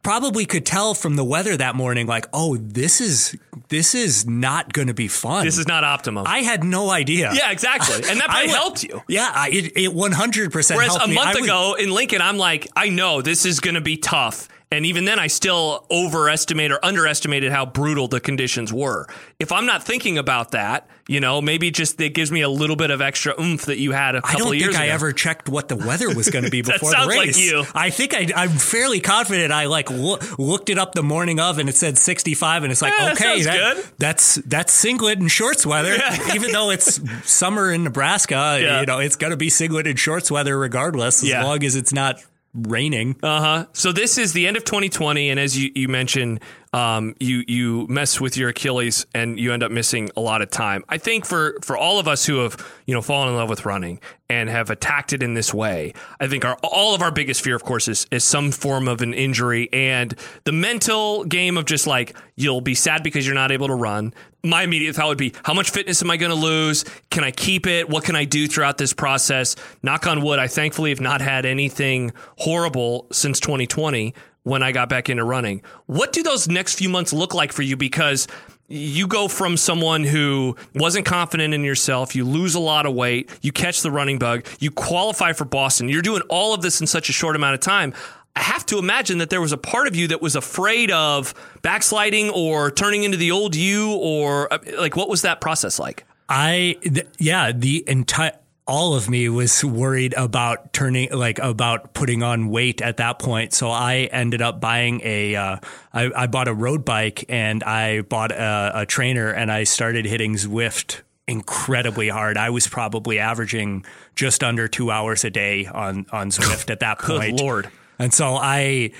probably 0.03 0.45
could 0.45 0.65
tell 0.65 0.93
from 0.93 1.15
the 1.15 1.23
weather 1.23 1.55
that 1.57 1.75
morning 1.75 2.07
like 2.07 2.25
oh 2.33 2.57
this 2.57 2.99
is 3.01 3.35
this 3.69 3.95
is 3.95 4.25
not 4.27 4.73
going 4.73 4.87
to 4.87 4.93
be 4.93 5.07
fun. 5.07 5.45
This 5.45 5.57
is 5.57 5.67
not 5.67 5.83
optimum. 5.83 6.25
I 6.27 6.39
had 6.39 6.63
no 6.63 6.89
idea. 6.89 7.31
yeah, 7.33 7.51
exactly, 7.51 7.95
and 8.09 8.19
that 8.19 8.25
probably 8.29 8.49
helped 8.49 8.83
you. 8.83 9.01
Yeah, 9.07 9.31
I, 9.33 9.49
it 9.49 9.65
it 9.77 9.91
100% 9.91 10.75
Whereas 10.75 10.87
helped 10.89 11.05
a 11.05 11.07
me. 11.07 11.15
month 11.15 11.35
was- 11.35 11.45
ago 11.45 11.75
in 11.79 11.91
Lincoln, 11.91 12.21
I'm 12.21 12.37
like, 12.37 12.67
I 12.75 12.89
know 12.89 13.21
this 13.21 13.45
is 13.45 13.59
going 13.59 13.75
to 13.75 13.81
be 13.81 13.97
tough. 13.97 14.49
And 14.73 14.85
even 14.85 15.03
then, 15.03 15.19
I 15.19 15.27
still 15.27 15.85
overestimate 15.91 16.71
or 16.71 16.79
underestimated 16.83 17.51
how 17.51 17.65
brutal 17.65 18.07
the 18.07 18.21
conditions 18.21 18.71
were. 18.71 19.05
If 19.37 19.51
I'm 19.51 19.65
not 19.65 19.83
thinking 19.83 20.17
about 20.17 20.51
that, 20.51 20.87
you 21.07 21.19
know, 21.19 21.41
maybe 21.41 21.71
just 21.71 21.99
it 22.01 22.13
gives 22.13 22.31
me 22.31 22.41
a 22.41 22.49
little 22.49 22.75
bit 22.75 22.91
of 22.91 23.01
extra 23.01 23.33
oomph 23.41 23.65
that 23.65 23.77
you 23.79 23.91
had 23.91 24.15
a 24.15 24.21
couple 24.21 24.37
I 24.37 24.39
don't 24.39 24.57
years 24.57 24.71
think 24.71 24.81
I 24.81 24.85
ago. 24.85 24.93
ever 24.93 25.11
checked 25.13 25.49
what 25.49 25.67
the 25.67 25.75
weather 25.75 26.13
was 26.13 26.29
going 26.29 26.45
to 26.45 26.51
be 26.51 26.61
That 26.63 26.73
before 26.73 26.91
the 26.91 26.95
sounds 26.97 27.07
like 27.15 27.25
race. 27.27 27.39
you. 27.39 27.63
I 27.73 27.89
think 27.89 28.13
I, 28.13 28.29
I'm 28.35 28.49
fairly 28.51 28.99
confident. 29.01 29.51
I 29.51 29.65
like 29.65 29.89
loo- 29.89 30.19
looked 30.37 30.69
it 30.69 30.77
up 30.77 30.93
the 30.93 31.03
morning 31.03 31.39
of, 31.39 31.57
and 31.59 31.67
it 31.69 31.75
said 31.75 31.97
65, 31.97 32.63
and 32.63 32.71
it's 32.71 32.81
like, 32.81 32.93
Yeah, 32.97 33.05
that 33.05 33.13
okay, 33.21 33.41
sounds 33.41 33.57
good. 33.77 33.85
that's 33.97 34.35
that's 34.45 34.73
singlet 34.73 35.19
and 35.19 35.29
shorts 35.31 35.65
weather. 35.65 35.97
Even 36.35 36.51
though 36.51 36.69
it's 36.69 36.99
summer 37.29 37.71
in 37.71 37.83
Nebraska, 37.83 38.59
Yeah. 38.61 38.79
you 38.81 38.85
know, 38.85 38.99
it's 38.99 39.15
going 39.15 39.31
to 39.31 39.37
be 39.37 39.49
singlet 39.49 39.87
and 39.87 39.97
shorts 39.99 40.29
weather 40.31 40.57
regardless, 40.57 41.23
as 41.23 41.29
Yeah. 41.29 41.43
long 41.43 41.63
as 41.63 41.75
it's 41.75 41.93
not 41.93 42.21
raining. 42.53 43.15
Uh 43.23 43.39
huh. 43.41 43.65
So 43.73 43.91
this 43.91 44.17
is 44.17 44.33
the 44.33 44.45
end 44.47 44.57
of 44.57 44.65
2020, 44.65 45.29
and 45.29 45.39
as 45.39 45.57
you, 45.57 45.71
you 45.73 45.87
mentioned, 45.87 46.41
um, 46.73 47.15
you 47.19 47.43
you 47.47 47.85
mess 47.87 48.21
with 48.21 48.37
your 48.37 48.49
Achilles 48.49 49.05
and 49.13 49.37
you 49.37 49.51
end 49.51 49.61
up 49.61 49.71
missing 49.71 50.09
a 50.15 50.21
lot 50.21 50.41
of 50.41 50.49
time. 50.49 50.85
I 50.87 50.97
think 50.97 51.25
for 51.25 51.57
for 51.61 51.75
all 51.75 51.99
of 51.99 52.07
us 52.07 52.25
who 52.25 52.37
have 52.39 52.65
you 52.85 52.93
know 52.93 53.01
fallen 53.01 53.29
in 53.29 53.35
love 53.35 53.49
with 53.49 53.65
running 53.65 53.99
and 54.29 54.49
have 54.49 54.69
attacked 54.69 55.11
it 55.11 55.21
in 55.21 55.33
this 55.33 55.53
way, 55.53 55.93
I 56.19 56.27
think 56.27 56.45
our 56.45 56.57
all 56.63 56.95
of 56.95 57.01
our 57.01 57.11
biggest 57.11 57.41
fear, 57.41 57.55
of 57.55 57.63
course, 57.63 57.89
is 57.89 58.07
is 58.09 58.23
some 58.23 58.51
form 58.51 58.87
of 58.87 59.01
an 59.01 59.13
injury 59.13 59.67
and 59.73 60.15
the 60.45 60.53
mental 60.53 61.25
game 61.25 61.57
of 61.57 61.65
just 61.65 61.87
like 61.87 62.15
you'll 62.37 62.61
be 62.61 62.75
sad 62.75 63.03
because 63.03 63.25
you're 63.25 63.35
not 63.35 63.51
able 63.51 63.67
to 63.67 63.75
run. 63.75 64.13
My 64.43 64.63
immediate 64.63 64.95
thought 64.95 65.07
would 65.07 65.19
be, 65.19 65.35
how 65.43 65.53
much 65.53 65.69
fitness 65.69 66.01
am 66.01 66.09
I 66.09 66.17
going 66.17 66.31
to 66.31 66.35
lose? 66.35 66.83
Can 67.11 67.23
I 67.23 67.29
keep 67.29 67.67
it? 67.67 67.89
What 67.89 68.03
can 68.03 68.15
I 68.15 68.25
do 68.25 68.47
throughout 68.47 68.79
this 68.79 68.91
process? 68.91 69.55
Knock 69.83 70.07
on 70.07 70.23
wood, 70.23 70.39
I 70.39 70.47
thankfully 70.47 70.89
have 70.89 70.99
not 70.99 71.21
had 71.21 71.45
anything 71.45 72.11
horrible 72.37 73.05
since 73.11 73.39
2020 73.39 74.15
when 74.43 74.63
I 74.63 74.71
got 74.71 74.89
back 74.89 75.09
into 75.09 75.23
running. 75.23 75.61
What 75.85 76.13
do 76.13 76.23
those 76.23 76.47
next 76.47 76.75
few 76.75 76.89
months 76.89 77.13
look 77.13 77.33
like 77.33 77.51
for 77.51 77.61
you? 77.61 77.77
Because 77.77 78.27
you 78.67 79.05
go 79.05 79.27
from 79.27 79.57
someone 79.57 80.03
who 80.03 80.55
wasn't 80.75 81.05
confident 81.05 81.53
in 81.53 81.63
yourself, 81.63 82.15
you 82.15 82.23
lose 82.23 82.55
a 82.55 82.59
lot 82.59 82.85
of 82.85 82.93
weight, 82.93 83.29
you 83.41 83.51
catch 83.51 83.81
the 83.81 83.91
running 83.91 84.17
bug, 84.17 84.45
you 84.59 84.71
qualify 84.71 85.33
for 85.33 85.45
Boston, 85.45 85.89
you're 85.89 86.01
doing 86.01 86.21
all 86.29 86.53
of 86.53 86.61
this 86.61 86.79
in 86.79 86.87
such 86.87 87.09
a 87.09 87.11
short 87.11 87.35
amount 87.35 87.53
of 87.53 87.59
time. 87.59 87.93
I 88.33 88.43
have 88.43 88.65
to 88.67 88.77
imagine 88.77 89.17
that 89.17 89.29
there 89.29 89.41
was 89.41 89.51
a 89.51 89.57
part 89.57 89.87
of 89.87 89.95
you 89.95 90.07
that 90.07 90.21
was 90.21 90.37
afraid 90.37 90.89
of 90.89 91.33
backsliding 91.61 92.29
or 92.29 92.71
turning 92.71 93.03
into 93.03 93.17
the 93.17 93.31
old 93.31 93.57
you, 93.57 93.93
or 93.95 94.51
uh, 94.53 94.59
like 94.79 94.95
what 94.95 95.09
was 95.09 95.23
that 95.23 95.41
process 95.41 95.77
like? 95.77 96.05
I 96.29 96.77
th- 96.81 97.07
yeah, 97.17 97.51
the 97.51 97.83
entire 97.87 98.31
all 98.71 98.95
of 98.95 99.09
me 99.09 99.27
was 99.27 99.65
worried 99.65 100.13
about 100.15 100.71
turning 100.71 101.11
like 101.11 101.39
about 101.39 101.93
putting 101.93 102.23
on 102.23 102.47
weight 102.47 102.81
at 102.81 102.97
that 102.97 103.19
point. 103.19 103.53
So 103.53 103.69
I 103.69 104.07
ended 104.13 104.41
up 104.41 104.61
buying 104.61 105.01
a 105.03 105.35
uh, 105.35 105.57
I, 105.91 106.09
I 106.15 106.27
bought 106.27 106.47
a 106.47 106.53
road 106.53 106.85
bike 106.85 107.25
and 107.27 107.65
I 107.65 107.99
bought 107.99 108.31
a, 108.31 108.71
a 108.73 108.85
trainer 108.85 109.29
and 109.29 109.51
I 109.51 109.65
started 109.65 110.05
hitting 110.05 110.35
Zwift 110.35 111.01
incredibly 111.27 112.07
hard. 112.07 112.37
I 112.37 112.49
was 112.49 112.65
probably 112.65 113.19
averaging 113.19 113.83
just 114.15 114.41
under 114.41 114.69
two 114.69 114.89
hours 114.89 115.25
a 115.25 115.29
day 115.29 115.65
on 115.65 116.05
on 116.13 116.29
Zwift 116.29 116.69
at 116.69 116.79
that 116.79 116.99
point 116.99 117.35
Good 117.37 117.43
lord. 117.43 117.71
And 117.99 118.13
so 118.13 118.35
I 118.35 118.91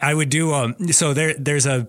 I 0.00 0.14
would 0.14 0.30
do 0.30 0.54
um 0.54 0.74
so 0.88 1.12
there 1.12 1.34
there's 1.34 1.66
a 1.66 1.86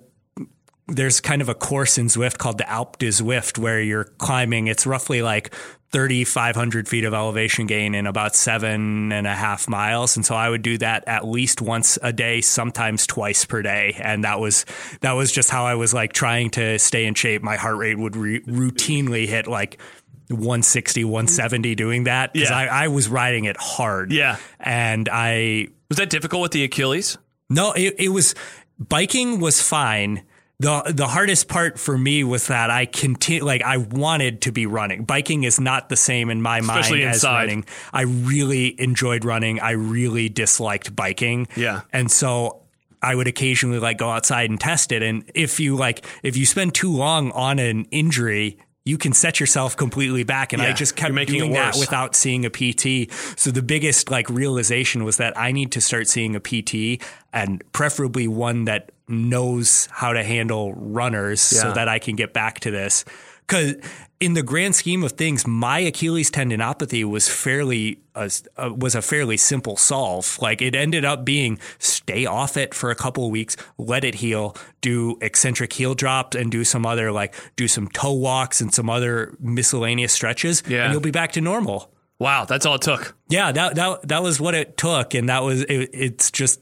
there's 0.89 1.21
kind 1.21 1.41
of 1.41 1.49
a 1.49 1.55
course 1.55 1.97
in 1.97 2.07
Zwift 2.07 2.37
called 2.37 2.57
the 2.57 2.63
Alpe 2.65 2.97
du 2.97 3.09
Zwift 3.09 3.57
where 3.57 3.81
you're 3.81 4.05
climbing. 4.17 4.67
It's 4.67 4.85
roughly 4.85 5.21
like 5.21 5.53
3,500 5.91 6.87
feet 6.87 7.03
of 7.03 7.13
elevation 7.13 7.65
gain 7.65 7.95
in 7.95 8.05
about 8.05 8.35
seven 8.35 9.11
and 9.11 9.25
a 9.25 9.33
half 9.35 9.67
miles. 9.67 10.15
And 10.15 10.25
so 10.25 10.35
I 10.35 10.49
would 10.49 10.61
do 10.61 10.77
that 10.77 11.03
at 11.07 11.25
least 11.27 11.61
once 11.61 11.97
a 12.03 12.13
day, 12.13 12.41
sometimes 12.41 13.07
twice 13.07 13.43
per 13.45 13.61
day. 13.61 13.95
And 13.99 14.23
that 14.23 14.39
was, 14.39 14.65
that 15.01 15.13
was 15.13 15.31
just 15.31 15.49
how 15.49 15.65
I 15.65 15.75
was 15.75 15.93
like 15.93 16.13
trying 16.13 16.51
to 16.51 16.77
stay 16.77 17.05
in 17.05 17.15
shape. 17.15 17.41
My 17.41 17.55
heart 17.55 17.77
rate 17.77 17.97
would 17.97 18.15
re- 18.15 18.41
routinely 18.41 19.27
hit 19.27 19.47
like 19.47 19.79
160, 20.27 21.03
170 21.05 21.73
doing 21.75 22.03
that 22.03 22.33
because 22.33 22.49
Yeah. 22.51 22.57
I, 22.57 22.83
I 22.83 22.87
was 22.89 23.07
riding 23.07 23.45
it 23.45 23.57
hard. 23.57 24.11
Yeah. 24.11 24.37
And 24.59 25.09
I, 25.11 25.69
Was 25.89 25.97
that 25.97 26.09
difficult 26.11 26.43
with 26.43 26.51
the 26.51 26.63
Achilles? 26.63 27.17
no, 27.49 27.71
it, 27.71 27.95
it 27.97 28.09
was 28.09 28.35
biking 28.77 29.39
was 29.39 29.59
fine. 29.61 30.23
The 30.59 30.91
the 30.93 31.07
hardest 31.07 31.47
part 31.47 31.79
for 31.79 31.97
me 31.97 32.23
was 32.25 32.47
that 32.47 32.69
I 32.69 32.85
continue 32.85 33.45
like 33.45 33.63
I 33.63 33.77
wanted 33.77 34.41
to 34.41 34.51
be 34.51 34.65
running. 34.65 35.05
Biking 35.05 35.45
is 35.45 35.57
not 35.57 35.87
the 35.87 35.95
same 35.95 36.29
in 36.29 36.41
my 36.41 36.59
Especially 36.59 36.99
mind 36.99 37.15
as 37.15 37.23
running. 37.23 37.65
I 37.93 38.01
really 38.01 38.79
enjoyed 38.79 39.23
running. 39.23 39.61
I 39.61 39.71
really 39.71 40.27
disliked 40.27 40.93
biking. 40.93 41.47
Yeah. 41.55 41.81
And 41.93 42.11
so 42.11 42.63
I 43.01 43.15
would 43.15 43.27
occasionally 43.27 43.79
like 43.79 43.97
go 43.97 44.09
outside 44.09 44.49
and 44.49 44.59
test 44.59 44.91
it. 44.91 45.01
And 45.01 45.29
if 45.33 45.61
you 45.61 45.77
like 45.77 46.05
if 46.23 46.35
you 46.35 46.45
spend 46.45 46.73
too 46.73 46.91
long 46.91 47.31
on 47.31 47.59
an 47.59 47.85
injury, 47.91 48.57
you 48.83 48.97
can 48.97 49.13
set 49.13 49.39
yourself 49.39 49.77
completely 49.77 50.23
back. 50.23 50.51
And 50.51 50.61
Yeah, 50.61 50.69
I 50.69 50.73
just 50.73 50.95
kept 50.95 51.15
doing 51.27 51.53
that 51.53 51.77
without 51.77 52.15
seeing 52.15 52.43
a 52.45 52.49
PT. 52.49 53.11
So 53.37 53.51
the 53.51 53.61
biggest 53.61 54.11
like 54.11 54.29
realization 54.29 55.03
was 55.03 55.17
that 55.17 55.37
I 55.37 55.51
need 55.51 55.71
to 55.73 55.81
start 55.81 56.07
seeing 56.07 56.35
a 56.35 56.39
PT 56.39 57.01
and 57.31 57.63
preferably 57.71 58.27
one 58.27 58.65
that 58.65 58.91
knows 59.09 59.87
how 59.91 60.13
to 60.13 60.23
handle 60.23 60.73
runners 60.73 61.41
so 61.41 61.71
that 61.73 61.87
I 61.87 61.99
can 61.99 62.15
get 62.15 62.33
back 62.33 62.59
to 62.61 62.71
this. 62.71 63.03
Cause 63.47 63.75
in 64.19 64.33
the 64.35 64.43
grand 64.43 64.75
scheme 64.75 65.03
of 65.03 65.13
things, 65.13 65.47
my 65.47 65.79
Achilles 65.79 66.29
tendinopathy 66.29 67.03
was 67.03 67.27
fairly 67.27 67.99
uh, 68.13 68.29
uh, 68.57 68.71
was 68.75 68.93
a 68.93 69.01
fairly 69.01 69.37
simple 69.37 69.75
solve. 69.75 70.37
Like 70.39 70.61
it 70.61 70.75
ended 70.75 71.03
up 71.03 71.25
being 71.25 71.57
stay 71.79 72.27
off 72.27 72.57
it 72.57 72.75
for 72.75 72.91
a 72.91 72.95
couple 72.95 73.25
of 73.25 73.31
weeks, 73.31 73.57
let 73.79 74.03
it 74.03 74.15
heal, 74.15 74.55
do 74.81 75.17
eccentric 75.21 75.73
heel 75.73 75.95
drops, 75.95 76.35
and 76.35 76.51
do 76.51 76.63
some 76.63 76.85
other 76.85 77.11
like 77.11 77.33
do 77.55 77.67
some 77.67 77.87
toe 77.87 78.13
walks 78.13 78.61
and 78.61 78.71
some 78.71 78.87
other 78.89 79.35
miscellaneous 79.39 80.13
stretches, 80.13 80.61
Yeah. 80.67 80.83
and 80.83 80.91
you'll 80.91 81.01
be 81.01 81.09
back 81.11 81.31
to 81.31 81.41
normal. 81.41 81.91
Wow, 82.19 82.45
that's 82.45 82.65
all 82.67 82.75
it 82.75 82.81
took. 82.81 83.15
Yeah, 83.29 83.51
that 83.53 83.75
that 83.75 84.07
that 84.09 84.21
was 84.21 84.39
what 84.39 84.53
it 84.53 84.77
took, 84.77 85.13
and 85.15 85.29
that 85.29 85.41
was 85.43 85.63
it, 85.63 85.89
it's 85.93 86.29
just 86.29 86.59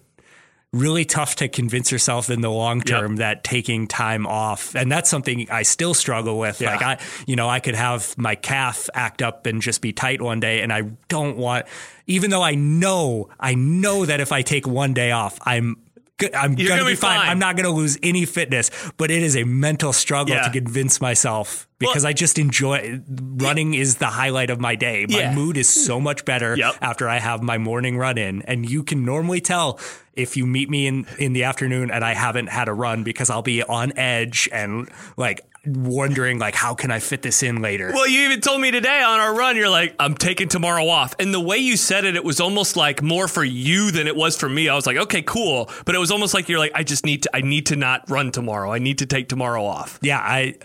really 0.73 1.05
tough 1.05 1.35
to 1.37 1.47
convince 1.47 1.91
yourself 1.91 2.29
in 2.29 2.41
the 2.41 2.49
long 2.49 2.81
term 2.81 3.17
that 3.17 3.43
taking 3.43 3.87
time 3.87 4.27
off, 4.27 4.75
and 4.75 4.91
that's 4.91 5.09
something 5.09 5.49
I 5.49 5.63
still 5.63 5.93
struggle 5.93 6.37
with. 6.37 6.61
Yeah. 6.61 6.71
Like 6.71 6.81
I, 6.81 6.99
you 7.25 7.35
know, 7.35 7.49
I 7.49 7.59
could 7.59 7.75
have 7.75 8.17
my 8.17 8.35
calf 8.35 8.89
act 8.93 9.21
up 9.21 9.45
and 9.45 9.61
just 9.61 9.81
be 9.81 9.93
tight 9.93 10.21
one 10.21 10.39
day, 10.39 10.61
and 10.61 10.71
I 10.73 10.81
don't 11.07 11.37
want, 11.37 11.65
even 12.05 12.29
though 12.29 12.43
I 12.43 12.55
know, 12.55 13.29
I 13.39 13.55
know 13.55 14.05
that 14.05 14.19
if 14.19 14.31
I 14.31 14.41
take 14.41 14.67
one 14.67 14.93
day 14.93 15.11
off, 15.11 15.39
I'm. 15.43 15.77
I'm 16.21 16.53
You're 16.57 16.69
gonna, 16.69 16.81
gonna 16.81 16.85
be 16.89 16.93
be 16.93 16.95
fine. 16.95 17.19
fine. 17.19 17.29
I'm 17.29 17.39
not 17.39 17.55
gonna 17.55 17.69
lose 17.69 17.97
any 18.01 18.25
fitness, 18.25 18.71
but 18.97 19.11
it 19.11 19.21
is 19.21 19.35
a 19.37 19.43
mental 19.43 19.93
struggle 19.93 20.35
Yeah. 20.35 20.43
to 20.43 20.49
convince 20.49 20.99
myself 20.99 21.67
because 21.79 22.03
Well- 22.03 22.09
I 22.09 22.13
just 22.13 22.39
enjoy 22.39 23.01
running 23.07 23.75
is 23.75 23.97
the 23.97 24.07
highlight 24.07 24.49
of 24.49 24.59
my 24.59 24.75
day. 24.75 25.05
My 25.07 25.19
Yeah. 25.19 25.33
mood 25.35 25.57
is 25.57 25.69
so 25.69 25.99
much 25.99 26.25
better 26.25 26.55
Yep. 26.57 26.75
after 26.81 27.07
I 27.07 27.19
have 27.19 27.43
my 27.43 27.57
morning 27.59 27.97
run 27.97 28.17
in. 28.17 28.41
And 28.43 28.67
you 28.67 28.81
can 28.83 29.05
normally 29.05 29.41
tell 29.41 29.79
if 30.15 30.35
you 30.35 30.47
meet 30.47 30.69
me 30.71 30.87
in, 30.87 31.05
in 31.19 31.33
the 31.33 31.43
afternoon 31.43 31.91
and 31.91 32.03
I 32.03 32.15
haven't 32.15 32.47
had 32.47 32.67
a 32.67 32.73
run 32.73 33.03
because 33.03 33.29
I'll 33.29 33.43
be 33.43 33.61
on 33.61 33.93
edge 33.97 34.49
and 34.51 34.89
like 35.17 35.41
wondering 35.67 36.39
like 36.39 36.55
how 36.55 36.73
can 36.75 36.91
I 36.91 36.99
fit 36.99 37.21
this 37.21 37.43
in 37.43 37.61
later. 37.61 37.91
Well, 37.93 38.07
you 38.07 38.21
even 38.21 38.41
told 38.41 38.61
me 38.61 38.71
today 38.71 39.01
on 39.01 39.19
our 39.19 39.35
run, 39.35 39.55
you're 39.57 39.69
like, 39.69 39.95
I'm 39.99 40.15
taking 40.15 40.47
tomorrow 40.47 40.87
off. 40.87 41.13
And 41.19 41.33
the 41.33 41.39
way 41.39 41.57
you 41.57 41.75
said 41.77 42.05
it, 42.05 42.15
it 42.15 42.23
was 42.23 42.39
almost 42.39 42.75
like 42.77 43.01
more 43.01 43.27
for 43.27 43.43
you 43.43 43.91
than 43.91 44.07
it 44.07 44.15
was 44.15 44.37
for 44.37 44.47
me. 44.47 44.69
I 44.69 44.75
was 44.75 44.85
like, 44.87 44.97
okay, 44.97 45.21
cool. 45.21 45.69
But 45.85 45.95
it 45.95 45.99
was 45.99 46.11
almost 46.11 46.33
like 46.33 46.47
you're 46.49 46.59
like, 46.59 46.71
I 46.75 46.83
just 46.83 47.05
need 47.05 47.23
to, 47.23 47.35
I 47.35 47.41
need 47.41 47.65
to 47.67 47.75
not 47.75 48.09
run 48.09 48.31
tomorrow. 48.31 48.71
I 48.71 48.79
need 48.79 48.99
to 48.99 49.05
take 49.05 49.27
tomorrow 49.29 49.63
off. 49.65 49.99
yeah, 50.01 50.19
I 50.19 50.55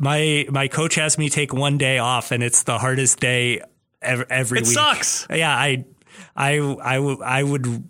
my 0.00 0.46
my 0.50 0.68
coach 0.68 0.94
has 0.94 1.18
me 1.18 1.28
take 1.28 1.52
one 1.52 1.76
day 1.78 1.98
off 1.98 2.30
and 2.32 2.42
it's 2.42 2.62
the 2.62 2.78
hardest 2.78 3.20
day 3.20 3.60
ev- 4.00 4.24
every 4.30 4.58
It 4.60 4.64
week. 4.66 4.72
sucks. 4.74 5.26
Yeah, 5.30 5.54
I 5.54 5.84
I 6.34 6.54
I 6.82 6.94
w- 6.96 7.20
I 7.22 7.42
would 7.42 7.88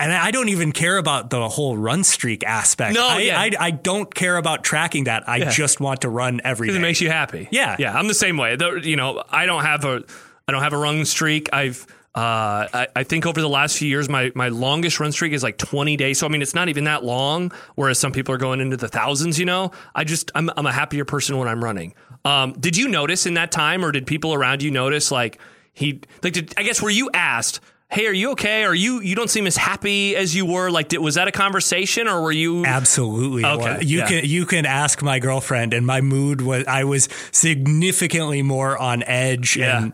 and 0.00 0.12
I 0.12 0.30
don't 0.30 0.48
even 0.48 0.72
care 0.72 0.96
about 0.96 1.30
the 1.30 1.48
whole 1.48 1.76
run 1.76 2.02
streak 2.04 2.42
aspect. 2.44 2.94
No, 2.94 3.06
I, 3.06 3.18
yeah. 3.18 3.38
I, 3.40 3.50
I 3.60 3.70
don't 3.70 4.12
care 4.12 4.36
about 4.38 4.64
tracking 4.64 5.04
that. 5.04 5.28
I 5.28 5.50
just 5.50 5.78
want 5.78 6.00
to 6.00 6.08
run 6.08 6.40
every 6.42 6.66
Because 6.68 6.78
it 6.78 6.80
makes 6.82 7.00
you 7.00 7.10
happy. 7.10 7.48
Yeah. 7.50 7.76
Yeah. 7.78 7.96
I'm 7.96 8.08
the 8.08 8.14
same 8.14 8.36
way. 8.38 8.56
The- 8.56 8.80
you 8.82 8.96
know, 8.96 9.22
I 9.30 9.46
don't 9.46 9.62
have 9.62 9.84
a, 9.84 10.02
I 10.48 10.52
don't 10.52 10.62
have 10.62 10.72
a 10.72 10.78
run 10.78 11.04
streak. 11.04 11.50
I've, 11.52 11.86
uh, 12.14 12.66
I, 12.72 12.88
I 12.96 13.04
think 13.04 13.26
over 13.26 13.40
the 13.40 13.48
last 13.48 13.76
few 13.78 13.88
years, 13.88 14.08
my, 14.08 14.32
my 14.34 14.48
longest 14.48 14.98
run 14.98 15.12
streak 15.12 15.32
is 15.32 15.42
like 15.42 15.58
20 15.58 15.96
days. 15.96 16.18
So, 16.18 16.26
I 16.26 16.30
mean, 16.30 16.42
it's 16.42 16.54
not 16.54 16.68
even 16.68 16.84
that 16.84 17.04
long, 17.04 17.52
whereas 17.76 17.98
some 17.98 18.10
people 18.10 18.34
are 18.34 18.38
going 18.38 18.60
into 18.60 18.76
the 18.76 18.88
thousands, 18.88 19.38
you 19.38 19.44
know? 19.44 19.70
I 19.94 20.02
just, 20.04 20.32
I'm, 20.34 20.50
I'm 20.56 20.66
a 20.66 20.72
happier 20.72 21.04
person 21.04 21.36
when 21.38 21.46
I'm 21.46 21.62
running. 21.62 21.94
Um, 22.24 22.52
did 22.54 22.76
you 22.76 22.88
notice 22.88 23.26
in 23.26 23.34
that 23.34 23.52
time 23.52 23.84
or 23.84 23.92
did 23.92 24.06
people 24.06 24.34
around 24.34 24.62
you 24.62 24.70
notice 24.70 25.12
like 25.12 25.38
he, 25.72 26.00
like, 26.22 26.32
did, 26.32 26.52
I 26.56 26.62
guess, 26.64 26.82
were 26.82 26.90
you 26.90 27.10
asked, 27.14 27.60
Hey, 27.92 28.06
are 28.06 28.12
you 28.12 28.30
okay? 28.32 28.62
Are 28.62 28.74
you, 28.74 29.00
you 29.00 29.16
don't 29.16 29.28
seem 29.30 29.48
as 29.48 29.56
happy 29.56 30.14
as 30.14 30.32
you 30.34 30.46
were. 30.46 30.70
Like, 30.70 30.88
did, 30.88 30.98
was 30.98 31.16
that 31.16 31.26
a 31.26 31.32
conversation 31.32 32.06
or 32.06 32.22
were 32.22 32.30
you? 32.30 32.64
Absolutely. 32.64 33.44
Okay, 33.44 33.62
Well, 33.64 33.82
You 33.82 33.98
yeah. 33.98 34.06
can 34.06 34.24
you 34.24 34.46
can 34.46 34.64
ask 34.64 35.02
my 35.02 35.18
girlfriend 35.18 35.74
and 35.74 35.84
my 35.84 36.00
mood 36.00 36.40
was 36.40 36.64
I 36.68 36.84
was 36.84 37.08
significantly 37.32 38.42
more 38.42 38.78
on 38.78 39.02
edge 39.02 39.56
Yeah. 39.56 39.78
and 39.82 39.92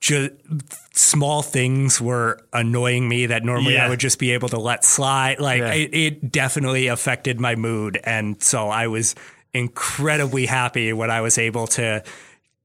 just 0.00 0.30
small 0.94 1.42
things 1.42 2.00
were 2.00 2.40
annoying 2.52 3.08
me 3.08 3.26
that 3.26 3.44
normally 3.44 3.74
Yeah. 3.74 3.86
I 3.86 3.88
would 3.88 4.00
just 4.00 4.18
be 4.18 4.32
able 4.32 4.48
to 4.50 4.58
let 4.58 4.84
slide. 4.84 5.40
Like 5.40 5.62
it, 5.62 5.94
it 5.94 6.30
definitely 6.32 6.86
affected 6.88 7.40
my 7.40 7.54
mood 7.56 7.98
and 8.04 8.40
so 8.42 8.68
I 8.68 8.86
was 8.86 9.14
incredibly 9.54 10.46
happy 10.46 10.92
when 10.92 11.10
I 11.10 11.20
was 11.20 11.38
able 11.38 11.66
to 11.68 12.02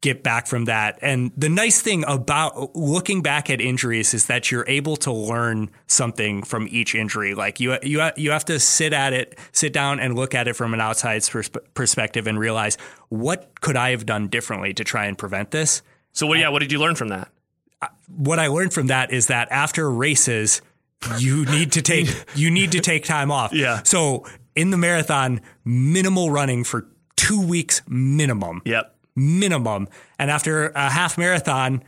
get 0.02 0.24
back 0.24 0.48
from 0.48 0.66
that. 0.66 1.00
And 1.02 1.32
the 1.36 1.50
nice 1.50 1.82
thing 1.82 2.04
about 2.08 2.76
looking 2.76 3.22
back 3.22 3.50
at 3.50 3.60
injuries 3.60 4.14
is 4.14 4.28
that 4.28 4.52
you're 4.52 4.66
able 4.68 4.96
to 4.98 5.12
learn 5.12 5.72
something 5.88 6.44
from 6.44 6.68
each 6.70 6.94
injury. 6.94 7.34
Like 7.34 7.60
you, 7.60 7.78
you, 7.82 8.08
you 8.16 8.32
have 8.32 8.46
to 8.46 8.60
sit 8.60 8.94
at 8.94 9.14
it, 9.14 9.38
sit 9.52 9.74
down 9.74 10.00
and 10.00 10.16
look 10.16 10.36
at 10.36 10.48
it 10.48 10.54
from 10.54 10.74
an 10.74 10.82
outside 10.82 11.22
persp- 11.22 11.58
perspective 11.74 12.28
and 12.28 12.40
realize 12.40 12.78
what 13.10 13.60
could 13.62 13.76
I 13.76 13.92
have 13.92 14.06
done 14.06 14.28
differently 14.28 14.74
to 14.76 14.84
try 14.84 15.06
and 15.06 15.18
prevent 15.18 15.52
this. 15.52 15.82
So, 16.12 16.28
what, 16.28 16.40
yeah, 16.40 16.50
what 16.50 16.60
did 16.60 16.72
you 16.72 16.80
learn 16.80 16.96
from 16.96 17.10
that? 17.10 17.30
What 18.08 18.40
I 18.40 18.48
learned 18.48 18.74
from 18.74 18.88
that 18.88 19.12
is 19.12 19.28
that 19.28 19.52
after 19.52 19.90
races, 19.90 20.62
you 21.20 21.46
need 21.46 21.74
to 21.74 21.82
take 21.82 22.08
you 22.36 22.50
need 22.50 22.72
to 22.72 22.80
take 22.80 23.06
time 23.06 23.32
off. 23.32 23.54
Yeah. 23.54 23.84
So 23.84 24.26
in 24.56 24.72
the 24.72 24.78
marathon, 24.78 25.42
minimal 25.64 26.32
running 26.32 26.64
for 26.64 26.88
two 27.16 27.46
weeks 27.46 27.82
minimum. 27.88 28.62
Yep. 28.66 28.97
Minimum. 29.18 29.88
And 30.18 30.32
after 30.32 30.70
a 30.70 30.90
half 30.90 31.18
marathon, 31.18 31.84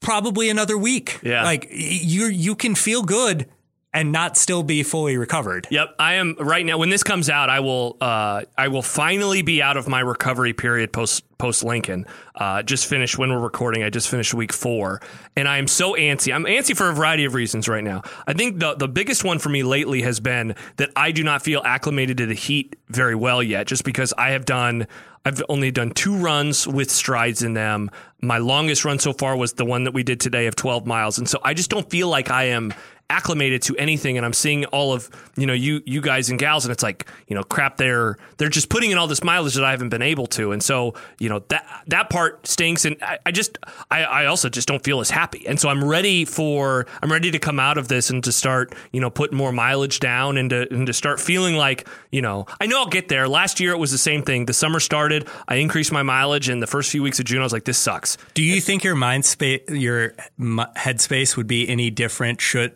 probably 0.00 0.50
another 0.50 0.76
week. 0.76 1.20
Yeah. 1.22 1.44
Like 1.44 1.68
you 1.70 2.26
you 2.26 2.54
can 2.54 2.74
feel 2.74 3.02
good 3.02 3.48
and 3.94 4.10
not 4.10 4.36
still 4.36 4.62
be 4.62 4.82
fully 4.82 5.16
recovered. 5.16 5.66
Yep, 5.70 5.96
I 5.98 6.14
am 6.14 6.36
right 6.38 6.64
now. 6.64 6.78
When 6.78 6.88
this 6.88 7.02
comes 7.02 7.28
out, 7.28 7.50
I 7.50 7.60
will 7.60 7.96
uh, 8.00 8.42
I 8.56 8.68
will 8.68 8.82
finally 8.82 9.42
be 9.42 9.60
out 9.60 9.76
of 9.76 9.86
my 9.86 10.00
recovery 10.00 10.52
period 10.54 10.92
post 10.92 11.24
post 11.38 11.62
Lincoln. 11.62 12.06
Uh, 12.34 12.62
just 12.62 12.86
finished 12.86 13.18
when 13.18 13.30
we're 13.30 13.38
recording. 13.40 13.82
I 13.82 13.90
just 13.90 14.08
finished 14.08 14.32
week 14.32 14.52
four, 14.52 15.02
and 15.36 15.46
I 15.46 15.58
am 15.58 15.66
so 15.66 15.92
antsy. 15.94 16.34
I'm 16.34 16.44
antsy 16.44 16.76
for 16.76 16.88
a 16.88 16.94
variety 16.94 17.24
of 17.24 17.34
reasons 17.34 17.68
right 17.68 17.84
now. 17.84 18.02
I 18.26 18.32
think 18.32 18.60
the 18.60 18.74
the 18.74 18.88
biggest 18.88 19.24
one 19.24 19.38
for 19.38 19.50
me 19.50 19.62
lately 19.62 20.02
has 20.02 20.20
been 20.20 20.54
that 20.76 20.90
I 20.96 21.12
do 21.12 21.22
not 21.22 21.42
feel 21.42 21.60
acclimated 21.64 22.16
to 22.18 22.26
the 22.26 22.34
heat 22.34 22.76
very 22.88 23.14
well 23.14 23.42
yet, 23.42 23.66
just 23.66 23.84
because 23.84 24.14
I 24.16 24.30
have 24.30 24.44
done. 24.44 24.86
I've 25.24 25.40
only 25.48 25.70
done 25.70 25.92
two 25.92 26.16
runs 26.16 26.66
with 26.66 26.90
strides 26.90 27.44
in 27.44 27.54
them. 27.54 27.92
My 28.20 28.38
longest 28.38 28.84
run 28.84 28.98
so 28.98 29.12
far 29.12 29.36
was 29.36 29.52
the 29.52 29.64
one 29.64 29.84
that 29.84 29.94
we 29.94 30.02
did 30.02 30.18
today 30.18 30.48
of 30.48 30.56
12 30.56 30.84
miles. 30.84 31.16
And 31.16 31.28
so 31.28 31.38
I 31.44 31.54
just 31.54 31.70
don't 31.70 31.88
feel 31.88 32.08
like 32.08 32.28
I 32.28 32.46
am 32.46 32.74
acclimated 33.12 33.60
to 33.60 33.76
anything 33.76 34.16
and 34.16 34.24
I'm 34.24 34.32
seeing 34.32 34.64
all 34.66 34.94
of 34.94 35.10
you 35.36 35.46
know 35.46 35.52
you 35.52 35.82
you 35.84 36.00
guys 36.00 36.30
and 36.30 36.38
gals 36.38 36.64
and 36.64 36.72
it's 36.72 36.82
like 36.82 37.06
you 37.28 37.36
know 37.36 37.42
crap 37.42 37.76
they're 37.76 38.16
they're 38.38 38.48
just 38.48 38.70
putting 38.70 38.90
in 38.90 38.96
all 38.96 39.06
this 39.06 39.22
mileage 39.22 39.54
that 39.54 39.64
I 39.64 39.70
haven't 39.70 39.90
been 39.90 40.02
able 40.02 40.26
to. 40.28 40.52
And 40.52 40.62
so 40.62 40.94
you 41.18 41.28
know 41.28 41.40
that 41.48 41.84
that 41.88 42.10
part 42.10 42.46
stinks 42.46 42.86
and 42.86 42.96
I, 43.02 43.18
I 43.26 43.30
just 43.30 43.58
I, 43.90 44.04
I 44.04 44.26
also 44.26 44.48
just 44.48 44.66
don't 44.66 44.82
feel 44.82 45.00
as 45.00 45.10
happy. 45.10 45.46
And 45.46 45.60
so 45.60 45.68
I'm 45.68 45.84
ready 45.84 46.24
for 46.24 46.86
I'm 47.02 47.12
ready 47.12 47.30
to 47.30 47.38
come 47.38 47.60
out 47.60 47.76
of 47.76 47.88
this 47.88 48.08
and 48.08 48.24
to 48.24 48.32
start 48.32 48.74
you 48.92 49.00
know 49.00 49.10
putting 49.10 49.36
more 49.36 49.52
mileage 49.52 50.00
down 50.00 50.38
and 50.38 50.48
to 50.50 50.72
and 50.72 50.86
to 50.86 50.92
start 50.94 51.20
feeling 51.20 51.54
like 51.54 51.86
you 52.10 52.22
know 52.22 52.46
I 52.60 52.66
know 52.66 52.78
I'll 52.78 52.86
get 52.86 53.08
there. 53.08 53.28
Last 53.28 53.60
year 53.60 53.72
it 53.72 53.78
was 53.78 53.92
the 53.92 53.98
same 53.98 54.22
thing. 54.22 54.46
The 54.46 54.54
summer 54.54 54.80
started 54.80 55.28
I 55.48 55.56
increased 55.56 55.92
my 55.92 56.02
mileage 56.02 56.48
and 56.48 56.62
the 56.62 56.66
first 56.66 56.90
few 56.90 57.02
weeks 57.02 57.18
of 57.18 57.26
June 57.26 57.40
I 57.40 57.44
was 57.44 57.52
like 57.52 57.64
this 57.64 57.78
sucks. 57.78 58.16
Do 58.32 58.42
you 58.42 58.60
think 58.60 58.84
your 58.84 58.94
mind 58.94 59.26
space, 59.26 59.68
your 59.68 60.14
headspace 60.40 61.36
would 61.36 61.46
be 61.46 61.68
any 61.68 61.90
different 61.90 62.40
should 62.40 62.74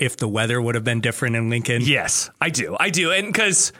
if 0.00 0.16
the 0.16 0.28
weather 0.28 0.60
would 0.60 0.74
have 0.74 0.84
been 0.84 1.00
different 1.00 1.36
in 1.36 1.50
Lincoln? 1.50 1.82
Yes, 1.82 2.30
I 2.40 2.50
do. 2.50 2.76
I 2.80 2.90
do. 2.90 3.12
And 3.12 3.26
because 3.26 3.72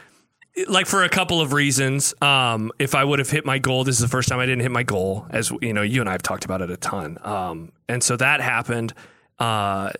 like 0.67 0.85
for 0.85 1.03
a 1.03 1.09
couple 1.09 1.41
of 1.41 1.53
reasons. 1.53 2.13
Um, 2.21 2.71
if 2.79 2.95
I 2.95 3.03
would 3.03 3.19
have 3.19 3.29
hit 3.29 3.45
my 3.45 3.57
goal, 3.57 3.83
this 3.83 3.95
is 3.95 4.01
the 4.01 4.07
first 4.07 4.29
time 4.29 4.39
I 4.39 4.45
didn't 4.45 4.61
hit 4.61 4.71
my 4.71 4.83
goal, 4.83 5.25
as 5.29 5.51
you 5.61 5.73
know, 5.73 5.81
you 5.81 6.01
and 6.01 6.09
I 6.09 6.13
have 6.13 6.23
talked 6.23 6.45
about 6.45 6.61
it 6.61 6.69
a 6.69 6.77
ton. 6.77 7.17
Um, 7.21 7.71
and 7.87 8.03
so 8.03 8.17
that 8.17 8.41
happened. 8.41 8.93
Uh, 9.39 9.91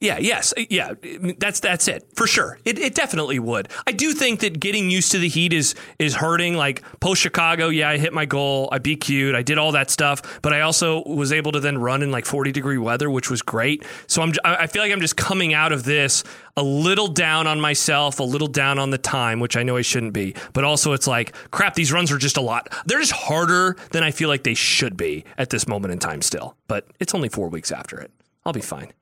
yeah, 0.00 0.16
yes, 0.18 0.54
uh, 0.56 0.62
yeah. 0.70 0.94
That's 1.38 1.60
that's 1.60 1.86
it 1.86 2.06
for 2.16 2.26
sure. 2.26 2.58
It, 2.64 2.78
it 2.78 2.94
definitely 2.94 3.38
would. 3.38 3.68
I 3.86 3.92
do 3.92 4.12
think 4.12 4.40
that 4.40 4.58
getting 4.58 4.88
used 4.88 5.12
to 5.12 5.18
the 5.18 5.28
heat 5.28 5.52
is 5.52 5.74
is 5.98 6.14
hurting. 6.14 6.54
Like 6.54 6.82
post 7.00 7.20
Chicago, 7.20 7.68
yeah, 7.68 7.90
I 7.90 7.98
hit 7.98 8.14
my 8.14 8.24
goal. 8.24 8.70
I 8.72 8.78
BQ'd. 8.78 9.34
I 9.34 9.42
did 9.42 9.58
all 9.58 9.72
that 9.72 9.90
stuff, 9.90 10.40
but 10.40 10.54
I 10.54 10.62
also 10.62 11.04
was 11.04 11.32
able 11.32 11.52
to 11.52 11.60
then 11.60 11.76
run 11.76 12.02
in 12.02 12.10
like 12.10 12.24
40 12.24 12.50
degree 12.50 12.78
weather, 12.78 13.10
which 13.10 13.28
was 13.28 13.42
great. 13.42 13.84
So 14.06 14.22
I'm 14.22 14.32
I 14.42 14.68
feel 14.68 14.82
like 14.82 14.90
I'm 14.90 15.02
just 15.02 15.18
coming 15.18 15.52
out 15.52 15.70
of 15.70 15.84
this 15.84 16.24
a 16.56 16.62
little 16.62 17.08
down 17.08 17.46
on 17.46 17.60
myself, 17.60 18.20
a 18.20 18.24
little 18.24 18.48
down 18.48 18.78
on 18.78 18.88
the 18.88 18.98
time, 18.98 19.38
which 19.38 19.54
I 19.54 19.62
know 19.64 19.76
I 19.76 19.82
shouldn't 19.82 20.14
be. 20.14 20.34
But 20.54 20.64
also, 20.64 20.94
it's 20.94 21.06
like 21.06 21.34
crap. 21.50 21.74
These 21.74 21.92
runs 21.92 22.10
are 22.10 22.18
just 22.18 22.38
a 22.38 22.42
lot. 22.42 22.74
They're 22.86 23.00
just 23.00 23.12
harder 23.12 23.76
than 23.90 24.02
I 24.02 24.12
feel 24.12 24.30
like 24.30 24.44
they 24.44 24.54
should 24.54 24.96
be 24.96 25.26
at 25.36 25.50
this 25.50 25.68
moment 25.68 25.92
in 25.92 25.98
time. 25.98 26.22
Still, 26.22 26.56
but 26.68 26.86
it's 27.00 27.14
only 27.14 27.28
four 27.28 27.50
weeks 27.50 27.70
after 27.70 28.00
it. 28.00 28.10
I'll 28.46 28.54
be 28.54 28.62
fine 28.62 28.94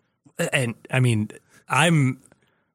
and 0.53 0.75
I 0.91 1.01
mean, 1.01 1.31
I'm 1.69 2.21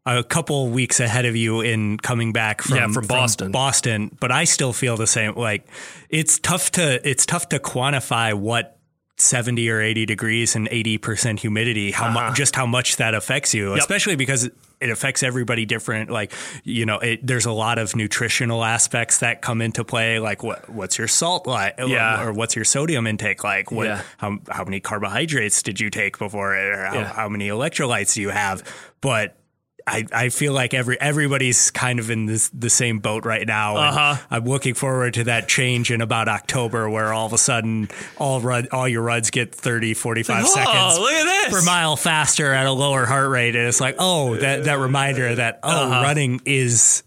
a 0.06 0.24
couple 0.24 0.70
weeks 0.70 1.00
ahead 1.00 1.26
of 1.26 1.36
you 1.36 1.62
in 1.62 1.98
coming 1.98 2.34
back 2.34 2.62
from, 2.62 2.78
yeah, 2.78 2.88
from 2.88 3.08
Boston. 3.08 3.46
From 3.46 3.52
Boston, 3.52 4.18
but 4.20 4.32
I 4.32 4.44
still 4.44 4.74
feel 4.74 4.98
the 4.98 5.08
same. 5.08 5.36
Like 5.36 5.68
it's 6.10 6.40
tough 6.40 6.72
to 6.72 7.08
it's 7.10 7.26
tough 7.26 7.50
to 7.50 7.60
quantify 7.60 8.34
what 8.34 8.78
70 9.18 9.70
or 9.70 9.80
80 9.80 10.06
degrees 10.06 10.56
and 10.56 10.68
80% 10.70 11.40
humidity 11.40 11.92
how 11.92 12.08
uh-huh. 12.08 12.30
mu- 12.30 12.36
just 12.36 12.56
how 12.56 12.66
much 12.66 12.98
that 12.98 13.14
affects 13.14 13.54
you 13.54 13.72
yep. 13.72 13.80
especially 13.80 14.16
because 14.16 14.50
it 14.82 14.90
affects 14.90 15.22
everybody 15.24 15.66
different 15.66 16.10
like 16.10 16.34
you 16.64 16.86
know 16.86 17.00
it, 17.00 17.26
there's 17.26 17.46
a 17.46 17.52
lot 17.52 17.78
of 17.78 17.96
nutritional 17.96 18.64
aspects 18.64 19.20
that 19.20 19.42
come 19.42 19.62
into 19.62 19.84
play 19.84 20.20
like 20.20 20.44
what 20.44 20.68
what's 20.70 20.98
your 20.98 21.08
salt 21.08 21.46
like 21.46 21.76
yeah. 21.78 22.24
or, 22.24 22.30
or, 22.30 22.34
what's 22.34 22.56
your 22.56 22.66
sodium 22.66 23.06
intake 23.06 23.44
like 23.44 23.72
what 23.72 23.86
yeah. 23.86 24.02
how, 24.18 24.40
how 24.50 24.64
many 24.64 24.80
carbohydrates 24.80 25.62
did 25.62 25.80
you 25.80 25.90
take 25.90 26.18
before 26.18 26.56
it 26.56 26.66
or 26.74 26.86
how, 26.86 26.94
yeah. 26.96 27.14
how 27.14 27.30
many 27.30 27.50
electrolytes 27.50 28.16
do 28.16 28.22
you 28.22 28.30
have 28.30 28.64
but 29.00 29.38
I, 29.86 30.06
I 30.14 30.30
feel 30.30 30.54
like 30.54 30.74
every 30.74 31.00
everybody's 31.00 31.72
kind 31.72 32.00
of 32.00 32.10
in 32.10 32.26
this 32.26 32.50
the 32.50 32.70
same 32.70 33.00
boat 33.00 33.26
right 33.26 33.46
now. 33.46 33.76
Uh-huh. 33.76 34.26
I'm 34.30 34.46
looking 34.46 34.74
forward 34.74 35.16
to 35.16 35.26
that 35.26 35.48
change 35.48 35.92
in 35.92 36.02
about 36.02 36.28
October 36.28 36.90
where 36.90 37.12
all 37.12 37.26
of 37.26 37.34
a 37.34 37.38
sudden 37.38 37.90
all 38.18 38.40
run, 38.40 38.68
all 38.72 38.88
your 38.88 39.02
runs 39.02 39.30
get 39.30 39.54
30, 39.54 39.94
45 39.94 40.44
like, 40.44 40.52
seconds 40.52 40.98
at 40.98 41.24
this. 41.24 41.54
per 41.54 41.62
mile 41.66 41.96
faster 41.96 42.54
at 42.54 42.66
a 42.66 42.72
lower 42.72 43.06
heart 43.06 43.30
rate. 43.30 43.56
And 43.56 43.68
it's 43.68 43.82
like, 43.82 43.96
oh, 44.00 44.36
that, 44.38 44.66
that 44.66 44.80
reminder 44.80 45.36
that, 45.36 45.60
oh, 45.64 45.70
uh-huh. 45.70 46.04
running 46.04 46.42
is 46.46 47.04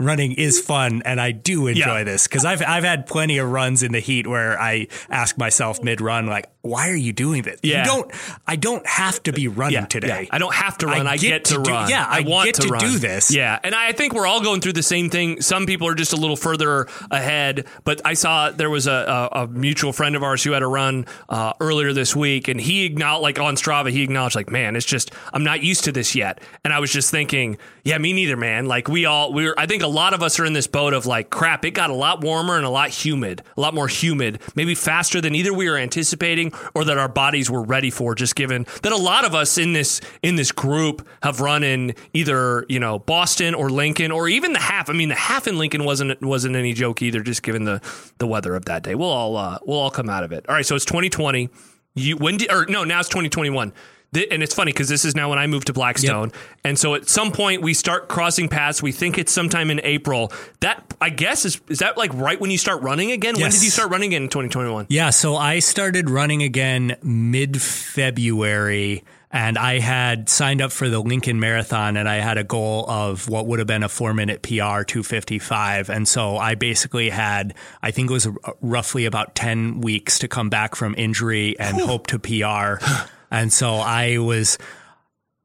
running 0.00 0.32
is 0.32 0.60
fun 0.60 1.02
and 1.04 1.20
I 1.20 1.32
do 1.32 1.66
enjoy 1.66 1.98
yeah. 1.98 2.04
this 2.04 2.28
because 2.28 2.44
I've 2.44 2.62
I've 2.62 2.84
had 2.84 3.06
plenty 3.06 3.38
of 3.38 3.50
runs 3.50 3.82
in 3.82 3.90
the 3.90 3.98
heat 3.98 4.28
where 4.28 4.60
I 4.60 4.86
ask 5.10 5.36
myself 5.36 5.82
mid 5.82 6.00
run 6.00 6.26
like 6.26 6.48
why 6.68 6.90
are 6.90 6.96
you 6.96 7.12
doing 7.12 7.42
this? 7.42 7.60
Yeah. 7.62 7.80
You 7.80 7.84
don't 7.84 8.12
I 8.46 8.56
don't 8.56 8.86
have 8.86 9.22
to 9.24 9.32
be 9.32 9.48
running 9.48 9.74
yeah, 9.74 9.86
today. 9.86 10.22
Yeah. 10.22 10.28
I 10.30 10.38
don't 10.38 10.54
have 10.54 10.78
to 10.78 10.86
run. 10.86 11.06
I, 11.06 11.12
I 11.12 11.16
get, 11.16 11.28
get, 11.28 11.44
to, 11.46 11.62
do, 11.62 11.70
run. 11.70 11.90
Yeah, 11.90 12.06
I, 12.06 12.18
I 12.18 12.20
want 12.22 12.46
get 12.46 12.54
to, 12.56 12.68
to 12.68 12.78
do 12.78 12.98
this. 12.98 13.34
Yeah, 13.34 13.58
and 13.62 13.74
I 13.74 13.92
think 13.92 14.14
we're 14.14 14.26
all 14.26 14.42
going 14.42 14.60
through 14.60 14.74
the 14.74 14.82
same 14.82 15.10
thing. 15.10 15.40
Some 15.40 15.66
people 15.66 15.88
are 15.88 15.94
just 15.94 16.12
a 16.12 16.16
little 16.16 16.36
further 16.36 16.86
ahead, 17.10 17.66
but 17.84 18.00
I 18.04 18.14
saw 18.14 18.50
there 18.50 18.70
was 18.70 18.86
a, 18.86 19.28
a, 19.32 19.42
a 19.42 19.46
mutual 19.46 19.92
friend 19.92 20.16
of 20.16 20.22
ours 20.22 20.42
who 20.44 20.52
had 20.52 20.62
a 20.62 20.66
run 20.66 21.06
uh, 21.28 21.52
earlier 21.60 21.92
this 21.92 22.14
week, 22.14 22.48
and 22.48 22.60
he 22.60 22.84
acknowledged 22.84 23.22
like 23.22 23.38
on 23.38 23.56
Strava, 23.56 23.90
he 23.90 24.02
acknowledged 24.02 24.36
like, 24.36 24.50
man, 24.50 24.76
it's 24.76 24.86
just 24.86 25.10
I'm 25.32 25.44
not 25.44 25.62
used 25.62 25.84
to 25.84 25.92
this 25.92 26.14
yet. 26.14 26.40
And 26.64 26.72
I 26.72 26.80
was 26.80 26.92
just 26.92 27.10
thinking, 27.10 27.58
yeah, 27.84 27.98
me 27.98 28.12
neither, 28.12 28.36
man. 28.36 28.66
Like 28.66 28.88
we 28.88 29.06
all 29.06 29.32
we're 29.32 29.54
I 29.56 29.66
think 29.66 29.82
a 29.82 29.88
lot 29.88 30.14
of 30.14 30.22
us 30.22 30.38
are 30.38 30.44
in 30.44 30.52
this 30.52 30.66
boat 30.66 30.92
of 30.92 31.06
like, 31.06 31.30
crap, 31.30 31.64
it 31.64 31.72
got 31.72 31.90
a 31.90 31.94
lot 31.94 32.20
warmer 32.20 32.56
and 32.56 32.64
a 32.64 32.70
lot 32.70 32.90
humid, 32.90 33.42
a 33.56 33.60
lot 33.60 33.74
more 33.74 33.88
humid, 33.88 34.40
maybe 34.54 34.74
faster 34.74 35.20
than 35.20 35.34
either 35.34 35.52
we 35.52 35.68
were 35.68 35.76
anticipating 35.76 36.52
or 36.74 36.84
that 36.84 36.98
our 36.98 37.08
bodies 37.08 37.50
were 37.50 37.62
ready 37.62 37.90
for, 37.90 38.14
just 38.14 38.34
given 38.34 38.66
that 38.82 38.92
a 38.92 38.96
lot 38.96 39.24
of 39.24 39.34
us 39.34 39.58
in 39.58 39.72
this 39.72 40.00
in 40.22 40.36
this 40.36 40.52
group 40.52 41.06
have 41.22 41.40
run 41.40 41.62
in 41.62 41.94
either, 42.12 42.64
you 42.68 42.80
know, 42.80 42.98
Boston 42.98 43.54
or 43.54 43.70
Lincoln 43.70 44.10
or 44.10 44.28
even 44.28 44.52
the 44.52 44.58
half. 44.58 44.90
I 44.90 44.92
mean, 44.92 45.08
the 45.08 45.14
half 45.14 45.46
in 45.46 45.58
Lincoln 45.58 45.84
wasn't 45.84 46.20
wasn't 46.22 46.56
any 46.56 46.72
joke 46.72 47.02
either, 47.02 47.22
just 47.22 47.42
given 47.42 47.64
the 47.64 47.80
the 48.18 48.26
weather 48.26 48.54
of 48.54 48.64
that 48.66 48.82
day. 48.82 48.94
We'll 48.94 49.08
all 49.08 49.36
uh, 49.36 49.58
we'll 49.64 49.78
all 49.78 49.90
come 49.90 50.08
out 50.08 50.24
of 50.24 50.32
it. 50.32 50.46
All 50.48 50.54
right, 50.54 50.66
so 50.66 50.74
it's 50.74 50.84
2020. 50.84 51.48
You 51.94 52.16
when 52.16 52.36
did 52.36 52.50
or 52.52 52.66
no, 52.66 52.84
now 52.84 53.00
it's 53.00 53.08
2021 53.08 53.72
and 54.14 54.42
it's 54.42 54.54
funny 54.54 54.72
because 54.72 54.88
this 54.88 55.04
is 55.04 55.14
now 55.14 55.28
when 55.28 55.38
I 55.38 55.46
moved 55.46 55.66
to 55.66 55.72
Blackstone, 55.72 56.30
yep. 56.30 56.36
and 56.64 56.78
so 56.78 56.94
at 56.94 57.08
some 57.08 57.30
point 57.30 57.62
we 57.62 57.74
start 57.74 58.08
crossing 58.08 58.48
paths. 58.48 58.82
We 58.82 58.92
think 58.92 59.18
it's 59.18 59.32
sometime 59.32 59.70
in 59.70 59.80
April. 59.84 60.32
That 60.60 60.94
I 61.00 61.10
guess 61.10 61.44
is 61.44 61.60
is 61.68 61.78
that 61.80 61.96
like 61.96 62.12
right 62.14 62.40
when 62.40 62.50
you 62.50 62.58
start 62.58 62.82
running 62.82 63.12
again? 63.12 63.34
Yes. 63.36 63.42
When 63.42 63.50
did 63.50 63.62
you 63.62 63.70
start 63.70 63.90
running 63.90 64.08
again 64.08 64.22
in 64.22 64.28
2021? 64.28 64.86
Yeah, 64.88 65.10
so 65.10 65.36
I 65.36 65.58
started 65.58 66.08
running 66.10 66.42
again 66.42 66.96
mid 67.02 67.60
February. 67.60 69.04
And 69.30 69.58
I 69.58 69.78
had 69.78 70.30
signed 70.30 70.62
up 70.62 70.72
for 70.72 70.88
the 70.88 71.00
Lincoln 71.00 71.38
Marathon 71.38 71.98
and 71.98 72.08
I 72.08 72.16
had 72.16 72.38
a 72.38 72.44
goal 72.44 72.88
of 72.88 73.28
what 73.28 73.46
would 73.46 73.58
have 73.58 73.68
been 73.68 73.82
a 73.82 73.88
four 73.88 74.14
minute 74.14 74.40
PR 74.40 74.84
255. 74.84 75.90
And 75.90 76.08
so 76.08 76.38
I 76.38 76.54
basically 76.54 77.10
had, 77.10 77.52
I 77.82 77.90
think 77.90 78.08
it 78.08 78.12
was 78.14 78.26
roughly 78.62 79.04
about 79.04 79.34
10 79.34 79.82
weeks 79.82 80.18
to 80.20 80.28
come 80.28 80.48
back 80.48 80.74
from 80.74 80.94
injury 80.96 81.58
and 81.58 81.78
hope 81.78 82.06
to 82.06 82.18
PR. 82.18 82.82
And 83.30 83.52
so 83.52 83.74
I 83.74 84.18
was, 84.18 84.58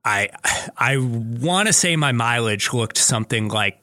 I, 0.04 0.30
I 0.78 0.98
want 0.98 1.68
to 1.68 1.74
say 1.74 1.96
my 1.96 2.12
mileage 2.12 2.74
looked 2.74 2.98
something 2.98 3.48
like 3.48 3.80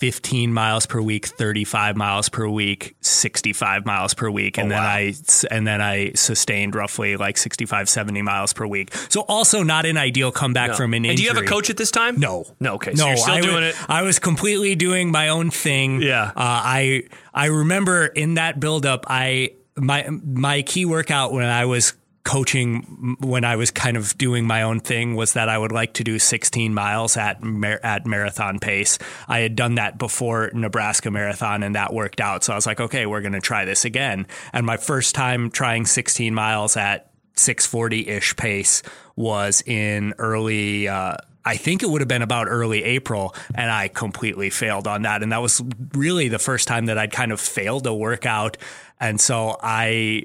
15 0.00 0.50
miles 0.50 0.86
per 0.86 1.02
week, 1.02 1.26
35 1.26 1.94
miles 1.94 2.30
per 2.30 2.48
week, 2.48 2.96
65 3.02 3.84
miles 3.84 4.14
per 4.14 4.30
week. 4.30 4.56
And 4.56 4.72
oh, 4.72 4.74
then 4.74 4.82
wow. 4.82 4.90
I, 4.90 5.14
and 5.50 5.66
then 5.66 5.82
I 5.82 6.12
sustained 6.14 6.74
roughly 6.74 7.18
like 7.18 7.36
65, 7.36 7.86
70 7.86 8.22
miles 8.22 8.54
per 8.54 8.66
week. 8.66 8.94
So 9.10 9.20
also 9.28 9.62
not 9.62 9.84
an 9.84 9.98
ideal 9.98 10.32
comeback 10.32 10.70
no. 10.70 10.76
from 10.76 10.94
an 10.94 11.04
injury. 11.04 11.10
And 11.10 11.16
do 11.18 11.22
you 11.24 11.28
have 11.28 11.36
a 11.36 11.46
coach 11.46 11.68
at 11.68 11.76
this 11.76 11.90
time? 11.90 12.18
No. 12.18 12.46
No. 12.58 12.76
Okay. 12.76 12.94
So 12.94 13.04
no, 13.04 13.08
you're 13.08 13.16
still 13.18 13.34
I 13.34 13.40
doing 13.42 13.62
was, 13.62 13.78
it. 13.78 13.90
I 13.90 14.02
was 14.02 14.18
completely 14.18 14.74
doing 14.74 15.10
my 15.10 15.28
own 15.28 15.50
thing. 15.50 16.00
Yeah. 16.00 16.28
Uh, 16.28 16.32
I, 16.34 17.02
I 17.34 17.46
remember 17.46 18.06
in 18.06 18.34
that 18.34 18.58
buildup, 18.58 19.04
I, 19.06 19.50
my, 19.76 20.08
my 20.08 20.62
key 20.62 20.86
workout 20.86 21.30
when 21.32 21.44
I 21.44 21.66
was 21.66 21.92
coaching 22.24 23.16
when 23.20 23.44
I 23.44 23.56
was 23.56 23.70
kind 23.70 23.96
of 23.96 24.16
doing 24.18 24.46
my 24.46 24.62
own 24.62 24.80
thing 24.80 25.14
was 25.16 25.32
that 25.32 25.48
I 25.48 25.56
would 25.56 25.72
like 25.72 25.94
to 25.94 26.04
do 26.04 26.18
16 26.18 26.74
miles 26.74 27.16
at 27.16 27.42
mar- 27.42 27.80
at 27.82 28.06
marathon 28.06 28.58
pace. 28.58 28.98
I 29.26 29.40
had 29.40 29.56
done 29.56 29.76
that 29.76 29.98
before 29.98 30.50
Nebraska 30.52 31.10
Marathon 31.10 31.62
and 31.62 31.74
that 31.74 31.92
worked 31.92 32.20
out. 32.20 32.44
So 32.44 32.52
I 32.52 32.56
was 32.56 32.66
like, 32.66 32.80
okay, 32.80 33.06
we're 33.06 33.22
going 33.22 33.32
to 33.32 33.40
try 33.40 33.64
this 33.64 33.84
again. 33.84 34.26
And 34.52 34.66
my 34.66 34.76
first 34.76 35.14
time 35.14 35.50
trying 35.50 35.86
16 35.86 36.34
miles 36.34 36.76
at 36.76 37.10
640 37.36 38.08
ish 38.08 38.36
pace 38.36 38.82
was 39.16 39.62
in 39.66 40.14
early. 40.18 40.88
Uh, 40.88 41.16
I 41.42 41.56
think 41.56 41.82
it 41.82 41.88
would 41.88 42.02
have 42.02 42.08
been 42.08 42.20
about 42.20 42.48
early 42.48 42.84
April, 42.84 43.34
and 43.54 43.70
I 43.70 43.88
completely 43.88 44.50
failed 44.50 44.86
on 44.86 45.02
that. 45.02 45.22
And 45.22 45.32
that 45.32 45.40
was 45.40 45.62
really 45.94 46.28
the 46.28 46.38
first 46.38 46.68
time 46.68 46.86
that 46.86 46.98
I'd 46.98 47.12
kind 47.12 47.32
of 47.32 47.40
failed 47.40 47.86
a 47.86 47.94
workout. 47.94 48.58
And 49.00 49.18
so 49.18 49.56
I 49.62 50.24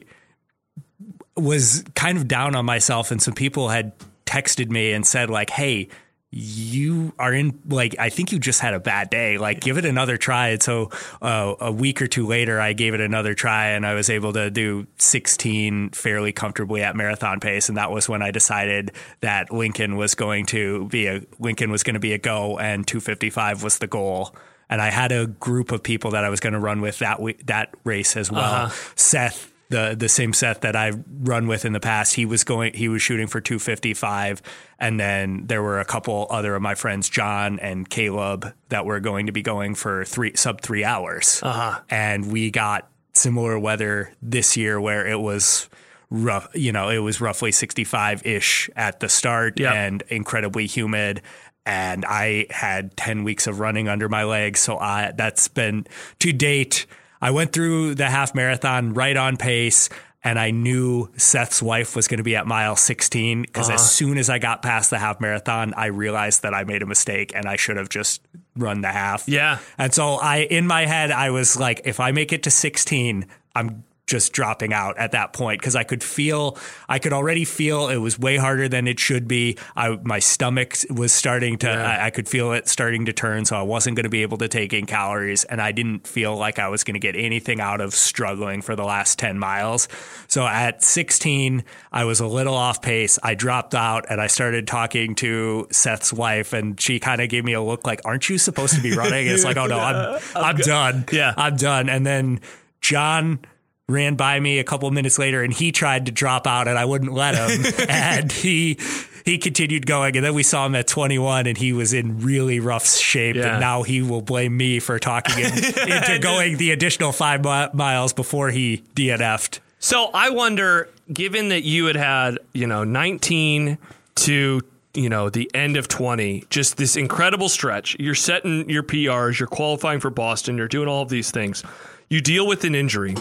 was 1.36 1.84
kind 1.96 2.18
of 2.18 2.28
down 2.28 2.56
on 2.56 2.66
myself, 2.66 3.12
and 3.12 3.22
some 3.22 3.34
people 3.34 3.70
had 3.70 3.94
texted 4.26 4.70
me 4.70 4.94
and 4.94 5.06
said 5.06 5.30
like, 5.30 5.50
"Hey." 5.50 5.90
You 6.38 7.14
are 7.18 7.34
in 7.34 7.62
like 7.70 7.96
I 7.98 8.10
think 8.10 8.34
you 8.34 8.40
just 8.40 8.60
had 8.60 8.74
a 8.74 8.80
bad 8.80 9.10
day. 9.10 9.38
Like 9.38 9.62
give 9.62 9.78
it 9.78 9.86
another 9.86 10.18
try. 10.18 10.50
And 10.50 10.62
so 10.62 10.90
uh, 11.22 11.56
a 11.62 11.72
week 11.72 12.02
or 12.02 12.08
two 12.08 12.28
later, 12.28 12.60
I 12.60 12.74
gave 12.74 12.94
it 12.94 13.00
another 13.00 13.34
try, 13.34 13.68
and 13.68 13.86
I 13.86 13.94
was 13.94 14.10
able 14.10 14.34
to 14.34 14.52
do 14.52 14.86
16 14.98 15.92
fairly 15.92 16.34
comfortably 16.34 16.84
at 16.84 16.94
marathon 16.94 17.40
pace. 17.40 17.70
And 17.70 17.78
that 17.78 17.90
was 17.90 18.10
when 18.10 18.22
I 18.22 18.32
decided 18.32 18.92
that 19.22 19.54
Lincoln 19.54 19.96
was 19.96 20.14
going 20.14 20.46
to 20.48 20.90
be 20.90 21.08
a 21.08 21.22
Lincoln 21.40 21.72
was 21.72 21.84
going 21.84 21.94
to 21.94 22.02
be 22.02 22.12
a 22.12 22.18
go, 22.18 22.60
and 22.60 22.86
255 22.86 23.64
was 23.64 23.78
the 23.78 23.88
goal 23.88 24.36
and 24.70 24.82
I 24.82 24.90
had 24.90 25.12
a 25.12 25.28
group 25.28 25.72
of 25.72 25.84
people 25.84 26.12
that 26.12 26.26
I 26.26 26.30
was 26.30 26.40
going 26.40 26.54
to 26.54 26.60
run 26.60 26.82
with 26.82 27.00
that 27.00 27.20
that 27.46 27.74
race 27.84 28.18
as 28.18 28.32
well. 28.32 28.66
Uh-huh. 28.66 28.76
Seth 28.96 29.54
the 29.70 29.96
the 29.98 30.10
same 30.10 30.34
Seth 30.34 30.62
that 30.62 30.76
I've 30.76 31.04
run 31.22 31.48
with 31.48 31.66
in 31.66 31.74
the 31.74 31.80
past. 31.80 32.16
He 32.16 32.26
was 32.26 32.44
going 32.44 32.74
he 32.74 32.88
was 32.88 33.02
shooting 33.02 33.28
for 33.28 33.42
255 33.42 34.42
and 34.80 35.00
then 35.00 35.48
there 35.48 35.64
were 35.64 35.80
a 35.80 35.86
couple 35.86 36.28
other 36.30 36.56
of 36.56 36.62
my 36.62 36.76
friends 36.76 37.10
John 37.10 37.60
and 37.60 37.90
Caleb 37.90 38.54
that 38.70 38.86
were 38.86 39.00
going 39.00 39.26
to 39.26 39.32
be 39.32 39.42
going 39.42 39.76
for 39.76 40.06
3 40.06 40.36
sub 40.36 40.62
3 40.62 40.84
hours. 40.84 41.40
Uh-huh. 41.42 41.80
And 41.90 42.32
we 42.32 42.52
got 42.52 42.90
similar 43.14 43.58
weather 43.58 44.14
this 44.22 44.58
year 44.58 44.80
where 44.80 45.08
it 45.08 45.20
was 45.20 45.70
rough, 46.10 46.48
you 46.54 46.72
know, 46.72 46.90
it 46.90 47.00
was 47.00 47.20
roughly 47.20 47.52
65-ish 47.52 48.70
at 48.76 49.00
the 49.00 49.10
start 49.10 49.60
yep. 49.60 49.74
and 49.74 50.04
incredibly 50.10 50.68
humid 50.68 51.22
and 51.66 52.06
I 52.06 52.46
had 52.52 52.96
10 52.96 53.24
weeks 53.24 53.48
of 53.48 53.60
running 53.60 53.88
under 53.88 54.08
my 54.08 54.24
legs 54.24 54.60
so 54.60 54.78
I 54.78 55.14
that's 55.16 55.48
been 55.48 55.88
to 56.20 56.32
date 56.32 56.86
I 57.22 57.32
went 57.32 57.54
through 57.54 57.96
the 57.96 58.10
half 58.10 58.36
marathon 58.36 58.94
right 58.94 59.16
on 59.16 59.38
pace 59.38 59.90
and 60.26 60.40
I 60.40 60.50
knew 60.50 61.10
Seth's 61.18 61.62
wife 61.62 61.96
was 61.96 62.08
going 62.08 62.18
to 62.18 62.24
be 62.24 62.36
at 62.36 62.48
mile 62.48 62.76
16 62.76 63.44
because 63.44 63.70
uh-huh. 63.70 63.76
as 63.76 63.92
soon 63.92 64.18
as 64.18 64.28
I 64.28 64.40
got 64.40 64.64
past 64.64 64.90
the 64.90 64.98
half 64.98 65.22
marathon, 65.22 65.74
I 65.76 65.86
realized 65.86 66.42
that 66.42 66.54
I 66.54 66.64
made 66.64 66.82
a 66.82 66.88
mistake 66.88 67.32
and 67.36 67.46
I 67.46 67.58
should 67.58 67.78
have 67.78 67.90
just 67.90 68.22
run 68.58 68.82
the 68.82 68.92
half. 68.92 69.30
Yeah. 69.30 69.60
And 69.78 69.94
so 69.94 70.16
I, 70.16 70.38
in 70.38 70.66
my 70.66 70.88
head, 70.88 71.12
I 71.12 71.30
was 71.30 71.58
like, 71.58 71.82
if 71.86 72.00
I 72.00 72.12
make 72.12 72.34
it 72.34 72.42
to 72.44 72.52
16, 72.52 73.28
I'm 73.54 73.84
just 74.08 74.34
dropping 74.34 74.72
out 74.72 74.98
at 74.98 75.14
that 75.14 75.34
point 75.34 75.60
because 75.60 75.76
I 75.76 75.84
could 75.84 76.04
feel, 76.04 76.58
I 76.88 77.00
could 77.00 77.12
already 77.14 77.44
feel 77.44 77.90
it 77.90 77.98
was 77.98 78.20
way 78.20 78.38
harder 78.38 78.70
than 78.70 78.88
it 78.88 79.00
should 79.00 79.28
be. 79.28 79.58
I, 79.76 79.98
my 80.04 80.20
stomach 80.20 80.76
was 80.92 81.12
starting 81.12 81.58
to, 81.60 81.68
Yeah. 81.68 82.00
I, 82.04 82.06
I 82.08 82.10
could 82.12 82.28
feel 82.30 82.52
it 82.54 82.68
starting 82.68 83.06
to 83.06 83.14
turn. 83.14 83.46
So 83.46 83.56
I 83.56 83.64
wasn't 83.64 83.96
going 83.96 84.04
to 84.04 84.10
be 84.10 84.22
able 84.22 84.38
to 84.40 84.48
take 84.48 84.74
in 84.74 84.86
calories. 84.86 85.44
And 85.46 85.60
I 85.62 85.72
didn't 85.72 86.08
feel 86.08 86.38
like 86.38 86.60
I 86.60 86.68
was 86.68 86.84
going 86.84 86.94
to 86.94 87.00
get 87.00 87.16
anything 87.16 87.60
out 87.60 87.82
of 87.82 87.96
struggling 87.96 88.62
for 88.62 88.76
the 88.76 88.84
last 88.84 89.18
10 89.18 89.40
miles. 89.40 89.88
So 90.28 90.46
at 90.46 90.84
16, 90.84 91.64
I 91.92 92.04
was 92.04 92.20
a 92.20 92.28
little 92.28 92.54
off 92.56 92.82
pace. 92.84 93.18
I 93.24 93.34
dropped 93.34 93.74
out 93.74 94.06
and 94.10 94.22
I 94.22 94.28
started 94.28 94.68
talking 94.68 95.16
to 95.16 95.68
Seth's 95.72 96.14
wife, 96.14 96.54
and 96.54 96.80
she 96.80 97.00
kind 97.00 97.22
of 97.22 97.30
gave 97.30 97.44
me 97.44 97.54
a 97.54 97.62
look 97.62 97.88
like, 97.88 98.02
Aren't 98.06 98.30
you 98.30 98.38
supposed 98.38 98.76
to 98.76 98.82
be 98.82 98.96
running? 98.96 99.26
It's 99.28 99.44
like, 99.44 99.58
Oh 99.58 99.66
no, 99.66 99.80
I'm, 99.80 100.20
I'm 100.36 100.58
done. 100.58 101.06
Yeah. 101.12 101.34
I'm 101.36 101.56
done. 101.56 101.90
And 101.90 102.06
then 102.06 102.42
John 102.82 103.40
ran 103.88 104.16
by 104.16 104.40
me 104.40 104.58
a 104.60 104.64
couple 104.64 104.90
minutes 104.92 105.20
later 105.20 105.44
and 105.44 105.54
he 105.54 105.72
tried 105.72 106.08
to 106.08 106.12
drop 106.12 106.48
out 106.48 106.68
and 106.68 106.78
I 106.78 106.86
wouldn't 106.86 107.14
let 107.14 107.36
him. 107.36 107.74
and 107.90 108.32
he 108.32 108.80
he 109.26 109.38
continued 109.38 109.86
going 109.86 110.16
and 110.16 110.26
then 110.26 110.34
we 110.34 110.44
saw 110.44 110.66
him 110.66 110.76
at 110.76 110.88
21 110.88 111.46
and 111.48 111.58
he 111.58 111.72
was 111.74 111.94
in 111.94 112.20
really 112.22 112.60
rough 112.60 112.88
shape 112.88 113.36
Yeah. 113.36 113.52
and 113.54 113.60
now 113.60 113.84
he 113.84 114.02
will 114.02 114.22
blame 114.22 114.56
me 114.58 114.80
for 114.80 114.98
talking 115.00 115.36
him 115.44 115.52
into 115.88 116.20
going 116.20 116.58
the 116.58 116.72
additional 116.72 117.12
5 117.12 117.44
mi- 117.44 117.68
miles 117.74 118.14
before 118.14 118.50
he 118.50 118.84
DNF'd. 118.96 119.60
So 119.80 120.10
I 120.14 120.32
wonder, 120.32 120.90
given 121.14 121.50
that 121.50 121.62
you 121.64 121.86
had 121.86 121.96
had, 121.96 122.40
you 122.54 122.66
know, 122.66 122.84
19 122.84 123.78
to, 124.16 124.62
you 124.96 125.10
know, 125.10 125.30
the 125.30 125.52
end 125.54 125.78
of 125.78 125.88
20, 125.88 126.46
just 126.50 126.78
this 126.78 126.96
incredible 126.96 127.50
stretch. 127.50 127.96
You're 128.00 128.16
setting 128.16 128.68
your 128.68 128.82
PRs, 128.82 129.38
you're 129.40 129.48
qualifying 129.48 130.00
for 130.00 130.10
Boston, 130.10 130.58
you're 130.58 130.68
doing 130.68 130.88
all 130.88 131.04
of 131.04 131.10
these 131.10 131.30
things. 131.30 131.64
You 132.10 132.22
deal 132.22 132.48
with 132.48 132.64
an 132.64 132.74
injury. 132.74 133.16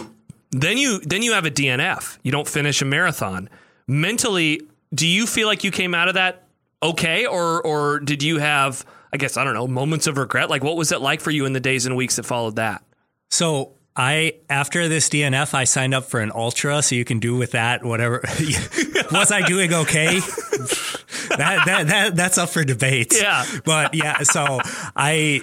Then 0.55 0.77
you 0.77 0.99
then 0.99 1.21
you 1.21 1.33
have 1.33 1.45
a 1.45 1.51
DNF. 1.51 2.17
You 2.23 2.31
don't 2.31 2.47
finish 2.47 2.81
a 2.81 2.85
marathon. 2.85 3.49
Mentally, 3.87 4.61
do 4.93 5.05
you 5.05 5.27
feel 5.27 5.47
like 5.47 5.65
you 5.65 5.71
came 5.71 5.93
out 5.93 6.07
of 6.07 6.13
that 6.13 6.47
okay 6.81 7.25
or 7.25 7.61
or 7.61 7.99
did 7.99 8.23
you 8.23 8.37
have 8.37 8.85
I 9.11 9.17
guess 9.17 9.35
I 9.35 9.43
don't 9.43 9.53
know, 9.53 9.67
moments 9.67 10.07
of 10.07 10.17
regret? 10.17 10.49
Like 10.49 10.63
what 10.63 10.77
was 10.77 10.93
it 10.93 11.01
like 11.01 11.19
for 11.19 11.29
you 11.29 11.45
in 11.45 11.51
the 11.51 11.59
days 11.59 11.85
and 11.85 11.97
weeks 11.97 12.15
that 12.15 12.23
followed 12.23 12.55
that? 12.55 12.83
So 13.29 13.73
I 13.97 14.35
after 14.49 14.87
this 14.87 15.09
DNF, 15.09 15.53
I 15.53 15.65
signed 15.65 15.93
up 15.93 16.05
for 16.05 16.21
an 16.21 16.31
ultra, 16.33 16.81
so 16.81 16.95
you 16.95 17.03
can 17.03 17.19
do 17.19 17.35
with 17.35 17.51
that 17.51 17.83
whatever. 17.83 18.21
Was 19.11 19.31
I 19.31 19.41
doing 19.45 19.73
okay? 19.73 20.19
that, 20.19 21.63
that 21.65 21.87
that 21.87 22.15
that's 22.15 22.37
up 22.37 22.49
for 22.49 22.63
debate. 22.63 23.13
Yeah. 23.13 23.45
but 23.65 23.93
yeah. 23.93 24.19
So 24.23 24.59
I 24.95 25.41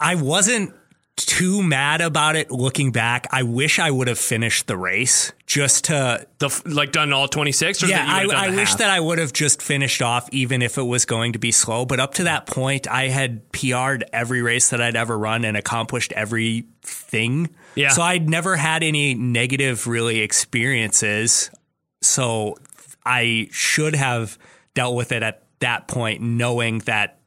I 0.00 0.14
wasn't 0.14 0.74
too 1.24 1.62
mad 1.62 2.00
about 2.00 2.36
it 2.36 2.50
looking 2.50 2.92
back. 2.92 3.26
I 3.30 3.42
wish 3.42 3.78
I 3.78 3.90
would 3.90 4.08
have 4.08 4.18
finished 4.18 4.66
the 4.66 4.76
race 4.76 5.32
just 5.46 5.84
to 5.86 6.26
The 6.38 6.62
like 6.66 6.92
done 6.92 7.12
all 7.12 7.28
26 7.28 7.82
or 7.82 7.86
yeah, 7.86 8.04
I, 8.06 8.26
I 8.26 8.50
wish 8.50 8.70
half? 8.70 8.78
that 8.78 8.90
I 8.90 9.00
would 9.00 9.18
have 9.18 9.32
just 9.32 9.60
finished 9.62 10.02
off, 10.02 10.28
even 10.32 10.62
if 10.62 10.78
it 10.78 10.82
was 10.82 11.04
going 11.04 11.34
to 11.34 11.38
be 11.38 11.52
slow. 11.52 11.84
But 11.84 12.00
up 12.00 12.14
to 12.14 12.24
that 12.24 12.46
point, 12.46 12.88
I 12.88 13.08
had 13.08 13.50
PR'd 13.52 14.04
every 14.12 14.42
race 14.42 14.70
that 14.70 14.80
I'd 14.80 14.96
ever 14.96 15.18
run 15.18 15.44
and 15.44 15.56
accomplished 15.56 16.12
everything. 16.12 17.54
Yeah. 17.74 17.90
So 17.90 18.02
I'd 18.02 18.28
never 18.28 18.56
had 18.56 18.82
any 18.82 19.14
negative, 19.14 19.86
really, 19.86 20.20
experiences. 20.20 21.50
So 22.00 22.58
I 23.04 23.48
should 23.50 23.94
have 23.94 24.38
dealt 24.74 24.96
with 24.96 25.12
it 25.12 25.22
at 25.22 25.44
that 25.60 25.88
point, 25.88 26.20
knowing 26.20 26.80
that 26.80 27.18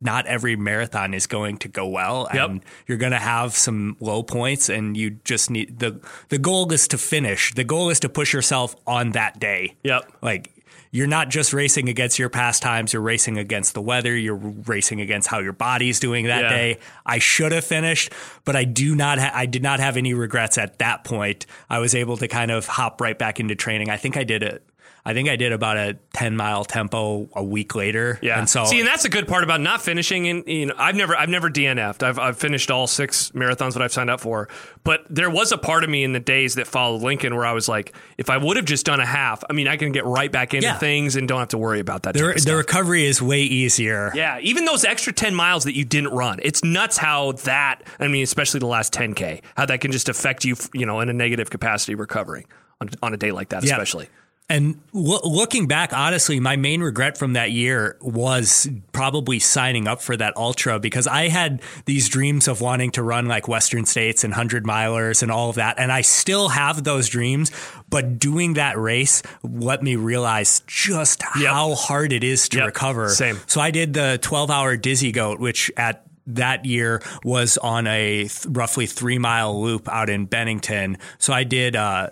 not 0.00 0.26
every 0.26 0.56
marathon 0.56 1.14
is 1.14 1.26
going 1.26 1.56
to 1.58 1.68
go 1.68 1.86
well 1.88 2.28
Yep. 2.34 2.48
and 2.50 2.64
you're 2.86 2.98
going 2.98 3.12
to 3.12 3.18
have 3.18 3.54
some 3.56 3.96
low 4.00 4.22
points 4.22 4.68
and 4.68 4.96
you 4.96 5.18
just 5.24 5.50
need 5.50 5.78
the 5.78 6.00
the 6.28 6.38
goal 6.38 6.70
is 6.72 6.86
to 6.88 6.98
finish 6.98 7.54
the 7.54 7.64
goal 7.64 7.88
is 7.90 8.00
to 8.00 8.08
push 8.08 8.32
yourself 8.34 8.76
on 8.86 9.12
that 9.12 9.38
day 9.40 9.74
Yep. 9.84 10.12
like 10.22 10.52
you're 10.92 11.06
not 11.06 11.28
just 11.30 11.52
racing 11.52 11.88
against 11.88 12.18
your 12.18 12.28
past 12.28 12.62
times 12.62 12.92
you're 12.92 13.02
racing 13.02 13.38
against 13.38 13.72
the 13.74 13.80
weather 13.80 14.14
you're 14.16 14.36
racing 14.36 15.00
against 15.00 15.28
how 15.28 15.38
your 15.40 15.52
body's 15.54 15.98
doing 15.98 16.26
that 16.26 16.42
Yeah. 16.42 16.48
day 16.50 16.78
i 17.06 17.18
should 17.18 17.52
have 17.52 17.64
finished 17.64 18.12
but 18.44 18.54
i 18.54 18.64
do 18.64 18.94
not 18.94 19.18
ha- 19.18 19.32
i 19.34 19.46
did 19.46 19.62
not 19.62 19.80
have 19.80 19.96
any 19.96 20.12
regrets 20.14 20.58
at 20.58 20.78
that 20.78 21.04
point 21.04 21.46
i 21.70 21.78
was 21.78 21.94
able 21.94 22.16
to 22.18 22.28
kind 22.28 22.50
of 22.50 22.66
hop 22.66 23.00
right 23.00 23.18
back 23.18 23.40
into 23.40 23.54
training 23.54 23.88
i 23.90 23.96
think 23.96 24.16
i 24.16 24.24
did 24.24 24.42
it 24.42 24.62
i 25.06 25.14
think 25.14 25.28
i 25.30 25.36
did 25.36 25.52
about 25.52 25.76
a 25.78 25.96
10 26.12 26.36
mile 26.36 26.64
tempo 26.64 27.28
a 27.34 27.42
week 27.42 27.74
later 27.74 28.18
Yeah. 28.22 28.38
and 28.38 28.48
so 28.48 28.64
see, 28.66 28.80
and 28.80 28.86
that's 28.88 29.04
a 29.04 29.08
good 29.08 29.26
part 29.28 29.44
about 29.44 29.60
not 29.62 29.80
finishing. 29.82 30.26
And 30.28 30.46
you 30.46 30.66
know, 30.66 30.74
I've 30.76 30.94
never, 30.96 31.14
I've 31.16 31.28
never 31.28 31.48
DNF'd. 31.50 32.02
I've, 32.02 32.18
I've 32.18 32.36
finished 32.38 32.70
all 32.70 32.86
six 32.86 33.30
marathons 33.30 33.74
that 33.74 33.82
I've 33.82 33.92
signed 33.92 34.10
up 34.10 34.20
for. 34.20 34.48
But 34.84 35.04
there 35.10 35.30
was 35.30 35.52
a 35.52 35.58
part 35.58 35.84
of 35.84 35.90
me 35.90 36.04
in 36.04 36.12
the 36.12 36.20
days 36.20 36.54
that 36.56 36.66
followed 36.66 37.02
Lincoln 37.02 37.34
where 37.34 37.44
I 37.46 37.52
was 37.52 37.68
like, 37.68 37.94
if 38.18 38.30
I 38.30 38.36
would 38.38 38.56
have 38.56 38.64
just 38.66 38.86
done 38.86 39.00
a 39.00 39.06
half, 39.06 39.42
I 39.48 39.52
mean, 39.52 39.68
I 39.68 39.76
can 39.76 39.92
get 39.92 40.04
right 40.06 40.30
back 40.32 40.54
into 40.54 40.66
Yeah. 40.66 40.78
things 40.78 41.16
and 41.16 41.28
don't 41.28 41.38
have 41.40 41.48
to 41.48 41.58
worry 41.58 41.80
about 41.80 42.02
that. 42.04 42.14
the, 42.14 42.42
the 42.44 42.56
recovery 42.56 43.04
is 43.04 43.20
way 43.22 43.42
easier 43.42 44.10
Yeah, 44.14 44.38
even 44.40 44.64
those 44.64 44.84
extra 44.84 45.12
10 45.12 45.34
miles 45.34 45.64
that 45.64 45.76
you 45.76 45.84
didn't 45.84 46.12
run. 46.12 46.38
It's 46.42 46.64
nuts 46.64 46.96
how 46.96 47.32
that, 47.44 47.82
I 48.00 48.08
mean, 48.08 48.22
especially 48.24 48.60
the 48.60 48.66
last 48.66 48.92
10K, 48.94 49.42
how 49.56 49.66
that 49.66 49.80
can 49.80 49.92
just 49.92 50.08
affect 50.08 50.44
you, 50.44 50.56
you 50.72 50.86
know, 50.86 51.00
in 51.00 51.08
a 51.10 51.12
negative 51.12 51.50
capacity 51.50 51.94
recovering 51.94 52.46
on, 52.80 52.88
on 53.02 53.12
a 53.14 53.16
day 53.16 53.30
like 53.32 53.50
that, 53.50 53.62
Yeah. 53.64 53.72
especially. 53.72 54.08
And 54.48 54.80
loo- 54.92 55.18
looking 55.24 55.66
back, 55.66 55.92
honestly, 55.92 56.38
my 56.38 56.54
main 56.54 56.80
regret 56.80 57.18
from 57.18 57.32
that 57.32 57.50
year 57.50 57.96
was 58.00 58.68
probably 58.92 59.40
signing 59.40 59.88
up 59.88 60.00
for 60.00 60.16
that 60.16 60.36
ultra 60.36 60.78
because 60.78 61.08
I 61.08 61.26
had 61.28 61.60
these 61.84 62.08
dreams 62.08 62.46
of 62.46 62.60
wanting 62.60 62.92
to 62.92 63.02
run 63.02 63.26
like 63.26 63.48
Western 63.48 63.86
States 63.86 64.22
and 64.22 64.30
100 64.32 64.62
milers 64.64 65.22
and 65.24 65.32
all 65.32 65.50
of 65.50 65.56
that. 65.56 65.80
And 65.80 65.90
I 65.90 66.02
still 66.02 66.50
have 66.50 66.84
those 66.84 67.08
dreams, 67.08 67.50
but 67.90 68.20
doing 68.20 68.54
that 68.54 68.78
race 68.78 69.20
let 69.42 69.82
me 69.82 69.96
realize 69.96 70.60
just 70.68 71.24
Yep. 71.40 71.50
how 71.52 71.74
hard 71.74 72.12
it 72.12 72.22
is 72.22 72.48
to 72.50 72.58
Yep. 72.58 72.66
recover. 72.66 73.08
Same. 73.08 73.40
So 73.48 73.60
I 73.60 73.72
did 73.72 73.94
the 73.94 74.18
12 74.22 74.48
hour 74.48 74.76
Dizzy 74.76 75.10
Goat, 75.10 75.40
which 75.40 75.72
at 75.76 76.04
that 76.28 76.64
year 76.64 77.02
was 77.24 77.58
on 77.58 77.88
a 77.88 78.28
th- 78.28 78.46
roughly 78.48 78.86
three 78.86 79.18
mile 79.18 79.60
loop 79.60 79.88
out 79.88 80.08
in 80.08 80.26
Bennington. 80.26 80.98
So 81.18 81.32
I 81.32 81.42
did, 81.44 81.74
uh, 81.74 82.10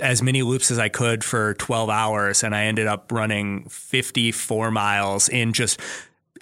as 0.00 0.22
many 0.22 0.42
loops 0.42 0.70
as 0.70 0.78
I 0.78 0.88
could 0.88 1.24
for 1.24 1.54
12 1.54 1.88
hours, 1.88 2.42
and 2.42 2.54
I 2.54 2.64
ended 2.64 2.86
up 2.86 3.10
running 3.12 3.68
54 3.68 4.70
miles 4.70 5.28
in 5.28 5.52
just 5.52 5.80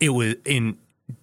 it 0.01 0.11
was 0.11 0.35
in 0.45 0.77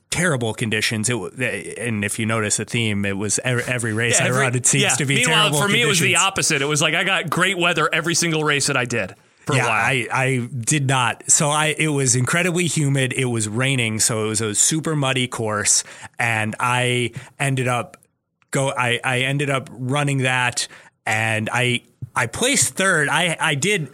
terrible 0.10 0.54
conditions. 0.54 1.10
It 1.10 1.16
eh, 1.40 1.74
and 1.78 2.06
if 2.06 2.20
you 2.20 2.26
notice 2.26 2.60
a 2.60 2.66
theme, 2.66 3.06
it 3.06 3.18
was 3.18 3.40
every, 3.44 3.64
every 3.64 3.94
race 3.94 4.20
I 4.20 4.28
Every- 4.28 4.42
run. 4.42 4.56
It 4.56 4.66
seems 4.66 4.84
yeah. 4.84 4.90
to 4.96 5.06
be 5.06 5.16
Meanwhile, 5.16 5.50
terrible 5.50 5.62
for 5.62 5.68
me, 5.68 5.82
it 5.82 5.88
was 5.88 6.00
the 6.00 6.18
opposite. 6.18 6.62
It 6.62 6.66
was 6.66 6.82
like 6.82 6.94
I 6.94 7.04
got 7.04 7.30
great 7.30 7.58
weather 7.58 7.90
every 7.92 8.16
single 8.16 8.44
race 8.44 8.68
that 8.68 8.78
I 8.78 8.86
did 8.86 9.16
for 9.46 9.56
yeah, 9.56 9.66
a 9.66 9.70
while. 9.70 9.84
I, 9.84 10.08
I 10.12 10.50
did 10.54 10.88
not. 10.88 11.30
So 11.30 11.50
I 11.50 11.76
it 11.78 11.90
was 11.90 12.16
incredibly 12.16 12.68
humid. 12.68 13.14
It 13.14 13.26
was 13.26 13.48
raining, 13.48 14.00
so 14.00 14.26
it 14.26 14.28
was 14.28 14.42
a 14.42 14.54
super 14.54 14.96
muddy 14.96 15.28
course, 15.28 15.84
and 16.20 16.56
I 16.60 17.12
ended 17.40 17.68
up 17.68 17.98
go. 18.52 18.70
I 18.70 19.00
I 19.04 19.20
ended 19.22 19.50
up 19.50 19.70
running 19.72 20.20
that, 20.20 20.68
and 21.06 21.50
I 21.52 21.82
I 22.16 22.28
placed 22.28 22.76
third. 22.76 23.10
I 23.10 23.38
I 23.40 23.56
did. 23.56 23.90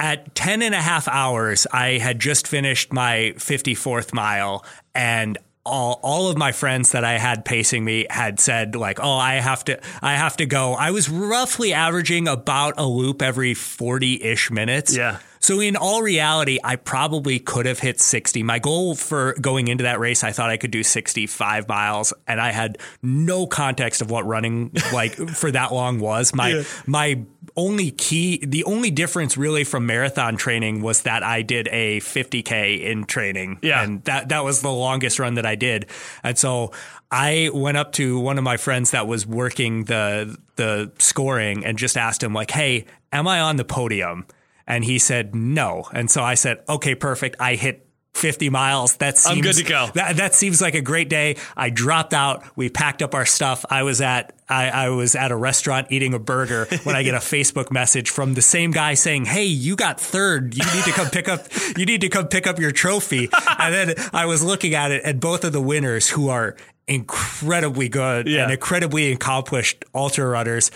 At 0.00 0.32
10 0.36 0.62
and 0.62 0.76
a 0.76 0.80
half 0.80 1.08
hours, 1.08 1.66
I 1.72 1.98
had 1.98 2.20
just 2.20 2.46
finished 2.46 2.92
my 2.92 3.32
54th 3.36 4.14
mile 4.14 4.64
and 4.94 5.36
all, 5.68 6.00
all 6.02 6.28
of 6.28 6.36
my 6.36 6.52
friends 6.52 6.92
that 6.92 7.04
I 7.04 7.18
had 7.18 7.44
pacing 7.44 7.84
me 7.84 8.06
had 8.08 8.40
said 8.40 8.74
like, 8.74 8.98
"Oh, 9.00 9.12
I 9.12 9.34
have 9.34 9.64
to 9.64 9.78
I 10.02 10.14
have 10.14 10.36
to 10.38 10.46
go." 10.46 10.74
I 10.74 10.90
was 10.90 11.08
roughly 11.08 11.72
averaging 11.72 12.26
about 12.26 12.74
a 12.78 12.86
loop 12.86 13.22
every 13.22 13.54
40-ish 13.54 14.50
minutes. 14.50 14.96
Yeah. 14.96 15.18
So 15.40 15.60
in 15.60 15.76
all 15.76 16.02
reality, 16.02 16.58
I 16.64 16.76
probably 16.76 17.38
could 17.38 17.66
have 17.66 17.78
hit 17.78 18.00
60. 18.00 18.42
My 18.42 18.58
goal 18.58 18.94
for 18.96 19.34
going 19.40 19.68
into 19.68 19.84
that 19.84 20.00
race, 20.00 20.24
I 20.24 20.32
thought 20.32 20.50
I 20.50 20.56
could 20.56 20.72
do 20.72 20.82
65 20.82 21.68
miles 21.68 22.12
and 22.26 22.40
I 22.40 22.50
had 22.50 22.78
no 23.02 23.46
context 23.46 24.02
of 24.02 24.10
what 24.10 24.26
running 24.26 24.72
like 24.92 25.12
for 25.34 25.50
that 25.52 25.72
long 25.72 26.00
was. 26.00 26.34
My 26.34 26.64
my 26.86 27.22
only 27.58 27.90
key 27.90 28.38
the 28.46 28.62
only 28.64 28.90
difference 28.90 29.36
really 29.36 29.64
from 29.64 29.84
marathon 29.84 30.36
training 30.36 30.80
was 30.80 31.02
that 31.02 31.22
I 31.24 31.42
did 31.42 31.68
a 31.72 31.98
50k 32.00 32.80
in 32.82 33.04
training 33.04 33.58
Yeah. 33.62 33.82
and 33.82 34.02
that 34.04 34.28
that 34.28 34.44
was 34.44 34.62
the 34.62 34.70
longest 34.70 35.18
run 35.18 35.34
that 35.34 35.44
I 35.44 35.56
did. 35.56 35.86
And 36.22 36.38
so 36.38 36.70
I 37.10 37.50
went 37.52 37.76
up 37.76 37.92
to 37.94 38.20
one 38.20 38.38
of 38.38 38.44
my 38.44 38.56
friends 38.58 38.92
that 38.92 39.06
was 39.08 39.26
working 39.26 39.84
the 39.84 40.36
the 40.56 40.92
scoring 40.98 41.64
and 41.66 41.76
just 41.76 41.96
asked 41.96 42.22
him 42.22 42.32
like, 42.32 42.50
"Hey, 42.52 42.84
am 43.12 43.26
I 43.26 43.40
on 43.40 43.56
the 43.56 43.64
podium?" 43.64 44.26
And 44.66 44.84
he 44.84 44.98
said 44.98 45.34
no. 45.34 45.88
And 45.92 46.10
so 46.10 46.22
I 46.22 46.34
said, 46.34 46.58
"Okay, 46.68 46.94
perfect. 46.94 47.36
I 47.40 47.56
hit 47.56 47.87
50 48.14 48.50
miles. 48.50 48.96
That 48.96 49.16
seems 49.16 49.36
I'm 49.36 49.42
good 49.42 49.56
to 49.56 49.62
go. 49.64 49.88
That, 49.94 50.16
that 50.16 50.34
seems 50.34 50.60
like 50.60 50.74
a 50.74 50.80
great 50.80 51.08
day. 51.08 51.36
I 51.56 51.70
dropped 51.70 52.12
out. 52.12 52.42
We 52.56 52.68
packed 52.68 53.00
up 53.02 53.14
our 53.14 53.26
stuff. 53.26 53.64
I 53.70 53.84
was 53.84 54.00
at 54.00 54.34
I, 54.48 54.70
I 54.70 54.88
was 54.88 55.14
at 55.14 55.30
a 55.30 55.36
restaurant 55.36 55.88
eating 55.90 56.14
a 56.14 56.18
burger 56.18 56.66
when 56.84 56.96
I 56.96 57.02
get 57.02 57.14
a 57.14 57.18
Facebook 57.34 57.70
message 57.70 58.10
from 58.10 58.34
the 58.34 58.42
same 58.42 58.70
guy 58.72 58.94
saying, 58.94 59.26
"Hey, 59.26 59.44
you 59.44 59.76
got 59.76 60.00
third. 60.00 60.56
You 60.56 60.64
need 60.74 60.84
to 60.84 60.92
come 60.92 61.10
pick 61.10 61.28
up. 61.28 61.46
You 61.76 61.84
need 61.86 62.00
to 62.00 62.08
come 62.08 62.26
pick 62.28 62.46
up 62.46 62.58
your 62.58 62.72
trophy." 62.72 63.28
and 63.58 63.74
then 63.74 63.94
I 64.12 64.26
was 64.26 64.42
looking 64.42 64.74
at 64.74 64.90
it, 64.90 65.02
and 65.04 65.20
both 65.20 65.44
of 65.44 65.52
the 65.52 65.60
winners, 65.60 66.08
who 66.08 66.28
are 66.30 66.56
incredibly 66.88 67.88
good 67.88 68.26
Yeah. 68.26 68.44
and 68.44 68.52
incredibly 68.52 69.12
accomplished 69.12 69.84
ultra 69.94 70.26
runners, 70.26 70.70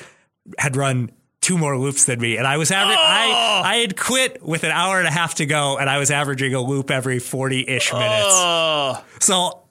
had 0.59 0.77
run 0.77 1.11
two 1.43 1.59
more 1.59 1.77
loops 1.77 2.07
than 2.07 2.19
me, 2.19 2.39
and 2.39 2.47
I 2.47 2.57
was 2.57 2.71
averaging. 2.71 2.99
Oh! 2.99 3.05
I 3.05 3.63
I 3.65 3.77
had 3.77 3.97
quit 3.99 4.43
with 4.43 4.65
an 4.65 4.71
hour 4.71 4.99
and 4.99 5.07
a 5.07 5.11
half 5.11 5.35
to 5.35 5.47
go, 5.47 5.77
and 5.77 5.91
I 5.91 5.99
was 5.99 6.11
averaging 6.11 6.55
a 6.55 6.61
loop 6.61 6.91
every 6.91 7.19
forty 7.19 7.69
ish 7.69 7.93
oh. 7.93 7.99
minutes. 7.99 8.27
Oh, 8.31 9.05
So 9.21 9.63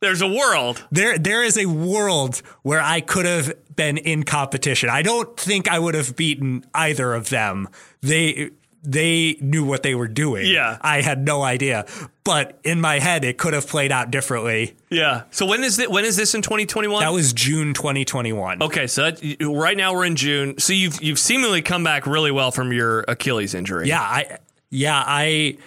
there's 0.00 0.22
a 0.22 0.28
world. 0.28 0.84
there 0.90 1.16
there 1.18 1.44
is 1.44 1.56
a 1.56 1.66
world 1.66 2.42
where 2.62 2.80
I 2.80 3.00
could 3.00 3.26
have 3.26 3.54
been 3.76 3.96
in 3.98 4.24
competition. 4.24 4.88
I 4.90 5.02
don't 5.02 5.38
think 5.38 5.68
I 5.68 5.78
would 5.78 5.94
have 5.94 6.16
beaten 6.16 6.64
either 6.74 7.14
of 7.14 7.28
them. 7.28 7.68
They 8.00 8.50
they 8.82 9.36
knew 9.40 9.64
what 9.64 9.82
they 9.82 9.94
were 9.94 10.08
doing. 10.08 10.46
Yeah. 10.46 10.78
I 10.80 11.02
had 11.02 11.24
no 11.24 11.42
idea. 11.42 11.86
But 12.24 12.58
in 12.64 12.80
my 12.80 12.98
head 12.98 13.24
it 13.24 13.38
could 13.38 13.54
have 13.54 13.66
played 13.66 13.90
out 13.90 14.10
differently. 14.10 14.76
Yeah. 14.90 15.22
So 15.30 15.46
when 15.46 15.64
is 15.64 15.78
it? 15.78 15.90
When 15.90 16.04
is 16.04 16.16
this 16.16 16.34
in 16.34 16.42
2021? 16.42 17.00
That 17.00 17.12
was 17.12 17.32
June 17.32 17.74
2021. 17.74 18.62
Okay, 18.62 18.86
so 18.86 19.10
that, 19.10 19.20
right 19.40 19.76
now 19.76 19.94
we're 19.94 20.04
in 20.04 20.16
June. 20.16 20.58
So 20.58 20.72
you've 20.72 21.02
you've 21.02 21.18
seemingly 21.18 21.62
come 21.62 21.84
back 21.84 22.06
really 22.06 22.30
well 22.30 22.50
from 22.50 22.72
your 22.72 23.00
Achilles 23.08 23.54
injury. 23.54 23.88
Yeah, 23.88 24.00
I 24.00 24.38
yeah, 24.70 25.02
I 25.06 25.58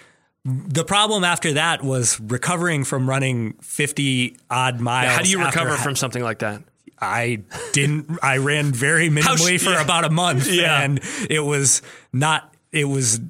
the 0.44 0.84
problem 0.84 1.24
after 1.24 1.52
that 1.54 1.82
was 1.82 2.18
recovering 2.20 2.84
from 2.84 3.08
running 3.08 3.54
50 3.60 4.36
odd 4.50 4.80
miles. 4.80 5.12
How 5.16 5.22
do 5.22 5.30
you 5.30 5.44
recover 5.44 5.76
from 5.76 5.94
something 5.96 6.22
like 6.22 6.40
that? 6.40 6.62
I 7.00 7.40
didn't. 7.72 8.18
I 8.22 8.36
ran 8.38 8.72
very 8.72 9.08
minimally 9.10 9.58
sh- 9.58 9.64
for 9.64 9.70
yeah. 9.70 9.82
about 9.82 10.04
a 10.04 10.10
month, 10.10 10.48
Yeah. 10.50 10.82
and 10.82 11.00
it 11.28 11.40
was 11.40 11.82
not. 12.12 12.51
It 12.72 12.84
was 12.86 13.20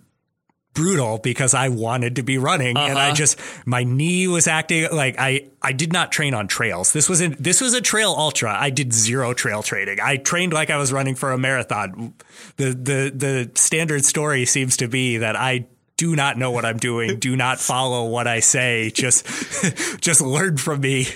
brutal 0.74 1.18
because 1.18 1.52
I 1.52 1.68
wanted 1.68 2.16
to 2.16 2.22
be 2.22 2.38
running, 2.38 2.78
and 2.78 2.98
I 2.98 3.06
Uh-huh. 3.08 3.14
just 3.14 3.38
my 3.66 3.84
knee 3.84 4.26
was 4.26 4.46
acting 4.46 4.88
like 4.90 5.16
I. 5.18 5.48
I 5.60 5.72
did 5.72 5.92
not 5.92 6.10
train 6.10 6.32
on 6.34 6.48
trails. 6.48 6.92
This 6.92 7.08
was 7.08 7.20
in, 7.20 7.36
this 7.38 7.60
was 7.60 7.74
a 7.74 7.80
trail 7.80 8.14
ultra. 8.16 8.56
I 8.58 8.70
did 8.70 8.92
zero 8.92 9.34
trail 9.34 9.62
training. 9.62 9.98
I 10.02 10.16
trained 10.16 10.52
like 10.52 10.70
I 10.70 10.78
was 10.78 10.92
running 10.92 11.14
for 11.14 11.30
a 11.32 11.38
marathon. 11.38 12.14
The 12.56 12.70
the 12.70 13.12
the 13.14 13.50
standard 13.54 14.04
story 14.04 14.46
seems 14.46 14.76
to 14.78 14.88
be 14.88 15.18
that 15.18 15.36
I. 15.36 15.66
Do 15.98 16.16
not 16.16 16.36
know 16.36 16.50
what 16.50 16.64
I'm 16.64 16.78
doing. 16.78 17.20
Do 17.20 17.36
not 17.36 17.60
follow 17.60 18.06
what 18.08 18.26
I 18.26 18.40
say. 18.40 18.90
Just, 18.90 19.24
just 20.00 20.20
learn 20.20 20.56
from 20.56 20.80
me. 20.80 21.06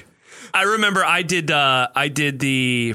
I 0.54 0.62
remember 0.62 1.04
I 1.04 1.22
did 1.22 1.50
uh, 1.50 1.88
I 1.96 2.06
did 2.06 2.38
the 2.38 2.94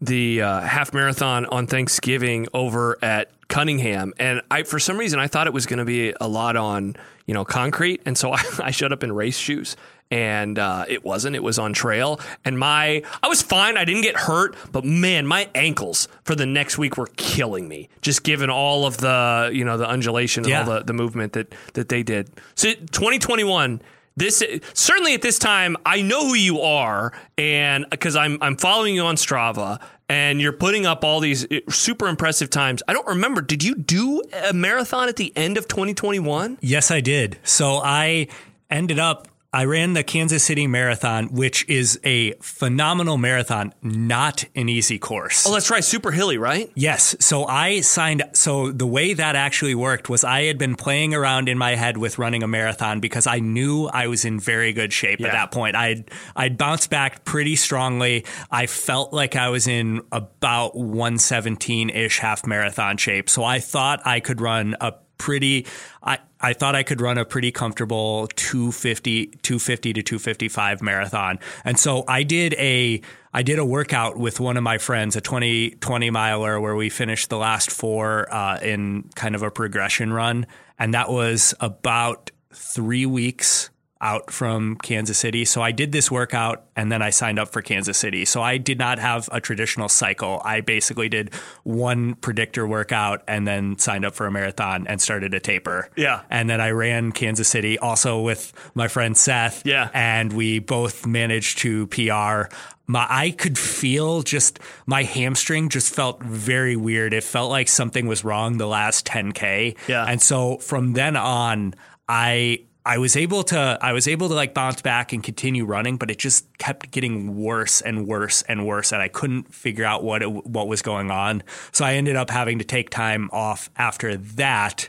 the 0.00 0.42
uh, 0.42 0.60
half 0.62 0.92
marathon 0.92 1.46
on 1.46 1.68
Thanksgiving 1.68 2.48
over 2.52 2.98
at 3.02 3.30
Cunningham, 3.50 4.14
and 4.18 4.40
I 4.50 4.62
for 4.62 4.78
some 4.78 4.96
reason 4.96 5.18
I 5.20 5.26
thought 5.26 5.46
it 5.46 5.52
was 5.52 5.66
going 5.66 5.78
to 5.80 5.84
be 5.84 6.14
a 6.20 6.26
lot 6.28 6.56
on 6.56 6.96
you 7.26 7.34
know 7.34 7.44
concrete, 7.44 8.00
and 8.06 8.16
so 8.16 8.32
I, 8.34 8.42
I 8.62 8.70
showed 8.70 8.92
up 8.94 9.04
in 9.04 9.12
race 9.12 9.36
shoes. 9.36 9.76
And 10.12 10.58
uh, 10.58 10.86
it 10.88 11.04
wasn't. 11.04 11.36
It 11.36 11.42
was 11.44 11.56
on 11.60 11.72
trail, 11.72 12.18
and 12.44 12.58
my 12.58 13.04
I 13.22 13.28
was 13.28 13.42
fine. 13.42 13.76
I 13.76 13.84
didn't 13.84 14.02
get 14.02 14.16
hurt, 14.16 14.56
but 14.72 14.84
man, 14.84 15.24
my 15.24 15.48
ankles 15.54 16.08
for 16.24 16.34
the 16.34 16.46
next 16.46 16.78
week 16.78 16.96
were 16.96 17.06
killing 17.16 17.68
me. 17.68 17.88
Just 18.02 18.24
given 18.24 18.50
all 18.50 18.86
of 18.86 18.96
the 18.96 19.50
you 19.52 19.64
know 19.64 19.76
the 19.76 19.86
undulation 19.88 20.42
and 20.42 20.50
Yeah. 20.50 20.64
all 20.64 20.66
the, 20.66 20.80
the 20.82 20.92
movement 20.94 21.34
that 21.34 21.54
that 21.74 21.90
they 21.90 22.02
did. 22.02 22.28
So 22.56 22.72
2021 22.72 23.80
this 24.16 24.42
certainly 24.74 25.14
at 25.14 25.22
this 25.22 25.38
time 25.38 25.76
I 25.86 26.02
know 26.02 26.26
who 26.26 26.34
you 26.34 26.60
are 26.60 27.12
and 27.38 27.86
because 27.90 28.16
I'm 28.16 28.38
I'm 28.42 28.56
following 28.56 28.96
you 28.96 29.02
on 29.02 29.14
Strava 29.14 29.80
and 30.10 30.40
you're 30.40 30.52
putting 30.52 30.86
up 30.86 31.04
all 31.04 31.20
these 31.20 31.46
eh, 31.52 31.60
super 31.68 32.08
impressive 32.08 32.50
times. 32.50 32.82
I 32.88 32.92
don't 32.92 33.06
remember 33.06 33.40
did 33.40 33.62
you 33.62 33.76
do 33.76 34.22
a 34.48 34.52
marathon 34.52 35.08
at 35.08 35.14
the 35.14 35.32
end 35.36 35.56
of 35.56 35.68
2021? 35.68 36.58
Yes, 36.60 36.90
I 36.90 37.00
did. 37.00 37.38
So 37.44 37.80
I 37.82 38.26
ended 38.68 38.98
up, 38.98 39.28
I 39.52 39.64
ran 39.64 39.94
the 39.94 40.04
Kansas 40.04 40.44
City 40.44 40.68
Marathon, 40.68 41.26
which 41.32 41.68
is 41.68 41.98
a 42.04 42.34
phenomenal 42.34 43.16
marathon, 43.18 43.74
not 43.82 44.44
an 44.54 44.68
easy 44.68 44.96
course. 44.96 45.44
Oh, 45.44 45.52
that's 45.52 45.70
right, 45.70 45.82
super 45.82 46.12
hilly, 46.12 46.38
right? 46.38 46.70
Yes. 46.76 47.16
So 47.18 47.46
I 47.46 47.80
signed. 47.80 48.22
So 48.32 48.70
the 48.70 48.86
way 48.86 49.12
that 49.12 49.34
actually 49.34 49.74
worked 49.74 50.08
was 50.08 50.22
I 50.22 50.44
had 50.44 50.56
been 50.56 50.76
playing 50.76 51.14
around 51.14 51.48
in 51.48 51.58
my 51.58 51.74
head 51.74 51.96
with 51.96 52.16
running 52.16 52.44
a 52.44 52.46
marathon 52.46 53.00
because 53.00 53.26
I 53.26 53.40
knew 53.40 53.86
I 53.86 54.06
was 54.06 54.24
in 54.24 54.38
very 54.38 54.72
good 54.72 54.92
shape 54.92 55.18
Yeah. 55.18 55.28
at 55.28 55.32
that 55.32 55.50
point. 55.50 55.74
I'd 55.74 56.08
I'd 56.36 56.56
bounced 56.56 56.88
back 56.88 57.24
pretty 57.24 57.56
strongly. 57.56 58.24
I 58.52 58.66
felt 58.66 59.12
like 59.12 59.34
I 59.34 59.48
was 59.48 59.66
in 59.66 60.02
about 60.12 60.76
117 60.76 61.90
ish 61.90 62.20
half 62.20 62.46
marathon 62.46 62.96
shape. 62.98 63.28
So 63.28 63.42
I 63.42 63.58
thought 63.58 64.00
I 64.06 64.20
could 64.20 64.40
run 64.40 64.76
a 64.80 64.94
pretty 65.20 65.66
I, 66.02 66.18
I 66.40 66.54
thought 66.54 66.74
I 66.74 66.82
could 66.82 67.00
run 67.00 67.18
a 67.18 67.26
pretty 67.26 67.52
comfortable 67.52 68.26
250 68.36 69.26
250 69.26 69.92
to 69.92 70.02
255 70.02 70.82
marathon. 70.82 71.38
And 71.62 71.78
so 71.78 72.04
I 72.08 72.22
did 72.22 72.54
a 72.54 73.02
I 73.32 73.42
did 73.42 73.58
a 73.58 73.64
workout 73.64 74.16
with 74.16 74.40
one 74.40 74.56
of 74.56 74.64
my 74.64 74.78
friends, 74.78 75.14
a 75.14 75.20
20 75.20 75.72
20 75.72 76.10
miler 76.10 76.58
where 76.60 76.74
we 76.74 76.88
finished 76.88 77.28
the 77.28 77.36
last 77.36 77.70
four 77.70 78.32
uh, 78.32 78.58
in 78.60 79.10
kind 79.14 79.34
of 79.34 79.42
a 79.42 79.50
progression 79.50 80.12
run 80.12 80.46
and 80.78 80.94
that 80.94 81.10
was 81.10 81.54
about 81.60 82.30
3 82.52 83.06
weeks 83.06 83.69
out 84.00 84.30
from 84.30 84.76
Kansas 84.76 85.18
City. 85.18 85.44
So 85.44 85.60
I 85.60 85.72
did 85.72 85.92
this 85.92 86.10
workout 86.10 86.64
and 86.74 86.90
then 86.90 87.02
I 87.02 87.10
signed 87.10 87.38
up 87.38 87.50
for 87.50 87.60
Kansas 87.60 87.98
City. 87.98 88.24
So 88.24 88.42
I 88.42 88.56
did 88.56 88.78
not 88.78 88.98
have 88.98 89.28
a 89.30 89.40
traditional 89.40 89.88
cycle. 89.88 90.40
I 90.44 90.62
basically 90.62 91.08
did 91.08 91.34
one 91.64 92.14
predictor 92.14 92.66
workout 92.66 93.22
and 93.28 93.46
then 93.46 93.78
signed 93.78 94.06
up 94.06 94.14
for 94.14 94.26
a 94.26 94.30
marathon 94.30 94.86
and 94.86 95.00
started 95.02 95.34
a 95.34 95.40
taper. 95.40 95.90
Yeah. 95.96 96.22
And 96.30 96.48
then 96.48 96.60
I 96.60 96.70
ran 96.70 97.12
Kansas 97.12 97.48
City 97.48 97.78
also 97.78 98.20
with 98.20 98.52
my 98.74 98.88
friend 98.88 99.16
Seth. 99.16 99.66
Yeah. 99.66 99.90
And 99.92 100.32
we 100.32 100.60
both 100.60 101.06
managed 101.06 101.58
to 101.58 101.86
PR. 101.88 102.54
My, 102.86 103.06
I 103.08 103.30
could 103.32 103.58
feel 103.58 104.22
just 104.22 104.60
my 104.86 105.02
hamstring 105.02 105.68
just 105.68 105.94
felt 105.94 106.22
very 106.22 106.74
weird. 106.74 107.12
It 107.12 107.22
felt 107.22 107.50
like 107.50 107.68
something 107.68 108.06
was 108.06 108.24
wrong 108.24 108.56
the 108.56 108.66
last 108.66 109.06
10K. 109.06 109.76
Yeah. 109.88 110.06
And 110.06 110.22
so 110.22 110.56
from 110.56 110.94
then 110.94 111.16
on, 111.16 111.74
I 112.08 112.64
I 112.84 112.98
was 112.98 113.16
able 113.16 113.42
to 113.44 113.78
I 113.80 113.92
was 113.92 114.08
able 114.08 114.28
to 114.28 114.34
like 114.34 114.54
bounce 114.54 114.80
back 114.80 115.12
and 115.12 115.22
continue 115.22 115.64
running, 115.64 115.96
but 115.96 116.10
it 116.10 116.18
just 116.18 116.46
kept 116.58 116.90
getting 116.90 117.36
worse 117.36 117.80
and 117.80 118.06
worse 118.06 118.42
and 118.42 118.66
worse, 118.66 118.92
and 118.92 119.02
I 119.02 119.08
couldn't 119.08 119.54
figure 119.54 119.84
out 119.84 120.02
what 120.02 120.22
it, 120.22 120.46
what 120.46 120.66
was 120.66 120.80
going 120.80 121.10
on. 121.10 121.42
So 121.72 121.84
I 121.84 121.94
ended 121.94 122.16
up 122.16 122.30
having 122.30 122.58
to 122.58 122.64
take 122.64 122.88
time 122.90 123.28
off 123.32 123.68
after 123.76 124.16
that, 124.16 124.88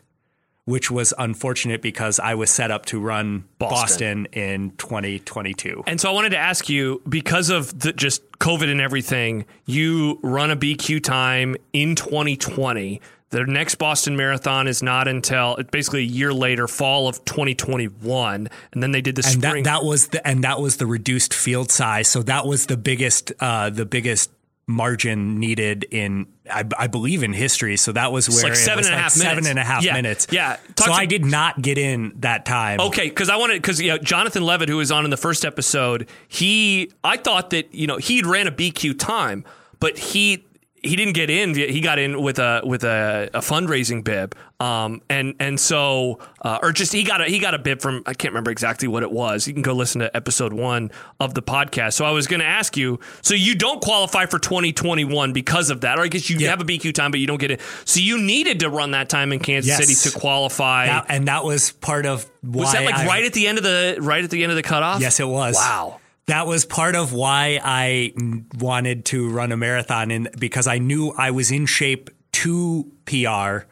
which 0.65 0.89
was 0.89 1.13
unfortunate 1.17 1.81
because 1.81 2.17
I 2.19 2.35
was 2.35 2.49
set 2.49 2.71
up 2.71 2.85
to 2.87 2.99
run 2.99 3.43
Boston. 3.59 4.23
Boston, 4.23 4.25
in 4.31 4.71
2022. 4.77 5.83
And 5.85 5.99
so 5.99 6.09
I 6.09 6.13
wanted 6.13 6.29
to 6.29 6.37
ask 6.37 6.69
you 6.69 7.01
because 7.09 7.49
of 7.49 7.77
the, 7.77 7.91
just 7.91 8.23
COVID 8.39 8.71
and 8.71 8.79
everything, 8.79 9.45
you 9.65 10.17
run 10.23 10.49
a 10.49 10.55
BQ 10.55 11.03
time 11.03 11.57
in 11.73 11.95
2020. 11.95 13.01
The 13.31 13.45
next 13.45 13.75
Boston 13.75 14.15
Marathon 14.15 14.67
is 14.67 14.83
not 14.83 15.07
until 15.07 15.57
basically 15.71 16.01
a 16.01 16.03
year 16.05 16.33
later, 16.33 16.67
fall 16.67 17.07
of 17.07 17.23
2021, 17.25 18.49
and 18.73 18.83
then 18.83 18.91
they 18.91 19.01
did 19.01 19.15
the 19.15 19.23
and 19.25 19.41
spring. 19.43 19.63
that, 19.63 19.79
that 19.79 19.85
was 19.85 20.07
the 20.09 20.25
and 20.27 20.43
that 20.43 20.59
was 20.59 20.77
the 20.77 20.85
reduced 20.85 21.33
field 21.33 21.71
size. 21.71 22.07
So 22.07 22.21
that 22.23 22.45
was 22.45 22.65
the 22.67 22.77
biggest 22.77 23.31
uh, 23.39 23.69
the 23.69 23.85
biggest 23.85 24.31
margin 24.67 25.39
needed 25.39 25.85
in 25.91 26.27
I, 26.49 26.63
I 26.77 26.87
believe 26.87 27.23
in 27.23 27.33
history. 27.33 27.77
So 27.77 27.91
that 27.93 28.11
was 28.11 28.29
where 28.29 28.43
like 28.43 28.53
it 28.53 28.55
seven 28.57 28.77
was 28.79 28.87
and 28.87 28.95
a 28.95 28.99
half 28.99 29.11
seven 29.11 29.35
minutes. 29.43 29.49
and 29.49 29.59
a 29.59 29.63
half 29.63 29.83
Yeah, 29.83 29.93
minutes. 29.93 30.27
yeah. 30.31 30.57
Talk 30.75 30.87
So 30.87 30.93
I 30.93 31.05
did 31.05 31.25
not 31.25 31.61
get 31.61 31.77
in 31.77 32.13
that 32.19 32.45
time. 32.45 32.79
Okay, 32.79 33.09
because 33.09 33.29
I 33.29 33.37
wanted 33.37 33.61
because 33.61 33.81
you 33.81 33.89
know, 33.89 33.97
Jonathan 33.97 34.43
Levitt, 34.43 34.69
who 34.69 34.77
was 34.77 34.91
on 34.91 35.03
in 35.05 35.09
the 35.09 35.17
first 35.17 35.43
episode, 35.45 36.07
he 36.27 36.91
I 37.03 37.17
thought 37.17 37.49
that 37.51 37.73
you 37.73 37.87
know 37.87 37.97
he'd 37.97 38.25
ran 38.25 38.47
a 38.47 38.51
BQ 38.51 38.97
time, 38.99 39.43
but 39.79 39.97
he 39.97 40.45
he 40.83 40.95
didn't 40.95 41.13
get 41.13 41.29
in. 41.29 41.53
He 41.53 41.79
got 41.79 41.99
in 41.99 42.21
with 42.21 42.39
a 42.39 42.61
with 42.63 42.83
a, 42.83 43.29
a 43.35 43.39
fundraising 43.39 44.03
bib, 44.03 44.35
um, 44.59 45.01
and 45.09 45.35
and 45.39 45.59
so 45.59 46.17
uh, 46.41 46.57
or 46.63 46.71
just 46.71 46.91
he 46.91 47.03
got 47.03 47.21
a 47.21 47.25
he 47.25 47.37
got 47.37 47.53
a 47.53 47.59
bib 47.59 47.81
from 47.81 48.01
I 48.07 48.15
can't 48.15 48.31
remember 48.33 48.49
exactly 48.49 48.87
what 48.87 49.03
it 49.03 49.11
was. 49.11 49.47
You 49.47 49.53
can 49.53 49.61
go 49.61 49.73
listen 49.73 50.01
to 50.01 50.15
episode 50.17 50.53
one 50.53 50.89
of 51.19 51.35
the 51.35 51.43
podcast. 51.43 51.93
So 51.93 52.03
I 52.05 52.11
was 52.11 52.25
going 52.25 52.39
to 52.39 52.45
ask 52.47 52.75
you, 52.75 52.99
so 53.21 53.35
you 53.35 53.53
don't 53.55 53.79
qualify 53.81 54.25
for 54.25 54.39
2021 54.39 55.33
because 55.33 55.69
of 55.69 55.81
that, 55.81 55.99
or 55.99 56.01
I 56.01 56.07
guess 56.07 56.29
you 56.29 56.37
Yeah. 56.37 56.49
have 56.49 56.61
a 56.61 56.65
BQ 56.65 56.93
time, 56.93 57.11
but 57.11 57.19
you 57.19 57.27
don't 57.27 57.39
get 57.39 57.51
it. 57.51 57.61
So 57.85 57.99
you 57.99 58.19
needed 58.19 58.61
to 58.61 58.69
run 58.69 58.91
that 58.91 59.07
time 59.07 59.31
in 59.31 59.39
Kansas 59.39 59.67
Yes. 59.69 59.85
City 59.87 60.09
to 60.09 60.19
qualify. 60.19 60.87
That- 60.87 61.05
and 61.09 61.27
that 61.27 61.43
was 61.43 61.71
part 61.73 62.05
of 62.07 62.25
why 62.41 62.63
Was 62.63 62.73
that 62.73 62.83
like 62.85 62.95
I- 62.95 63.05
right 63.05 63.23
at 63.25 63.33
the 63.33 63.45
end 63.45 63.59
of 63.59 63.63
the 63.63 63.97
right 64.01 64.23
at 64.23 64.31
the 64.31 64.41
end 64.41 64.51
of 64.51 64.55
the 64.55 64.63
cutoff? 64.63 64.99
Yes, 64.99 65.19
it 65.19 65.27
was. 65.27 65.55
Wow. 65.55 66.00
That 66.31 66.47
was 66.47 66.63
part 66.65 66.95
of 66.95 67.11
why 67.11 67.59
I 67.61 68.13
wanted 68.57 69.03
to 69.05 69.29
run 69.29 69.51
a 69.51 69.57
marathon, 69.57 70.11
and 70.11 70.29
because 70.39 70.65
I 70.65 70.77
knew 70.77 71.11
I 71.17 71.31
was 71.31 71.51
in 71.51 71.65
shape 71.65 72.09
to 72.33 72.89
PR, 73.05 73.65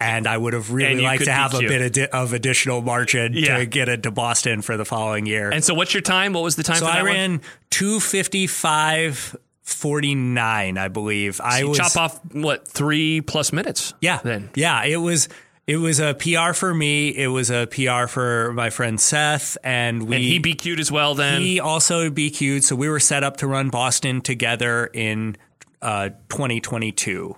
and 0.00 0.26
I 0.28 0.36
would 0.36 0.52
have 0.52 0.72
really 0.72 1.02
liked 1.02 1.24
to 1.24 1.32
have 1.32 1.54
a 1.54 1.58
bit 1.58 1.82
adi- 1.82 2.06
of 2.10 2.32
additional 2.32 2.82
margin 2.82 3.32
Yeah. 3.34 3.58
to 3.58 3.66
get 3.66 3.88
into 3.88 4.10
Boston 4.12 4.62
for 4.62 4.76
the 4.76 4.84
following 4.84 5.26
year. 5.26 5.50
And 5.50 5.64
so, 5.64 5.74
what's 5.74 5.92
your 5.92 6.02
time? 6.02 6.32
What 6.34 6.44
was 6.44 6.54
the 6.56 6.62
time 6.62 6.76
so 6.76 6.86
I 6.86 7.02
ran 7.02 7.40
two 7.70 7.98
fifty 7.98 8.46
five 8.46 9.34
forty 9.62 10.14
nine, 10.14 10.78
I 10.78 10.88
believe. 10.88 11.40
I 11.42 11.60
You 11.60 11.70
was 11.70 11.78
chop 11.78 11.96
off 11.96 12.20
what 12.32 12.68
three 12.68 13.22
plus 13.22 13.52
minutes? 13.52 13.92
yeah, 14.00 14.20
Then 14.22 14.50
yeah. 14.54 14.84
It 14.84 14.98
was 14.98 15.28
it 15.66 15.76
was 15.78 15.98
a 16.00 16.14
PR 16.14 16.52
for 16.52 16.74
me. 16.74 17.08
It 17.08 17.28
was 17.28 17.50
a 17.50 17.66
PR 17.66 18.06
for 18.06 18.52
my 18.52 18.70
friend 18.70 19.00
Seth, 19.00 19.56
and 19.64 20.06
we 20.08 20.16
and 20.16 20.24
he 20.24 20.40
BQ'd 20.40 20.78
as 20.80 20.92
well. 20.92 21.14
Then 21.14 21.40
he 21.42 21.60
also 21.60 22.10
BQ'd. 22.10 22.64
So 22.64 22.76
we 22.76 22.88
were 22.88 23.00
set 23.00 23.24
up 23.24 23.38
to 23.38 23.46
run 23.46 23.70
Boston 23.70 24.20
together 24.20 24.86
in 24.92 25.36
uh, 25.82 26.10
2022. 26.28 27.36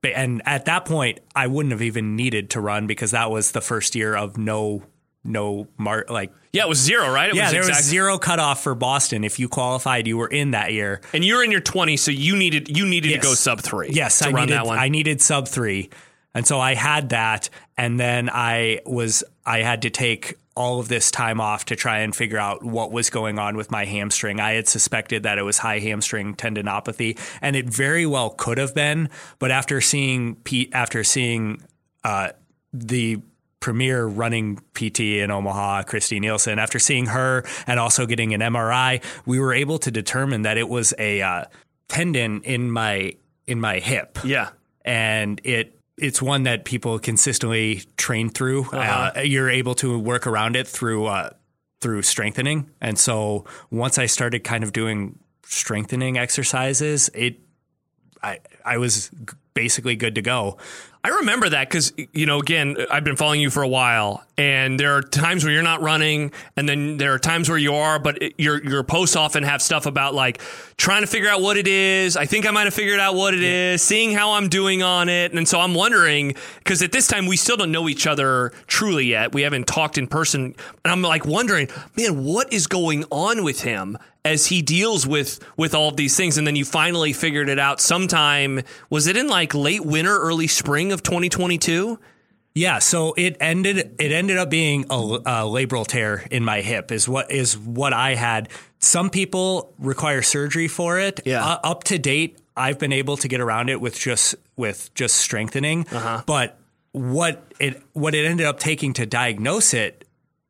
But- 0.00 0.12
And 0.14 0.42
at 0.46 0.64
that 0.66 0.84
point, 0.84 1.18
I 1.34 1.46
wouldn't 1.46 1.72
have 1.72 1.82
even 1.82 2.16
needed 2.16 2.50
to 2.50 2.60
run 2.60 2.86
because 2.86 3.10
that 3.10 3.30
was 3.30 3.52
the 3.52 3.60
first 3.60 3.94
year 3.94 4.14
of 4.16 4.38
no, 4.38 4.82
no 5.24 5.66
mar- 5.76 6.06
like 6.08 6.32
yeah, 6.52 6.62
it 6.64 6.68
was 6.68 6.78
zero, 6.78 7.10
right? 7.12 7.28
It 7.28 7.36
yeah, 7.36 7.44
was 7.44 7.52
there 7.52 7.66
was 7.68 7.84
zero 7.84 8.16
cutoff 8.18 8.62
for 8.62 8.74
Boston. 8.74 9.22
If 9.24 9.38
you 9.38 9.48
qualified, 9.48 10.06
you 10.06 10.16
were 10.16 10.28
in 10.28 10.52
that 10.52 10.72
year. 10.72 11.02
And 11.12 11.22
you're 11.24 11.44
in 11.44 11.50
your 11.50 11.60
20s, 11.60 11.98
so 11.98 12.10
you 12.10 12.36
needed 12.36 12.74
you 12.74 12.86
needed 12.86 13.10
Yes. 13.10 13.20
to 13.22 13.26
go 13.28 13.34
sub 13.34 13.60
three. 13.60 13.90
Yes, 13.92 14.18
to 14.20 14.28
I 14.28 14.32
run 14.32 14.46
needed 14.46 14.56
that 14.56 14.66
one. 14.66 14.78
I 14.78 14.88
needed 14.88 15.20
sub 15.20 15.46
three, 15.48 15.90
and 16.38 16.46
so 16.46 16.60
I 16.60 16.76
had 16.76 17.08
that, 17.08 17.50
and 17.76 17.98
then 17.98 18.30
I 18.30 18.78
was 18.86 19.24
I 19.44 19.62
had 19.62 19.82
to 19.82 19.90
take 19.90 20.36
all 20.54 20.78
of 20.78 20.86
this 20.86 21.10
time 21.10 21.40
off 21.40 21.64
to 21.64 21.74
try 21.74 21.98
and 21.98 22.14
figure 22.14 22.38
out 22.38 22.62
what 22.62 22.92
was 22.92 23.10
going 23.10 23.40
on 23.40 23.56
with 23.56 23.72
my 23.72 23.84
hamstring. 23.84 24.38
I 24.38 24.52
had 24.52 24.68
suspected 24.68 25.24
that 25.24 25.38
it 25.38 25.42
was 25.42 25.58
high 25.58 25.80
hamstring 25.80 26.36
tendinopathy, 26.36 27.18
and 27.42 27.56
it 27.56 27.68
very 27.68 28.06
well 28.06 28.30
could 28.30 28.56
have 28.56 28.72
been, 28.72 29.10
but 29.40 29.50
after 29.50 29.80
seeing 29.80 30.36
Pete, 30.36 30.70
after 30.72 31.02
seeing 31.02 31.60
uh, 32.04 32.28
the 32.72 33.20
premier 33.58 34.06
running 34.06 34.60
PT 34.74 35.00
in 35.00 35.32
Omaha, 35.32 35.82
Christy 35.82 36.20
Nielsen. 36.20 36.60
After 36.60 36.78
seeing 36.78 37.06
her 37.06 37.44
and 37.66 37.80
also 37.80 38.06
getting 38.06 38.32
an 38.32 38.40
MRI, 38.40 39.02
we 39.26 39.40
were 39.40 39.52
able 39.52 39.80
to 39.80 39.90
determine 39.90 40.42
that 40.42 40.56
it 40.56 40.68
was 40.68 40.94
a 41.00 41.20
uh, 41.20 41.46
tendon 41.88 42.42
in 42.42 42.70
my 42.70 43.14
in 43.48 43.60
my 43.60 43.80
hip, 43.80 44.18
yeah. 44.22 44.50
and 44.84 45.40
it 45.42 45.77
it's 45.98 46.22
one 46.22 46.44
that 46.44 46.64
people 46.64 46.98
consistently 46.98 47.82
train 47.96 48.30
through. 48.30 48.66
uh 49.16 49.20
you're 49.20 49.50
able 49.50 49.74
to 49.76 49.98
work 49.98 50.26
around 50.26 50.56
it 50.56 50.66
through 50.66 51.06
uh, 51.06 51.30
through 51.80 52.02
strengthening, 52.02 52.70
and 52.80 52.98
so 52.98 53.44
once 53.70 53.98
I 53.98 54.06
started 54.06 54.44
kind 54.44 54.64
of 54.64 54.72
doing 54.72 55.18
strengthening 55.44 56.18
exercises, 56.18 57.10
it 57.14 57.40
I 58.22 58.40
I 58.64 58.78
was 58.78 59.10
basically 59.54 59.96
good 59.96 60.14
to 60.14 60.22
go. 60.22 60.58
I 61.08 61.20
remember 61.20 61.48
that 61.48 61.70
because, 61.70 61.90
you 62.12 62.26
know, 62.26 62.38
again, 62.38 62.76
I've 62.90 63.02
been 63.02 63.16
following 63.16 63.40
you 63.40 63.48
for 63.48 63.62
a 63.62 63.68
while, 63.68 64.22
and 64.36 64.78
there 64.78 64.94
are 64.94 65.00
times 65.00 65.42
where 65.42 65.50
you're 65.50 65.62
not 65.62 65.80
running, 65.80 66.32
and 66.54 66.68
then 66.68 66.98
there 66.98 67.14
are 67.14 67.18
times 67.18 67.48
where 67.48 67.56
you 67.56 67.76
are, 67.76 67.98
but 67.98 68.20
it, 68.20 68.34
your 68.36 68.62
your 68.62 68.82
posts 68.82 69.16
often 69.16 69.42
have 69.42 69.62
stuff 69.62 69.86
about 69.86 70.12
like 70.12 70.38
trying 70.76 71.00
to 71.00 71.06
figure 71.06 71.30
out 71.30 71.40
what 71.40 71.56
it 71.56 71.66
is. 71.66 72.14
I 72.14 72.26
think 72.26 72.46
I 72.46 72.50
might 72.50 72.64
have 72.64 72.74
figured 72.74 73.00
out 73.00 73.14
what 73.14 73.32
it 73.32 73.42
is, 73.42 73.80
seeing 73.80 74.12
how 74.12 74.32
I'm 74.32 74.50
doing 74.50 74.82
on 74.82 75.08
it, 75.08 75.32
and 75.32 75.48
so 75.48 75.58
I'm 75.58 75.72
wondering 75.72 76.34
because 76.58 76.82
at 76.82 76.92
this 76.92 77.06
time 77.06 77.24
we 77.24 77.38
still 77.38 77.56
don't 77.56 77.72
know 77.72 77.88
each 77.88 78.06
other 78.06 78.52
truly 78.66 79.06
yet. 79.06 79.32
We 79.32 79.40
haven't 79.40 79.66
talked 79.66 79.96
in 79.96 80.08
person, 80.08 80.54
and 80.84 80.92
I'm 80.92 81.00
like 81.00 81.24
wondering, 81.24 81.70
man, 81.96 82.22
what 82.22 82.52
is 82.52 82.66
going 82.66 83.06
on 83.10 83.44
with 83.44 83.62
him? 83.62 83.96
As 84.32 84.46
he 84.46 84.62
deals 84.62 85.06
with 85.06 85.40
with 85.56 85.74
all 85.74 85.88
of 85.88 85.96
these 85.96 86.16
things 86.16 86.38
and 86.38 86.46
then 86.46 86.56
you 86.56 86.64
finally 86.64 87.12
figured 87.12 87.48
it 87.48 87.58
out 87.58 87.80
sometime 87.80 88.60
was 88.90 89.06
it 89.06 89.16
in 89.16 89.26
like 89.28 89.54
late 89.54 89.84
winter 89.84 90.16
early 90.28 90.46
spring 90.46 90.92
of 90.92 91.02
2022 91.02 91.98
Yeah, 92.54 92.80
so 92.80 93.14
it 93.16 93.36
ended. 93.40 93.76
It 94.00 94.10
ended 94.10 94.36
up 94.36 94.50
being 94.50 94.86
a, 94.90 94.94
a 94.96 95.36
labral 95.46 95.86
tear 95.86 96.26
in 96.30 96.42
my 96.44 96.60
hip. 96.60 96.90
Is 96.90 97.08
what 97.08 97.30
is 97.30 97.56
what 97.56 97.92
I 97.92 98.16
had. 98.16 98.48
Some 98.80 99.10
people 99.10 99.72
require 99.78 100.22
surgery 100.22 100.66
for 100.66 100.98
it. 100.98 101.20
Yeah. 101.24 101.44
Uh, 101.44 101.58
up 101.62 101.84
to 101.84 101.98
date, 101.98 102.38
I've 102.56 102.78
been 102.78 102.92
able 102.92 103.16
to 103.18 103.28
get 103.28 103.40
around 103.40 103.68
it 103.70 103.80
with 103.80 103.96
just 103.96 104.34
with 104.56 104.90
just 104.94 105.16
strengthening. 105.16 105.86
But 106.26 106.58
what 106.90 107.34
it 107.60 107.80
what 107.92 108.14
it 108.14 108.24
ended 108.26 108.46
up 108.46 108.58
taking 108.58 108.92
to 108.94 109.06
diagnose 109.06 109.72
it, 109.72 110.04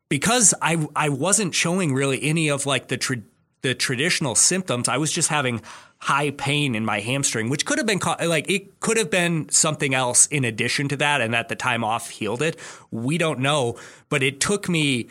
because 0.09 0.55
I 0.63 0.87
I 0.97 1.11
wasn't 1.11 1.53
showing 1.55 1.93
really 1.93 2.23
any 2.23 2.49
of 2.49 2.65
like 2.65 2.89
the 2.89 2.97
tra- 2.97 3.27
the 3.63 3.75
traditional 3.75 4.35
symptoms. 4.35 4.89
I 4.89 4.97
was 4.97 5.13
just 5.13 5.29
having 5.29 5.63
high 6.01 6.31
pain 6.31 6.75
in 6.75 6.85
my 6.85 7.01
hamstring, 7.01 7.49
which 7.49 7.67
could 7.67 7.79
have 7.79 7.87
been 7.87 7.99
ca- 7.99 8.17
like 8.25 8.49
it 8.51 8.81
could 8.81 8.97
have 8.97 9.11
been 9.11 9.49
something 9.51 9.95
else 9.95 10.27
in 10.27 10.45
addition 10.45 10.89
to 10.89 10.97
that, 10.97 11.21
and 11.21 11.35
that 11.35 11.49
the 11.49 11.57
time 11.57 11.85
off 11.85 12.11
healed 12.11 12.43
it. 12.43 12.59
We 12.91 13.19
don't 13.19 13.41
know, 13.41 13.77
but 14.09 14.23
it 14.23 14.41
took 14.41 14.69
me 14.69 15.09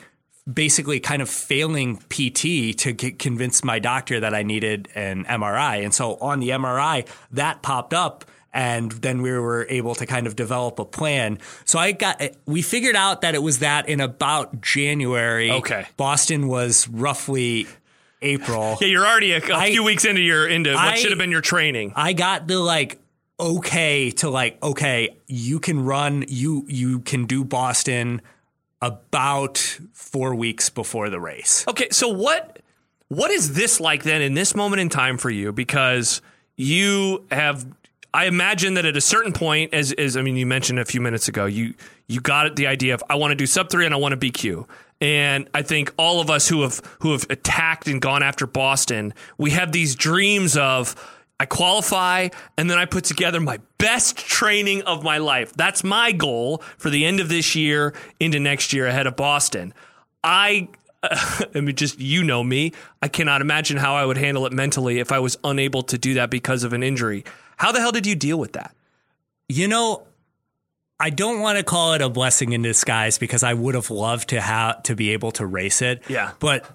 basically 0.51 0.99
kind 0.99 1.21
of 1.21 1.29
failing 1.29 1.97
PT 2.09 2.77
to 2.77 2.93
convince 2.93 3.63
my 3.63 3.79
doctor 3.79 4.21
that 4.21 4.33
I 4.33 4.43
needed 4.43 4.87
an 4.95 5.25
MRI, 5.25 5.83
and 5.83 5.93
so 5.93 6.15
on 6.15 6.39
the 6.39 6.49
MRI 6.49 7.07
that 7.31 7.61
popped 7.61 7.93
up. 7.93 8.25
And 8.53 8.91
then 8.91 9.21
we 9.21 9.31
were 9.31 9.67
able 9.69 9.93
to 9.95 10.07
kind 10.07 10.25
of 10.25 10.35
develop 10.35 10.79
a 10.79 10.85
plan. 10.85 11.37
So 11.65 11.77
I 11.77 11.91
got, 11.91 12.19
we 12.47 12.63
figured 12.63 12.95
out 12.95 13.21
that 13.21 13.35
it 13.35 13.43
was 13.43 13.59
that 13.59 13.87
in 13.87 13.99
about 13.99 14.61
January. 14.61 15.51
Okay. 15.51 15.85
Boston 15.95 16.47
was 16.47 16.87
roughly 16.87 17.67
April. 18.21 18.77
yeah 18.81 18.87
you're 18.87 19.05
already 19.05 19.33
a, 19.33 19.39
a 19.39 19.55
I- 19.55 19.69
few 19.71 19.83
weeks 19.83 20.05
into 20.05 20.21
your 20.21 20.47
into 20.47 20.71
what 20.73 20.79
I- 20.79 20.95
should 20.95 21.11
have 21.11 21.19
been 21.19 21.31
your 21.31 21.41
training 21.41 21.93
I 21.95 22.13
got 22.13 22.47
the 22.47 22.59
like 22.59 22.99
okay 23.39 24.11
to 24.11 24.29
like 24.29 24.61
okay, 24.63 25.15
you 25.27 25.59
can 25.59 25.83
run, 25.83 26.25
you 26.27 26.65
you 26.67 26.99
can 27.01 27.25
do 27.25 27.43
Boston 27.43 28.21
about 28.81 29.57
4 29.93 30.35
weeks 30.35 30.69
before 30.69 31.09
the 31.09 31.19
race. 31.19 31.65
Okay, 31.67 31.87
so 31.91 32.07
what 32.09 32.59
what 33.09 33.31
is 33.31 33.53
this 33.53 33.79
like 33.79 34.03
then 34.03 34.21
in 34.21 34.33
this 34.33 34.55
moment 34.55 34.79
in 34.81 34.89
time 34.89 35.17
for 35.17 35.29
you? 35.29 35.51
Because 35.51 36.21
you 36.55 37.25
have 37.31 37.65
I 38.13 38.25
imagine 38.25 38.73
that 38.75 38.85
at 38.85 38.97
a 38.97 39.01
certain 39.01 39.33
point, 39.33 39.73
as, 39.73 39.91
as 39.91 40.17
I 40.17 40.21
mean, 40.23 40.37
you 40.37 40.45
mentioned 40.45 40.79
a 40.79 40.85
few 40.85 41.01
minutes 41.01 41.27
ago, 41.27 41.45
you 41.45 41.75
you 42.07 42.19
got 42.19 42.55
the 42.55 42.67
idea 42.67 42.93
of 42.93 43.03
I 43.09 43.15
want 43.15 43.31
to 43.31 43.35
do 43.35 43.45
sub 43.45 43.69
three 43.69 43.85
and 43.85 43.93
I 43.93 43.97
want 43.97 44.19
to 44.19 44.31
BQ. 44.31 44.67
And 44.99 45.49
I 45.53 45.61
think 45.61 45.93
all 45.97 46.21
of 46.21 46.29
us 46.29 46.47
who 46.47 46.63
have 46.63 46.81
who 47.01 47.11
have 47.11 47.25
attacked 47.29 47.87
and 47.87 48.01
gone 48.01 48.23
after 48.23 48.47
Boston, 48.47 49.13
we 49.37 49.51
have 49.51 49.71
these 49.71 49.95
dreams 49.95 50.57
of 50.57 50.95
I 51.39 51.45
qualify 51.45 52.29
and 52.57 52.69
then 52.69 52.79
I 52.79 52.85
put 52.85 53.03
together 53.03 53.39
my 53.39 53.59
best 53.77 54.17
training 54.17 54.81
of 54.83 55.03
my 55.03 55.19
life. 55.19 55.53
That's 55.53 55.83
my 55.83 56.11
goal 56.11 56.63
for 56.77 56.89
the 56.89 57.05
end 57.05 57.19
of 57.19 57.29
this 57.29 57.55
year 57.55 57.93
into 58.19 58.39
next 58.39 58.73
year 58.73 58.87
ahead 58.87 59.05
of 59.05 59.15
Boston. 59.15 59.73
I 60.23 60.69
I 61.03 61.61
mean, 61.61 61.75
just 61.75 61.99
you 61.99 62.23
know 62.23 62.43
me. 62.43 62.73
I 63.03 63.07
cannot 63.07 63.41
imagine 63.41 63.77
how 63.77 63.95
I 63.95 64.03
would 64.03 64.17
handle 64.17 64.47
it 64.47 64.53
mentally 64.53 64.99
if 64.99 65.11
I 65.11 65.19
was 65.19 65.37
unable 65.43 65.83
to 65.83 65.97
do 65.97 66.15
that 66.15 66.31
because 66.31 66.63
of 66.63 66.73
an 66.73 66.81
injury. 66.81 67.23
How 67.57 67.71
the 67.71 67.79
hell 67.79 67.91
did 67.91 68.07
you 68.07 68.15
deal 68.15 68.39
with 68.39 68.53
that? 68.53 68.75
You 69.47 69.67
know, 69.67 70.06
I 70.99 71.11
don't 71.11 71.41
want 71.41 71.59
to 71.59 71.63
call 71.63 71.93
it 71.93 72.01
a 72.01 72.09
blessing 72.09 72.53
in 72.53 72.63
disguise 72.63 73.19
because 73.19 73.43
I 73.43 73.53
would 73.53 73.75
have 73.75 73.91
loved 73.91 74.29
to 74.29 74.41
have 74.41 74.81
to 74.83 74.95
be 74.95 75.11
able 75.11 75.31
to 75.33 75.45
race 75.45 75.81
it. 75.81 76.01
Yeah. 76.09 76.31
But 76.39 76.67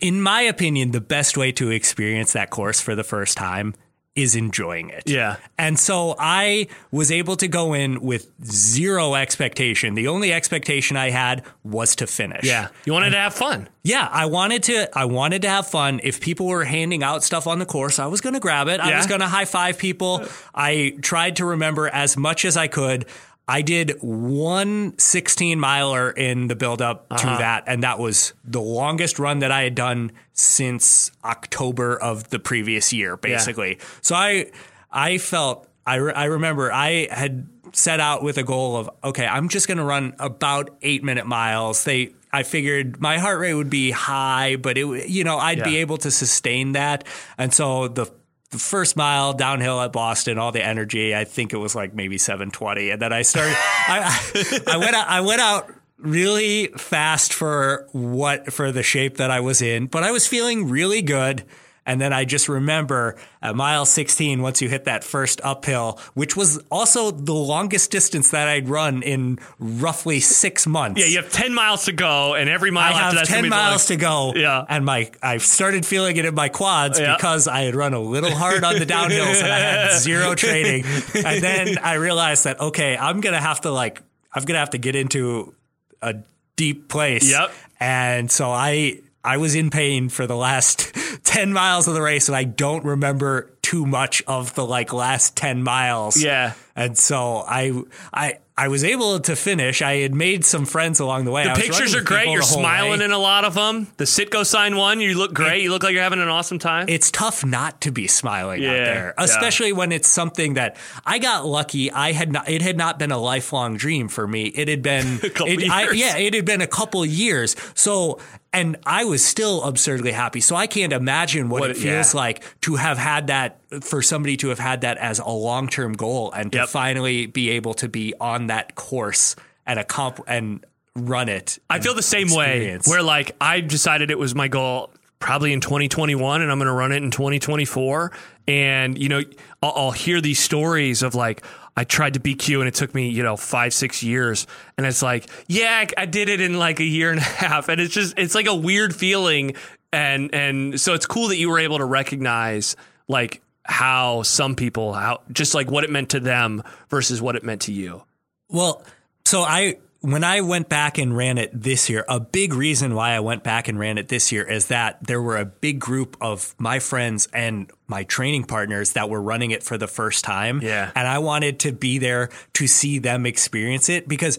in 0.00 0.20
my 0.20 0.42
opinion, 0.42 0.90
the 0.90 1.00
best 1.00 1.36
way 1.36 1.50
to 1.52 1.70
experience 1.70 2.34
that 2.34 2.50
course 2.50 2.80
for 2.80 2.94
the 2.94 3.04
first 3.04 3.38
time 3.38 3.74
is 4.14 4.36
enjoying 4.36 4.90
it. 4.90 5.04
Yeah. 5.06 5.36
And 5.58 5.78
so 5.78 6.14
I 6.18 6.66
was 6.90 7.10
able 7.10 7.36
to 7.36 7.48
go 7.48 7.72
in 7.72 8.02
with 8.02 8.30
zero 8.44 9.14
expectation. 9.14 9.94
The 9.94 10.08
only 10.08 10.32
expectation 10.32 10.96
I 10.96 11.10
had 11.10 11.44
was 11.64 11.96
to 11.96 12.06
finish. 12.06 12.44
Yeah. 12.44 12.68
You 12.84 12.92
wanted 12.92 13.10
to 13.10 13.16
have 13.16 13.32
fun. 13.34 13.68
Yeah, 13.84 14.06
I 14.10 14.26
wanted 14.26 14.62
to 14.64 14.96
I 14.96 15.06
wanted 15.06 15.42
to 15.42 15.48
have 15.48 15.66
fun. 15.66 16.00
If 16.02 16.20
people 16.20 16.46
were 16.46 16.64
handing 16.64 17.02
out 17.02 17.24
stuff 17.24 17.46
on 17.46 17.58
the 17.58 17.66
course, 17.66 17.98
I 17.98 18.06
was 18.06 18.20
going 18.20 18.34
to 18.34 18.40
grab 18.40 18.68
it. 18.68 18.80
I 18.80 18.96
was 18.96 19.06
going 19.06 19.20
to 19.20 19.26
high 19.26 19.44
five 19.44 19.78
people. 19.78 20.24
I 20.54 20.96
tried 21.00 21.36
to 21.36 21.46
remember 21.46 21.88
as 21.88 22.16
much 22.16 22.44
as 22.44 22.56
I 22.56 22.68
could. 22.68 23.06
I 23.52 23.60
did 23.60 23.98
one 24.00 24.98
16 24.98 25.60
miler 25.60 26.10
in 26.10 26.48
the 26.48 26.56
build 26.56 26.80
up 26.80 27.06
to 27.10 27.14
uh-huh. 27.14 27.36
that 27.36 27.64
and 27.66 27.82
that 27.82 27.98
was 27.98 28.32
the 28.46 28.62
longest 28.62 29.18
run 29.18 29.40
that 29.40 29.52
I 29.52 29.64
had 29.64 29.74
done 29.74 30.12
since 30.32 31.10
October 31.22 31.94
of 31.94 32.30
the 32.30 32.38
previous 32.38 32.94
year 32.94 33.18
basically. 33.18 33.78
So 34.00 34.14
I 34.14 34.52
I 34.90 35.18
felt 35.18 35.68
I 35.86 35.96
re- 35.96 36.14
I 36.14 36.24
remember 36.24 36.72
I 36.72 37.08
had 37.10 37.46
set 37.74 38.00
out 38.00 38.22
with 38.22 38.38
a 38.38 38.42
goal 38.42 38.78
of 38.78 38.88
okay, 39.04 39.26
I'm 39.26 39.50
just 39.50 39.68
going 39.68 39.78
to 39.78 39.84
run 39.84 40.14
about 40.18 40.70
8 40.80 41.04
minute 41.04 41.26
miles. 41.26 41.84
They 41.84 42.14
I 42.32 42.44
figured 42.44 43.02
my 43.02 43.18
heart 43.18 43.38
rate 43.38 43.52
would 43.52 43.68
be 43.68 43.90
high, 43.90 44.56
but 44.56 44.78
it 44.78 45.10
you 45.10 45.24
know, 45.24 45.36
I'd 45.36 45.62
be 45.62 45.76
able 45.76 45.98
to 45.98 46.10
sustain 46.10 46.72
that. 46.72 47.04
And 47.36 47.52
so 47.52 47.88
the 47.88 48.10
the 48.52 48.58
first 48.58 48.96
mile 48.96 49.32
downhill 49.32 49.80
at 49.80 49.92
Boston, 49.92 50.38
all 50.38 50.52
the 50.52 50.64
energy, 50.64 51.16
I 51.16 51.24
think 51.24 51.52
it 51.52 51.56
was 51.56 51.74
like 51.74 51.94
maybe 51.94 52.18
720. 52.18 52.90
And 52.90 53.02
then 53.02 53.12
I 53.12 53.22
started 53.22 53.56
I, 53.58 54.62
I 54.68 54.76
went 54.76 54.94
out 54.94 55.08
I 55.08 55.20
went 55.22 55.40
out 55.40 55.72
really 55.96 56.66
fast 56.76 57.32
for 57.32 57.88
what 57.92 58.52
for 58.52 58.70
the 58.70 58.82
shape 58.82 59.16
that 59.16 59.30
I 59.30 59.40
was 59.40 59.62
in, 59.62 59.86
but 59.86 60.02
I 60.04 60.12
was 60.12 60.26
feeling 60.26 60.68
really 60.68 61.02
good. 61.02 61.44
And 61.84 62.00
then 62.00 62.12
I 62.12 62.24
just 62.24 62.48
remember 62.48 63.16
at 63.42 63.56
mile 63.56 63.84
16, 63.84 64.40
once 64.40 64.62
you 64.62 64.68
hit 64.68 64.84
that 64.84 65.02
first 65.02 65.40
uphill, 65.42 65.98
which 66.14 66.36
was 66.36 66.58
also 66.70 67.10
the 67.10 67.32
longest 67.34 67.90
distance 67.90 68.30
that 68.30 68.46
I'd 68.46 68.68
run 68.68 69.02
in 69.02 69.40
roughly 69.58 70.20
six 70.20 70.66
months. 70.66 71.00
Yeah, 71.00 71.06
you 71.06 71.16
have 71.20 71.32
10 71.32 71.52
miles 71.52 71.86
to 71.86 71.92
go, 71.92 72.34
and 72.34 72.48
every 72.48 72.70
mile 72.70 72.94
I 72.94 73.00
after 73.00 73.04
have 73.04 73.14
that's 73.14 73.28
10 73.30 73.48
miles 73.48 73.86
to 73.86 73.96
go. 73.96 74.32
Yeah. 74.36 74.64
And 74.68 74.84
my 74.84 75.10
I 75.22 75.38
started 75.38 75.84
feeling 75.84 76.16
it 76.16 76.24
in 76.24 76.34
my 76.36 76.48
quads 76.48 77.00
Yeah. 77.00 77.16
because 77.16 77.48
I 77.48 77.62
had 77.62 77.74
run 77.74 77.94
a 77.94 78.00
little 78.00 78.34
hard 78.34 78.62
on 78.62 78.78
the 78.78 78.86
downhills 78.86 79.42
and 79.42 79.52
I 79.52 79.58
had 79.58 79.92
zero 79.98 80.34
training. 80.36 80.84
And 81.14 81.42
then 81.42 81.78
I 81.82 81.94
realized 81.94 82.44
that, 82.44 82.60
okay, 82.60 82.96
I'm 82.96 83.20
going 83.20 83.34
to 83.34 83.40
have 83.40 83.60
to 83.62 83.72
like, 83.72 84.00
I'm 84.32 84.44
going 84.44 84.54
to 84.54 84.60
have 84.60 84.70
to 84.70 84.78
get 84.78 84.94
into 84.94 85.54
a 86.00 86.14
deep 86.54 86.88
place. 86.88 87.28
Yep. 87.28 87.52
And 87.80 88.30
so 88.30 88.50
I, 88.52 89.00
I 89.24 89.36
was 89.36 89.54
in 89.54 89.70
pain 89.70 90.08
for 90.08 90.26
the 90.26 90.36
last 90.36 90.92
10 91.24 91.52
miles 91.52 91.86
of 91.88 91.94
the 91.94 92.02
race 92.02 92.28
and 92.28 92.36
I 92.36 92.44
don't 92.44 92.84
remember 92.84 93.50
too 93.62 93.86
much 93.86 94.22
of 94.26 94.54
the 94.54 94.66
like 94.66 94.92
last 94.92 95.36
10 95.36 95.62
miles. 95.62 96.20
Yeah. 96.20 96.54
And 96.74 96.96
so 96.98 97.44
I, 97.46 97.72
I, 98.12 98.38
I 98.56 98.68
was 98.68 98.82
able 98.84 99.20
to 99.20 99.36
finish. 99.36 99.80
I 99.80 99.96
had 99.98 100.14
made 100.14 100.44
some 100.44 100.64
friends 100.66 101.00
along 101.00 101.24
the 101.24 101.30
way. 101.30 101.44
The 101.44 101.54
pictures 101.54 101.94
are 101.94 102.02
great. 102.02 102.28
You're 102.30 102.42
smiling 102.42 103.00
in 103.00 103.12
a 103.12 103.18
lot 103.18 103.44
of 103.44 103.54
them. 103.54 103.86
The 103.96 104.04
Citgo 104.04 104.44
sign 104.44 104.76
one, 104.76 105.00
you 105.00 105.16
look 105.16 105.32
great. 105.32 105.62
you 105.62 105.70
look 105.70 105.82
like 105.82 105.92
you're 105.94 106.02
having 106.02 106.20
an 106.20 106.28
awesome 106.28 106.58
time. 106.58 106.86
it's 106.88 107.10
tough 107.10 107.44
not 107.44 107.80
to 107.82 107.92
be 107.92 108.06
smiling 108.08 108.64
out 108.64 108.72
Yeah, 108.76 108.84
there, 108.84 109.14
yeah. 109.16 109.24
especially 109.24 109.72
when 109.72 109.92
it's 109.92 110.08
something 110.08 110.54
that 110.54 110.76
I 111.06 111.18
got 111.18 111.46
lucky. 111.46 111.90
I 111.92 112.12
had 112.12 112.32
not, 112.32 112.48
it 112.48 112.60
had 112.62 112.76
not 112.76 112.98
been 112.98 113.12
a 113.12 113.18
lifelong 113.18 113.76
dream 113.76 114.08
for 114.08 114.26
me. 114.26 114.46
It 114.46 114.68
had 114.68 114.82
been, 114.82 115.18
couple 115.20 115.48
it, 115.48 115.70
I- 115.70 115.92
yeah, 115.92 116.16
it 116.18 116.34
had 116.34 116.44
been 116.44 116.60
a 116.62 116.66
couple 116.66 117.04
years. 117.06 117.54
So, 117.74 118.18
and 118.52 118.76
I 118.84 119.04
was 119.04 119.24
still 119.24 119.62
absurdly 119.64 120.12
happy. 120.12 120.40
So 120.40 120.54
I 120.56 120.66
can't 120.66 120.92
imagine 120.92 121.48
what, 121.48 121.60
What 121.60 121.70
it 121.70 121.76
feels 121.76 122.12
yeah. 122.14 122.20
like 122.20 122.60
to 122.62 122.76
have 122.76 122.98
had 122.98 123.28
that 123.28 123.60
for 123.82 124.02
somebody 124.02 124.36
to 124.38 124.48
have 124.48 124.58
had 124.58 124.82
that 124.82 124.98
as 124.98 125.18
a 125.18 125.28
long 125.30 125.68
term 125.68 125.92
goal 125.94 126.30
and 126.32 126.52
to 126.52 126.58
Yep. 126.58 126.68
finally 126.68 127.26
be 127.26 127.50
able 127.50 127.74
to 127.74 127.88
be 127.88 128.12
on 128.20 128.48
that 128.48 128.74
course 128.74 129.36
and 129.66 129.78
accomplish 129.78 130.26
and 130.28 130.64
run 130.94 131.28
it. 131.30 131.58
I 131.70 131.80
feel 131.80 131.94
the 131.94 132.02
same 132.02 132.28
way 132.30 132.78
where 132.84 133.02
like 133.02 133.34
I 133.40 133.60
decided 133.60 134.10
it 134.10 134.18
was 134.18 134.34
my 134.34 134.48
goal 134.48 134.90
probably 135.18 135.52
in 135.52 135.60
2021 135.60 136.42
and 136.42 136.50
I'm 136.50 136.58
going 136.58 136.66
to 136.66 136.72
run 136.72 136.92
it 136.92 136.96
in 137.02 137.10
2024 137.12 138.12
and 138.48 138.98
you 138.98 139.08
know 139.08 139.22
I'll, 139.62 139.72
I'll 139.76 139.90
hear 139.92 140.20
these 140.20 140.40
stories 140.40 141.02
of 141.02 141.14
like 141.14 141.44
I 141.76 141.84
tried 141.84 142.14
to 142.14 142.20
BQ 142.20 142.58
and 142.58 142.68
it 142.68 142.74
took 142.74 142.94
me 142.94 143.08
you 143.08 143.22
know 143.22 143.36
5 143.36 143.74
6 143.74 144.02
years. 144.02 144.46
And 144.76 144.86
it's 144.86 145.02
like 145.02 145.28
yeah 145.48 145.86
I 145.96 146.06
did 146.06 146.28
it 146.28 146.40
in 146.40 146.58
like 146.58 146.80
a 146.80 146.84
year 146.84 147.10
and 147.10 147.18
a 147.18 147.22
half. 147.24 147.68
And 147.68 147.80
it's 147.80 147.94
just 147.94 148.18
it's 148.18 148.34
like 148.34 148.46
a 148.46 148.54
weird 148.54 148.94
feeling. 148.94 149.54
And 149.92 150.34
and 150.34 150.80
so 150.80 150.94
it's 150.94 151.06
cool 151.06 151.28
that 151.28 151.36
you 151.36 151.50
were 151.50 151.58
able 151.58 151.78
to 151.78 151.84
recognize 151.84 152.76
like 153.08 153.42
how 153.64 154.22
some 154.22 154.56
people 154.56 154.92
how 154.92 155.20
just 155.30 155.54
like 155.54 155.70
what 155.70 155.84
it 155.84 155.90
meant 155.90 156.10
to 156.10 156.20
them 156.20 156.62
versus 156.88 157.20
what 157.22 157.36
it 157.36 157.44
meant 157.44 157.62
to 157.62 157.72
you. 157.72 158.02
Well, 158.48 158.84
so 159.24 159.42
I 159.42 159.78
when 160.02 160.24
I 160.24 160.40
went 160.40 160.68
back 160.68 160.98
and 160.98 161.16
ran 161.16 161.38
it 161.38 161.50
this 161.54 161.88
year, 161.88 162.04
a 162.08 162.18
big 162.18 162.54
reason 162.54 162.94
why 162.94 163.12
I 163.12 163.20
went 163.20 163.44
back 163.44 163.68
and 163.68 163.78
ran 163.78 163.98
it 163.98 164.08
this 164.08 164.32
year 164.32 164.42
is 164.42 164.66
that 164.66 164.98
there 165.06 165.22
were 165.22 165.38
a 165.38 165.44
big 165.44 165.78
group 165.78 166.16
of 166.20 166.54
my 166.58 166.80
friends 166.80 167.28
and 167.32 167.70
my 167.92 168.04
training 168.04 168.44
partners 168.44 168.92
that 168.94 169.10
were 169.10 169.20
running 169.20 169.50
it 169.50 169.62
for 169.62 169.76
the 169.76 169.86
first 169.86 170.24
time. 170.24 170.60
Yeah. 170.62 170.90
And 170.96 171.06
I 171.06 171.18
wanted 171.18 171.58
to 171.60 171.72
be 171.72 171.98
there 171.98 172.30
to 172.54 172.66
see 172.66 172.98
them 172.98 173.26
experience 173.26 173.90
it 173.90 174.08
because 174.08 174.38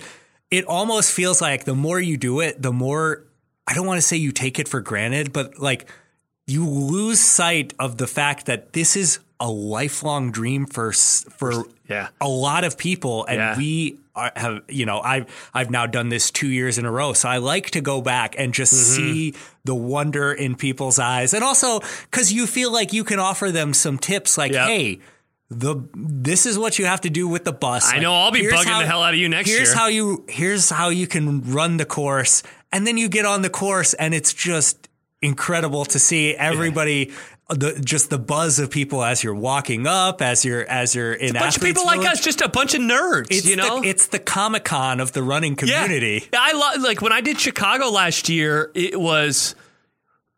it 0.50 0.66
almost 0.66 1.12
feels 1.12 1.40
like 1.40 1.66
the 1.66 1.76
more 1.76 2.00
you 2.00 2.18
do 2.18 2.40
it, 2.40 2.60
the 2.60 2.72
more 2.74 3.24
I 3.68 3.76
don't 3.76 3.86
want 3.86 4.00
to 4.00 4.02
say 4.02 4.18
you 4.18 4.32
take 4.32 4.58
it 4.58 4.68
for 4.68 4.82
granted, 4.82 5.32
but 5.32 5.60
like 5.60 5.88
you 6.48 6.68
lose 6.68 7.20
sight 7.20 7.74
of 7.78 7.98
the 7.98 8.08
fact 8.08 8.48
that 8.48 8.74
this 8.74 8.96
is 8.96 9.20
a 9.40 9.50
lifelong 9.50 10.32
dream 10.32 10.66
for 10.66 10.92
for 10.92 11.66
Yeah. 11.88 12.08
a 12.20 12.28
lot 12.28 12.64
of 12.64 12.76
people 12.78 13.26
and 13.26 13.38
Yeah. 13.38 13.58
we 13.58 14.00
have 14.16 14.62
you 14.70 14.86
know 14.86 15.00
I've 15.02 15.26
I've 15.54 15.72
now 15.72 15.86
done 15.88 16.10
this 16.10 16.30
2 16.32 16.48
years 16.48 16.78
in 16.78 16.86
a 16.86 16.92
row 16.92 17.14
so 17.14 17.28
I 17.30 17.38
like 17.38 17.72
to 17.72 17.82
go 17.82 18.02
back 18.02 18.36
and 18.38 18.54
just 18.54 18.74
Mm-hmm. 18.74 18.96
see 18.96 19.34
the 19.66 19.76
wonder 19.76 20.32
in 20.34 20.56
people's 20.56 21.00
eyes 21.00 21.34
and 21.34 21.44
also 21.44 21.80
cuz 22.12 22.32
you 22.32 22.46
feel 22.48 22.72
like 22.72 22.94
you 22.94 23.04
can 23.04 23.20
offer 23.20 23.52
them 23.52 23.74
some 23.74 23.98
tips 23.98 24.38
like 24.38 24.52
Yep. 24.52 24.68
hey 24.68 25.00
the 25.50 25.76
this 25.96 26.46
is 26.46 26.58
what 26.58 26.80
you 26.80 26.86
have 26.86 27.02
to 27.02 27.10
do 27.10 27.28
with 27.28 27.44
the 27.44 27.54
bus. 27.54 27.86
I 27.90 27.94
Like, 27.94 28.02
know, 28.02 28.14
I'll 28.16 28.32
be 28.32 28.40
here's 28.40 28.54
bugging 28.54 28.80
the 28.80 28.86
hell 28.88 29.04
out 29.04 29.14
of 29.14 29.20
you 29.20 29.30
next 29.30 29.50
here's 29.50 29.70
year. 29.70 29.78
how 29.78 29.88
you 29.88 30.26
here's 30.28 30.70
how 30.70 30.90
you 30.90 31.06
can 31.08 31.42
run 31.52 31.78
the 31.78 31.86
course 31.86 32.42
and 32.72 32.88
then 32.88 32.98
you 32.98 33.08
get 33.10 33.26
on 33.26 33.42
the 33.44 33.50
course 33.52 33.94
and 33.96 34.14
it's 34.14 34.34
just 34.34 34.90
incredible 35.22 35.86
to 35.86 36.00
see 36.00 36.34
everybody 36.36 37.12
the 37.50 37.80
just 37.84 38.10
the 38.10 38.18
buzz 38.18 38.60
of 38.60 38.72
people 38.72 39.04
as 39.04 39.24
you're 39.24 39.36
walking 39.36 39.86
up 39.86 40.22
as 40.22 40.46
you're 40.46 40.66
as 40.66 40.96
you're 40.96 41.14
in 41.14 41.36
A 41.36 41.40
bunch 41.40 41.58
of 41.58 41.64
people 41.64 41.86
like 41.86 42.06
us, 42.06 42.22
just 42.22 42.42
a 42.42 42.50
bunch 42.50 42.74
of 42.74 42.82
nerds, 42.82 43.28
it's 43.30 43.46
you 43.46 43.56
know. 43.56 43.82
the, 43.82 43.88
it's 43.88 44.08
the 44.08 44.20
Comic 44.20 44.64
Con 44.64 45.00
of 45.00 45.12
the 45.12 45.24
running 45.24 45.56
community. 45.56 46.28
Yeah, 46.32 46.40
I 46.42 46.54
love 46.54 46.82
like 46.82 47.02
when 47.02 47.12
I 47.12 47.22
did 47.22 47.40
Chicago 47.40 47.90
last 47.90 48.30
year. 48.30 48.72
It 48.74 49.00
was 49.00 49.56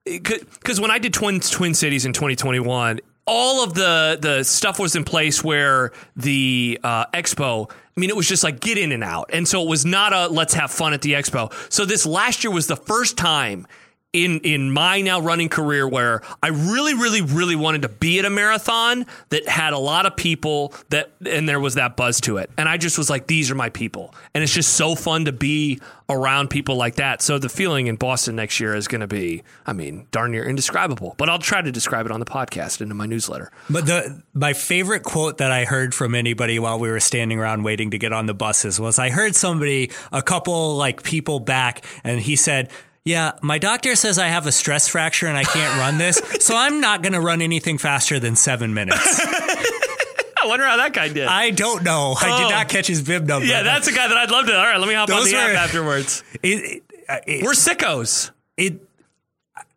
because 0.05 0.79
when 0.79 0.91
I 0.91 0.99
did 0.99 1.13
Twin 1.13 1.39
Twin 1.39 1.73
Cities 1.73 2.05
in 2.05 2.13
2021, 2.13 2.99
all 3.27 3.63
of 3.63 3.73
the 3.73 4.17
the 4.19 4.43
stuff 4.43 4.79
was 4.79 4.95
in 4.95 5.03
place 5.03 5.43
where 5.43 5.91
the 6.15 6.79
uh, 6.83 7.05
expo. 7.07 7.69
I 7.71 7.99
mean, 7.99 8.09
it 8.09 8.15
was 8.15 8.27
just 8.27 8.43
like 8.43 8.59
get 8.59 8.77
in 8.77 8.91
and 8.91 9.03
out, 9.03 9.29
and 9.31 9.47
so 9.47 9.61
it 9.61 9.69
was 9.69 9.85
not 9.85 10.11
a 10.11 10.27
let's 10.27 10.53
have 10.53 10.71
fun 10.71 10.93
at 10.93 11.01
the 11.01 11.13
expo. 11.13 11.53
So 11.71 11.85
this 11.85 12.05
last 12.05 12.43
year 12.43 12.51
was 12.51 12.67
the 12.67 12.75
first 12.75 13.17
time. 13.17 13.67
In, 14.15 14.39
in 14.39 14.71
my 14.71 15.01
now 15.01 15.19
running 15.19 15.49
career, 15.49 15.85
where 15.85 16.21
I 16.41 16.47
really, 16.47 16.93
really, 16.93 17.21
really 17.21 17.57
wanted 17.57 17.81
to 17.81 17.89
be 17.89 18.17
at 18.19 18.23
a 18.23 18.29
marathon 18.29 19.05
that 19.27 19.45
had 19.45 19.73
a 19.73 19.77
lot 19.77 20.05
of 20.05 20.15
people 20.15 20.73
that, 20.89 21.11
and 21.29 21.49
there 21.49 21.59
was 21.59 21.75
that 21.75 21.97
buzz 21.97 22.21
to 22.21 22.37
it. 22.37 22.49
And 22.57 22.69
I 22.69 22.77
just 22.77 22.97
was 22.97 23.09
like, 23.09 23.27
these 23.27 23.51
are 23.51 23.55
my 23.55 23.69
people. 23.69 24.15
And 24.33 24.41
it's 24.41 24.53
just 24.53 24.73
so 24.73 24.95
fun 24.95 25.25
to 25.25 25.33
be 25.33 25.81
around 26.09 26.49
people 26.49 26.75
like 26.75 26.95
that. 26.95 27.21
So 27.21 27.39
the 27.39 27.49
feeling 27.49 27.87
in 27.87 27.95
Boston 27.97 28.35
next 28.35 28.59
year 28.59 28.73
is 28.73 28.87
going 28.87 29.01
to 29.01 29.07
be, 29.07 29.43
I 29.65 29.73
mean, 29.73 30.07
darn 30.11 30.31
near 30.31 30.47
indescribable. 30.47 31.15
But 31.17 31.29
I'll 31.29 31.39
try 31.39 31.61
to 31.61 31.71
describe 31.71 32.05
it 32.05 32.11
on 32.11 32.19
the 32.19 32.25
podcast 32.25 32.79
and 32.81 32.91
in 32.91 32.97
my 32.97 33.07
newsletter. 33.07 33.51
But 33.69 33.85
the 33.85 34.23
my 34.33 34.53
favorite 34.53 35.03
quote 35.03 35.39
that 35.39 35.51
I 35.51 35.65
heard 35.65 35.93
from 35.93 36.15
anybody 36.15 36.59
while 36.59 36.79
we 36.79 36.89
were 36.89 36.99
standing 36.99 37.39
around 37.39 37.63
waiting 37.63 37.91
to 37.91 37.97
get 37.97 38.13
on 38.13 38.27
the 38.27 38.33
buses 38.33 38.79
was 38.79 38.99
I 38.99 39.09
heard 39.09 39.35
somebody 39.35 39.91
a 40.11 40.21
couple 40.21 40.75
like 40.77 41.03
people 41.03 41.39
back 41.39 41.83
and 42.03 42.19
he 42.21 42.35
said, 42.35 42.69
"Yeah, 43.05 43.33
my 43.41 43.57
doctor 43.59 43.95
says 43.95 44.19
I 44.19 44.27
have 44.27 44.45
a 44.47 44.51
stress 44.51 44.87
fracture 44.89 45.27
and 45.27 45.37
I 45.37 45.43
can't 45.43 45.79
run 45.79 45.97
this, 45.97 46.17
so 46.39 46.55
I'm 46.57 46.81
not 46.81 47.01
going 47.03 47.13
to 47.13 47.21
run 47.21 47.41
anything 47.41 47.77
faster 47.77 48.19
than 48.19 48.35
7 48.35 48.73
minutes." 48.73 49.19
I 49.25 50.47
wonder 50.47 50.65
how 50.65 50.77
that 50.77 50.93
guy 50.93 51.07
did. 51.07 51.25
I 51.27 51.49
don't 51.49 51.83
know. 51.83 52.15
I 52.19 52.29
Oh. 52.29 52.37
did 52.37 52.49
not 52.53 52.65
oh. 52.67 52.69
catch 52.69 52.85
his 52.87 53.01
bib 53.01 53.25
number. 53.25 53.47
yeah, 53.47 53.63
that's 53.63 53.87
a 53.87 53.91
guy 53.91 54.07
that 54.07 54.15
I'd 54.17 54.29
love 54.29 54.45
to. 54.45 54.55
All 54.55 54.63
right, 54.63 54.77
let 54.79 54.87
me 54.87 54.93
hop 54.93 55.09
on 55.09 55.23
the 55.23 55.33
were- 55.33 55.39
app 55.39 55.55
afterwards. 55.57 56.23
it, 56.43 56.83
it, 57.07 57.23
it, 57.25 57.43
We're 57.43 57.53
sickos. 57.53 58.29
it 58.57 58.79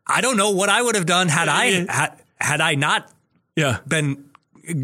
I 0.06 0.20
don't 0.20 0.36
know 0.36 0.50
what 0.50 0.68
I 0.68 0.80
would 0.82 0.94
have 0.94 1.06
done 1.06 1.28
had 1.28 1.48
I 1.48 1.86
had, 1.90 2.18
had 2.40 2.60
I 2.60 2.74
not 2.74 3.10
Yeah. 3.56 3.78
been 3.86 4.28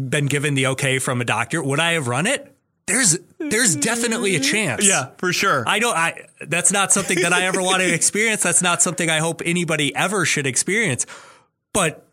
been 0.09 0.25
given 0.25 0.55
the 0.55 0.67
okay 0.67 0.97
from 0.97 1.21
a 1.21 1.25
doctor. 1.25 1.61
Would 1.61 1.79
I 1.79 1.91
have 1.93 2.07
run 2.07 2.25
it? 2.25 2.54
There's 2.87 3.17
there's 3.39 3.75
definitely 3.75 4.35
a 4.35 4.39
chance. 4.39 4.87
Yeah, 4.87 5.09
for 5.17 5.33
sure. 5.33 5.63
I 5.67 5.79
don't 5.79 5.95
I 5.95 6.27
that's 6.41 6.71
not 6.71 6.91
something 6.91 7.19
that 7.21 7.33
I 7.33 7.45
ever 7.45 7.61
want 7.61 7.81
to 7.81 7.93
experience. 7.93 8.43
That's 8.43 8.61
not 8.61 8.81
something 8.81 9.09
I 9.09 9.19
hope 9.19 9.41
anybody 9.43 9.95
ever 9.95 10.25
should 10.25 10.45
experience. 10.45 11.05
But 11.73 12.05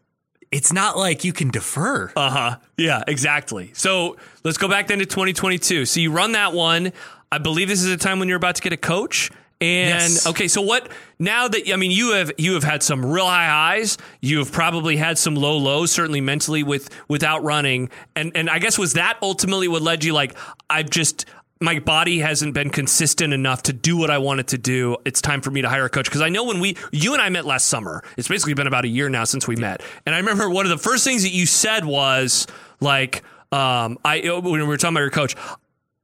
it's 0.50 0.72
not 0.72 0.96
like 0.96 1.24
you 1.24 1.32
can 1.32 1.48
defer. 1.50 2.10
Uh 2.16 2.30
huh. 2.30 2.56
Yeah, 2.78 3.02
exactly. 3.06 3.70
So 3.74 4.16
let's 4.44 4.58
go 4.58 4.68
back 4.68 4.86
then 4.86 4.98
to 5.00 5.06
2022. 5.06 5.84
So 5.86 6.00
you 6.00 6.10
run 6.10 6.32
that 6.32 6.52
one. 6.52 6.92
I 7.30 7.38
believe 7.38 7.68
this 7.68 7.82
is 7.82 7.90
a 7.90 7.96
time 7.96 8.18
when 8.18 8.28
you're 8.28 8.36
about 8.36 8.56
to 8.56 8.62
get 8.62 8.72
a 8.72 8.76
coach. 8.78 9.30
And 9.62 10.12
Yes. 10.12 10.26
okay, 10.26 10.48
so 10.48 10.60
what 10.60 10.90
now 11.20 11.46
that 11.46 11.70
I 11.72 11.76
mean 11.76 11.92
you 11.92 12.14
have 12.14 12.32
you 12.36 12.54
have 12.54 12.64
had 12.64 12.82
some 12.82 13.06
real 13.06 13.26
high 13.26 13.46
highs, 13.46 13.96
you 14.20 14.38
have 14.38 14.50
probably 14.50 14.96
had 14.96 15.18
some 15.18 15.36
low 15.36 15.56
lows, 15.56 15.92
certainly 15.92 16.20
mentally 16.20 16.64
with 16.64 16.90
without 17.06 17.44
running. 17.44 17.88
And 18.16 18.32
and 18.34 18.50
I 18.50 18.58
guess 18.58 18.76
was 18.76 18.94
that 18.94 19.18
ultimately 19.22 19.68
what 19.68 19.80
led 19.82 20.02
you 20.02 20.14
like 20.14 20.36
I've 20.68 20.90
just 20.90 21.26
my 21.60 21.78
body 21.78 22.18
hasn't 22.18 22.54
been 22.54 22.70
consistent 22.70 23.32
enough 23.32 23.62
to 23.62 23.72
do 23.72 23.96
what 23.96 24.10
I 24.10 24.18
wanted 24.18 24.48
to 24.48 24.58
do. 24.58 24.96
It's 25.04 25.20
time 25.20 25.40
for 25.40 25.52
me 25.52 25.62
to 25.62 25.68
hire 25.68 25.84
a 25.84 25.88
coach. 25.88 26.06
Because 26.06 26.20
I 26.20 26.28
know 26.28 26.42
when 26.42 26.58
we, 26.58 26.76
you 26.90 27.12
and 27.12 27.22
I 27.22 27.28
met 27.28 27.44
last 27.44 27.68
summer, 27.68 28.02
it's 28.16 28.26
basically 28.26 28.54
been 28.54 28.66
about 28.66 28.84
a 28.84 28.88
year 28.88 29.08
now 29.08 29.22
since 29.22 29.46
we 29.46 29.54
met. 29.54 29.80
And 30.04 30.12
I 30.12 30.18
remember 30.18 30.50
one 30.50 30.66
of 30.66 30.70
the 30.70 30.78
first 30.78 31.04
things 31.04 31.22
that 31.22 31.30
you 31.30 31.46
said 31.46 31.84
was 31.84 32.48
like, 32.80 33.22
um, 33.52 33.98
I 34.04 34.18
when 34.28 34.42
we 34.42 34.62
were 34.64 34.76
talking 34.76 34.94
about 34.96 35.02
your 35.02 35.10
coach, 35.10 35.36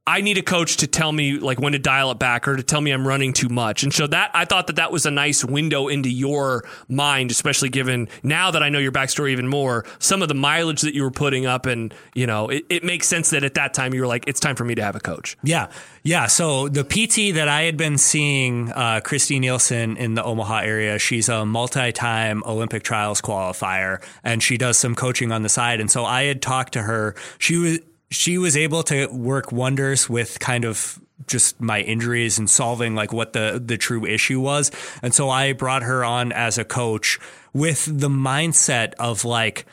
I 0.09 0.21
need 0.21 0.39
a 0.39 0.41
coach 0.41 0.77
to 0.77 0.87
tell 0.87 1.11
me 1.11 1.37
like 1.37 1.59
when 1.59 1.73
to 1.73 1.79
dial 1.79 2.09
it 2.09 2.17
back 2.17 2.47
or 2.47 2.55
to 2.55 2.63
tell 2.63 2.81
me 2.81 2.89
I'm 2.89 3.07
running 3.07 3.31
too 3.31 3.47
much. 3.47 3.83
And 3.83 3.93
so 3.93 4.07
that 4.07 4.31
I 4.33 4.43
thought 4.45 4.65
that 4.65 4.77
that 4.77 4.91
was 4.91 5.05
a 5.05 5.11
nice 5.11 5.45
window 5.45 5.87
into 5.87 6.09
your 6.09 6.67
mind, 6.87 7.29
especially 7.29 7.69
given 7.69 8.09
now 8.23 8.49
that 8.49 8.63
I 8.63 8.69
know 8.69 8.79
your 8.79 8.91
backstory 8.91 9.29
even 9.29 9.47
more, 9.47 9.85
some 9.99 10.23
of 10.23 10.27
the 10.27 10.33
mileage 10.33 10.81
that 10.81 10.95
you 10.95 11.03
were 11.03 11.11
putting 11.11 11.45
up. 11.45 11.67
And, 11.67 11.93
you 12.15 12.25
know, 12.25 12.49
it, 12.49 12.65
it 12.69 12.83
makes 12.83 13.07
sense 13.07 13.29
that 13.29 13.43
at 13.43 13.53
that 13.53 13.75
time 13.75 13.93
you 13.93 14.01
were 14.01 14.07
like, 14.07 14.27
it's 14.27 14.39
time 14.39 14.55
for 14.55 14.65
me 14.65 14.73
to 14.73 14.81
have 14.81 14.95
a 14.95 14.99
coach. 14.99 15.37
Yeah. 15.43 15.67
Yeah. 16.01 16.25
So 16.25 16.69
the 16.69 16.83
PT 16.83 17.35
that 17.35 17.47
I 17.47 17.61
had 17.61 17.77
been 17.77 17.99
seeing, 17.99 18.71
uh, 18.71 19.01
Christy 19.03 19.37
Nielsen 19.37 19.95
in 19.95 20.15
the 20.15 20.23
Omaha 20.23 20.61
area, 20.61 20.97
she's 20.97 21.29
a 21.29 21.45
multi 21.45 21.91
time 21.91 22.41
Olympic 22.47 22.81
trials 22.81 23.21
qualifier 23.21 24.01
and 24.23 24.41
she 24.41 24.57
does 24.57 24.79
some 24.79 24.95
coaching 24.95 25.31
on 25.31 25.43
the 25.43 25.49
side. 25.49 25.79
And 25.79 25.91
so 25.91 26.03
I 26.03 26.23
had 26.23 26.41
talked 26.41 26.73
to 26.73 26.81
her. 26.81 27.13
She 27.37 27.57
was, 27.57 27.79
she 28.11 28.37
was 28.37 28.57
able 28.57 28.83
to 28.83 29.07
work 29.07 29.51
wonders 29.51 30.09
with 30.09 30.39
kind 30.39 30.65
of 30.65 30.99
just 31.27 31.61
my 31.61 31.81
injuries 31.81 32.39
and 32.39 32.49
solving 32.49 32.95
like 32.95 33.13
what 33.13 33.33
the 33.33 33.61
the 33.63 33.77
true 33.77 34.05
issue 34.05 34.39
was. 34.39 34.71
And 35.01 35.13
so 35.13 35.29
I 35.29 35.53
brought 35.53 35.83
her 35.83 36.03
on 36.03 36.31
as 36.31 36.57
a 36.57 36.65
coach 36.65 37.19
with 37.53 37.85
the 37.85 38.09
mindset 38.09 38.93
of 38.95 39.25
like 39.25 39.65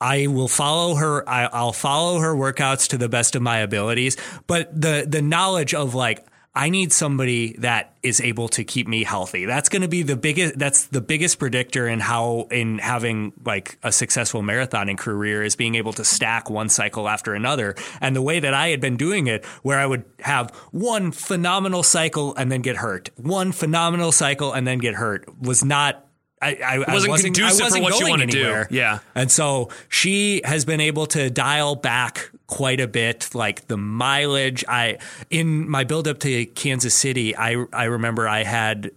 I 0.00 0.26
will 0.26 0.48
follow 0.48 0.94
her 0.96 1.28
I, 1.28 1.64
will 1.64 1.72
follow 1.72 2.18
her 2.20 2.34
workouts 2.34 2.88
to 2.88 2.98
the 2.98 3.08
best 3.08 3.36
of 3.36 3.42
my 3.42 3.58
abilities, 3.58 4.16
but 4.46 4.68
the 4.78 5.04
the 5.08 5.22
knowledge 5.22 5.74
of 5.74 5.94
like 5.94 6.24
I 6.54 6.68
need 6.68 6.92
somebody 6.92 7.54
that 7.60 7.94
is 8.02 8.20
able 8.20 8.48
to 8.50 8.64
keep 8.64 8.86
me 8.86 9.04
healthy. 9.04 9.46
That's 9.46 9.70
going 9.70 9.80
to 9.82 9.88
be 9.88 10.02
the 10.02 10.16
biggest, 10.16 10.58
that's 10.58 10.84
the 10.84 11.00
biggest 11.00 11.38
predictor 11.38 11.88
in 11.88 11.98
how, 11.98 12.46
in 12.50 12.78
having 12.78 13.32
like 13.42 13.78
a 13.82 13.90
successful 13.90 14.42
marathoning 14.42 14.98
career 14.98 15.42
is 15.42 15.56
being 15.56 15.76
able 15.76 15.94
to 15.94 16.04
stack 16.04 16.50
one 16.50 16.68
cycle 16.68 17.08
after 17.08 17.34
another. 17.34 17.74
And 18.02 18.14
the 18.14 18.20
way 18.20 18.38
that 18.38 18.52
I 18.52 18.68
had 18.68 18.82
been 18.82 18.98
doing 18.98 19.28
it, 19.28 19.46
where 19.62 19.78
I 19.78 19.86
would 19.86 20.04
have 20.20 20.50
one 20.72 21.10
phenomenal 21.10 21.82
cycle 21.82 22.34
and 22.36 22.52
then 22.52 22.60
get 22.60 22.76
hurt, 22.76 23.08
one 23.16 23.52
phenomenal 23.52 24.12
cycle 24.12 24.52
and 24.52 24.66
then 24.66 24.76
get 24.76 24.94
hurt 24.94 25.26
was 25.40 25.64
not 25.64 26.06
I, 26.42 26.58
I, 26.64 26.78
wasn't, 26.78 26.88
I 26.88 27.08
wasn't 27.08 27.34
conducive 27.34 27.60
I 27.60 27.64
wasn't 27.64 27.84
for 27.84 27.90
what 27.92 28.00
you 28.00 28.08
want 28.08 28.22
to 28.22 28.26
do. 28.26 28.64
Yeah. 28.70 28.98
And 29.14 29.30
so 29.30 29.70
she 29.88 30.42
has 30.44 30.64
been 30.64 30.80
able 30.80 31.06
to 31.06 31.30
dial 31.30 31.76
back 31.76 32.30
quite 32.48 32.80
a 32.80 32.88
bit, 32.88 33.34
like 33.34 33.68
the 33.68 33.76
mileage. 33.76 34.64
I 34.68 34.98
in 35.30 35.68
my 35.68 35.84
build 35.84 36.08
up 36.08 36.18
to 36.20 36.46
Kansas 36.46 36.94
City, 36.94 37.36
I 37.36 37.64
I 37.72 37.84
remember 37.84 38.28
I 38.28 38.42
had 38.42 38.90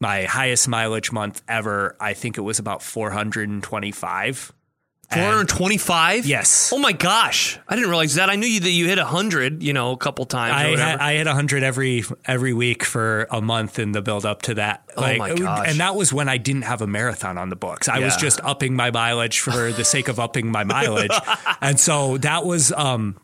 my 0.00 0.24
highest 0.24 0.68
mileage 0.68 1.12
month 1.12 1.42
ever. 1.46 1.96
I 2.00 2.14
think 2.14 2.38
it 2.38 2.42
was 2.42 2.58
about 2.58 2.82
425 2.82 4.52
425? 5.12 6.24
Yes. 6.24 6.72
Oh 6.72 6.78
my 6.78 6.92
gosh. 6.92 7.58
I 7.66 7.74
didn't 7.74 7.90
realize 7.90 8.14
that. 8.14 8.30
I 8.30 8.36
knew 8.36 8.46
you 8.46 8.60
that 8.60 8.70
you 8.70 8.86
hit 8.86 8.98
100, 8.98 9.60
you 9.60 9.72
know, 9.72 9.90
a 9.90 9.96
couple 9.96 10.24
times. 10.24 10.54
I, 10.54 10.80
had, 10.80 11.00
I 11.00 11.14
hit 11.14 11.26
100 11.26 11.64
every 11.64 12.04
every 12.24 12.52
week 12.52 12.84
for 12.84 13.26
a 13.30 13.40
month 13.40 13.80
in 13.80 13.90
the 13.90 14.02
build 14.02 14.24
up 14.24 14.42
to 14.42 14.54
that. 14.54 14.84
Like, 14.96 15.16
oh 15.16 15.18
my 15.18 15.34
gosh. 15.34 15.68
And 15.68 15.80
that 15.80 15.96
was 15.96 16.12
when 16.12 16.28
I 16.28 16.38
didn't 16.38 16.62
have 16.62 16.80
a 16.80 16.86
marathon 16.86 17.38
on 17.38 17.48
the 17.48 17.56
books. 17.56 17.88
I 17.88 17.98
yeah. 17.98 18.04
was 18.04 18.16
just 18.16 18.40
upping 18.44 18.76
my 18.76 18.92
mileage 18.92 19.40
for 19.40 19.72
the 19.72 19.84
sake 19.84 20.06
of 20.06 20.20
upping 20.20 20.52
my 20.52 20.62
mileage. 20.62 21.10
and 21.60 21.80
so 21.80 22.16
that 22.18 22.44
was 22.44 22.70
um 22.72 23.16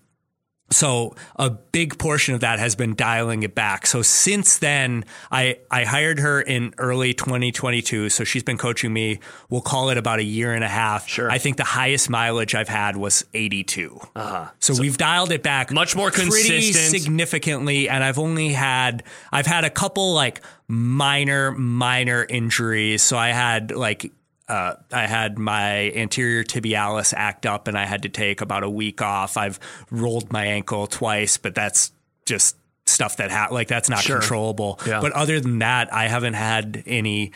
so 0.70 1.14
a 1.36 1.48
big 1.50 1.96
portion 1.98 2.34
of 2.34 2.40
that 2.40 2.58
has 2.58 2.74
been 2.74 2.94
dialing 2.94 3.44
it 3.44 3.54
back. 3.54 3.86
So 3.86 4.02
since 4.02 4.58
then, 4.58 5.04
I, 5.30 5.58
I 5.70 5.84
hired 5.84 6.18
her 6.18 6.40
in 6.40 6.74
early 6.78 7.14
2022. 7.14 8.08
So 8.08 8.24
she's 8.24 8.42
been 8.42 8.58
coaching 8.58 8.92
me. 8.92 9.20
We'll 9.48 9.60
call 9.60 9.90
it 9.90 9.98
about 9.98 10.18
a 10.18 10.24
year 10.24 10.52
and 10.52 10.64
a 10.64 10.68
half. 10.68 11.08
Sure. 11.08 11.30
I 11.30 11.38
think 11.38 11.56
the 11.56 11.64
highest 11.64 12.10
mileage 12.10 12.54
I've 12.54 12.68
had 12.68 12.96
was 12.96 13.24
82. 13.32 14.00
Uh-huh. 14.16 14.50
So, 14.58 14.74
so, 14.74 14.80
we've 14.80 14.98
dialed 14.98 15.30
it 15.30 15.44
back 15.44 15.70
much 15.70 15.94
more 15.94 16.10
consistent 16.10 16.74
significantly. 16.74 17.88
And 17.88 18.02
I've 18.02 18.18
only 18.18 18.48
had, 18.48 19.04
I've 19.30 19.46
had 19.46 19.64
a 19.64 19.70
couple 19.70 20.14
like 20.14 20.42
minor, 20.66 21.52
minor 21.52 22.26
injuries. 22.28 23.02
So 23.02 23.16
I 23.16 23.28
had 23.28 23.70
like 23.70 24.10
uh, 24.49 24.74
I 24.92 25.07
had 25.07 25.38
my 25.38 25.90
anterior 25.92 26.44
tibialis 26.44 27.12
act 27.16 27.47
up 27.47 27.68
and 27.68 27.76
I 27.76 27.84
had 27.84 28.03
to 28.03 28.09
take 28.09 28.40
about 28.40 28.62
a 28.62 28.70
week 28.70 29.03
off. 29.03 29.36
I've 29.36 29.59
rolled 29.90 30.32
my 30.32 30.44
ankle 30.44 30.86
twice, 30.86 31.36
but 31.36 31.55
that's 31.55 31.92
just 32.24 32.57
stuff 32.86 33.16
that 33.16 33.30
ha- 33.30 33.49
like 33.51 33.68
that's 33.68 33.88
not 33.88 34.01
sure. 34.01 34.20
controllable. 34.20 34.78
Yeah. 34.86 35.01
But 35.01 35.12
other 35.12 35.40
than 35.40 35.59
that, 35.59 35.92
I 35.92 36.09
haven't 36.09 36.34
had 36.34 36.82
any 36.86 37.32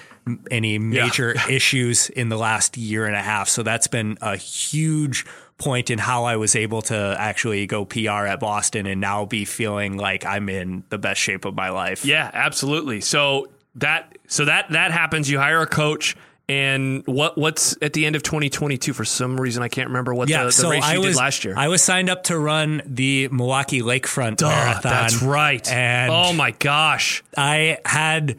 any 0.51 0.79
major 0.79 1.35
yeah. 1.35 1.49
issues 1.51 2.09
in 2.11 2.29
the 2.29 2.39
last 2.39 2.77
year 2.77 3.07
and 3.07 3.17
a 3.17 3.23
half. 3.23 3.49
So 3.49 3.63
that's 3.63 3.89
been 3.89 4.17
a 4.21 4.37
huge 4.37 5.27
point 5.59 5.91
in 5.91 5.99
how 5.99 6.25
I 6.25 6.37
was 6.37 6.57
able 6.57 6.83
to 6.83 7.17
actually 7.19 7.67
go 7.67 7.85
PR 7.85 8.27
at 8.27 8.41
Boston 8.41 8.87
and 8.87 9.01
now 9.01 9.27
be 9.27 9.45
feeling 9.45 9.97
like 9.97 10.25
I'm 10.25 10.49
in 10.49 10.85
the 10.89 10.99
best 10.99 11.21
shape 11.21 11.45
of 11.45 11.55
my 11.55 11.71
life. 11.71 12.05
Yeah, 12.05 12.31
absolutely. 12.33 13.01
So 13.01 13.49
that 13.75 14.17
so 14.29 14.45
that 14.45 14.71
that 14.71 14.93
happens. 14.93 15.29
You 15.29 15.39
hire 15.39 15.61
a 15.61 15.67
coach 15.67 16.17
and 16.51 17.07
what 17.07 17.39
what's 17.39 17.77
at 17.81 17.93
the 17.93 18.07
end 18.07 18.17
of 18.17 18.25
2022? 18.25 18.93
For 18.93 19.05
some 19.05 19.41
reason, 19.41 19.63
I 19.63 19.69
can't 19.69 19.87
remember 19.87 20.13
what 20.13 20.29
yeah, 20.29 20.41
the, 20.41 20.47
the 20.47 20.53
so 20.53 20.71
race 20.71 20.93
you 20.93 20.99
was, 20.99 21.15
did 21.15 21.17
last 21.17 21.45
year. 21.45 21.55
I 21.57 21.69
was 21.69 21.81
signed 21.81 22.11
up 22.11 22.25
to 22.25 22.37
run 22.37 22.83
the 22.85 23.29
Milwaukee 23.29 23.83
Lakefront 23.83 24.39
Duh, 24.39 24.49
Marathon. 24.49 24.83
That's 24.83 25.23
right. 25.23 25.71
And 25.71 26.11
oh 26.11 26.33
my 26.33 26.51
gosh, 26.51 27.23
I 27.37 27.79
had 27.85 28.37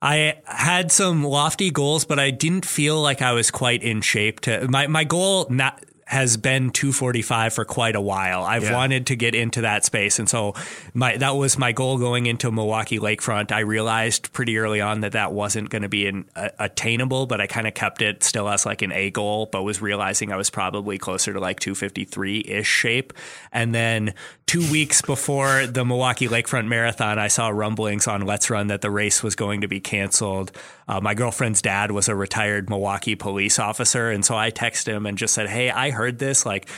I 0.00 0.38
had 0.46 0.90
some 0.90 1.22
lofty 1.22 1.70
goals, 1.70 2.06
but 2.06 2.18
I 2.18 2.30
didn't 2.30 2.64
feel 2.64 2.98
like 3.02 3.20
I 3.20 3.32
was 3.32 3.50
quite 3.50 3.82
in 3.82 4.00
shape 4.00 4.40
to 4.40 4.66
my 4.68 4.86
my 4.86 5.04
goal. 5.04 5.46
Not 5.50 5.84
has 6.06 6.36
been 6.36 6.70
245 6.70 7.54
for 7.54 7.64
quite 7.64 7.94
a 7.94 8.00
while. 8.00 8.42
I've 8.42 8.64
yeah. 8.64 8.74
wanted 8.74 9.06
to 9.06 9.16
get 9.16 9.34
into 9.34 9.62
that 9.62 9.84
space. 9.84 10.18
And 10.18 10.28
so 10.28 10.54
my, 10.94 11.16
that 11.16 11.36
was 11.36 11.58
my 11.58 11.72
goal 11.72 11.98
going 11.98 12.26
into 12.26 12.50
Milwaukee 12.50 12.98
Lakefront. 12.98 13.52
I 13.52 13.60
realized 13.60 14.32
pretty 14.32 14.58
early 14.58 14.80
on 14.80 15.00
that 15.00 15.12
that 15.12 15.32
wasn't 15.32 15.70
going 15.70 15.82
to 15.82 15.88
be 15.88 16.06
an, 16.06 16.28
uh, 16.36 16.50
attainable, 16.58 17.26
but 17.26 17.40
I 17.40 17.46
kind 17.46 17.66
of 17.66 17.74
kept 17.74 18.02
it 18.02 18.22
still 18.24 18.48
as 18.48 18.66
like 18.66 18.82
an 18.82 18.92
A 18.92 19.10
goal, 19.10 19.46
but 19.50 19.62
was 19.62 19.80
realizing 19.80 20.32
I 20.32 20.36
was 20.36 20.50
probably 20.50 20.98
closer 20.98 21.32
to 21.32 21.40
like 21.40 21.60
253 21.60 22.44
ish 22.46 22.66
shape. 22.66 23.12
And 23.52 23.74
then 23.74 24.14
two 24.46 24.70
weeks 24.70 25.00
before 25.00 25.66
the 25.66 25.84
Milwaukee 25.84 26.28
Lakefront 26.28 26.66
Marathon, 26.66 27.18
I 27.18 27.28
saw 27.28 27.48
rumblings 27.48 28.06
on 28.06 28.22
LetsRun 28.22 28.68
that 28.68 28.82
the 28.82 28.90
race 28.90 29.22
was 29.22 29.34
going 29.34 29.62
to 29.62 29.68
be 29.68 29.80
canceled. 29.80 30.52
Uh, 30.88 31.00
my 31.00 31.14
girlfriend's 31.14 31.62
dad 31.62 31.90
was 31.92 32.08
a 32.08 32.14
retired 32.14 32.68
Milwaukee 32.68 33.14
police 33.14 33.58
officer, 33.58 34.10
and 34.10 34.24
so 34.24 34.36
I 34.36 34.50
texted 34.50 34.88
him 34.88 35.06
and 35.06 35.16
just 35.16 35.34
said, 35.34 35.48
"Hey, 35.48 35.70
I 35.70 35.90
heard 35.90 36.18
this. 36.18 36.44
Like, 36.44 36.68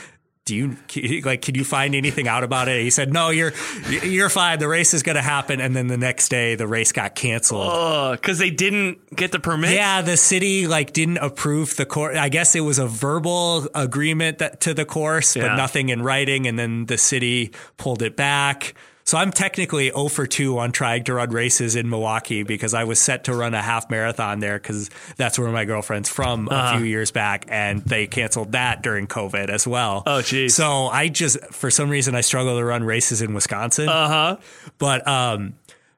do 0.45 0.55
you 0.55 1.21
like 1.21 1.41
can 1.41 1.55
you 1.55 1.63
find 1.63 1.95
anything 1.95 2.27
out 2.27 2.43
about 2.43 2.67
it? 2.67 2.83
He 2.83 2.91
said 2.91 3.11
no 3.11 3.31
you're 3.31 3.51
you're 3.89 4.29
fine. 4.29 4.59
The 4.59 4.67
race 4.67 4.93
is 4.93 5.01
going 5.01 5.15
to 5.15 5.21
happen. 5.21 5.59
And 5.59 5.75
then 5.75 5.87
the 5.87 5.97
next 5.97 6.29
day 6.29 6.53
the 6.53 6.67
race 6.67 6.91
got 6.91 7.15
canceled. 7.15 7.67
Oh 7.67 8.11
because 8.11 8.37
they 8.37 8.51
didn't 8.51 9.15
get 9.15 9.31
the 9.31 9.39
permit? 9.39 9.71
Yeah 9.71 10.03
the 10.03 10.17
city 10.17 10.67
like 10.67 10.93
didn't 10.93 11.17
approve 11.17 11.75
the 11.77 11.85
course 11.85 12.15
i 12.17 12.29
guess 12.29 12.55
it 12.55 12.59
was 12.59 12.77
a 12.77 12.85
verbal 12.85 13.67
agreement 13.73 14.37
that, 14.37 14.61
to 14.61 14.75
the 14.75 14.85
course 14.85 15.35
yeah. 15.35 15.47
but 15.47 15.55
nothing 15.55 15.89
in 15.89 16.03
writing. 16.03 16.45
And 16.45 16.59
then 16.59 16.85
the 16.85 16.99
city 16.99 17.51
pulled 17.77 18.03
it 18.03 18.15
back 18.15 18.75
so 19.05 19.19
I'm 19.19 19.31
technically 19.31 19.89
0 19.89 20.07
for 20.07 20.25
2 20.25 20.57
on 20.57 20.71
trying 20.71 21.03
to 21.03 21.13
run 21.13 21.29
races 21.29 21.75
in 21.75 21.89
Milwaukee 21.89 22.41
because 22.41 22.73
I 22.73 22.85
was 22.85 22.99
set 22.99 23.25
to 23.25 23.35
run 23.35 23.53
a 23.53 23.61
half 23.61 23.87
marathon 23.89 24.39
there 24.39 24.57
because 24.57 24.89
that's 25.15 25.37
where 25.37 25.51
my 25.51 25.63
girlfriend's 25.65 26.09
from 26.09 26.49
uh-huh. 26.49 26.75
a 26.75 26.77
few 26.79 26.87
years 26.87 27.11
back, 27.11 27.45
and 27.47 27.83
they 27.83 28.07
canceled 28.07 28.53
that 28.53 28.81
during 28.81 29.05
COVID 29.05 29.49
as 29.49 29.67
well. 29.67 30.01
Oh, 30.07 30.23
geez. 30.23 30.55
So 30.55 30.87
I 30.87 31.07
just, 31.09 31.39
for 31.53 31.69
some 31.69 31.89
reason, 31.89 32.15
I 32.15 32.21
struggle 32.21 32.57
to 32.57 32.65
run 32.65 32.83
races 32.83 33.21
in 33.21 33.35
Wisconsin. 33.35 33.87
Uh 33.89 34.07
huh. 34.07 34.37
But, 34.79 35.07
um, 35.07 35.53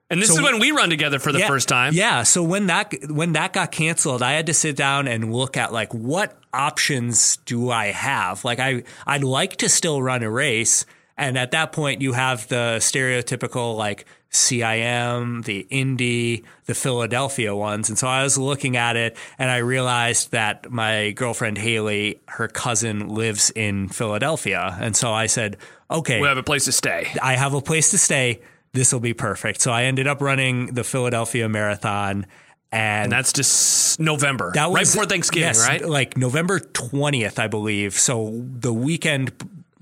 and 0.10 0.22
this 0.22 0.30
so, 0.30 0.36
is 0.36 0.42
when 0.42 0.60
we 0.60 0.72
run 0.72 0.90
together 0.90 1.20
for 1.20 1.32
the 1.32 1.40
yeah, 1.40 1.48
first 1.48 1.70
time. 1.70 1.94
Yeah. 1.94 2.24
So 2.24 2.44
when 2.44 2.68
that 2.68 2.94
when 3.10 3.34
that 3.34 3.52
got 3.52 3.72
canceled, 3.72 4.22
I 4.22 4.34
had 4.34 4.46
to 4.46 4.54
sit 4.54 4.78
down 4.78 5.08
and 5.08 5.34
look 5.34 5.58
at 5.58 5.74
like 5.74 5.94
what 5.94 6.38
options 6.54 7.38
do 7.46 7.70
I 7.70 7.88
have? 7.88 8.46
Like 8.46 8.60
I 8.60 8.84
I'd 9.06 9.26
like 9.26 9.58
to 9.58 9.70
still 9.70 10.02
run 10.02 10.24
a 10.24 10.32
race, 10.32 10.86
and 11.18 11.38
at 11.38 11.52
that 11.52 11.72
point, 11.72 12.02
you 12.02 12.14
have 12.14 12.48
the 12.48 12.78
stereotypical 12.80 13.76
like 13.76 14.06
CIM, 14.32 15.44
the 15.46 15.62
Indy, 15.70 16.44
the 16.66 16.76
Philadelphia 16.76 17.56
ones. 17.56 17.90
And 17.90 17.98
so 17.98 18.08
I 18.08 18.24
was 18.24 18.38
looking 18.38 18.78
at 18.78 18.96
it 18.96 19.18
and 19.40 19.50
I 19.50 19.58
realized 19.58 20.32
that 20.32 20.70
my 20.70 21.12
girlfriend 21.12 21.58
Haley, 21.58 22.22
her 22.28 22.48
cousin 22.48 23.10
lives 23.10 23.50
in 23.52 23.88
Philadelphia. 23.88 24.78
And 24.80 24.96
so 24.96 25.12
I 25.12 25.26
said, 25.26 25.58
okay, 25.90 26.22
we 26.22 26.28
have 26.28 26.38
a 26.38 26.44
place 26.44 26.66
to 26.66 26.72
stay. 26.72 27.08
I 27.22 27.36
have 27.36 27.54
a 27.54 27.62
place 27.62 27.90
to 27.92 27.98
stay. 27.98 28.42
This 28.74 28.94
will 28.94 29.00
be 29.00 29.14
perfect. 29.14 29.62
So 29.62 29.72
I 29.72 29.84
ended 29.84 30.08
up 30.08 30.22
running 30.22 30.74
the 30.74 30.84
Philadelphia 30.84 31.50
Marathon. 31.50 32.28
And, 32.70 33.04
and, 33.04 33.12
that's 33.14 33.32
just 33.32 33.98
November, 33.98 34.52
that 34.54 34.70
was, 34.70 34.76
right 34.76 34.86
before 34.86 35.06
Thanksgiving, 35.06 35.48
yes, 35.48 35.66
right? 35.66 35.88
Like 35.88 36.18
November 36.18 36.60
20th, 36.60 37.40
I 37.40 37.48
believe. 37.48 37.94
So 37.94 38.44
the 38.44 38.74
weekend 38.74 39.32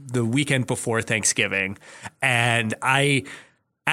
the 0.06 0.24
weekend 0.24 0.68
before 0.68 1.02
Thanksgiving, 1.02 1.78
and 2.22 2.74
I 2.82 3.24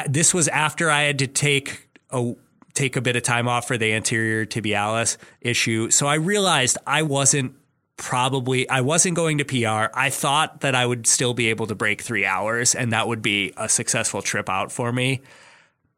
this 0.08 0.32
was 0.32 0.48
after 0.48 0.90
I 0.90 1.02
had 1.02 1.18
to 1.20 1.26
take 1.26 1.88
a 2.10 2.34
take 2.74 2.96
a 2.96 3.00
bit 3.00 3.16
of 3.16 3.22
time 3.22 3.48
off 3.48 3.66
for 3.66 3.76
the 3.76 3.92
anterior 3.92 4.46
tibialis 4.46 5.16
issue. 5.40 5.90
So 5.90 6.06
I 6.06 6.14
realized 6.14 6.78
I 6.86 7.02
wasn't 7.02 7.54
probably 7.96 8.68
I 8.68 8.80
wasn't 8.80 9.16
going 9.16 9.38
to 9.38 9.44
PR. 9.44 9.96
I 9.96 10.10
thought 10.10 10.60
that 10.60 10.74
I 10.74 10.86
would 10.86 11.06
still 11.06 11.34
be 11.34 11.50
able 11.50 11.66
to 11.66 11.74
break 11.74 12.02
3 12.02 12.24
hours 12.24 12.74
and 12.74 12.92
that 12.92 13.06
would 13.08 13.22
be 13.22 13.52
a 13.56 13.68
successful 13.68 14.22
trip 14.22 14.48
out 14.48 14.72
for 14.72 14.92
me. 14.92 15.20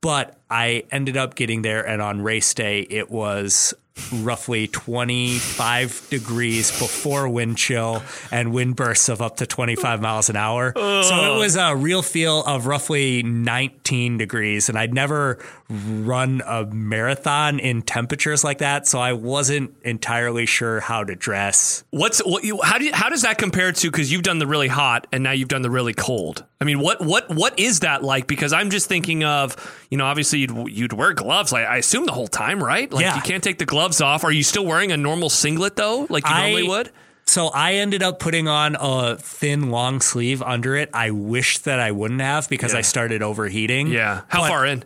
But 0.00 0.36
I 0.50 0.84
ended 0.90 1.16
up 1.16 1.34
getting 1.34 1.62
there 1.62 1.86
and 1.86 2.02
on 2.02 2.20
race 2.20 2.52
day 2.52 2.80
it 2.80 3.10
was 3.10 3.72
roughly 4.12 4.66
25 4.66 6.08
degrees 6.10 6.70
before 6.78 7.28
wind 7.28 7.56
chill 7.56 8.02
and 8.32 8.52
wind 8.52 8.76
bursts 8.76 9.08
of 9.08 9.22
up 9.22 9.36
to 9.36 9.46
25 9.46 10.00
miles 10.00 10.28
an 10.28 10.36
hour. 10.36 10.72
So 10.74 11.34
it 11.34 11.38
was 11.38 11.56
a 11.56 11.74
real 11.76 12.02
feel 12.02 12.42
of 12.44 12.66
roughly 12.66 13.22
19 13.22 14.18
degrees. 14.18 14.68
And 14.68 14.76
I'd 14.78 14.92
never 14.94 15.38
run 15.70 16.42
a 16.46 16.66
marathon 16.66 17.58
in 17.58 17.82
temperatures 17.82 18.42
like 18.44 18.58
that. 18.58 18.86
So 18.86 18.98
I 18.98 19.12
wasn't 19.12 19.74
entirely 19.82 20.46
sure 20.46 20.80
how 20.80 21.04
to 21.04 21.14
dress. 21.14 21.84
What's 21.90 22.18
what 22.24 22.44
you 22.44 22.60
how 22.62 22.78
do 22.78 22.84
you, 22.84 22.92
how 22.92 23.08
does 23.08 23.22
that 23.22 23.38
compare 23.38 23.72
to 23.72 23.90
because 23.90 24.10
you've 24.12 24.22
done 24.22 24.38
the 24.38 24.46
really 24.46 24.68
hot 24.68 25.06
and 25.12 25.22
now 25.22 25.30
you've 25.32 25.48
done 25.48 25.62
the 25.62 25.70
really 25.70 25.94
cold? 25.94 26.44
I 26.60 26.64
mean, 26.64 26.80
what 26.80 27.00
what 27.04 27.28
what 27.34 27.58
is 27.58 27.80
that 27.80 28.02
like? 28.02 28.26
Because 28.26 28.52
I'm 28.52 28.70
just 28.70 28.88
thinking 28.88 29.24
of 29.24 29.56
you 29.90 29.98
know 29.98 30.04
obviously 30.06 30.40
you'd 30.40 30.68
you'd 30.68 30.92
wear 30.92 31.12
gloves. 31.12 31.52
Like 31.52 31.66
I 31.66 31.76
assume 31.78 32.06
the 32.06 32.12
whole 32.12 32.28
time, 32.28 32.62
right? 32.62 32.90
Like 32.92 33.02
Yeah. 33.02 33.16
you 33.16 33.22
can't 33.22 33.42
take 33.44 33.58
the 33.58 33.66
gloves 33.66 33.83
off. 34.00 34.24
Are 34.24 34.32
you 34.32 34.42
still 34.42 34.64
wearing 34.64 34.92
a 34.92 34.96
normal 34.96 35.28
singlet 35.30 35.76
though, 35.76 36.06
like 36.10 36.26
you 36.26 36.34
I- 36.34 36.42
normally 36.50 36.68
would? 36.68 36.90
So 37.26 37.48
I 37.48 37.74
ended 37.76 38.02
up 38.02 38.18
putting 38.18 38.48
on 38.48 38.76
a 38.78 39.16
thin 39.16 39.70
long 39.70 40.00
sleeve 40.02 40.42
under 40.42 40.76
it. 40.76 40.90
I 40.92 41.10
wish 41.10 41.58
that 41.60 41.80
I 41.80 41.90
wouldn't 41.90 42.20
have 42.20 42.50
because 42.50 42.72
Yeah. 42.74 42.80
I 42.80 42.82
started 42.82 43.22
overheating. 43.22 43.86
Yeah. 43.88 44.22
How 44.28 44.40
But- 44.42 44.48
far 44.48 44.66
in? 44.66 44.84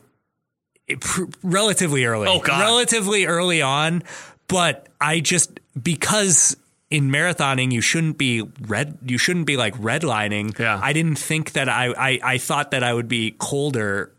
it- 0.87 1.01
pr- 1.01 1.25
relatively 1.43 2.05
early. 2.05 2.29
Oh, 2.29 2.39
God. 2.39 2.61
Relatively 2.61 3.27
early 3.27 3.61
on, 3.61 4.03
but 4.47 4.87
I 5.01 5.19
just 5.21 5.59
because 5.83 6.57
in 6.91 7.11
marathoning 7.11 7.73
you 7.73 7.81
shouldn't 7.81 8.17
be 8.19 8.43
red 8.67 8.97
you 9.05 9.19
shouldn't 9.19 9.45
be 9.47 9.57
like 9.57 9.75
redlining. 9.77 10.57
Yeah. 10.59 10.81
I 10.83 10.93
didn't 10.93 11.19
think 11.19 11.53
that 11.53 11.69
I 11.69 11.87
I, 11.99 12.21
I 12.23 12.39
thought 12.39 12.71
that 12.71 12.83
I 12.85 12.95
would 12.95 13.09
be 13.09 13.35
colder 13.39 14.13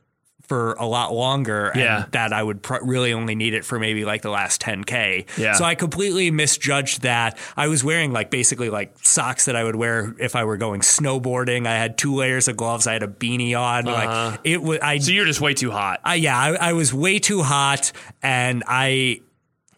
for 0.49 0.73
a 0.73 0.85
lot 0.85 1.13
longer 1.13 1.71
Yeah. 1.75 2.05
that 2.11 2.33
I 2.33 2.41
would 2.41 2.63
pr- 2.63 2.83
really 2.83 3.13
only 3.13 3.35
need 3.35 3.53
it 3.53 3.63
for 3.63 3.77
maybe 3.79 4.03
like 4.03 4.23
the 4.23 4.31
last 4.31 4.59
10k. 4.61 5.25
Yeah. 5.37 5.53
So 5.53 5.63
I 5.63 5.75
completely 5.75 6.31
misjudged 6.31 7.03
that. 7.03 7.37
I 7.55 7.67
was 7.67 7.83
wearing 7.83 8.11
like 8.11 8.31
basically 8.31 8.71
like 8.71 8.95
socks 9.03 9.45
that 9.45 9.55
I 9.55 9.63
would 9.63 9.75
wear 9.75 10.15
if 10.19 10.35
I 10.35 10.43
were 10.45 10.57
going 10.57 10.81
snowboarding. 10.81 11.67
I 11.67 11.75
had 11.77 11.99
two 11.99 12.15
layers 12.15 12.47
of 12.47 12.57
gloves. 12.57 12.87
I 12.87 12.93
had 12.93 13.03
a 13.03 13.07
beanie 13.07 13.55
on. 13.57 13.85
Like 13.85 14.39
it 14.43 14.61
was 14.61 14.79
I 14.81 14.97
So 14.97 15.11
you're 15.11 15.25
just 15.25 15.39
way 15.39 15.53
too 15.53 15.69
hot. 15.69 15.99
I, 16.03 16.15
yeah, 16.15 16.35
I, 16.37 16.69
I 16.69 16.73
was 16.73 16.91
way 16.93 17.19
too 17.19 17.43
hot, 17.43 17.91
and 18.23 18.63
I 18.67 19.21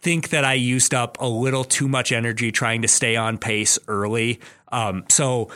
think 0.01 0.29
that 0.29 0.45
I 0.45 0.53
used 0.53 0.93
up 0.93 1.17
a 1.19 1.27
little 1.27 1.65
too 1.65 1.87
much 1.89 2.11
energy 2.13 2.51
trying 2.51 2.81
to 2.83 2.87
stay 2.87 3.17
on 3.17 3.37
pace 3.37 3.77
early. 3.89 4.39
Um, 4.71 5.03
so 5.09 5.49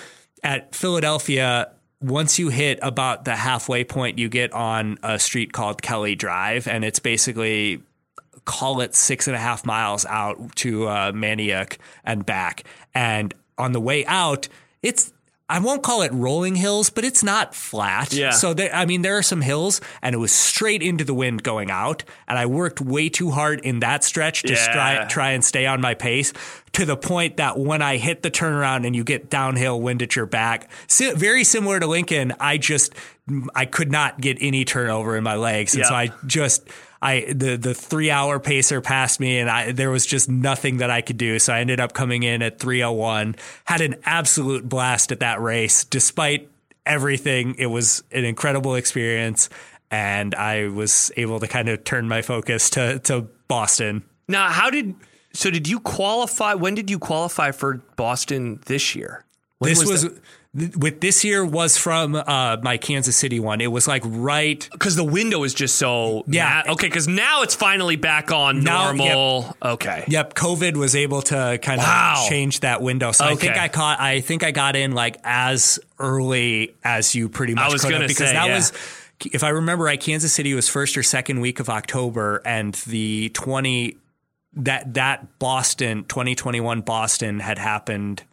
at 0.43 0.75
Philadelphia, 0.75 1.71
once 2.01 2.38
you 2.39 2.49
hit 2.49 2.80
about 2.81 3.26
the 3.26 3.35
halfway 3.35 3.84
point, 3.84 4.19
you 4.19 4.30
get 4.30 4.51
on 4.53 4.97
a 5.03 5.17
street 5.19 5.53
called 5.53 5.81
Kelly 5.81 6.15
Drive, 6.15 6.67
and 6.67 6.84
it's 6.84 6.99
basically 6.99 7.81
call 8.45 8.81
it 8.81 8.93
six 8.93 9.27
and 9.27 9.35
a 9.35 9.39
half 9.39 9.65
miles 9.65 10.05
out 10.05 10.55
to 10.57 10.88
uh, 10.88 11.11
Manayunk 11.11 11.77
and 12.03 12.26
back. 12.26 12.63
And 12.93 13.34
on 13.57 13.72
the 13.72 13.81
way 13.81 14.05
out, 14.05 14.47
it's 14.84 15.11
I 15.47 15.59
won't 15.59 15.84
call 15.84 16.01
it 16.01 16.11
rolling 16.11 16.55
hills, 16.55 16.89
but 16.89 17.05
it's 17.05 17.23
not 17.23 17.53
flat. 17.53 18.11
Yeah. 18.13 18.31
So 18.31 18.55
there, 18.55 18.73
I 18.73 18.85
mean, 18.85 19.03
there 19.03 19.15
are 19.17 19.22
some 19.23 19.41
hills, 19.41 19.80
and 20.01 20.15
it 20.15 20.17
was 20.17 20.31
straight 20.31 20.81
into 20.81 21.03
the 21.03 21.13
wind 21.13 21.43
going 21.43 21.69
out, 21.69 22.03
and 22.27 22.39
I 22.39 22.47
worked 22.47 22.81
way 22.81 23.09
too 23.09 23.30
hard 23.30 23.59
in 23.59 23.80
that 23.81 24.03
stretch 24.03 24.41
to 24.43 24.53
Yeah. 24.53 24.73
try 24.73 25.05
try 25.05 25.31
and 25.31 25.45
stay 25.45 25.67
on 25.67 25.81
my 25.81 25.93
pace 25.93 26.34
to 26.73 26.84
the 26.85 26.97
point 26.97 27.38
that 27.38 27.59
when 27.59 27.84
I 27.84 27.97
hit 27.97 28.23
the 28.23 28.31
turnaround 28.31 28.88
and 28.88 28.95
you 28.95 29.03
get 29.03 29.30
downhill 29.30 29.80
wind 29.80 30.01
at 30.01 30.15
your 30.15 30.26
back, 30.26 30.67
very 31.15 31.43
similar 31.43 31.80
to 31.80 31.85
Lincoln, 31.85 32.34
I 32.39 32.57
just 32.57 32.93
I 33.53 33.65
could 33.65 33.91
not 33.91 34.19
get 34.19 34.38
any 34.41 34.65
turnover 34.65 35.15
in 35.15 35.23
my 35.23 35.35
legs, 35.35 35.73
and 35.76 35.84
Yeah. 35.84 35.89
so 35.89 35.95
I 35.95 36.09
just 36.26 36.63
I 37.06 37.32
the 37.32 37.56
the 37.56 37.76
three 37.76 38.10
hour 38.10 38.40
pacer 38.40 38.82
passed 38.82 39.19
me, 39.19 39.38
and 39.38 39.48
I 39.48 39.72
there 39.72 39.91
was 39.91 40.07
just 40.07 40.27
nothing 40.27 40.77
that 40.77 40.90
I 40.90 41.02
could 41.02 41.18
do. 41.18 41.38
So 41.38 41.53
I 41.53 41.60
ended 41.60 41.80
up 41.80 41.94
coming 41.94 42.23
in 42.23 42.41
at 42.41 42.57
three 42.57 42.82
oh 42.82 42.94
one. 42.94 43.36
Had 43.65 43.82
an 43.82 43.95
absolute 44.06 44.68
blast 44.68 45.11
at 45.11 45.19
that 45.19 45.40
race, 45.40 45.84
despite 45.84 46.49
everything. 46.84 47.56
It 47.60 47.68
was 47.68 48.03
an 48.11 48.26
incredible 48.26 48.73
experience, 48.73 49.49
and 49.91 50.34
I 50.34 50.69
was 50.69 51.11
able 51.15 51.40
to 51.41 51.48
kind 51.48 51.69
of 51.69 51.84
turn 51.84 52.07
my 52.07 52.23
focus 52.23 52.72
to 52.72 52.98
to 52.99 53.27
Boston. 53.48 54.03
Now, 54.27 54.49
how 54.49 54.72
did 54.72 54.95
so 55.32 55.52
did 55.52 55.68
you 55.68 55.80
qualify? 55.80 56.56
When 56.56 56.73
did 56.73 56.90
you 56.90 56.98
qualify 56.98 57.52
for 57.52 57.84
Boston 57.98 58.61
this 58.65 58.95
year? 58.95 59.23
When 59.60 59.69
this 59.69 59.86
was. 59.86 60.02
that? 60.02 60.19
Th- 60.57 60.76
with 60.77 61.02
this 61.02 61.23
year 61.23 61.45
was 61.45 61.77
from 61.77 62.15
uh, 62.15 62.57
my 62.61 62.77
Kansas 62.77 63.15
City 63.15 63.40
one. 63.40 63.61
It 63.61 63.72
was 63.72 63.88
like 63.88 64.03
right 64.06 64.68
because 64.72 64.95
the 64.95 65.03
window 65.03 65.44
is 65.44 65.53
just 65.53 65.76
so 65.76 66.23
Yeah. 66.27 66.64
na- 66.65 66.73
okay. 66.73 66.88
Because 66.88 67.07
now 67.07 67.41
it's 67.44 67.56
finally 67.56 67.95
back 67.95 68.32
on 68.32 68.64
Now- 68.64 68.91
normal. 68.91 69.56
Okay. 69.61 70.03
Yep, 70.07 70.34
COVID 70.36 70.76
was 70.77 70.95
able 70.95 71.22
to 71.23 71.60
kind 71.61 71.80
of 71.80 71.86
Wow. 71.88 72.26
change 72.30 72.61
that 72.61 72.82
window. 72.82 73.11
So 73.11 73.26
I 73.26 73.36
think 73.36 73.57
I 73.57 73.68
caught. 73.68 73.99
I 73.99 74.22
think 74.22 74.44
I 74.44 74.52
got 74.52 74.76
in 74.76 74.91
like 74.94 75.18
as 75.23 75.80
early 75.99 76.73
as 76.84 77.15
you 77.15 77.30
pretty 77.30 77.53
much. 77.53 77.72
was 77.72 77.84
gonna 77.84 77.99
because 78.07 78.18
say, 78.30 78.34
that 78.34 78.48
yeah. 78.48 78.56
was. 78.56 78.72
If 79.32 79.44
I 79.45 79.49
remember 79.49 79.86
right, 79.86 79.99
Kansas 79.99 80.34
City 80.34 80.53
was 80.53 80.68
first 80.68 80.98
or 80.98 81.03
second 81.03 81.40
week 81.40 81.60
of 81.61 81.69
October, 81.69 82.41
and 82.45 82.73
the 82.86 83.30
twenty 83.30 83.98
that 84.57 84.94
that 84.95 85.40
Boston 85.40 86.03
twenty 86.07 86.36
twenty 86.36 86.60
one 86.60 86.82
Boston 86.82 87.40
had 87.40 87.57
happened 87.57 88.23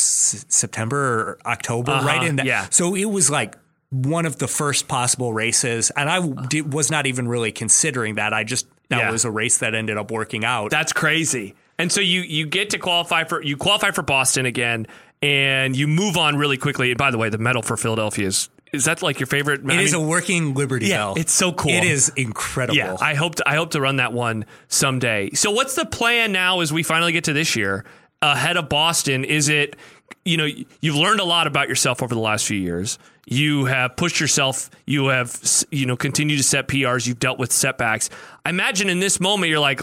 s- 0.00 0.44
September 0.48 0.96
or 0.96 1.38
October, 1.46 1.92
Uh-huh, 1.92 2.06
right 2.06 2.22
in 2.22 2.36
that. 2.36 2.46
yeah. 2.46 2.66
So 2.70 2.94
it 2.94 3.06
was 3.06 3.30
like 3.30 3.56
one 3.90 4.24
of 4.26 4.38
the 4.38 4.46
first 4.48 4.86
possible 4.88 5.32
races, 5.32 5.90
and 5.96 6.08
I 6.08 6.20
di- 6.48 6.62
was 6.62 6.90
not 6.90 7.06
even 7.06 7.26
really 7.28 7.52
considering 7.52 8.14
that. 8.16 8.32
I 8.32 8.44
just 8.44 8.66
that 8.88 8.98
Yeah. 8.98 9.10
was 9.10 9.24
a 9.24 9.30
race 9.30 9.58
that 9.58 9.74
ended 9.74 9.96
up 9.96 10.10
working 10.10 10.44
out. 10.44 10.70
That's 10.70 10.92
crazy. 10.92 11.54
And 11.78 11.90
so 11.92 12.00
you 12.00 12.20
you 12.22 12.46
get 12.46 12.70
to 12.70 12.78
qualify 12.78 13.24
for 13.24 13.42
you 13.42 13.56
qualify 13.56 13.90
for 13.92 14.02
Boston 14.02 14.46
again, 14.46 14.86
and 15.22 15.76
you 15.76 15.86
move 15.88 16.16
on 16.16 16.36
really 16.36 16.56
quickly. 16.56 16.90
And 16.90 16.98
by 16.98 17.10
the 17.10 17.18
way, 17.18 17.28
the 17.30 17.38
medal 17.38 17.62
for 17.62 17.76
Philadelphia 17.76 18.26
is 18.28 18.48
is 18.72 18.84
that 18.84 19.02
like 19.02 19.18
your 19.18 19.26
favorite? 19.26 19.62
It 19.68 19.80
is 19.80 19.94
a 19.94 19.98
working 20.00 20.54
Liberty 20.54 20.86
Yeah, 20.86 20.98
Bell. 20.98 21.14
it's 21.16 21.32
so 21.32 21.50
cool. 21.52 21.72
It 21.72 21.82
is 21.82 22.12
incredible. 22.14 22.76
Yeah, 22.76 22.96
I 23.00 23.14
hope 23.14 23.34
to, 23.36 23.48
I 23.48 23.56
hope 23.56 23.70
to 23.72 23.80
run 23.80 23.96
that 23.96 24.12
one 24.12 24.44
someday. 24.68 25.30
So 25.34 25.50
what's 25.50 25.74
the 25.74 25.84
plan 25.86 26.30
now 26.30 26.60
as 26.60 26.72
we 26.72 26.84
finally 26.84 27.10
get 27.10 27.24
to 27.24 27.32
this 27.32 27.56
year 27.56 27.84
ahead 28.22 28.56
of 28.56 28.68
Boston? 28.68 29.24
Is 29.24 29.48
it 29.48 29.76
you 30.24 30.36
know 30.36 30.46
you've 30.80 30.96
learned 30.96 31.20
a 31.20 31.24
lot 31.24 31.46
about 31.46 31.68
yourself 31.68 32.02
over 32.02 32.14
the 32.14 32.20
last 32.20 32.46
few 32.46 32.58
years. 32.58 32.98
You 33.26 33.66
have 33.66 33.96
pushed 33.96 34.20
yourself. 34.20 34.68
You 34.86 35.06
have 35.06 35.40
you 35.70 35.86
know 35.86 35.96
continued 35.96 36.36
to 36.38 36.42
set 36.42 36.68
PRs. 36.68 37.06
You've 37.06 37.20
dealt 37.20 37.38
with 37.38 37.52
setbacks. 37.52 38.10
I 38.44 38.50
imagine 38.50 38.88
in 38.88 39.00
this 39.00 39.20
moment 39.20 39.50
you're 39.50 39.60
like. 39.60 39.80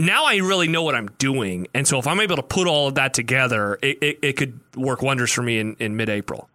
Now 0.00 0.26
I 0.26 0.36
really 0.36 0.68
know 0.68 0.84
what 0.84 0.94
I'm 0.94 1.08
doing, 1.18 1.66
and 1.74 1.84
so 1.84 1.98
if 1.98 2.06
I'm 2.06 2.20
able 2.20 2.36
to 2.36 2.42
put 2.44 2.68
all 2.68 2.86
of 2.86 2.94
that 2.94 3.14
together, 3.14 3.80
it, 3.82 3.98
it, 4.00 4.18
it 4.22 4.32
could 4.36 4.60
work 4.76 5.02
wonders 5.02 5.32
for 5.32 5.42
me 5.42 5.58
in, 5.58 5.74
in 5.80 5.96
mid-April. 5.96 6.48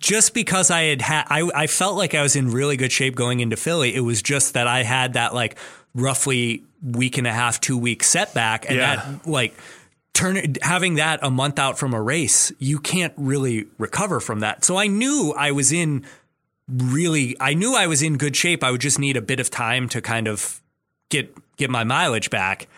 just 0.00 0.34
because 0.34 0.68
I 0.68 0.82
had 0.86 1.00
had, 1.00 1.26
I, 1.30 1.48
I 1.54 1.66
felt 1.68 1.96
like 1.96 2.12
I 2.16 2.22
was 2.22 2.34
in 2.34 2.50
really 2.50 2.76
good 2.76 2.90
shape 2.90 3.14
going 3.14 3.38
into 3.38 3.56
Philly. 3.56 3.94
It 3.94 4.00
was 4.00 4.20
just 4.20 4.54
that 4.54 4.66
I 4.66 4.82
had 4.82 5.12
that 5.12 5.32
like 5.32 5.58
roughly 5.94 6.64
week 6.82 7.18
and 7.18 7.26
a 7.28 7.32
half, 7.32 7.60
two 7.60 7.78
week 7.78 8.02
setback, 8.02 8.66
and 8.68 8.78
Yeah. 8.78 8.96
that 8.96 9.28
like 9.28 9.54
turn 10.14 10.54
having 10.62 10.94
that 10.96 11.20
a 11.22 11.30
month 11.30 11.58
out 11.58 11.78
from 11.78 11.94
a 11.94 12.02
race, 12.02 12.52
you 12.58 12.78
can't 12.78 13.14
really 13.16 13.66
recover 13.78 14.20
from 14.20 14.40
that. 14.40 14.64
So 14.64 14.76
I 14.76 14.86
knew 14.86 15.34
I 15.36 15.52
was 15.52 15.72
in 15.72 16.04
really, 16.68 17.36
I 17.40 17.54
knew 17.54 17.74
I 17.74 17.86
was 17.86 18.02
in 18.02 18.18
good 18.18 18.36
shape. 18.36 18.62
I 18.62 18.70
would 18.70 18.80
just 18.80 18.98
need 18.98 19.16
a 19.16 19.22
bit 19.22 19.40
of 19.40 19.50
time 19.50 19.88
to 19.90 20.00
kind 20.00 20.28
of 20.28 20.60
get 21.10 21.34
get 21.56 21.70
my 21.70 21.84
mileage 21.84 22.30
back. 22.30 22.68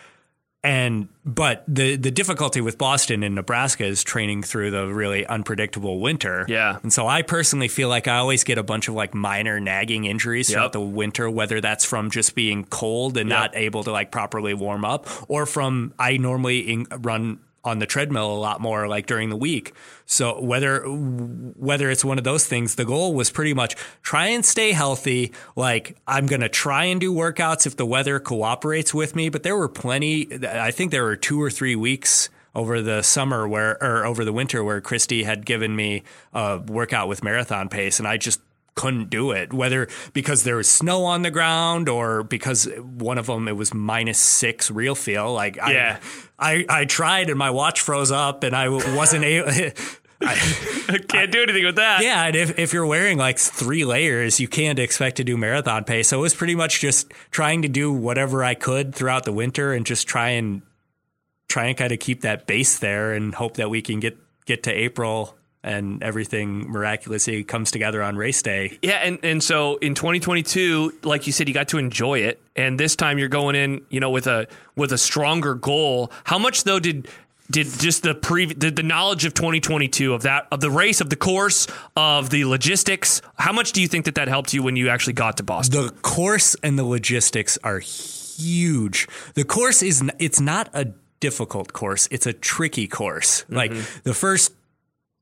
And 0.65 1.09
but 1.23 1.63
the 1.67 1.95
the 1.95 2.09
difficulty 2.09 2.59
with 2.59 2.77
Boston 2.77 3.21
and 3.23 3.35
Nebraska 3.35 3.85
is 3.85 4.03
training 4.03 4.41
through 4.43 4.71
the 4.71 4.87
really 4.87 5.25
unpredictable 5.25 5.99
winter. 5.99 6.45
Yeah. 6.49 6.79
And 6.81 6.91
so 6.91 7.07
I 7.07 7.21
personally 7.21 7.67
feel 7.67 7.87
like 7.87 8.07
I 8.07 8.17
always 8.17 8.43
get 8.43 8.57
a 8.57 8.63
bunch 8.63 8.87
of 8.87 8.95
like 8.95 9.13
minor 9.13 9.59
nagging 9.59 10.05
injuries 10.05 10.49
Yep. 10.49 10.55
throughout 10.55 10.73
the 10.73 10.81
winter, 10.81 11.29
whether 11.29 11.61
that's 11.61 11.85
from 11.85 12.09
just 12.09 12.33
being 12.35 12.63
cold 12.65 13.15
and 13.17 13.29
Yep. 13.29 13.39
not 13.39 13.55
able 13.55 13.83
to 13.83 13.91
like 13.91 14.11
properly 14.11 14.53
warm 14.55 14.83
up, 14.83 15.07
or 15.27 15.45
from 15.45 15.93
I 15.99 16.17
normally 16.17 16.59
in, 16.59 16.87
run 16.99 17.39
on 17.65 17.79
the 17.79 17.85
treadmill 17.85 18.31
a 18.31 18.37
lot 18.37 18.61
more 18.61 18.87
like 18.87 19.07
during 19.07 19.29
the 19.29 19.35
week. 19.35 19.73
So 20.05 20.39
whether 20.39 20.83
whether 20.83 21.89
it's 21.89 22.05
one 22.05 22.17
of 22.17 22.23
those 22.23 22.45
things, 22.45 22.75
the 22.75 22.85
goal 22.85 23.13
was 23.13 23.31
pretty 23.31 23.53
much 23.53 23.75
try 24.03 24.27
and 24.27 24.45
stay 24.45 24.71
healthy. 24.71 25.33
Like 25.55 25.97
I'm 26.07 26.27
going 26.27 26.41
to 26.41 26.49
try 26.49 26.85
and 26.85 27.01
do 27.01 27.11
workouts 27.13 27.65
if 27.65 27.75
the 27.75 27.85
weather 27.85 28.19
cooperates 28.19 28.93
with 28.93 29.15
me, 29.15 29.29
but 29.29 29.43
there 29.43 29.57
were 29.57 29.69
plenty 29.69 30.27
I 30.45 30.71
think 30.71 30.91
there 30.91 31.03
were 31.03 31.15
2 31.15 31.41
or 31.41 31.49
3 31.49 31.75
weeks 31.75 32.29
over 32.53 32.81
the 32.81 33.01
summer 33.01 33.47
where 33.47 33.81
or 33.83 34.05
over 34.05 34.23
the 34.23 34.31
winter 34.31 34.63
where 34.63 34.79
Christy 34.79 35.23
had 35.23 35.45
given 35.45 35.75
me 35.75 36.03
a 36.33 36.59
workout 36.59 37.07
with 37.07 37.23
marathon 37.23 37.67
pace 37.67 37.99
and 37.99 38.07
I 38.07 38.17
just 38.17 38.39
couldn't 38.75 39.09
do 39.09 39.31
it, 39.31 39.53
whether 39.53 39.87
because 40.13 40.43
there 40.43 40.57
was 40.57 40.67
snow 40.69 41.05
on 41.05 41.21
the 41.21 41.31
ground 41.31 41.89
or 41.89 42.23
because 42.23 42.65
one 42.79 43.17
of 43.17 43.25
them 43.27 43.47
it 43.47 43.55
was 43.55 43.73
minus 43.73 44.19
six 44.19 44.69
real 44.69 44.95
feel. 44.95 45.33
Like 45.33 45.55
Yeah. 45.55 45.99
I, 46.37 46.65
I 46.69 46.81
I 46.81 46.85
tried 46.85 47.29
and 47.29 47.39
my 47.39 47.49
watch 47.49 47.81
froze 47.81 48.11
up 48.11 48.43
and 48.43 48.55
I 48.55 48.69
wasn't 48.69 49.23
able. 49.23 49.51
Can't 50.21 51.31
do 51.31 51.43
anything 51.43 51.65
with 51.65 51.75
that. 51.75 52.01
Yeah, 52.01 52.23
and 52.25 52.35
if, 52.35 52.57
if 52.57 52.73
you're 52.73 52.85
wearing 52.85 53.17
like 53.17 53.37
three 53.37 53.83
layers, 53.83 54.39
you 54.39 54.47
can't 54.47 54.79
expect 54.79 55.17
to 55.17 55.23
do 55.25 55.35
marathon 55.37 55.83
pace. 55.83 56.07
So 56.07 56.19
it 56.19 56.21
was 56.21 56.33
pretty 56.33 56.55
much 56.55 56.79
just 56.79 57.11
trying 57.31 57.63
to 57.63 57.67
do 57.67 57.91
whatever 57.91 58.43
I 58.43 58.53
could 58.53 58.95
throughout 58.95 59.25
the 59.25 59.33
winter 59.33 59.73
and 59.73 59.85
just 59.85 60.07
try 60.07 60.29
and 60.29 60.61
try 61.49 61.65
and 61.65 61.77
kind 61.77 61.91
of 61.91 61.99
keep 61.99 62.21
that 62.21 62.47
base 62.47 62.79
there 62.79 63.13
and 63.13 63.35
hope 63.35 63.57
that 63.57 63.69
we 63.69 63.81
can 63.81 63.99
get 63.99 64.17
get 64.45 64.63
to 64.63 64.71
April 64.71 65.37
and 65.65 66.01
everything 66.03 66.71
miraculously 66.71 67.43
comes 67.43 67.71
together 67.71 68.01
on 68.01 68.15
race 68.15 68.41
day. 68.41 68.77
Yeah, 68.81 68.97
and, 68.97 69.19
and 69.23 69.43
so 69.43 69.77
in 69.77 69.95
2022, 69.95 70.99
like 71.03 71.25
you 71.25 71.33
said, 71.33 71.47
you 71.47 71.53
got 71.53 71.69
to 71.69 71.79
enjoy 71.79 72.19
it, 72.19 72.39
and 72.55 72.79
this 72.79 72.95
time 72.95 73.17
you're 73.17 73.27
going 73.27 73.55
in, 73.55 73.83
you 73.89 73.99
know, 73.99 74.11
with 74.11 74.27
a 74.27 74.47
with 74.75 74.93
a 74.93 74.97
stronger 74.97 75.55
goal. 75.55 76.11
How 76.23 76.37
much 76.37 76.63
though 76.63 76.79
did 76.79 77.07
did 77.49 77.67
just 77.67 78.03
the 78.03 78.13
pre 78.13 78.45
did 78.45 78.75
the 78.75 78.83
knowledge 78.83 79.25
of 79.25 79.33
2022 79.33 80.13
of 80.13 80.21
that 80.21 80.47
of 80.51 80.61
the 80.61 80.69
race 80.69 81.01
of 81.01 81.09
the 81.09 81.15
course 81.15 81.67
of 81.95 82.29
the 82.29 82.45
logistics? 82.45 83.21
How 83.37 83.51
much 83.51 83.71
do 83.71 83.81
you 83.81 83.87
think 83.87 84.05
that 84.05 84.15
that 84.15 84.27
helped 84.27 84.53
you 84.53 84.61
when 84.61 84.75
you 84.75 84.89
actually 84.89 85.13
got 85.13 85.37
to 85.37 85.43
Boston? 85.43 85.83
The 85.83 85.91
course 86.01 86.55
and 86.61 86.77
the 86.77 86.85
logistics 86.85 87.57
are 87.63 87.79
huge. 87.79 89.07
The 89.33 89.43
course 89.43 89.81
is 89.81 90.03
it's 90.19 90.39
not 90.39 90.69
a 90.73 90.93
difficult 91.19 91.73
course; 91.73 92.07
it's 92.11 92.27
a 92.27 92.33
tricky 92.33 92.87
course. 92.87 93.45
Like 93.49 93.71
mm-hmm. 93.71 93.99
the 94.03 94.13
first 94.13 94.51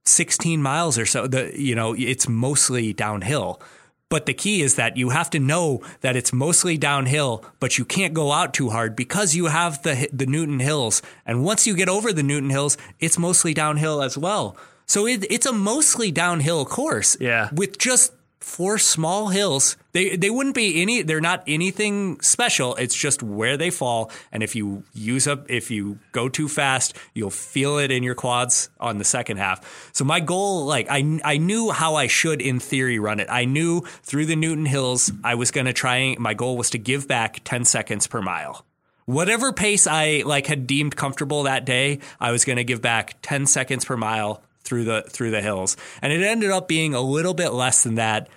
16 0.05 0.61
miles 0.61 0.97
or 0.97 1.05
so, 1.05 1.27
the 1.27 1.51
you 1.59 1.75
know, 1.75 1.93
it's 1.97 2.27
mostly 2.27 2.93
downhill. 2.93 3.61
But 4.09 4.27
the 4.27 4.33
key 4.33 4.61
is 4.61 4.75
that 4.75 4.95
you 4.95 5.09
have 5.09 5.31
to 5.31 5.39
know 5.39 5.81
that 6.01 6.15
it's 6.15 6.31
mostly 6.31 6.77
downhill, 6.77 7.43
but 7.59 7.79
you 7.79 7.85
can't 7.85 8.13
go 8.13 8.31
out 8.31 8.53
too 8.53 8.69
hard 8.69 8.95
because 8.95 9.33
you 9.33 9.47
have 9.47 9.81
the 9.83 10.07
the 10.13 10.27
Newton 10.27 10.59
Hills. 10.59 11.01
And 11.25 11.43
once 11.43 11.65
you 11.65 11.75
get 11.75 11.89
over 11.89 12.13
the 12.13 12.21
Newton 12.21 12.51
Hills, 12.51 12.77
it's 12.99 13.17
mostly 13.17 13.53
downhill 13.53 14.03
as 14.03 14.17
well. 14.17 14.55
So 14.85 15.07
it, 15.07 15.25
it's 15.31 15.45
a 15.45 15.53
mostly 15.53 16.11
downhill 16.11 16.65
course. 16.65 17.17
Yeah. 17.19 17.49
With 17.53 17.77
just 17.77 18.11
four 18.43 18.77
small 18.77 19.29
hills. 19.29 19.77
They 19.93 20.15
they 20.17 20.29
wouldn't 20.29 20.55
be 20.55 20.81
any 20.81 21.01
they're 21.01 21.21
not 21.21 21.43
anything 21.47 22.19
special. 22.21 22.75
It's 22.75 22.95
just 22.95 23.23
where 23.23 23.57
they 23.57 23.69
fall. 23.69 24.11
And 24.31 24.43
if 24.43 24.55
you 24.55 24.83
use 24.93 25.27
up 25.27 25.49
if 25.49 25.71
you 25.71 25.99
go 26.11 26.29
too 26.29 26.49
fast, 26.49 26.95
you'll 27.13 27.29
feel 27.29 27.77
it 27.77 27.89
in 27.89 28.03
your 28.03 28.15
quads 28.15 28.69
on 28.79 28.97
the 28.97 29.05
second 29.05 29.37
half. 29.37 29.91
So 29.93 30.03
my 30.03 30.19
goal, 30.19 30.65
like 30.65 30.87
I 30.89 31.19
I 31.23 31.37
knew 31.37 31.71
how 31.71 31.95
I 31.95 32.07
should 32.07 32.41
in 32.41 32.59
theory 32.59 32.99
run 32.99 33.19
it. 33.19 33.27
I 33.29 33.45
knew 33.45 33.81
through 34.03 34.25
the 34.25 34.35
Newton 34.35 34.65
Hills 34.65 35.11
I 35.23 35.35
was 35.35 35.51
gonna 35.51 35.73
try 35.73 36.15
my 36.19 36.33
goal 36.33 36.57
was 36.57 36.69
to 36.71 36.77
give 36.77 37.07
back 37.07 37.41
ten 37.43 37.63
seconds 37.65 38.07
per 38.07 38.21
mile. 38.21 38.65
Whatever 39.05 39.51
pace 39.53 39.87
I 39.87 40.23
like 40.25 40.47
had 40.47 40.67
deemed 40.67 40.95
comfortable 40.95 41.43
that 41.43 41.65
day, 41.65 41.99
I 42.19 42.31
was 42.31 42.45
gonna 42.45 42.63
give 42.63 42.81
back 42.81 43.15
ten 43.21 43.45
seconds 43.45 43.85
per 43.85 43.95
mile 43.97 44.43
through 44.63 44.85
the 44.85 45.03
through 45.07 45.31
the 45.31 45.41
hills. 45.41 45.77
And 46.01 46.13
it 46.13 46.23
ended 46.23 46.51
up 46.51 46.67
being 46.67 46.93
a 46.93 47.01
little 47.01 47.33
bit 47.33 47.49
less 47.49 47.83
than 47.83 47.95
that, 47.95 48.29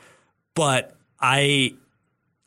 but 0.54 0.96
I 1.20 1.74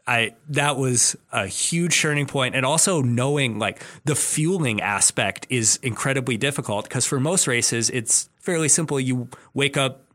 I 0.07 0.34
that 0.49 0.77
was 0.77 1.15
a 1.31 1.47
huge 1.47 2.01
turning 2.01 2.26
point. 2.26 2.56
And 2.56 2.65
also 2.65 3.01
knowing 3.01 3.60
like 3.60 3.84
the 4.06 4.15
fueling 4.15 4.81
aspect 4.81 5.47
is 5.49 5.80
incredibly 5.84 6.38
difficult 6.38 6.85
because 6.85 7.06
for 7.06 7.19
most 7.19 7.47
races 7.47 7.89
it's 7.89 8.30
fairly 8.39 8.69
simple. 8.69 8.99
You 8.99 9.30
wake 9.53 9.77
up 9.77 10.06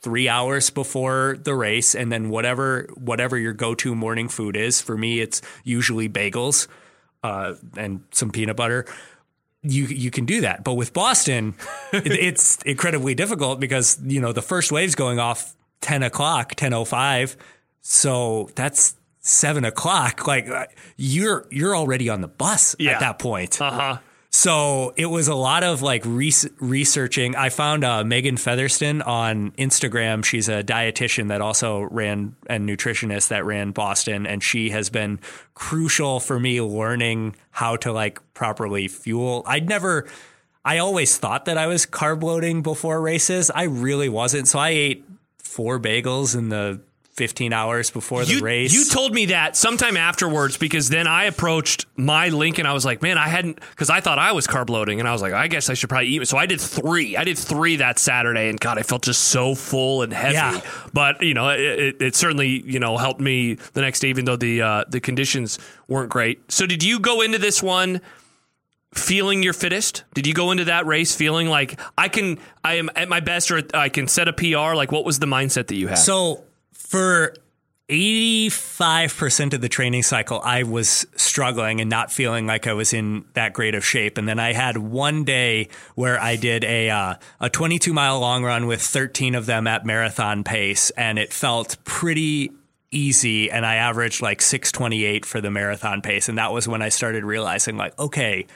3 0.00 0.28
hours 0.28 0.70
before 0.70 1.36
the 1.44 1.54
race 1.54 1.94
and 1.94 2.10
then 2.10 2.28
whatever 2.28 2.88
whatever 2.94 3.38
your 3.38 3.52
go-to 3.52 3.94
morning 3.94 4.28
food 4.28 4.56
is. 4.56 4.80
For 4.80 4.96
me 4.96 5.20
it's 5.20 5.42
usually 5.64 6.08
bagels 6.08 6.66
uh, 7.22 7.54
and 7.76 8.02
some 8.10 8.30
peanut 8.30 8.56
butter 8.56 8.86
you 9.62 9.84
you 9.86 10.10
can 10.10 10.24
do 10.24 10.40
that. 10.42 10.64
But 10.64 10.74
with 10.74 10.92
Boston, 10.92 11.54
it's 11.92 12.60
incredibly 12.62 13.14
difficult 13.14 13.60
because 13.60 13.98
you 14.04 14.20
know 14.20 14.32
the 14.32 14.42
first 14.42 14.72
wave's 14.72 14.94
going 14.94 15.18
off 15.18 15.54
ten 15.80 16.02
o'clock, 16.02 16.54
ten 16.56 16.72
o 16.72 16.84
five, 16.84 17.36
so 17.80 18.50
that's 18.54 18.96
seven 19.20 19.64
o'clock. 19.64 20.26
Like 20.26 20.48
uh, 20.48 20.66
you're 20.96 21.46
you're 21.50 21.76
already 21.76 22.08
on 22.08 22.20
the 22.20 22.28
bus 22.28 22.74
Yeah. 22.78 22.92
at 22.92 23.00
that 23.00 23.18
point. 23.18 23.60
Uh 23.60 23.70
huh. 23.70 23.98
So 24.34 24.94
it 24.96 25.06
was 25.06 25.28
a 25.28 25.34
lot 25.34 25.62
of 25.62 25.82
like 25.82 26.02
res- 26.06 26.48
researching. 26.58 27.36
I 27.36 27.50
found 27.50 27.84
uh, 27.84 28.02
Megan 28.02 28.36
Featherston 28.36 29.02
on 29.02 29.50
Instagram. 29.52 30.24
She's 30.24 30.48
a 30.48 30.64
dietitian 30.64 31.28
that 31.28 31.42
also 31.42 31.82
ran 31.82 32.34
and 32.46 32.66
nutritionist 32.66 33.28
that 33.28 33.44
ran 33.44 33.72
Boston, 33.72 34.26
and 34.26 34.42
she 34.42 34.70
has 34.70 34.88
been 34.88 35.20
crucial 35.54 36.18
for 36.18 36.40
me 36.40 36.62
learning 36.62 37.36
how 37.50 37.76
to 37.76 37.92
like 37.92 38.20
properly 38.32 38.88
fuel. 38.88 39.44
I'd 39.46 39.68
never. 39.68 40.08
I 40.64 40.78
always 40.78 41.18
thought 41.18 41.44
that 41.44 41.58
I 41.58 41.66
was 41.66 41.84
carb 41.84 42.22
loading 42.22 42.62
before 42.62 43.02
races. 43.02 43.50
I 43.50 43.64
really 43.64 44.08
wasn't. 44.08 44.48
So 44.48 44.58
I 44.58 44.70
ate 44.70 45.04
four 45.38 45.78
bagels 45.78 46.36
in 46.36 46.48
the 46.48 46.80
15 47.14 47.52
hours 47.52 47.90
before 47.90 48.24
the 48.24 48.34
You, 48.34 48.40
race. 48.40 48.72
you 48.72 48.86
told 48.86 49.12
me 49.12 49.26
that 49.26 49.54
sometime 49.54 49.98
afterwards 49.98 50.56
because 50.56 50.88
then 50.88 51.06
I 51.06 51.24
approached 51.24 51.84
my 51.94 52.30
link 52.30 52.58
and 52.58 52.66
I 52.66 52.72
was 52.72 52.86
like, 52.86 53.02
man, 53.02 53.18
I 53.18 53.28
hadn't 53.28 53.60
because 53.70 53.90
I 53.90 54.00
thought 54.00 54.18
I 54.18 54.32
was 54.32 54.46
carb 54.46 54.70
loading 54.70 54.98
and 54.98 55.06
I 55.06 55.12
was 55.12 55.20
like, 55.20 55.34
I 55.34 55.46
guess 55.46 55.68
I 55.68 55.74
should 55.74 55.90
probably 55.90 56.08
eat. 56.08 56.26
So 56.26 56.38
I 56.38 56.46
did 56.46 56.58
three. 56.58 57.16
I 57.18 57.24
did 57.24 57.36
three 57.36 57.76
that 57.76 57.98
Saturday 57.98 58.48
and 58.48 58.58
God, 58.58 58.78
I 58.78 58.82
felt 58.82 59.02
just 59.02 59.24
so 59.24 59.54
full 59.54 60.00
and 60.00 60.10
heavy. 60.10 60.34
Yeah. 60.34 60.60
But 60.94 61.22
you 61.22 61.34
know, 61.34 61.50
it, 61.50 61.60
it, 61.60 62.02
it 62.02 62.14
certainly 62.14 62.62
you 62.64 62.78
know 62.78 62.96
helped 62.96 63.20
me 63.20 63.54
the 63.74 63.82
next 63.82 64.00
day, 64.00 64.08
even 64.08 64.24
though 64.24 64.36
the 64.36 64.62
uh, 64.62 64.84
the 64.88 65.00
conditions 65.00 65.58
weren't 65.88 66.08
great. 66.08 66.50
So 66.50 66.64
did 66.64 66.82
you 66.82 66.98
go 66.98 67.20
into 67.20 67.38
this 67.38 67.62
one? 67.62 68.00
Feeling 68.94 69.42
your 69.42 69.54
fittest? 69.54 70.04
Did 70.12 70.26
you 70.26 70.34
go 70.34 70.50
into 70.50 70.66
that 70.66 70.84
race 70.86 71.14
feeling 71.16 71.48
like 71.48 71.80
I 71.96 72.08
can, 72.08 72.38
I 72.62 72.74
am 72.74 72.90
at 72.94 73.08
my 73.08 73.20
best, 73.20 73.50
or 73.50 73.62
I 73.72 73.88
can 73.88 74.06
set 74.06 74.28
a 74.28 74.34
PR? 74.34 74.74
Like, 74.74 74.92
what 74.92 75.06
was 75.06 75.18
the 75.18 75.24
mindset 75.24 75.68
that 75.68 75.76
you 75.76 75.88
had? 75.88 75.96
So 75.96 76.44
for 76.92 77.32
85% 77.88 79.54
of 79.54 79.62
the 79.62 79.68
training 79.70 80.02
cycle, 80.02 80.42
I 80.44 80.64
was 80.64 81.06
struggling 81.16 81.80
and 81.80 81.88
not 81.88 82.12
feeling 82.12 82.46
like 82.46 82.66
I 82.66 82.74
was 82.74 82.92
in 82.92 83.24
that 83.32 83.54
great 83.54 83.74
of 83.74 83.82
shape. 83.82 84.18
And 84.18 84.28
then 84.28 84.38
I 84.38 84.52
had 84.52 84.76
one 84.76 85.24
day 85.24 85.68
where 85.94 86.20
I 86.20 86.36
did 86.36 86.64
a, 86.64 86.90
uh, 86.90 87.14
a 87.40 87.48
22 87.48 87.94
mile 87.94 88.20
long 88.20 88.44
run 88.44 88.66
with 88.66 88.82
13 88.82 89.34
of 89.34 89.46
them 89.46 89.66
at 89.66 89.86
marathon 89.86 90.44
pace, 90.44 90.90
and 90.90 91.18
it 91.18 91.32
felt 91.32 91.78
pretty 91.84 92.52
easy. 92.90 93.50
And 93.50 93.64
I 93.64 93.76
averaged 93.76 94.20
like 94.20 94.42
628 94.42 95.24
for 95.24 95.40
the 95.40 95.50
marathon 95.50 96.02
pace. 96.02 96.28
And 96.28 96.36
that 96.36 96.52
was 96.52 96.68
when 96.68 96.82
I 96.82 96.90
started 96.90 97.24
realizing, 97.24 97.78
like, 97.78 97.98
okay, 97.98 98.46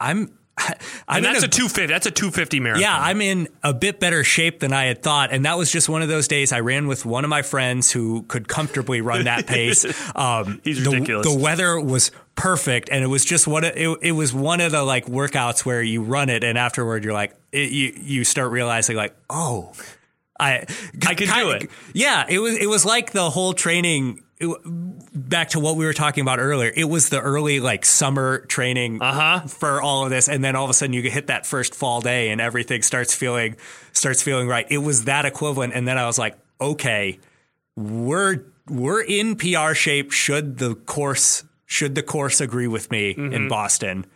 I'm. 0.00 0.38
In 1.16 1.22
that's 1.22 1.42
a 1.42 1.46
a, 1.46 1.48
250. 1.48 1.86
That's 1.92 2.06
a 2.06 2.10
250 2.10 2.60
marathon. 2.60 2.80
yeah, 2.80 2.96
I'm 2.98 3.20
in 3.20 3.48
a 3.62 3.74
bit 3.74 3.98
better 4.00 4.22
shape 4.22 4.60
than 4.60 4.72
I 4.72 4.84
had 4.84 5.02
thought. 5.02 5.32
And 5.32 5.44
that 5.44 5.58
was 5.58 5.70
just 5.70 5.88
one 5.88 6.00
of 6.02 6.08
those 6.08 6.28
days 6.28 6.52
I 6.52 6.60
ran 6.60 6.86
with 6.86 7.04
one 7.04 7.24
of 7.24 7.30
my 7.30 7.42
friends 7.42 7.90
who 7.90 8.22
could 8.22 8.46
comfortably 8.48 9.00
run 9.00 9.24
that 9.24 9.46
pace. 9.48 9.84
Um, 10.16 10.60
He's 10.64 10.82
the- 10.84 10.90
ridiculous. 10.90 11.26
The, 11.32 11.38
weather 11.38 11.80
was 11.80 12.10
perfect. 12.36 12.88
And 12.90 13.02
it 13.02 13.08
was 13.08 13.24
just 13.24 13.46
one 13.46 13.64
of, 13.64 13.76
it, 13.76 13.98
it 14.00 14.12
was 14.12 14.32
one 14.32 14.60
of 14.60 14.72
the 14.72 14.82
like 14.82 15.06
workouts 15.06 15.64
where 15.66 15.82
you 15.82 16.02
run 16.02 16.30
it 16.30 16.44
and 16.44 16.56
afterward 16.56 17.04
you're 17.04 17.12
like, 17.12 17.34
it, 17.52 17.70
you, 17.70 17.92
you 18.00 18.24
start 18.24 18.50
realizing 18.52 18.96
like, 18.96 19.14
oh, 19.28 19.72
I, 20.38 20.66
I 21.06 21.14
could 21.14 21.28
do 21.28 21.50
it. 21.50 21.70
Yeah. 21.92 22.24
It 22.28 22.38
was, 22.38 22.56
it 22.56 22.68
was 22.68 22.84
like 22.84 23.10
the 23.12 23.28
whole 23.28 23.52
training. 23.54 24.20
It- 24.40 24.58
back 25.14 25.50
to 25.50 25.60
what 25.60 25.76
we 25.76 25.84
were 25.84 25.92
talking 25.92 26.22
about 26.22 26.38
earlier, 26.38 26.72
it 26.74 26.84
was 26.88 27.08
the 27.08 27.20
early 27.20 27.60
like 27.60 27.84
summer 27.84 28.40
training 28.46 29.00
Uh-huh. 29.00 29.46
for 29.46 29.80
all 29.80 30.04
of 30.04 30.10
this, 30.10 30.28
and 30.28 30.42
then 30.44 30.56
all 30.56 30.64
of 30.64 30.70
a 30.70 30.74
sudden 30.74 30.92
you 30.92 31.02
hit 31.10 31.28
that 31.28 31.46
first 31.46 31.74
fall 31.74 32.00
day, 32.00 32.30
and 32.30 32.40
everything 32.40 32.82
starts 32.82 33.14
feeling 33.14 33.56
starts 33.92 34.22
feeling 34.22 34.48
right. 34.48 34.66
It 34.70 34.78
was 34.78 35.04
that 35.04 35.24
equivalent, 35.24 35.72
and 35.74 35.86
then 35.86 35.98
I 35.98 36.06
was 36.06 36.18
like, 36.18 36.36
okay, 36.60 37.18
we're 37.76 38.44
we're 38.68 39.02
in 39.02 39.36
PR 39.36 39.74
shape. 39.74 40.10
Should 40.12 40.58
the 40.58 40.74
course 40.74 41.44
should 41.66 41.94
the 41.94 42.02
course 42.02 42.40
agree 42.40 42.66
with 42.68 42.90
me 42.90 43.10
in 43.16 43.48
Boston, 43.48 44.06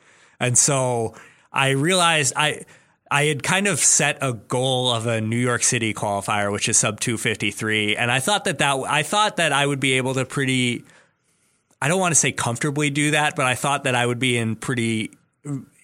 and 0.40 0.56
so 0.58 1.14
I 1.52 1.70
realized 1.70 2.32
I. 2.36 2.62
I 3.10 3.24
had 3.24 3.43
kind 3.43 3.66
of 3.66 3.78
set 3.78 4.18
a 4.20 4.35
goal 4.35 4.90
of 4.90 5.06
a 5.06 5.20
New 5.20 5.39
York 5.39 5.62
City 5.62 5.94
qualifier, 5.94 6.52
which 6.52 6.68
is 6.68 6.76
sub 6.76 7.01
253, 7.01 7.97
and 7.97 8.10
I 8.10 8.20
thought 8.20 8.44
that 8.44 8.59
that 8.59 8.76
I 8.86 9.02
thought 9.02 9.36
that 9.36 9.52
I 9.52 9.66
would 9.66 9.80
be 9.80 9.94
able 9.94 10.14
to 10.14 10.24
pretty 10.24 10.85
I 11.80 11.89
don't 11.89 12.01
want 12.01 12.12
to 12.12 12.20
say 12.20 12.32
comfortably 12.32 12.90
do 12.90 13.12
that, 13.12 13.36
but 13.36 13.47
I 13.47 13.55
thought 13.55 13.85
that 13.85 13.94
I 13.94 14.05
would 14.05 14.18
be 14.18 14.36
in 14.36 14.56
pretty 14.56 15.10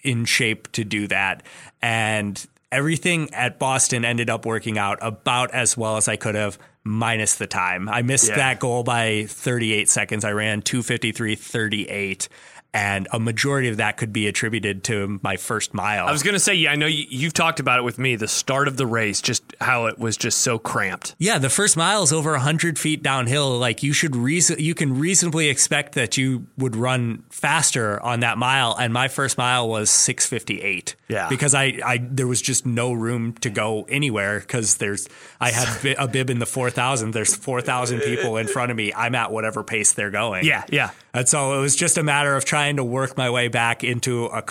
in 0.02 0.24
shape 0.24 0.70
to 0.72 0.84
do 0.84 1.06
that. 1.08 1.42
And 1.80 2.44
everything 2.72 3.32
at 3.32 3.58
Boston 3.58 4.04
ended 4.04 4.28
up 4.28 4.44
working 4.44 4.76
out 4.76 4.98
about 5.00 5.52
as 5.52 5.76
well 5.76 5.96
as 5.96 6.08
I 6.08 6.16
could 6.16 6.34
have, 6.34 6.58
minus 6.82 7.36
the 7.36 7.46
time. 7.46 7.88
I 7.88 8.02
missed 8.02 8.28
Yeah. 8.28 8.36
that 8.36 8.58
goal 8.60 8.82
by 8.82 9.24
38 9.28 9.88
seconds. 9.88 10.24
I 10.24 10.32
ran 10.32 10.60
253.38. 10.62 12.28
and 12.74 13.06
a 13.12 13.20
majority 13.20 13.68
of 13.68 13.76
that 13.76 13.96
could 13.96 14.12
be 14.12 14.26
attributed 14.26 14.82
to 14.84 15.20
my 15.22 15.36
first 15.36 15.72
mile. 15.72 16.08
I 16.08 16.12
was 16.12 16.24
going 16.24 16.34
to 16.34 16.40
say, 16.40 16.54
yeah, 16.54 16.72
I 16.72 16.74
know 16.74 16.86
you, 16.86 17.06
you've 17.08 17.32
talked 17.32 17.60
about 17.60 17.78
it 17.78 17.82
with 17.82 18.00
me. 18.00 18.16
The 18.16 18.26
start 18.26 18.66
of 18.66 18.76
the 18.76 18.84
race, 18.84 19.22
just 19.22 19.44
how 19.60 19.86
it 19.86 19.96
was 19.96 20.16
just 20.16 20.38
so 20.38 20.58
cramped. 20.58 21.14
Yeah, 21.18 21.38
the 21.38 21.48
first 21.48 21.76
mile 21.76 22.02
is 22.02 22.12
over 22.12 22.32
100 22.32 22.76
feet 22.76 23.00
downhill. 23.00 23.56
Like 23.58 23.84
you 23.84 23.92
should 23.92 24.16
reason, 24.16 24.58
you 24.58 24.74
can 24.74 24.98
reasonably 24.98 25.48
expect 25.48 25.94
that 25.94 26.16
you 26.16 26.48
would 26.58 26.74
run 26.74 27.22
faster 27.30 28.02
on 28.02 28.20
that 28.20 28.38
mile. 28.38 28.74
And 28.76 28.92
my 28.92 29.06
first 29.06 29.38
mile 29.38 29.68
was 29.68 29.88
658. 29.88 30.96
Yeah, 31.06 31.28
because 31.28 31.54
I, 31.54 31.78
I 31.84 31.98
there 31.98 32.26
was 32.26 32.42
just 32.42 32.66
no 32.66 32.92
room 32.92 33.34
to 33.34 33.50
go 33.50 33.84
anywhere 33.88 34.40
because 34.40 34.78
there's 34.78 35.06
I 35.40 35.50
had 35.50 35.96
a 35.98 36.08
bib 36.08 36.30
in 36.30 36.38
the 36.38 36.46
4,000. 36.46 37.12
There's 37.12 37.36
4,000 37.36 38.00
people 38.00 38.38
in 38.38 38.48
front 38.48 38.70
of 38.70 38.76
me. 38.76 38.92
I'm 38.92 39.14
at 39.14 39.30
whatever 39.30 39.62
pace 39.62 39.92
they're 39.92 40.10
going. 40.10 40.44
Yeah, 40.44 40.64
yeah. 40.70 40.90
And 41.12 41.28
so 41.28 41.56
it 41.56 41.60
was 41.60 41.76
just 41.76 41.98
a 41.98 42.02
matter 42.02 42.34
of 42.34 42.44
trying 42.44 42.63
to 42.72 42.84
work 42.84 43.16
my 43.16 43.30
way 43.30 43.48
back 43.48 43.84
into 43.84 44.26
a 44.26 44.42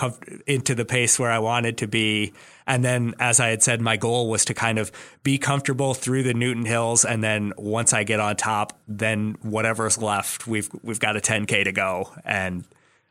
into 0.48 0.76
the 0.76 0.86
pace 0.86 1.20
where 1.20 1.32
I 1.32 1.40
wanted 1.40 1.78
to 1.80 1.88
be. 1.88 2.34
And 2.66 2.84
then, 2.84 3.14
as 3.20 3.40
I 3.40 3.50
had 3.50 3.62
said, 3.62 3.82
my 3.82 3.98
goal 3.98 4.30
was 4.30 4.46
to 4.46 4.54
kind 4.54 4.80
of 4.80 4.92
be 5.24 5.38
comfortable 5.38 5.94
through 5.94 6.24
the 6.24 6.34
Newton 6.34 6.66
Hills, 6.66 7.04
and 7.04 7.24
then 7.24 7.54
once 7.58 7.92
I 7.92 8.04
get 8.04 8.20
on 8.20 8.36
top, 8.38 8.80
then 8.88 9.36
whatever's 9.42 9.98
left, 9.98 10.48
we've 10.48 10.70
we've 10.82 11.00
got 11.00 11.18
a 11.18 11.20
10k 11.20 11.66
to 11.66 11.72
go, 11.72 12.12
and 12.24 12.64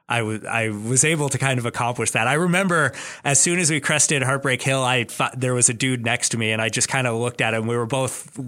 I 0.08 0.22
was 0.22 0.44
I 0.44 0.68
was 0.68 1.04
able 1.04 1.28
to 1.28 1.38
kind 1.38 1.58
of 1.58 1.66
accomplish 1.66 2.10
that. 2.10 2.26
I 2.26 2.34
remember 2.34 2.92
as 3.24 3.40
soon 3.40 3.58
as 3.58 3.70
we 3.70 3.80
crested 3.80 4.22
Heartbreak 4.22 4.60
Hill, 4.60 4.82
I 4.82 5.04
thought 5.04 5.38
there 5.38 5.54
was 5.54 5.68
a 5.68 5.74
dude 5.74 6.04
next 6.04 6.30
to 6.30 6.38
me, 6.38 6.50
and 6.50 6.60
I 6.60 6.68
just 6.68 6.88
kind 6.88 7.06
of 7.06 7.16
looked 7.16 7.40
at 7.40 7.54
him. 7.54 7.66
We 7.66 7.76
were 7.76 7.86
both 7.86 8.38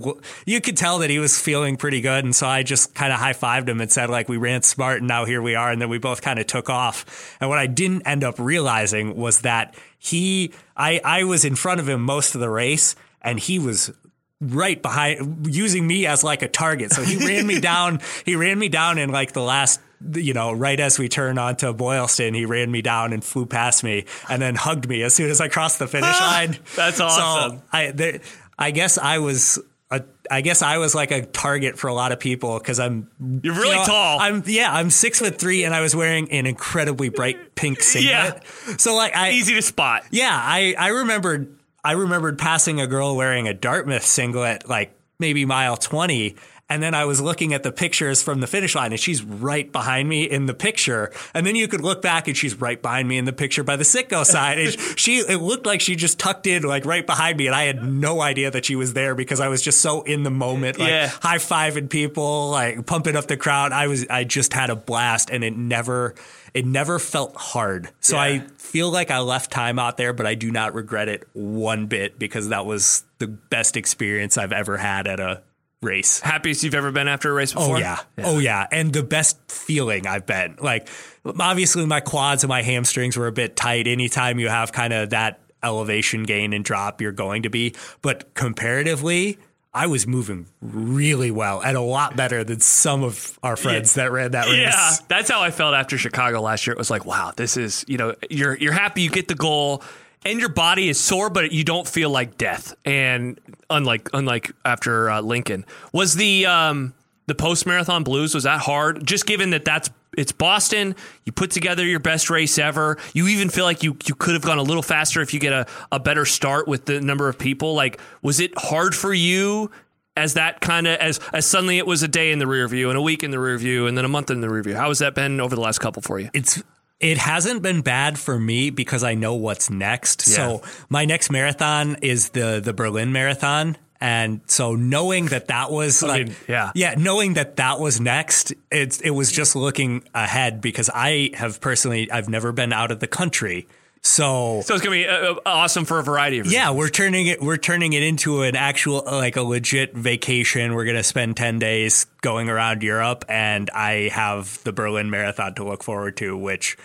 you 0.47 0.61
could 0.61 0.77
tell 0.77 0.99
that 0.99 1.11
he 1.11 1.19
was 1.19 1.41
feeling 1.41 1.77
pretty 1.77 2.01
good, 2.01 2.25
and 2.25 2.35
so 2.35 2.47
I 2.47 2.63
just 2.65 2.95
kind 2.95 3.13
of 3.13 3.19
high 3.19 3.33
fived 3.33 3.69
him 3.69 3.81
and 3.81 3.91
said 3.91 4.11
like 4.11 4.29
we 4.29 4.37
ran 4.37 4.63
smart, 4.63 4.99
and 4.99 5.09
now 5.09 5.25
here 5.25 5.41
we 5.41 5.55
are. 5.55 5.71
And 5.71 5.81
then 5.81 5.89
we 5.89 5.99
both 5.99 6.23
kind 6.23 6.39
of 6.39 6.47
took 6.47 6.69
off. 6.69 7.37
And 7.41 7.49
what 7.49 7.59
I 7.59 7.67
didn't 7.67 8.03
end 8.03 8.25
up 8.25 8.39
realizing 8.39 9.17
was 9.17 9.43
that 9.43 9.75
he 9.99 10.53
I 10.77 11.01
I 11.05 11.25
was 11.25 11.45
in 11.45 11.55
front 11.55 11.81
of 11.81 11.89
him 11.89 12.03
most 12.03 12.35
of 12.35 12.41
the 12.41 12.51
race, 12.51 12.97
and 13.23 13.39
he 13.39 13.59
was 13.59 13.93
right 14.41 14.83
behind 14.83 15.47
using 15.47 15.87
me 15.87 16.07
as 16.07 16.23
like 16.23 16.43
a 16.43 16.49
target. 16.49 16.93
So 16.93 17.03
he 17.03 17.17
ran 17.25 17.47
me 17.47 17.61
down. 17.73 18.01
He 18.25 18.37
ran 18.37 18.59
me 18.59 18.69
down 18.69 18.99
in 18.99 19.11
like 19.11 19.33
the 19.33 19.43
last 19.43 19.81
you 20.15 20.33
know, 20.33 20.53
right 20.53 20.79
as 20.79 20.99
we 20.99 21.09
turn 21.09 21.39
onto 21.39 21.73
Boylston, 21.73 22.35
he 22.35 22.45
ran 22.45 22.71
me 22.71 22.83
down 22.83 23.13
and 23.13 23.25
flew 23.25 23.47
past 23.47 23.85
me 23.85 24.07
and 24.29 24.41
then 24.41 24.55
hugged 24.55 24.89
me 24.89 25.03
as 25.03 25.15
soon 25.15 25.31
as 25.31 25.41
I 25.41 25.49
crossed 25.49 25.79
the 25.79 25.87
finish 25.87 26.21
line. 26.21 26.59
That's 26.77 27.01
awesome. 27.01 27.59
So 27.59 27.63
I, 27.73 27.91
there, 27.91 28.21
I 28.59 28.71
guess 28.71 28.99
I 28.99 29.19
was 29.19 29.59
a, 29.91 30.03
I 30.31 30.41
guess 30.41 30.63
I 30.63 30.79
was 30.79 30.95
like 30.95 31.11
a 31.11 31.25
target 31.25 31.79
for 31.79 31.89
a 31.89 31.95
lot 31.95 32.13
of 32.13 32.19
people 32.19 32.59
because 32.59 32.81
I'm 32.81 33.11
you're 33.43 33.55
really 33.55 33.71
you 33.71 33.77
know, 33.77 33.85
tall. 33.85 34.19
I'm 34.21 34.43
yeah, 34.47 34.73
I'm 34.73 34.91
six 34.91 35.19
foot 35.19 35.39
three, 35.39 35.65
and 35.65 35.75
I 35.75 35.81
was 35.81 35.95
wearing 35.95 36.31
an 36.31 36.47
incredibly 36.47 37.09
bright 37.09 37.55
pink 37.55 37.83
singlet. 37.83 38.43
Yeah. 38.67 38.77
So 38.77 38.95
like, 38.95 39.17
I 39.17 39.31
easy 39.33 39.55
to 39.55 39.63
spot. 39.63 40.05
Yeah, 40.11 40.31
I 40.31 40.75
I 40.79 40.89
remembered 40.89 41.59
I 41.85 41.93
remembered 41.93 42.39
passing 42.39 42.81
a 42.81 42.87
girl 42.87 43.17
wearing 43.17 43.49
a 43.49 43.55
Dartmouth 43.55 44.05
singlet 44.05 44.69
like 44.69 44.95
maybe 45.19 45.45
mile 45.45 45.77
twenty, 45.77 46.37
and 46.75 46.83
then 46.83 46.93
I 46.93 47.05
was 47.05 47.21
looking 47.21 47.55
at 47.55 47.63
the 47.63 47.71
pictures 47.71 48.21
from 48.21 48.41
the 48.41 48.49
finish 48.49 48.75
line 48.75 48.91
and 48.91 48.99
she's 48.99 49.23
right 49.23 49.71
behind 49.71 50.09
me 50.09 50.25
in 50.25 50.47
the 50.47 50.55
picture. 50.55 51.13
And 51.33 51.47
then 51.47 51.55
you 51.55 51.69
could 51.69 51.83
look 51.83 52.03
back 52.03 52.27
and 52.27 52.37
she's 52.37 52.61
right 52.61 52.83
behind 52.83 53.07
me 53.07 53.17
in 53.17 53.27
the 53.27 53.33
picture 53.33 53.63
by 53.63 53.77
the 53.77 53.85
Citgo 53.85 54.25
side. 54.25 54.59
And 54.59 54.73
she, 54.99 55.19
it 55.19 55.41
looked 55.41 55.67
like 55.67 55.81
she 55.81 55.95
just 55.95 56.19
tucked 56.19 56.49
in 56.49 56.65
like 56.65 56.85
right 56.85 57.07
behind 57.07 57.39
me. 57.39 57.47
And 57.47 57.55
I 57.55 57.63
had 57.67 57.85
no 57.85 58.21
idea 58.21 58.51
that 58.51 58.65
she 58.65 58.75
was 58.75 58.93
there 58.93 59.15
because 59.15 59.39
I 59.39 59.47
was 59.47 59.63
just 59.63 59.83
so 59.83 60.03
in 60.03 60.25
the 60.25 60.33
moment, 60.33 60.81
like 60.81 60.89
yeah. 60.89 61.07
high 61.07 61.39
fiving 61.39 61.89
people, 61.89 62.51
like 62.51 62.85
pumping 62.87 63.15
up 63.15 63.29
the 63.29 63.37
crowd. 63.37 63.71
I 63.71 63.87
was, 63.87 64.05
I 64.09 64.25
just 64.25 64.53
had 64.53 64.69
a 64.69 64.75
blast 64.75 65.31
and 65.31 65.45
it 65.45 65.57
never, 65.57 66.17
it 66.55 66.67
never 66.67 66.99
felt 66.99 67.37
hard. 67.37 67.89
So 68.01 68.17
yeah. 68.17 68.23
I 68.23 68.39
feel 68.59 68.91
like 68.91 69.13
I 69.13 69.21
left 69.21 69.53
time 69.53 69.79
out 69.79 69.97
there, 69.97 70.13
but 70.13 70.27
I 70.27 70.35
do 70.35 70.51
not 70.51 70.75
regret 70.75 71.09
it 71.09 71.29
one 71.35 71.87
bit 71.87 72.19
because 72.19 72.49
that 72.49 72.67
was 72.67 73.05
the 73.19 73.29
best 73.29 73.77
experience 73.77 74.37
I've 74.37 74.53
ever 74.53 74.77
had 74.77 75.07
at 75.07 75.21
a 75.21 75.45
race. 75.85 76.21
Happiest 76.21 76.65
you've 76.65 76.75
ever 76.75 76.91
been 76.91 77.09
after 77.09 77.31
a 77.31 77.33
race 77.33 77.53
before? 77.53 77.77
Oh 77.77 77.79
yeah. 77.79 78.01
yeah. 78.17 78.25
Oh 78.27 78.39
yeah. 78.39 78.67
And 78.71 78.93
the 78.93 79.03
best 79.03 79.39
feeling 79.51 80.07
I've 80.07 80.27
been. 80.27 80.57
Like 80.61 80.89
obviously 81.25 81.87
my 81.87 82.01
quads 82.01 82.45
and 82.45 82.49
my 82.49 82.63
hamstrings 82.63 83.17
were 83.17 83.27
a 83.27 83.33
bit 83.33 83.57
tight 83.57 83.87
anytime 83.87 84.39
you 84.39 84.49
have 84.49 84.73
kind 84.73 84.93
of 84.93 85.11
that 85.11 85.41
elevation 85.63 86.25
gain 86.25 86.53
and 86.53 86.65
drop 86.65 87.01
you're 87.01 87.13
going 87.13 87.43
to 87.45 87.51
be, 87.51 87.75
but 88.03 88.35
comparatively 88.35 89.39
I 89.75 89.89
was 89.89 90.07
moving 90.07 90.47
really 90.61 91.33
well 91.33 91.61
and 91.61 91.77
a 91.77 91.81
lot 91.81 92.15
better 92.15 92.45
than 92.45 92.61
some 92.61 93.03
of 93.03 93.37
our 93.43 93.57
friends 93.57 93.97
yeah. 93.97 94.05
that 94.05 94.13
ran 94.13 94.31
that 94.31 94.47
race. 94.47 94.59
Yeah, 94.59 94.91
that's 95.09 95.29
how 95.29 95.41
I 95.43 95.51
felt 95.51 95.75
after 95.75 95.99
Chicago 95.99 96.41
last 96.41 96.67
year. 96.67 96.75
It 96.75 96.79
was 96.79 96.91
like, 96.91 97.05
wow, 97.05 97.33
this 97.35 97.57
is, 97.57 97.85
you 97.89 97.99
know, 97.99 98.15
you're 98.31 98.57
you're 98.57 98.73
happy 98.73 99.03
you 99.03 99.11
get 99.11 99.27
the 99.27 99.35
goal 99.35 99.83
and 100.25 100.41
your 100.41 100.49
body 100.49 100.89
is 100.89 100.99
sore, 100.99 101.31
but 101.31 101.53
you 101.53 101.65
don't 101.65 101.87
feel 101.87 102.11
like 102.11 102.39
death. 102.39 102.75
And 102.85 103.39
unlike 103.71 104.09
unlike 104.13 104.53
after 104.65 105.11
uh, 105.11 105.21
Lincoln, 105.21 105.65
was 105.93 106.15
the 106.15 106.47
um, 106.47 106.95
the 107.27 107.35
post 107.35 107.67
marathon 107.67 108.05
blues 108.05 108.35
was 108.35 108.45
that 108.45 108.61
hard? 108.61 109.07
Just 109.07 109.27
given 109.27 109.51
that 109.51 109.65
that's 109.65 109.91
it's 110.17 110.33
Boston, 110.33 110.95
you 111.25 111.33
put 111.33 111.51
together 111.51 111.85
your 111.85 112.01
best 112.01 112.31
race 112.31 112.59
ever. 112.59 112.99
You 113.15 113.29
even 113.29 113.49
feel 113.49 113.65
like 113.65 113.83
you 113.83 113.97
you 114.07 114.15
could 114.15 114.35
have 114.35 114.43
gone 114.43 114.59
a 114.59 114.63
little 114.63 114.83
faster 114.83 115.21
if 115.21 115.35
you 115.35 115.41
get 115.41 115.53
a, 115.53 115.67
a 115.93 116.01
better 116.01 116.25
start 116.25 116.69
with 116.69 116.87
the 116.87 117.01
number 117.01 117.29
of 117.29 117.39
people. 117.39 117.75
Like, 117.75 118.01
was 118.23 118.41
it 118.41 118.53
hard 118.57 118.95
for 118.95 119.13
you 119.13 119.71
as 120.17 120.35
that 120.35 120.61
kind 120.61 120.87
of 120.87 120.99
as 120.99 121.21
as 121.33 121.47
suddenly 121.47 121.79
it 121.79 121.87
was 121.87 122.03
a 122.03 122.09
day 122.09 122.31
in 122.31 122.39
the 122.39 122.47
rear 122.47 122.69
view 122.69 122.89
and 122.89 122.99
a 122.99 123.03
week 123.03 123.23
in 123.23 123.31
the 123.31 123.39
rear 123.39 123.59
view 123.59 123.87
and 123.87 123.99
then 123.99 124.05
a 124.05 124.09
month 124.09 124.31
in 124.31 124.41
the 124.41 124.49
rear 124.49 124.63
view? 124.63 124.77
How 124.77 124.89
has 124.89 125.01
that 125.01 125.15
been 125.15 125.41
over 125.41 125.55
the 125.55 125.61
last 125.61 125.79
couple 125.79 126.03
for 126.03 126.19
you? 126.19 126.31
It's 126.33 126.63
it 127.01 127.19
hasn't 127.19 127.63
been 127.63 127.83
bad 127.83 128.19
for 128.19 128.39
me 128.39 128.71
because 128.71 129.03
I 129.03 129.15
know 129.15 129.35
what's 129.35 129.71
next. 129.71 130.27
Yeah. 130.29 130.35
So 130.35 130.63
my 130.89 131.05
next 131.05 131.31
marathon 131.31 131.97
is 132.03 132.31
the 132.31 132.61
the 132.65 132.73
Berlin 132.73 133.13
Marathon. 133.13 133.77
And 134.01 134.41
so 134.47 134.75
knowing 134.75 135.27
that 135.27 135.49
that 135.49 135.71
was 135.71 136.03
I 136.03 136.09
like, 136.09 136.27
mean, 136.27 136.37
yeah, 136.47 136.73
yeah, 136.75 136.95
knowing 136.99 137.35
that 137.35 137.57
that 137.57 137.81
was 137.81 138.01
next, 138.01 138.53
it 138.71 139.01
it 139.03 139.11
was 139.11 139.33
just 139.33 139.57
looking 139.57 140.05
ahead 140.15 140.61
because 140.61 140.91
I 140.93 141.31
have 141.35 141.61
personally, 141.61 142.11
I've 142.11 142.29
never 142.29 142.53
been 142.53 142.73
out 142.73 142.91
of 142.91 143.01
the 143.01 143.07
country. 143.07 143.67
So, 144.07 144.61
so 144.67 144.75
it's 144.75 144.85
gonna 144.85 144.95
be 144.95 145.07
uh, 145.07 145.33
uh, 145.33 145.41
awesome 145.47 145.87
for 145.87 145.99
a 145.99 146.03
variety 146.03 146.39
of 146.39 146.47
reasons. 146.47 146.55
Yeah, 146.55 146.73
we're 146.73 146.91
turning 146.91 147.27
it 147.27 147.41
we're 147.41 147.57
turning 147.57 147.95
it 147.95 148.03
into 148.03 148.43
an 148.43 148.55
actual 148.55 149.03
like 149.07 149.37
a 149.37 149.43
legit 149.43 149.95
vacation. 149.95 150.75
We're 150.75 150.85
gonna 150.85 151.03
spend 151.03 151.39
ten 151.39 151.59
days 151.59 152.05
going 152.21 152.51
around 152.51 152.83
Europe, 152.83 153.25
and 153.31 153.71
I 153.71 154.11
have 154.11 154.63
the 154.63 154.75
Berlin 154.75 155.09
Marathon 155.09 155.55
to 155.55 155.65
look 155.65 155.83
forward 155.83 156.19
to. 156.19 156.37
Which, 156.37 156.77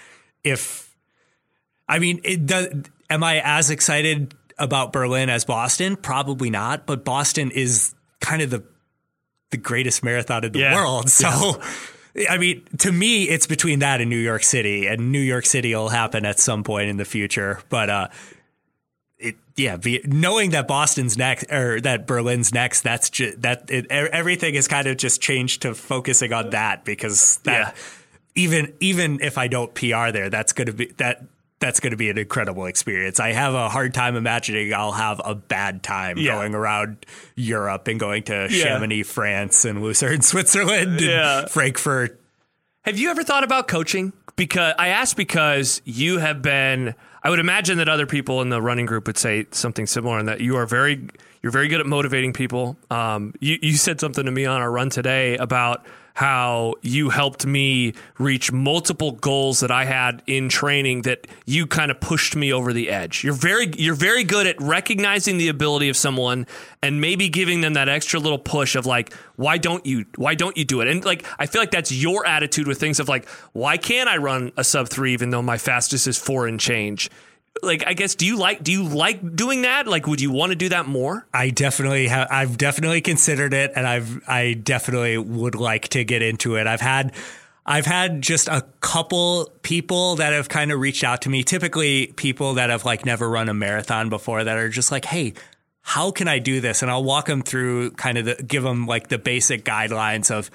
if 0.46 0.96
I 1.90 2.00
mean, 2.00 2.22
it 2.24 2.46
does, 2.46 2.70
am 3.10 3.22
I 3.22 3.42
as 3.44 3.70
excited 3.70 4.34
about 4.58 4.94
Berlin 4.94 5.30
as 5.30 5.44
Boston? 5.44 5.98
Probably 5.98 6.50
not. 6.50 6.86
But 6.86 7.04
Boston 7.04 7.52
is 7.52 7.94
kind 8.22 8.42
of 8.42 8.50
the 8.50 8.64
the 9.52 9.58
greatest 9.58 10.06
marathon 10.06 10.46
in 10.46 10.54
the 10.54 10.60
yeah. 10.60 10.74
world. 10.74 11.10
So. 11.10 11.28
Yeah 11.28 11.70
I 12.28 12.38
mean, 12.38 12.64
to 12.80 12.92
me, 12.92 13.30
it's 13.30 13.48
between 13.48 13.80
that 13.80 14.02
and 14.02 14.10
New 14.10 14.18
York 14.18 14.44
City, 14.44 14.88
and 14.88 15.12
New 15.12 15.20
York 15.20 15.46
City 15.46 15.74
will 15.74 15.90
happen 15.90 16.26
at 16.26 16.40
some 16.40 16.64
point 16.64 16.90
in 16.90 16.98
the 16.98 17.06
future. 17.06 17.60
But 17.70 17.90
uh, 17.90 18.08
it, 19.18 19.36
yeah, 19.56 19.78
be, 19.78 20.02
knowing 20.06 20.52
that 20.52 20.68
Boston's 20.68 21.18
next 21.18 21.52
or 21.52 21.80
that 21.82 22.08
Berlin's 22.08 22.54
next, 22.54 22.82
that's 22.82 23.10
just 23.10 23.42
that 23.42 23.70
it, 23.70 23.86
everything 23.90 24.56
has 24.56 24.68
kind 24.68 24.88
of 24.88 24.98
just 24.98 25.22
changed 25.22 25.62
to 25.62 25.74
focusing 25.74 26.34
on 26.34 26.50
that 26.50 26.84
because 26.84 27.38
that 27.44 27.76
yeah. 27.76 28.44
even 28.44 28.74
even 28.80 29.20
if 29.22 29.38
I 29.38 29.48
don't 29.48 29.74
PR 29.74 30.12
there, 30.12 30.30
that's 30.30 30.54
going 30.54 30.68
to 30.68 30.74
be 30.74 30.88
that 30.98 31.24
that's 31.60 31.80
going 31.80 31.92
to 31.92 31.98
be 31.98 32.10
an 32.10 32.18
incredible 32.18 32.66
experience. 32.66 33.20
I 33.20 33.34
have 33.34 33.54
a 33.54 33.70
hard 33.70 33.94
time 33.94 34.16
imagining 34.16 34.74
I'll 34.74 34.94
have 34.94 35.22
a 35.24 35.36
bad 35.36 35.84
time 35.84 36.18
yeah. 36.18 36.34
going 36.34 36.56
around 36.56 37.06
Europe 37.36 37.88
and 37.88 38.00
going 38.00 38.24
to 38.24 38.48
yeah. 38.50 38.64
Chamonix, 38.64 39.04
France, 39.04 39.66
and 39.66 39.82
Lucerne, 39.82 40.22
Switzerland, 40.22 41.02
yeah. 41.02 41.46
Frankfurt. 41.48 42.20
Have 42.84 42.98
you 42.98 43.10
ever 43.10 43.24
thought 43.24 43.44
about 43.44 43.68
coaching? 43.68 44.14
Because 44.36 44.74
I 44.80 44.90
ask 44.90 45.18
because 45.18 45.82
you 45.86 46.18
have 46.20 46.42
been. 46.42 46.96
I 47.22 47.30
would 47.30 47.40
imagine 47.40 47.80
that 47.80 47.90
other 47.90 48.06
people 48.06 48.42
in 48.42 48.48
the 48.48 48.62
running 48.62 48.86
group 48.86 49.06
would 49.08 49.18
say 49.18 49.46
something 49.52 49.86
similar, 49.86 50.18
and 50.18 50.30
that 50.30 50.40
you 50.40 50.56
are 50.56 50.66
very 50.66 51.10
you're 51.42 51.52
very 51.52 51.68
good 51.68 51.82
at 51.82 51.86
motivating 51.86 52.32
people. 52.32 52.78
Um, 52.90 53.34
you, 53.42 53.58
you 53.62 53.74
said 53.74 54.00
something 54.00 54.26
to 54.26 54.32
me 54.32 54.46
on 54.46 54.62
our 54.62 54.72
run 54.72 54.90
today 54.90 55.36
about 55.38 55.86
how 56.20 56.74
you 56.82 57.08
helped 57.08 57.46
me 57.46 57.94
reach 58.18 58.52
multiple 58.52 59.14
goals 59.14 59.62
that 59.62 59.72
I 59.72 59.86
had 59.86 60.22
in 60.28 60.50
training 60.50 61.04
that 61.04 61.26
you 61.46 61.66
kind 61.66 61.90
of 61.90 62.02
pushed 62.02 62.36
me 62.36 62.52
over 62.52 62.74
the 62.74 62.90
edge. 62.90 63.24
You're 63.24 63.32
very 63.32 63.72
you're 63.78 63.96
very 63.96 64.26
good 64.26 64.46
at 64.46 64.60
recognizing 64.60 65.38
the 65.38 65.48
ability 65.48 65.88
of 65.88 65.96
someone 65.96 66.46
and 66.84 67.00
maybe 67.00 67.30
giving 67.30 67.62
them 67.62 67.76
that 67.76 67.88
extra 67.88 68.20
little 68.20 68.38
push 68.38 68.76
of 68.76 68.86
like 68.86 69.14
why 69.38 69.58
don't 69.58 69.86
you 69.86 70.04
why 70.18 70.36
don't 70.36 70.58
you 70.58 70.66
do 70.66 70.82
it? 70.82 70.90
And 70.90 71.06
like 71.06 71.26
I 71.40 71.46
feel 71.46 71.62
like 71.62 71.72
that's 71.72 71.90
your 71.90 72.26
attitude 72.26 72.68
with 72.68 72.82
things 72.82 73.00
of 73.00 73.08
like 73.08 73.26
why 73.54 73.78
can't 73.78 74.10
I 74.10 74.18
run 74.18 74.52
a 74.58 74.66
sub 74.66 74.90
3 74.90 75.14
even 75.14 75.30
though 75.30 75.42
my 75.42 75.58
fastest 75.58 76.06
is 76.06 76.18
4 76.18 76.48
and 76.48 76.60
change? 76.60 77.10
Like 77.62 77.84
I 77.86 77.94
guess 77.94 78.16
do 78.16 78.26
you 78.26 78.38
like 78.38 78.64
do 78.64 78.72
you 78.72 78.84
like 78.84 79.36
doing 79.36 79.64
that? 79.64 79.88
Like 79.88 80.08
would 80.08 80.22
you 80.22 80.32
want 80.32 80.52
to 80.52 80.56
do 80.56 80.70
that 80.70 80.88
more? 80.88 81.28
I 81.34 81.50
definitely 81.50 82.08
have 82.08 82.28
I've 82.32 82.58
definitely 82.58 83.02
considered 83.02 83.54
it 83.54 83.72
and 83.76 83.88
I've 83.88 84.22
I 84.28 84.54
definitely 84.54 85.18
would 85.18 85.56
like 85.56 85.90
to 85.90 86.04
get 86.04 86.22
into 86.22 86.56
it. 86.56 86.68
I've 86.68 86.82
had 86.82 87.14
I've 87.66 87.86
had 87.86 88.24
just 88.24 88.48
a 88.48 88.66
couple 88.82 89.52
people 89.62 90.16
that 90.16 90.34
have 90.34 90.50
kind 90.50 90.72
of 90.72 90.80
reached 90.80 91.04
out 91.04 91.22
to 91.22 91.30
me, 91.30 91.44
typically 91.44 92.08
people 92.08 92.56
that 92.56 92.72
have 92.72 92.84
like 92.84 93.06
never 93.06 93.30
run 93.30 93.48
a 93.48 93.54
marathon 93.54 94.10
before 94.10 94.44
that 94.44 94.58
are 94.58 94.70
just 94.70 94.92
like, 94.92 95.06
hey, 95.06 95.34
how 95.82 96.10
can 96.10 96.28
I 96.28 96.40
do 96.40 96.62
this? 96.62 96.82
And 96.82 96.90
I'll 96.90 97.04
walk 97.04 97.28
them 97.28 97.44
through 97.44 97.92
kind 97.92 98.18
of 98.18 98.26
the, 98.26 98.44
give 98.44 98.64
them 98.64 98.88
like 98.88 99.10
the 99.10 99.20
basic 99.20 99.64
guidelines 99.66 100.32
of 100.32 100.50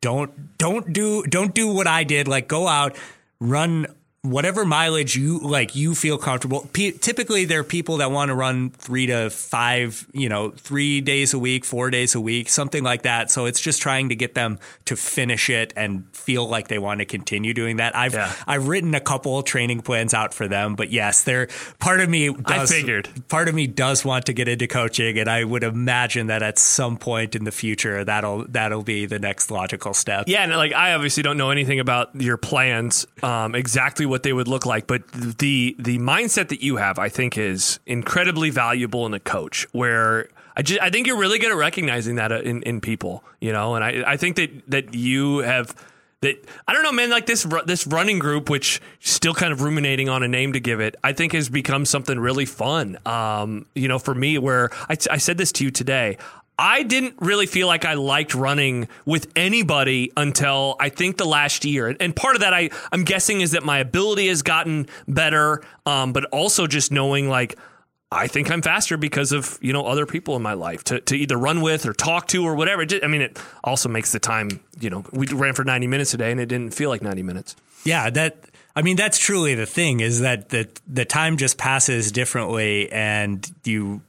don't, 0.00 0.58
don't 0.58 0.92
do, 0.92 1.22
don't 1.22 1.54
do 1.54 1.68
what 1.72 1.86
I 1.86 2.02
did. 2.02 2.26
Like 2.26 2.48
go 2.48 2.66
out, 2.66 2.96
run 3.38 3.86
whatever 4.24 4.64
mileage 4.64 5.16
you 5.16 5.40
like 5.40 5.74
you 5.74 5.96
feel 5.96 6.16
comfortable 6.16 6.68
P- 6.72 6.92
typically 6.92 7.44
there 7.44 7.58
are 7.58 7.64
people 7.64 7.96
that 7.96 8.12
want 8.12 8.28
to 8.28 8.36
run 8.36 8.70
three 8.70 9.06
to 9.06 9.30
five 9.30 10.06
you 10.12 10.28
know 10.28 10.50
three 10.50 11.00
days 11.00 11.34
a 11.34 11.40
week 11.40 11.64
four 11.64 11.90
days 11.90 12.14
a 12.14 12.20
week 12.20 12.48
something 12.48 12.84
like 12.84 13.02
that 13.02 13.32
so 13.32 13.46
it's 13.46 13.60
just 13.60 13.82
trying 13.82 14.10
to 14.10 14.14
get 14.14 14.34
them 14.36 14.60
to 14.84 14.94
finish 14.94 15.50
it 15.50 15.72
and 15.74 16.06
feel 16.14 16.46
like 16.48 16.68
they 16.68 16.78
want 16.78 17.00
to 17.00 17.04
continue 17.04 17.52
doing 17.52 17.78
that 17.78 17.96
i've 17.96 18.14
Yeah. 18.14 18.32
i've 18.46 18.68
written 18.68 18.94
a 18.94 19.00
couple 19.00 19.42
training 19.42 19.80
plans 19.80 20.14
out 20.14 20.32
for 20.32 20.46
them 20.46 20.76
but 20.76 20.90
yes 20.90 21.24
they're 21.24 21.48
part 21.80 21.98
of 21.98 22.08
me 22.08 22.32
does, 22.32 22.70
figured. 22.70 23.08
part 23.28 23.48
of 23.48 23.56
me 23.56 23.66
does 23.66 24.04
want 24.04 24.26
to 24.26 24.32
get 24.32 24.46
into 24.46 24.68
coaching 24.68 25.18
and 25.18 25.28
i 25.28 25.42
would 25.42 25.64
imagine 25.64 26.28
that 26.28 26.44
at 26.44 26.60
some 26.60 26.96
point 26.96 27.34
in 27.34 27.42
the 27.42 27.50
future 27.50 28.04
that'll 28.04 28.44
that'll 28.46 28.84
be 28.84 29.04
the 29.04 29.18
next 29.18 29.50
logical 29.50 29.92
step 29.94 30.26
Yeah, 30.28 30.44
and 30.44 30.52
like 30.52 30.72
I 30.72 30.94
obviously 30.94 31.24
don't 31.24 31.36
know 31.36 31.50
anything 31.50 31.80
about 31.80 32.14
your 32.14 32.36
plans, 32.36 33.04
um, 33.24 33.56
exactly 33.56 34.06
what 34.12 34.22
they 34.22 34.32
would 34.32 34.46
look 34.46 34.64
like, 34.66 34.86
but 34.86 35.08
the 35.10 35.74
the 35.78 35.98
mindset 35.98 36.48
that 36.48 36.62
you 36.62 36.76
have, 36.76 36.98
I 37.00 37.08
think, 37.08 37.36
is 37.36 37.80
incredibly 37.86 38.50
valuable 38.50 39.06
in 39.06 39.14
a 39.14 39.18
coach. 39.18 39.66
Where 39.72 40.28
I 40.54 40.62
just 40.62 40.80
I 40.80 40.90
think 40.90 41.06
you're 41.06 41.18
really 41.18 41.40
good 41.40 41.50
at 41.50 41.56
recognizing 41.56 42.16
that 42.16 42.30
uh, 42.30 42.40
in 42.40 42.62
in 42.62 42.80
people, 42.80 43.24
you 43.40 43.52
know, 43.52 43.74
and 43.74 43.82
I 43.82 44.04
I 44.06 44.16
think 44.16 44.36
that 44.36 44.50
that 44.68 44.94
you 44.94 45.38
have. 45.38 45.74
That 46.20 46.36
I 46.68 46.72
don't 46.72 46.84
know, 46.84 46.92
man. 46.92 47.10
Like 47.10 47.26
this, 47.26 47.44
this 47.66 47.84
running 47.84 48.20
group, 48.20 48.48
which 48.48 48.80
still 49.00 49.34
kind 49.34 49.52
of 49.52 49.60
ruminating 49.60 50.08
on 50.08 50.22
a 50.22 50.28
name 50.28 50.52
to 50.52 50.60
give 50.60 50.78
it, 50.78 50.94
I 51.02 51.12
think 51.12 51.32
has 51.32 51.48
become 51.48 51.84
something 51.84 52.16
really 52.16 52.46
fun. 52.46 52.96
Um, 53.04 53.66
you 53.74 53.88
know, 53.88 53.98
for 53.98 54.14
me, 54.14 54.38
where 54.38 54.70
I, 54.88 54.96
I 55.10 55.16
said 55.16 55.36
this 55.36 55.50
to 55.50 55.64
you 55.64 55.72
today, 55.72 56.18
I 56.62 56.84
didn't 56.84 57.16
really 57.18 57.46
feel 57.46 57.66
like 57.66 57.84
I 57.84 57.94
liked 57.94 58.36
running 58.36 58.86
with 59.04 59.32
anybody 59.34 60.12
until 60.16 60.76
I 60.78 60.90
think 60.90 61.16
the 61.16 61.24
last 61.24 61.64
year. 61.64 61.94
And 61.98 62.14
part 62.14 62.36
of 62.36 62.42
that, 62.42 62.54
I, 62.54 62.70
I'm 62.92 63.02
guessing, 63.02 63.40
is 63.40 63.50
that 63.50 63.64
my 63.64 63.78
ability 63.78 64.28
has 64.28 64.42
gotten 64.42 64.86
better, 65.08 65.64
um, 65.86 66.12
but 66.12 66.24
also 66.26 66.68
just 66.68 66.92
knowing 66.92 67.28
like, 67.28 67.58
I 68.12 68.28
think 68.28 68.48
I'm 68.48 68.62
faster 68.62 68.96
because 68.96 69.32
of 69.32 69.58
you 69.60 69.72
know 69.72 69.86
other 69.86 70.06
people 70.06 70.36
in 70.36 70.42
my 70.42 70.52
life 70.52 70.84
to, 70.84 71.00
to 71.00 71.16
either 71.16 71.36
run 71.36 71.62
with 71.62 71.84
or 71.84 71.94
talk 71.94 72.28
to 72.28 72.44
or 72.44 72.54
whatever. 72.54 72.86
I 73.02 73.08
mean, 73.08 73.22
it 73.22 73.40
also 73.64 73.88
makes 73.88 74.12
the 74.12 74.20
time. 74.20 74.60
You 74.78 74.90
know, 74.90 75.04
we 75.12 75.26
ran 75.28 75.54
for 75.54 75.64
90 75.64 75.88
minutes 75.88 76.12
today, 76.12 76.30
and 76.30 76.38
it 76.38 76.46
didn't 76.46 76.74
feel 76.74 76.90
like 76.90 77.02
90 77.02 77.22
minutes. 77.24 77.56
Yeah, 77.84 78.08
that 78.10 78.36
I 78.76 78.82
mean 78.82 78.96
that's 78.96 79.18
truly 79.18 79.54
the 79.54 79.66
thing 79.66 80.00
is 80.00 80.20
that 80.20 80.50
the 80.50 80.68
the 80.86 81.06
time 81.06 81.38
just 81.38 81.56
passes 81.58 82.12
differently 82.12 82.92
and 82.92 83.50
you 83.64 84.02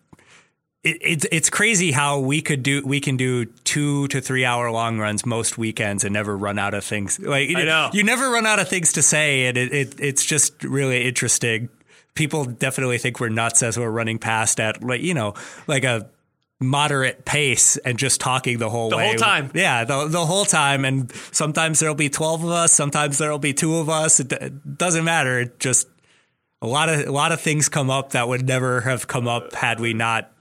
it, 0.84 0.98
it's 1.02 1.26
it's 1.32 1.50
crazy 1.50 1.92
how 1.92 2.20
we 2.20 2.42
could 2.42 2.64
do 2.64 2.86
we 2.86 3.00
can 3.00 3.18
do 3.18 3.46
two 3.46 4.08
to 4.10 4.22
three 4.22 4.46
hour 4.46 4.70
long 4.72 5.00
runs 5.00 5.26
most 5.26 5.58
weekends 5.58 6.04
and 6.04 6.14
never 6.14 6.38
run 6.38 6.60
out 6.60 6.74
of 6.74 6.84
things 6.84 7.20
like 7.20 7.50
I 7.56 7.64
know. 7.64 7.90
you 7.94 8.04
never 8.04 8.30
run 8.30 8.46
out 8.46 8.60
of 8.60 8.68
things 8.68 8.94
to 8.94 9.02
say 9.02 9.46
and 9.46 9.58
it, 9.58 9.74
it 9.74 9.96
it's 10.00 10.26
just 10.26 10.64
really 10.64 11.08
interesting. 11.08 11.70
People 12.16 12.46
definitely 12.46 12.98
think 13.00 13.20
we're 13.20 13.30
nuts 13.30 13.64
as 13.64 13.78
we're 13.78 13.90
running 13.90 14.20
past 14.20 14.60
at 14.60 14.84
like 14.84 15.02
you 15.02 15.14
know 15.14 15.34
like 15.68 15.84
a 15.84 16.10
moderate 16.60 17.26
pace 17.26 17.76
and 17.78 17.98
just 17.98 18.22
talking 18.22 18.58
the 18.58 18.70
whole 18.70 18.90
The 18.90 18.98
way 18.98 19.08
whole 19.08 19.16
time. 19.16 19.52
yeah, 19.54 19.84
the, 19.84 20.08
the 20.08 20.26
whole 20.26 20.46
time. 20.46 20.86
And 20.86 21.12
sometimes 21.32 21.80
there'll 21.80 21.94
be 21.96 22.10
12 22.10 22.46
of 22.46 22.50
us, 22.52 22.72
sometimes 22.72 23.18
there'll 23.18 23.40
be 23.40 23.54
two 23.54 23.78
of 23.78 23.90
us. 23.90 24.20
It, 24.22 24.32
it 24.32 24.78
doesn't 24.78 25.04
matter. 25.04 25.40
It 25.42 25.60
just 25.60 25.88
a 26.62 26.68
lot 26.68 26.88
of 26.90 27.06
a 27.08 27.12
lot 27.12 27.32
of 27.32 27.42
things 27.42 27.68
come 27.68 27.90
up 27.90 28.12
that 28.12 28.28
would 28.28 28.48
never 28.48 28.82
have 28.82 29.08
come 29.08 29.28
up 29.28 29.54
had 29.54 29.80
we 29.80 29.94
not 29.94 30.32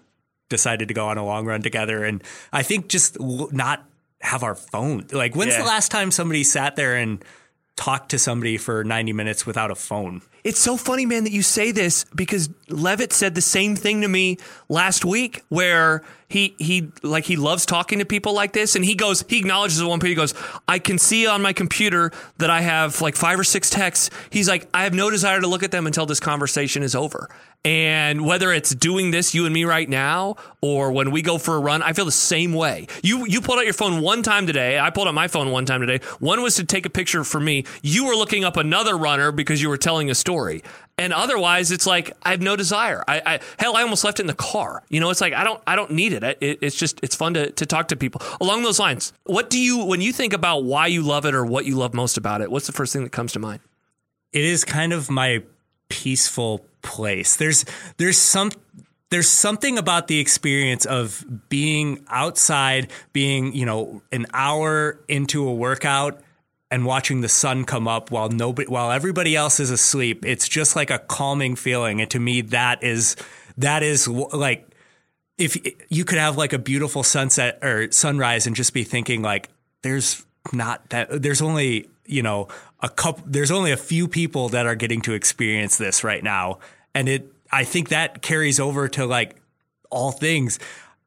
decided 0.53 0.87
to 0.89 0.95
go 0.95 1.09
on 1.09 1.19
a 1.19 1.24
long 1.24 1.45
run 1.47 1.62
together. 1.62 2.05
And 2.05 2.23
I 2.53 2.62
think 2.62 2.87
just 2.89 3.19
not 3.19 3.85
have 4.20 4.45
our 4.45 4.55
phone. 4.55 5.07
Like 5.11 5.35
when's 5.35 5.55
Yeah. 5.55 5.62
the 5.62 5.66
last 5.66 5.91
time 5.91 6.12
somebody 6.12 6.45
sat 6.45 6.77
there 6.77 6.95
and 6.95 7.24
talked 7.77 8.11
to 8.11 8.19
somebody 8.19 8.59
for 8.59 8.85
90 8.85 9.12
minutes 9.12 9.45
without 9.47 9.70
a 9.70 9.74
phone? 9.74 10.23
It's 10.45 10.61
so 10.61 10.77
funny, 10.77 11.07
man, 11.07 11.24
that 11.24 11.33
you 11.33 11.43
say 11.43 11.73
this 11.73 12.05
because 12.15 12.51
Levitt 12.69 13.12
said 13.12 13.35
the 13.35 13.41
same 13.41 13.74
thing 13.77 14.03
to 14.03 14.09
me 14.09 14.37
last 14.69 15.05
week, 15.05 15.43
where 15.49 16.03
he 16.33 16.55
he 16.59 16.91
like 17.03 17.25
he 17.25 17.37
loves 17.37 17.67
talking 17.67 17.99
to 17.99 18.05
people 18.05 18.33
like 18.33 18.53
this, 18.53 18.75
and 18.75 18.85
he 18.85 18.95
goes, 18.95 19.25
he 19.29 19.39
acknowledges 19.39 19.81
at 19.81 19.87
one 19.87 20.01
point, 20.01 20.09
he 20.09 20.15
goes, 20.15 20.35
I 20.67 20.79
can 20.79 20.99
see 20.99 21.27
on 21.27 21.43
my 21.43 21.53
computer 21.53 22.11
that 22.39 22.51
I 22.51 22.63
have 22.63 23.01
like 23.01 23.17
five 23.17 23.39
or 23.39 23.45
six 23.45 23.69
texts. 23.69 24.11
He's 24.31 24.49
like, 24.49 24.69
I 24.73 24.85
have 24.85 24.95
no 24.95 25.11
desire 25.11 25.41
to 25.41 25.47
look 25.47 25.63
at 25.63 25.71
them 25.71 25.87
until 25.87 26.07
this 26.07 26.21
conversation 26.21 26.83
is 26.83 26.95
over. 26.95 27.29
And 27.65 28.27
whether 28.27 28.51
it's 28.53 28.75
doing 28.75 29.13
this, 29.13 29.35
you 29.35 29.45
and 29.45 29.55
me 29.55 29.65
right 29.65 29.89
now, 29.89 30.35
or 30.61 30.91
when 30.91 31.13
we 31.13 31.23
go 31.23 31.39
for 31.39 31.55
a 31.55 31.61
run, 31.61 31.81
I 31.81 31.93
feel 31.93 32.05
the 32.05 32.11
same 32.11 32.53
way. 32.55 32.89
You 33.05 33.25
you 33.27 33.41
pulled 33.41 33.59
out 33.59 33.65
your 33.65 33.75
phone 33.75 34.01
one 34.01 34.23
time 34.23 34.49
today. 34.49 34.81
I 34.81 34.91
pulled 34.91 35.07
out 35.07 35.15
my 35.15 35.29
phone 35.29 35.53
one 35.53 35.65
time 35.65 35.81
today. 35.81 36.05
One 36.19 36.43
was 36.43 36.57
to 36.57 36.65
take 36.65 36.87
a 36.87 36.91
picture 36.91 37.23
for 37.23 37.39
me. 37.39 37.65
You 37.83 38.07
were 38.07 38.15
looking 38.15 38.43
up 38.43 38.57
another 38.57 38.97
runner 38.97 39.31
because 39.31 39.63
you 39.63 39.69
were 39.69 39.77
telling 39.77 40.11
a 40.11 40.15
story. 40.15 40.63
And 40.99 41.13
otherwise, 41.13 41.71
it's 41.71 41.87
like 41.87 42.13
I 42.23 42.33
have 42.33 42.43
no 42.43 42.57
desire. 42.57 43.03
I, 43.07 43.23
I 43.25 43.41
hell, 43.59 43.77
I 43.77 43.83
almost 43.83 44.03
left 44.05 44.19
it 44.19 44.25
in 44.25 44.27
the 44.27 44.35
car. 44.35 44.83
You 44.89 45.01
know, 45.01 45.11
it's 45.11 45.21
like 45.21 45.33
I 45.33 45.45
don't 45.45 45.63
I 45.67 45.77
don't 45.77 45.93
need 45.93 46.13
it. 46.13 46.22
It. 46.24 46.39
It's 46.40 46.77
just 46.77 47.01
it's 47.03 47.16
fun 47.16 47.35
to 47.35 47.51
to 47.51 47.66
talk 47.66 47.89
to 47.89 47.97
people 47.97 48.23
along 48.40 48.62
those 48.62 48.78
lines. 48.78 49.12
What 49.24 49.51
do 49.51 49.59
you 49.61 49.85
when 49.85 50.01
you 50.01 50.12
think 50.12 50.32
about 50.32 50.65
why 50.65 50.86
you 50.86 51.03
love 51.03 51.27
it 51.27 51.35
or 51.35 51.44
what 51.44 51.66
you 51.66 51.77
love 51.77 51.94
most 51.94 52.16
about 52.16 52.40
it? 52.40 52.51
What's 52.51 52.66
the 52.66 52.73
first 52.73 52.93
thing 52.93 53.03
that 53.05 53.12
comes 53.12 53.32
to 53.32 53.39
mind? 53.39 53.61
it 54.32 54.44
is 54.44 54.65
kind 54.65 54.93
of 54.93 55.11
my 55.11 55.43
peaceful 55.89 56.65
place. 56.81 57.36
There's 57.36 57.65
there's 57.99 58.19
some 58.19 58.51
there's 59.11 59.28
something 59.28 59.77
about 59.77 60.09
the 60.09 60.19
experience 60.20 60.86
of 60.86 61.24
being 61.51 62.03
outside, 62.09 62.90
being, 63.12 63.55
you 63.55 63.66
know, 63.66 64.03
an 64.11 64.27
hour 64.32 64.99
into 65.07 65.47
a 65.47 65.53
workout 65.53 66.23
and 66.70 66.86
watching 66.86 67.20
the 67.20 67.28
sun 67.28 67.65
come 67.65 67.86
up 67.86 68.11
while 68.11 68.31
nobody 68.31 68.69
while 68.69 68.90
everybody 68.90 69.36
else 69.36 69.61
is 69.61 69.70
asleep. 69.70 70.24
It's 70.24 70.49
just 70.49 70.77
like 70.77 70.90
a 70.90 70.99
calming 70.99 71.57
feeling 71.57 72.01
and 72.01 72.11
to 72.11 72.19
me 72.19 72.40
that 72.40 72.82
is 72.82 73.16
that 73.59 73.82
is 73.82 74.09
like 74.09 74.66
if 75.43 75.56
you 75.89 76.05
could 76.05 76.19
have 76.19 76.36
like 76.36 76.52
a 76.52 76.59
beautiful 76.59 77.02
sunset 77.02 77.59
or 77.62 77.90
sunrise 77.90 78.47
and 78.47 78.55
just 78.55 78.73
be 78.73 78.85
thinking 78.85 79.23
like 79.23 79.48
there's 79.82 80.24
not 80.52 80.89
that 80.90 81.23
there's 81.23 81.43
only 81.43 81.89
you 82.06 82.23
know 82.23 82.47
a 82.81 82.89
couple 82.89 83.24
there's 83.27 83.51
only 83.51 83.73
a 83.73 83.77
few 83.77 84.06
people 84.06 84.51
that 84.51 84.66
are 84.66 84.77
getting 84.77 85.01
to 85.02 85.12
experience 85.12 85.77
this 85.77 86.05
right 86.05 86.23
now. 86.23 86.60
And 86.94 87.09
it 87.09 87.32
i 87.51 87.64
think 87.64 87.89
that 87.89 88.23
carries 88.23 88.60
over 88.60 88.89
to 88.89 89.05
like 89.05 89.36
all 89.90 90.12
things. 90.12 90.60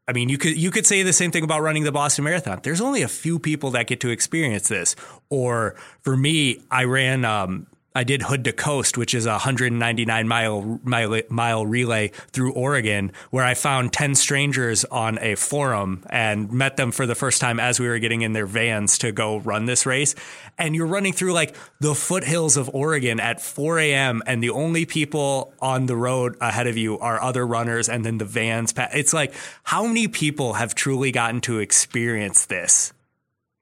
I 0.08 0.12
mean 0.12 0.28
you 0.28 0.38
could 0.38 0.58
you 0.58 0.70
could 0.70 0.86
say 0.86 1.02
the 1.02 1.14
same 1.14 1.32
thing 1.32 1.46
about 1.46 1.62
running 1.62 1.84
the 1.84 1.94
boston 1.94 2.26
marathon. 2.26 2.60
There's 2.62 2.82
only 2.82 3.04
a 3.04 3.08
few 3.08 3.40
people 3.40 3.72
that 3.72 3.88
get 3.88 4.02
to 4.02 4.10
experience 4.10 4.68
this. 4.68 4.98
Or 5.30 5.76
for 6.02 6.18
me 6.18 6.62
i 6.70 6.84
ran 6.84 7.24
um 7.24 7.68
I 7.96 8.04
did 8.04 8.24
Hood 8.24 8.44
to 8.44 8.52
Coast, 8.52 8.98
which 8.98 9.16
is 9.16 9.26
a 9.26 9.32
199 9.32 10.28
mile, 10.28 10.80
mile 10.84 11.22
mile 11.30 11.66
relay 11.66 12.10
through 12.32 12.52
Oregon, 12.52 13.14
where 13.32 13.46
I 13.46 13.54
found 13.54 13.94
10 13.94 14.16
strangers 14.16 14.84
on 14.86 15.18
a 15.20 15.36
forum 15.36 16.04
and 16.10 16.52
met 16.52 16.76
them 16.76 16.92
for 16.92 17.06
the 17.06 17.16
first 17.16 17.40
time 17.40 17.58
as 17.58 17.80
we 17.80 17.88
were 17.88 18.00
getting 18.00 18.22
in 18.22 18.34
their 18.34 18.46
vans 18.46 18.98
to 19.00 19.14
go 19.14 19.38
run 19.38 19.66
this 19.66 19.86
race. 19.86 20.14
And 20.58 20.76
you're 20.76 20.88
running 20.88 21.14
through 21.14 21.32
like 21.32 21.56
the 21.80 21.96
foothills 21.96 22.58
of 22.58 22.70
Oregon 22.76 23.22
at 23.22 23.40
4 23.40 23.80
a.m. 23.80 24.22
and 24.28 24.44
the 24.44 24.50
only 24.50 24.86
people 24.86 25.54
on 25.62 25.86
the 25.86 25.96
road 25.96 26.36
ahead 26.42 26.68
of 26.68 26.76
you 26.76 27.00
are 27.00 27.22
other 27.22 27.48
runners, 27.48 27.88
and 27.88 28.04
then 28.06 28.18
the 28.18 28.26
vans. 28.26 28.74
It's 28.78 29.14
like 29.14 29.34
how 29.64 29.88
many 29.88 30.10
people 30.10 30.54
have 30.54 30.76
truly 30.76 31.14
gotten 31.14 31.40
to 31.42 31.60
experience 31.60 32.46
this, 32.46 32.92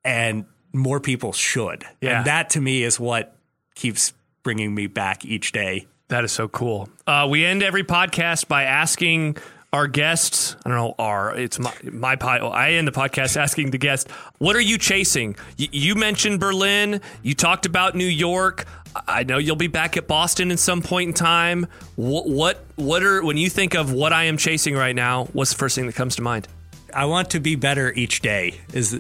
and 0.04 0.46
more 0.74 1.00
people 1.00 1.34
should. 1.34 1.84
Yeah. 2.02 2.18
And 2.18 2.26
that 2.26 2.50
to 2.52 2.62
me 2.62 2.84
is 2.84 3.00
what 3.00 3.38
keeps 3.76 4.14
bringing 4.44 4.76
me 4.76 4.88
back 4.88 5.26
each 5.26 5.52
day. 5.52 5.88
That 6.10 6.24
is 6.24 6.32
so 6.32 6.48
cool. 6.48 6.90
Uh, 7.08 7.28
we 7.30 7.46
end 7.46 7.64
every 7.64 7.84
podcast 7.84 8.48
by 8.48 8.64
asking 8.64 9.38
our 9.72 9.88
guests. 9.88 10.56
I 10.64 10.70
don't 10.70 10.78
know 10.78 10.96
our. 11.00 11.36
It's 11.36 11.58
my 11.58 11.74
my 11.84 12.16
pod. 12.16 12.42
I 12.44 12.74
end 12.74 12.88
the 12.88 12.92
podcast 12.92 13.36
asking 13.38 13.72
the 13.72 13.80
guest, 13.80 14.10
"What 14.38 14.56
are 14.56 14.62
you 14.62 14.78
chasing?" 14.78 15.36
Y- 15.58 15.70
you 15.72 15.96
mentioned 15.96 16.40
Berlin. 16.40 17.02
You 17.24 17.34
talked 17.34 17.66
about 17.66 17.96
New 17.96 18.06
York. 18.06 18.66
I 18.96 19.22
I 19.22 19.24
know 19.24 19.40
you'll 19.40 19.56
be 19.56 19.68
back 19.68 19.98
at 19.98 20.08
Boston 20.08 20.52
at 20.52 20.60
some 20.60 20.84
point 20.84 21.08
in 21.08 21.14
time. 21.16 21.66
What 21.96 22.30
what 22.30 22.64
what 22.76 23.02
are 23.02 23.24
when 23.24 23.38
you 23.38 23.50
think 23.50 23.74
of 23.74 23.92
what 23.92 24.14
I 24.14 24.26
am 24.26 24.38
chasing 24.38 24.76
right 24.76 24.96
now? 24.96 25.26
What's 25.34 25.52
the 25.52 25.58
first 25.58 25.76
thing 25.76 25.88
that 25.88 25.96
comes 25.96 26.16
to 26.18 26.22
mind? 26.22 26.48
I 26.94 27.06
want 27.06 27.32
to 27.32 27.40
be 27.40 27.56
better 27.56 27.92
each 27.94 28.22
day. 28.22 28.60
Is 28.72 29.00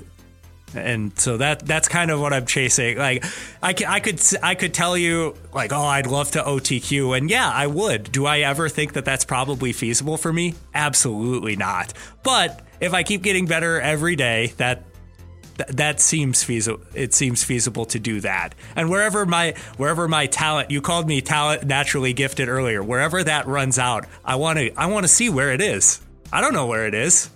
and 0.75 1.17
so 1.19 1.37
that 1.37 1.65
that's 1.65 1.87
kind 1.87 2.11
of 2.11 2.19
what 2.19 2.33
I'm 2.33 2.45
chasing. 2.45 2.97
Like 2.97 3.25
I, 3.61 3.75
I 3.87 3.99
could 3.99 4.21
I 4.41 4.55
could 4.55 4.73
tell 4.73 4.97
you 4.97 5.35
like 5.53 5.71
oh 5.71 5.83
I'd 5.83 6.07
love 6.07 6.31
to 6.31 6.41
OTQ 6.41 7.17
and 7.17 7.29
yeah 7.29 7.49
I 7.49 7.67
would. 7.67 8.11
Do 8.11 8.25
I 8.25 8.39
ever 8.39 8.69
think 8.69 8.93
that 8.93 9.05
that's 9.05 9.25
probably 9.25 9.73
feasible 9.73 10.17
for 10.17 10.31
me? 10.31 10.55
Absolutely 10.73 11.55
not. 11.55 11.93
But 12.23 12.61
if 12.79 12.93
I 12.93 13.03
keep 13.03 13.21
getting 13.21 13.45
better 13.45 13.79
every 13.79 14.15
day, 14.15 14.53
that 14.57 14.83
th- 15.57 15.69
that 15.69 15.99
seems 15.99 16.43
feasible. 16.43 16.83
It 16.93 17.13
seems 17.13 17.43
feasible 17.43 17.85
to 17.87 17.99
do 17.99 18.19
that. 18.21 18.55
And 18.75 18.89
wherever 18.89 19.25
my 19.25 19.53
wherever 19.77 20.07
my 20.07 20.27
talent, 20.27 20.71
you 20.71 20.81
called 20.81 21.07
me 21.07 21.21
talent 21.21 21.65
naturally 21.65 22.13
gifted 22.13 22.49
earlier. 22.49 22.83
Wherever 22.83 23.23
that 23.23 23.47
runs 23.47 23.79
out, 23.79 24.05
I 24.25 24.35
want 24.35 24.59
to 24.59 24.71
I 24.75 24.87
want 24.87 25.03
to 25.03 25.07
see 25.07 25.29
where 25.29 25.51
it 25.51 25.61
is. 25.61 26.01
I 26.31 26.41
don't 26.41 26.53
know 26.53 26.65
where 26.65 26.87
it 26.87 26.93
is. 26.93 27.29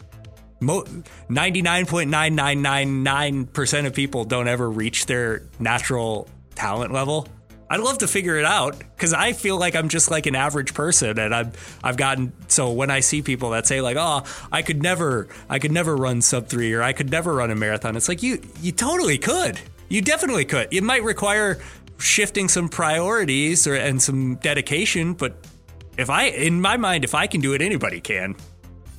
Ninety-nine 0.59 1.85
point 1.85 2.09
nine 2.09 2.35
nine 2.35 2.61
nine 2.61 3.03
nine 3.03 3.45
percent 3.45 3.88
of 3.88 3.93
people 3.93 4.25
don't 4.25 4.47
ever 4.47 4.69
reach 4.69 5.05
their 5.05 5.43
natural 5.59 6.27
talent 6.55 6.91
level. 6.91 7.27
I'd 7.69 7.81
love 7.81 7.97
to 7.97 8.07
figure 8.07 8.38
it 8.38 8.45
out 8.45 8.79
because 8.79 9.13
I 9.13 9.34
feel 9.34 9.59
like 9.59 9.75
I'm 9.75 9.89
just 9.89 10.09
like 10.09 10.25
an 10.25 10.35
average 10.35 10.73
person, 10.73 11.19
and 11.19 11.35
I've 11.35 11.79
I've 11.84 11.97
gotten 11.97 12.31
so 12.47 12.71
when 12.71 12.89
I 12.89 13.01
see 13.01 13.21
people 13.21 13.49
that 13.51 13.67
say 13.67 13.81
like, 13.81 13.97
oh, 13.99 14.23
I 14.51 14.61
could 14.61 14.81
never, 14.81 15.27
I 15.49 15.59
could 15.59 15.73
never 15.73 15.95
run 15.95 16.21
sub 16.21 16.47
three, 16.47 16.73
or 16.73 16.81
I 16.81 16.93
could 16.93 17.11
never 17.11 17.35
run 17.35 17.51
a 17.51 17.55
marathon. 17.55 17.97
It's 17.97 18.07
like 18.07 18.23
you, 18.23 18.41
you 18.61 18.71
totally 18.71 19.17
could. 19.17 19.59
You 19.89 20.01
definitely 20.01 20.45
could. 20.45 20.69
It 20.71 20.81
might 20.81 21.03
require 21.03 21.59
shifting 21.97 22.47
some 22.47 22.69
priorities 22.69 23.67
or 23.67 23.75
and 23.75 24.01
some 24.01 24.35
dedication, 24.35 25.13
but 25.13 25.35
if 25.97 26.09
I, 26.09 26.25
in 26.25 26.61
my 26.61 26.77
mind, 26.77 27.03
if 27.03 27.15
I 27.15 27.27
can 27.27 27.41
do 27.41 27.53
it, 27.53 27.61
anybody 27.61 27.99
can. 28.01 28.35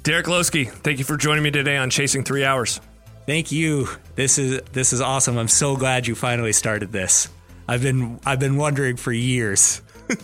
Derek 0.08 0.24
Loseke, 0.24 0.70
thank 0.70 0.98
you 0.98 1.04
for 1.04 1.18
joining 1.18 1.42
me 1.42 1.50
today 1.50 1.76
on 1.76 1.90
Chasing 1.90 2.24
Three 2.24 2.42
Hours. 2.42 2.80
Thank 3.26 3.52
you. 3.52 3.88
This 4.14 4.38
is 4.38 4.62
this 4.72 4.94
is 4.94 5.02
awesome. 5.02 5.36
I'm 5.36 5.48
so 5.48 5.76
glad 5.76 6.06
you 6.06 6.14
finally 6.14 6.54
started 6.54 6.90
this. 6.90 7.28
I've 7.68 7.82
been 7.82 8.18
I've 8.24 8.40
been 8.40 8.56
wondering 8.56 8.96
for 8.96 9.12
years. 9.12 9.82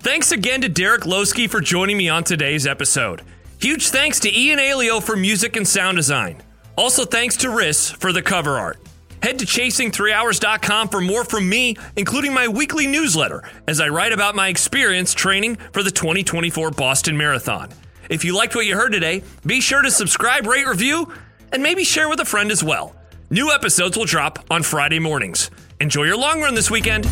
thanks 0.00 0.32
again 0.32 0.62
to 0.62 0.70
Derek 0.70 1.02
Loseke 1.02 1.50
for 1.50 1.60
joining 1.60 1.98
me 1.98 2.08
on 2.08 2.24
today's 2.24 2.66
episode. 2.66 3.20
Huge 3.60 3.88
thanks 3.88 4.20
to 4.20 4.34
Ian 4.34 4.58
Aeillo 4.58 5.02
for 5.02 5.14
music 5.14 5.56
and 5.56 5.68
sound 5.68 5.98
design. 5.98 6.42
Also 6.78 7.04
thanks 7.04 7.36
to 7.36 7.48
Riss 7.48 7.94
for 7.94 8.10
the 8.10 8.22
cover 8.22 8.58
art. 8.58 8.78
Head 9.22 9.38
to 9.40 9.44
chasingthreehours.com 9.44 10.88
for 10.88 11.02
more 11.02 11.24
from 11.24 11.46
me, 11.46 11.76
including 11.96 12.32
my 12.32 12.48
weekly 12.48 12.86
newsletter, 12.86 13.42
as 13.68 13.82
I 13.82 13.88
write 13.90 14.12
about 14.12 14.34
my 14.34 14.48
experience 14.48 15.12
training 15.12 15.56
for 15.72 15.82
the 15.82 15.90
2024 15.90 16.70
Boston 16.70 17.18
Marathon. 17.18 17.68
If 18.12 18.26
you 18.26 18.36
liked 18.36 18.54
what 18.54 18.66
you 18.66 18.76
heard 18.76 18.92
today, 18.92 19.22
be 19.46 19.62
sure 19.62 19.80
to 19.80 19.90
subscribe, 19.90 20.46
rate, 20.46 20.66
review, 20.66 21.10
and 21.50 21.62
maybe 21.62 21.82
share 21.82 22.10
with 22.10 22.20
a 22.20 22.26
friend 22.26 22.50
as 22.50 22.62
well. 22.62 22.94
New 23.30 23.50
episodes 23.50 23.96
will 23.96 24.04
drop 24.04 24.44
on 24.50 24.62
Friday 24.62 24.98
mornings. 24.98 25.50
Enjoy 25.80 26.02
your 26.02 26.18
long 26.18 26.42
run 26.42 26.54
this 26.54 26.70
weekend. 26.70 27.08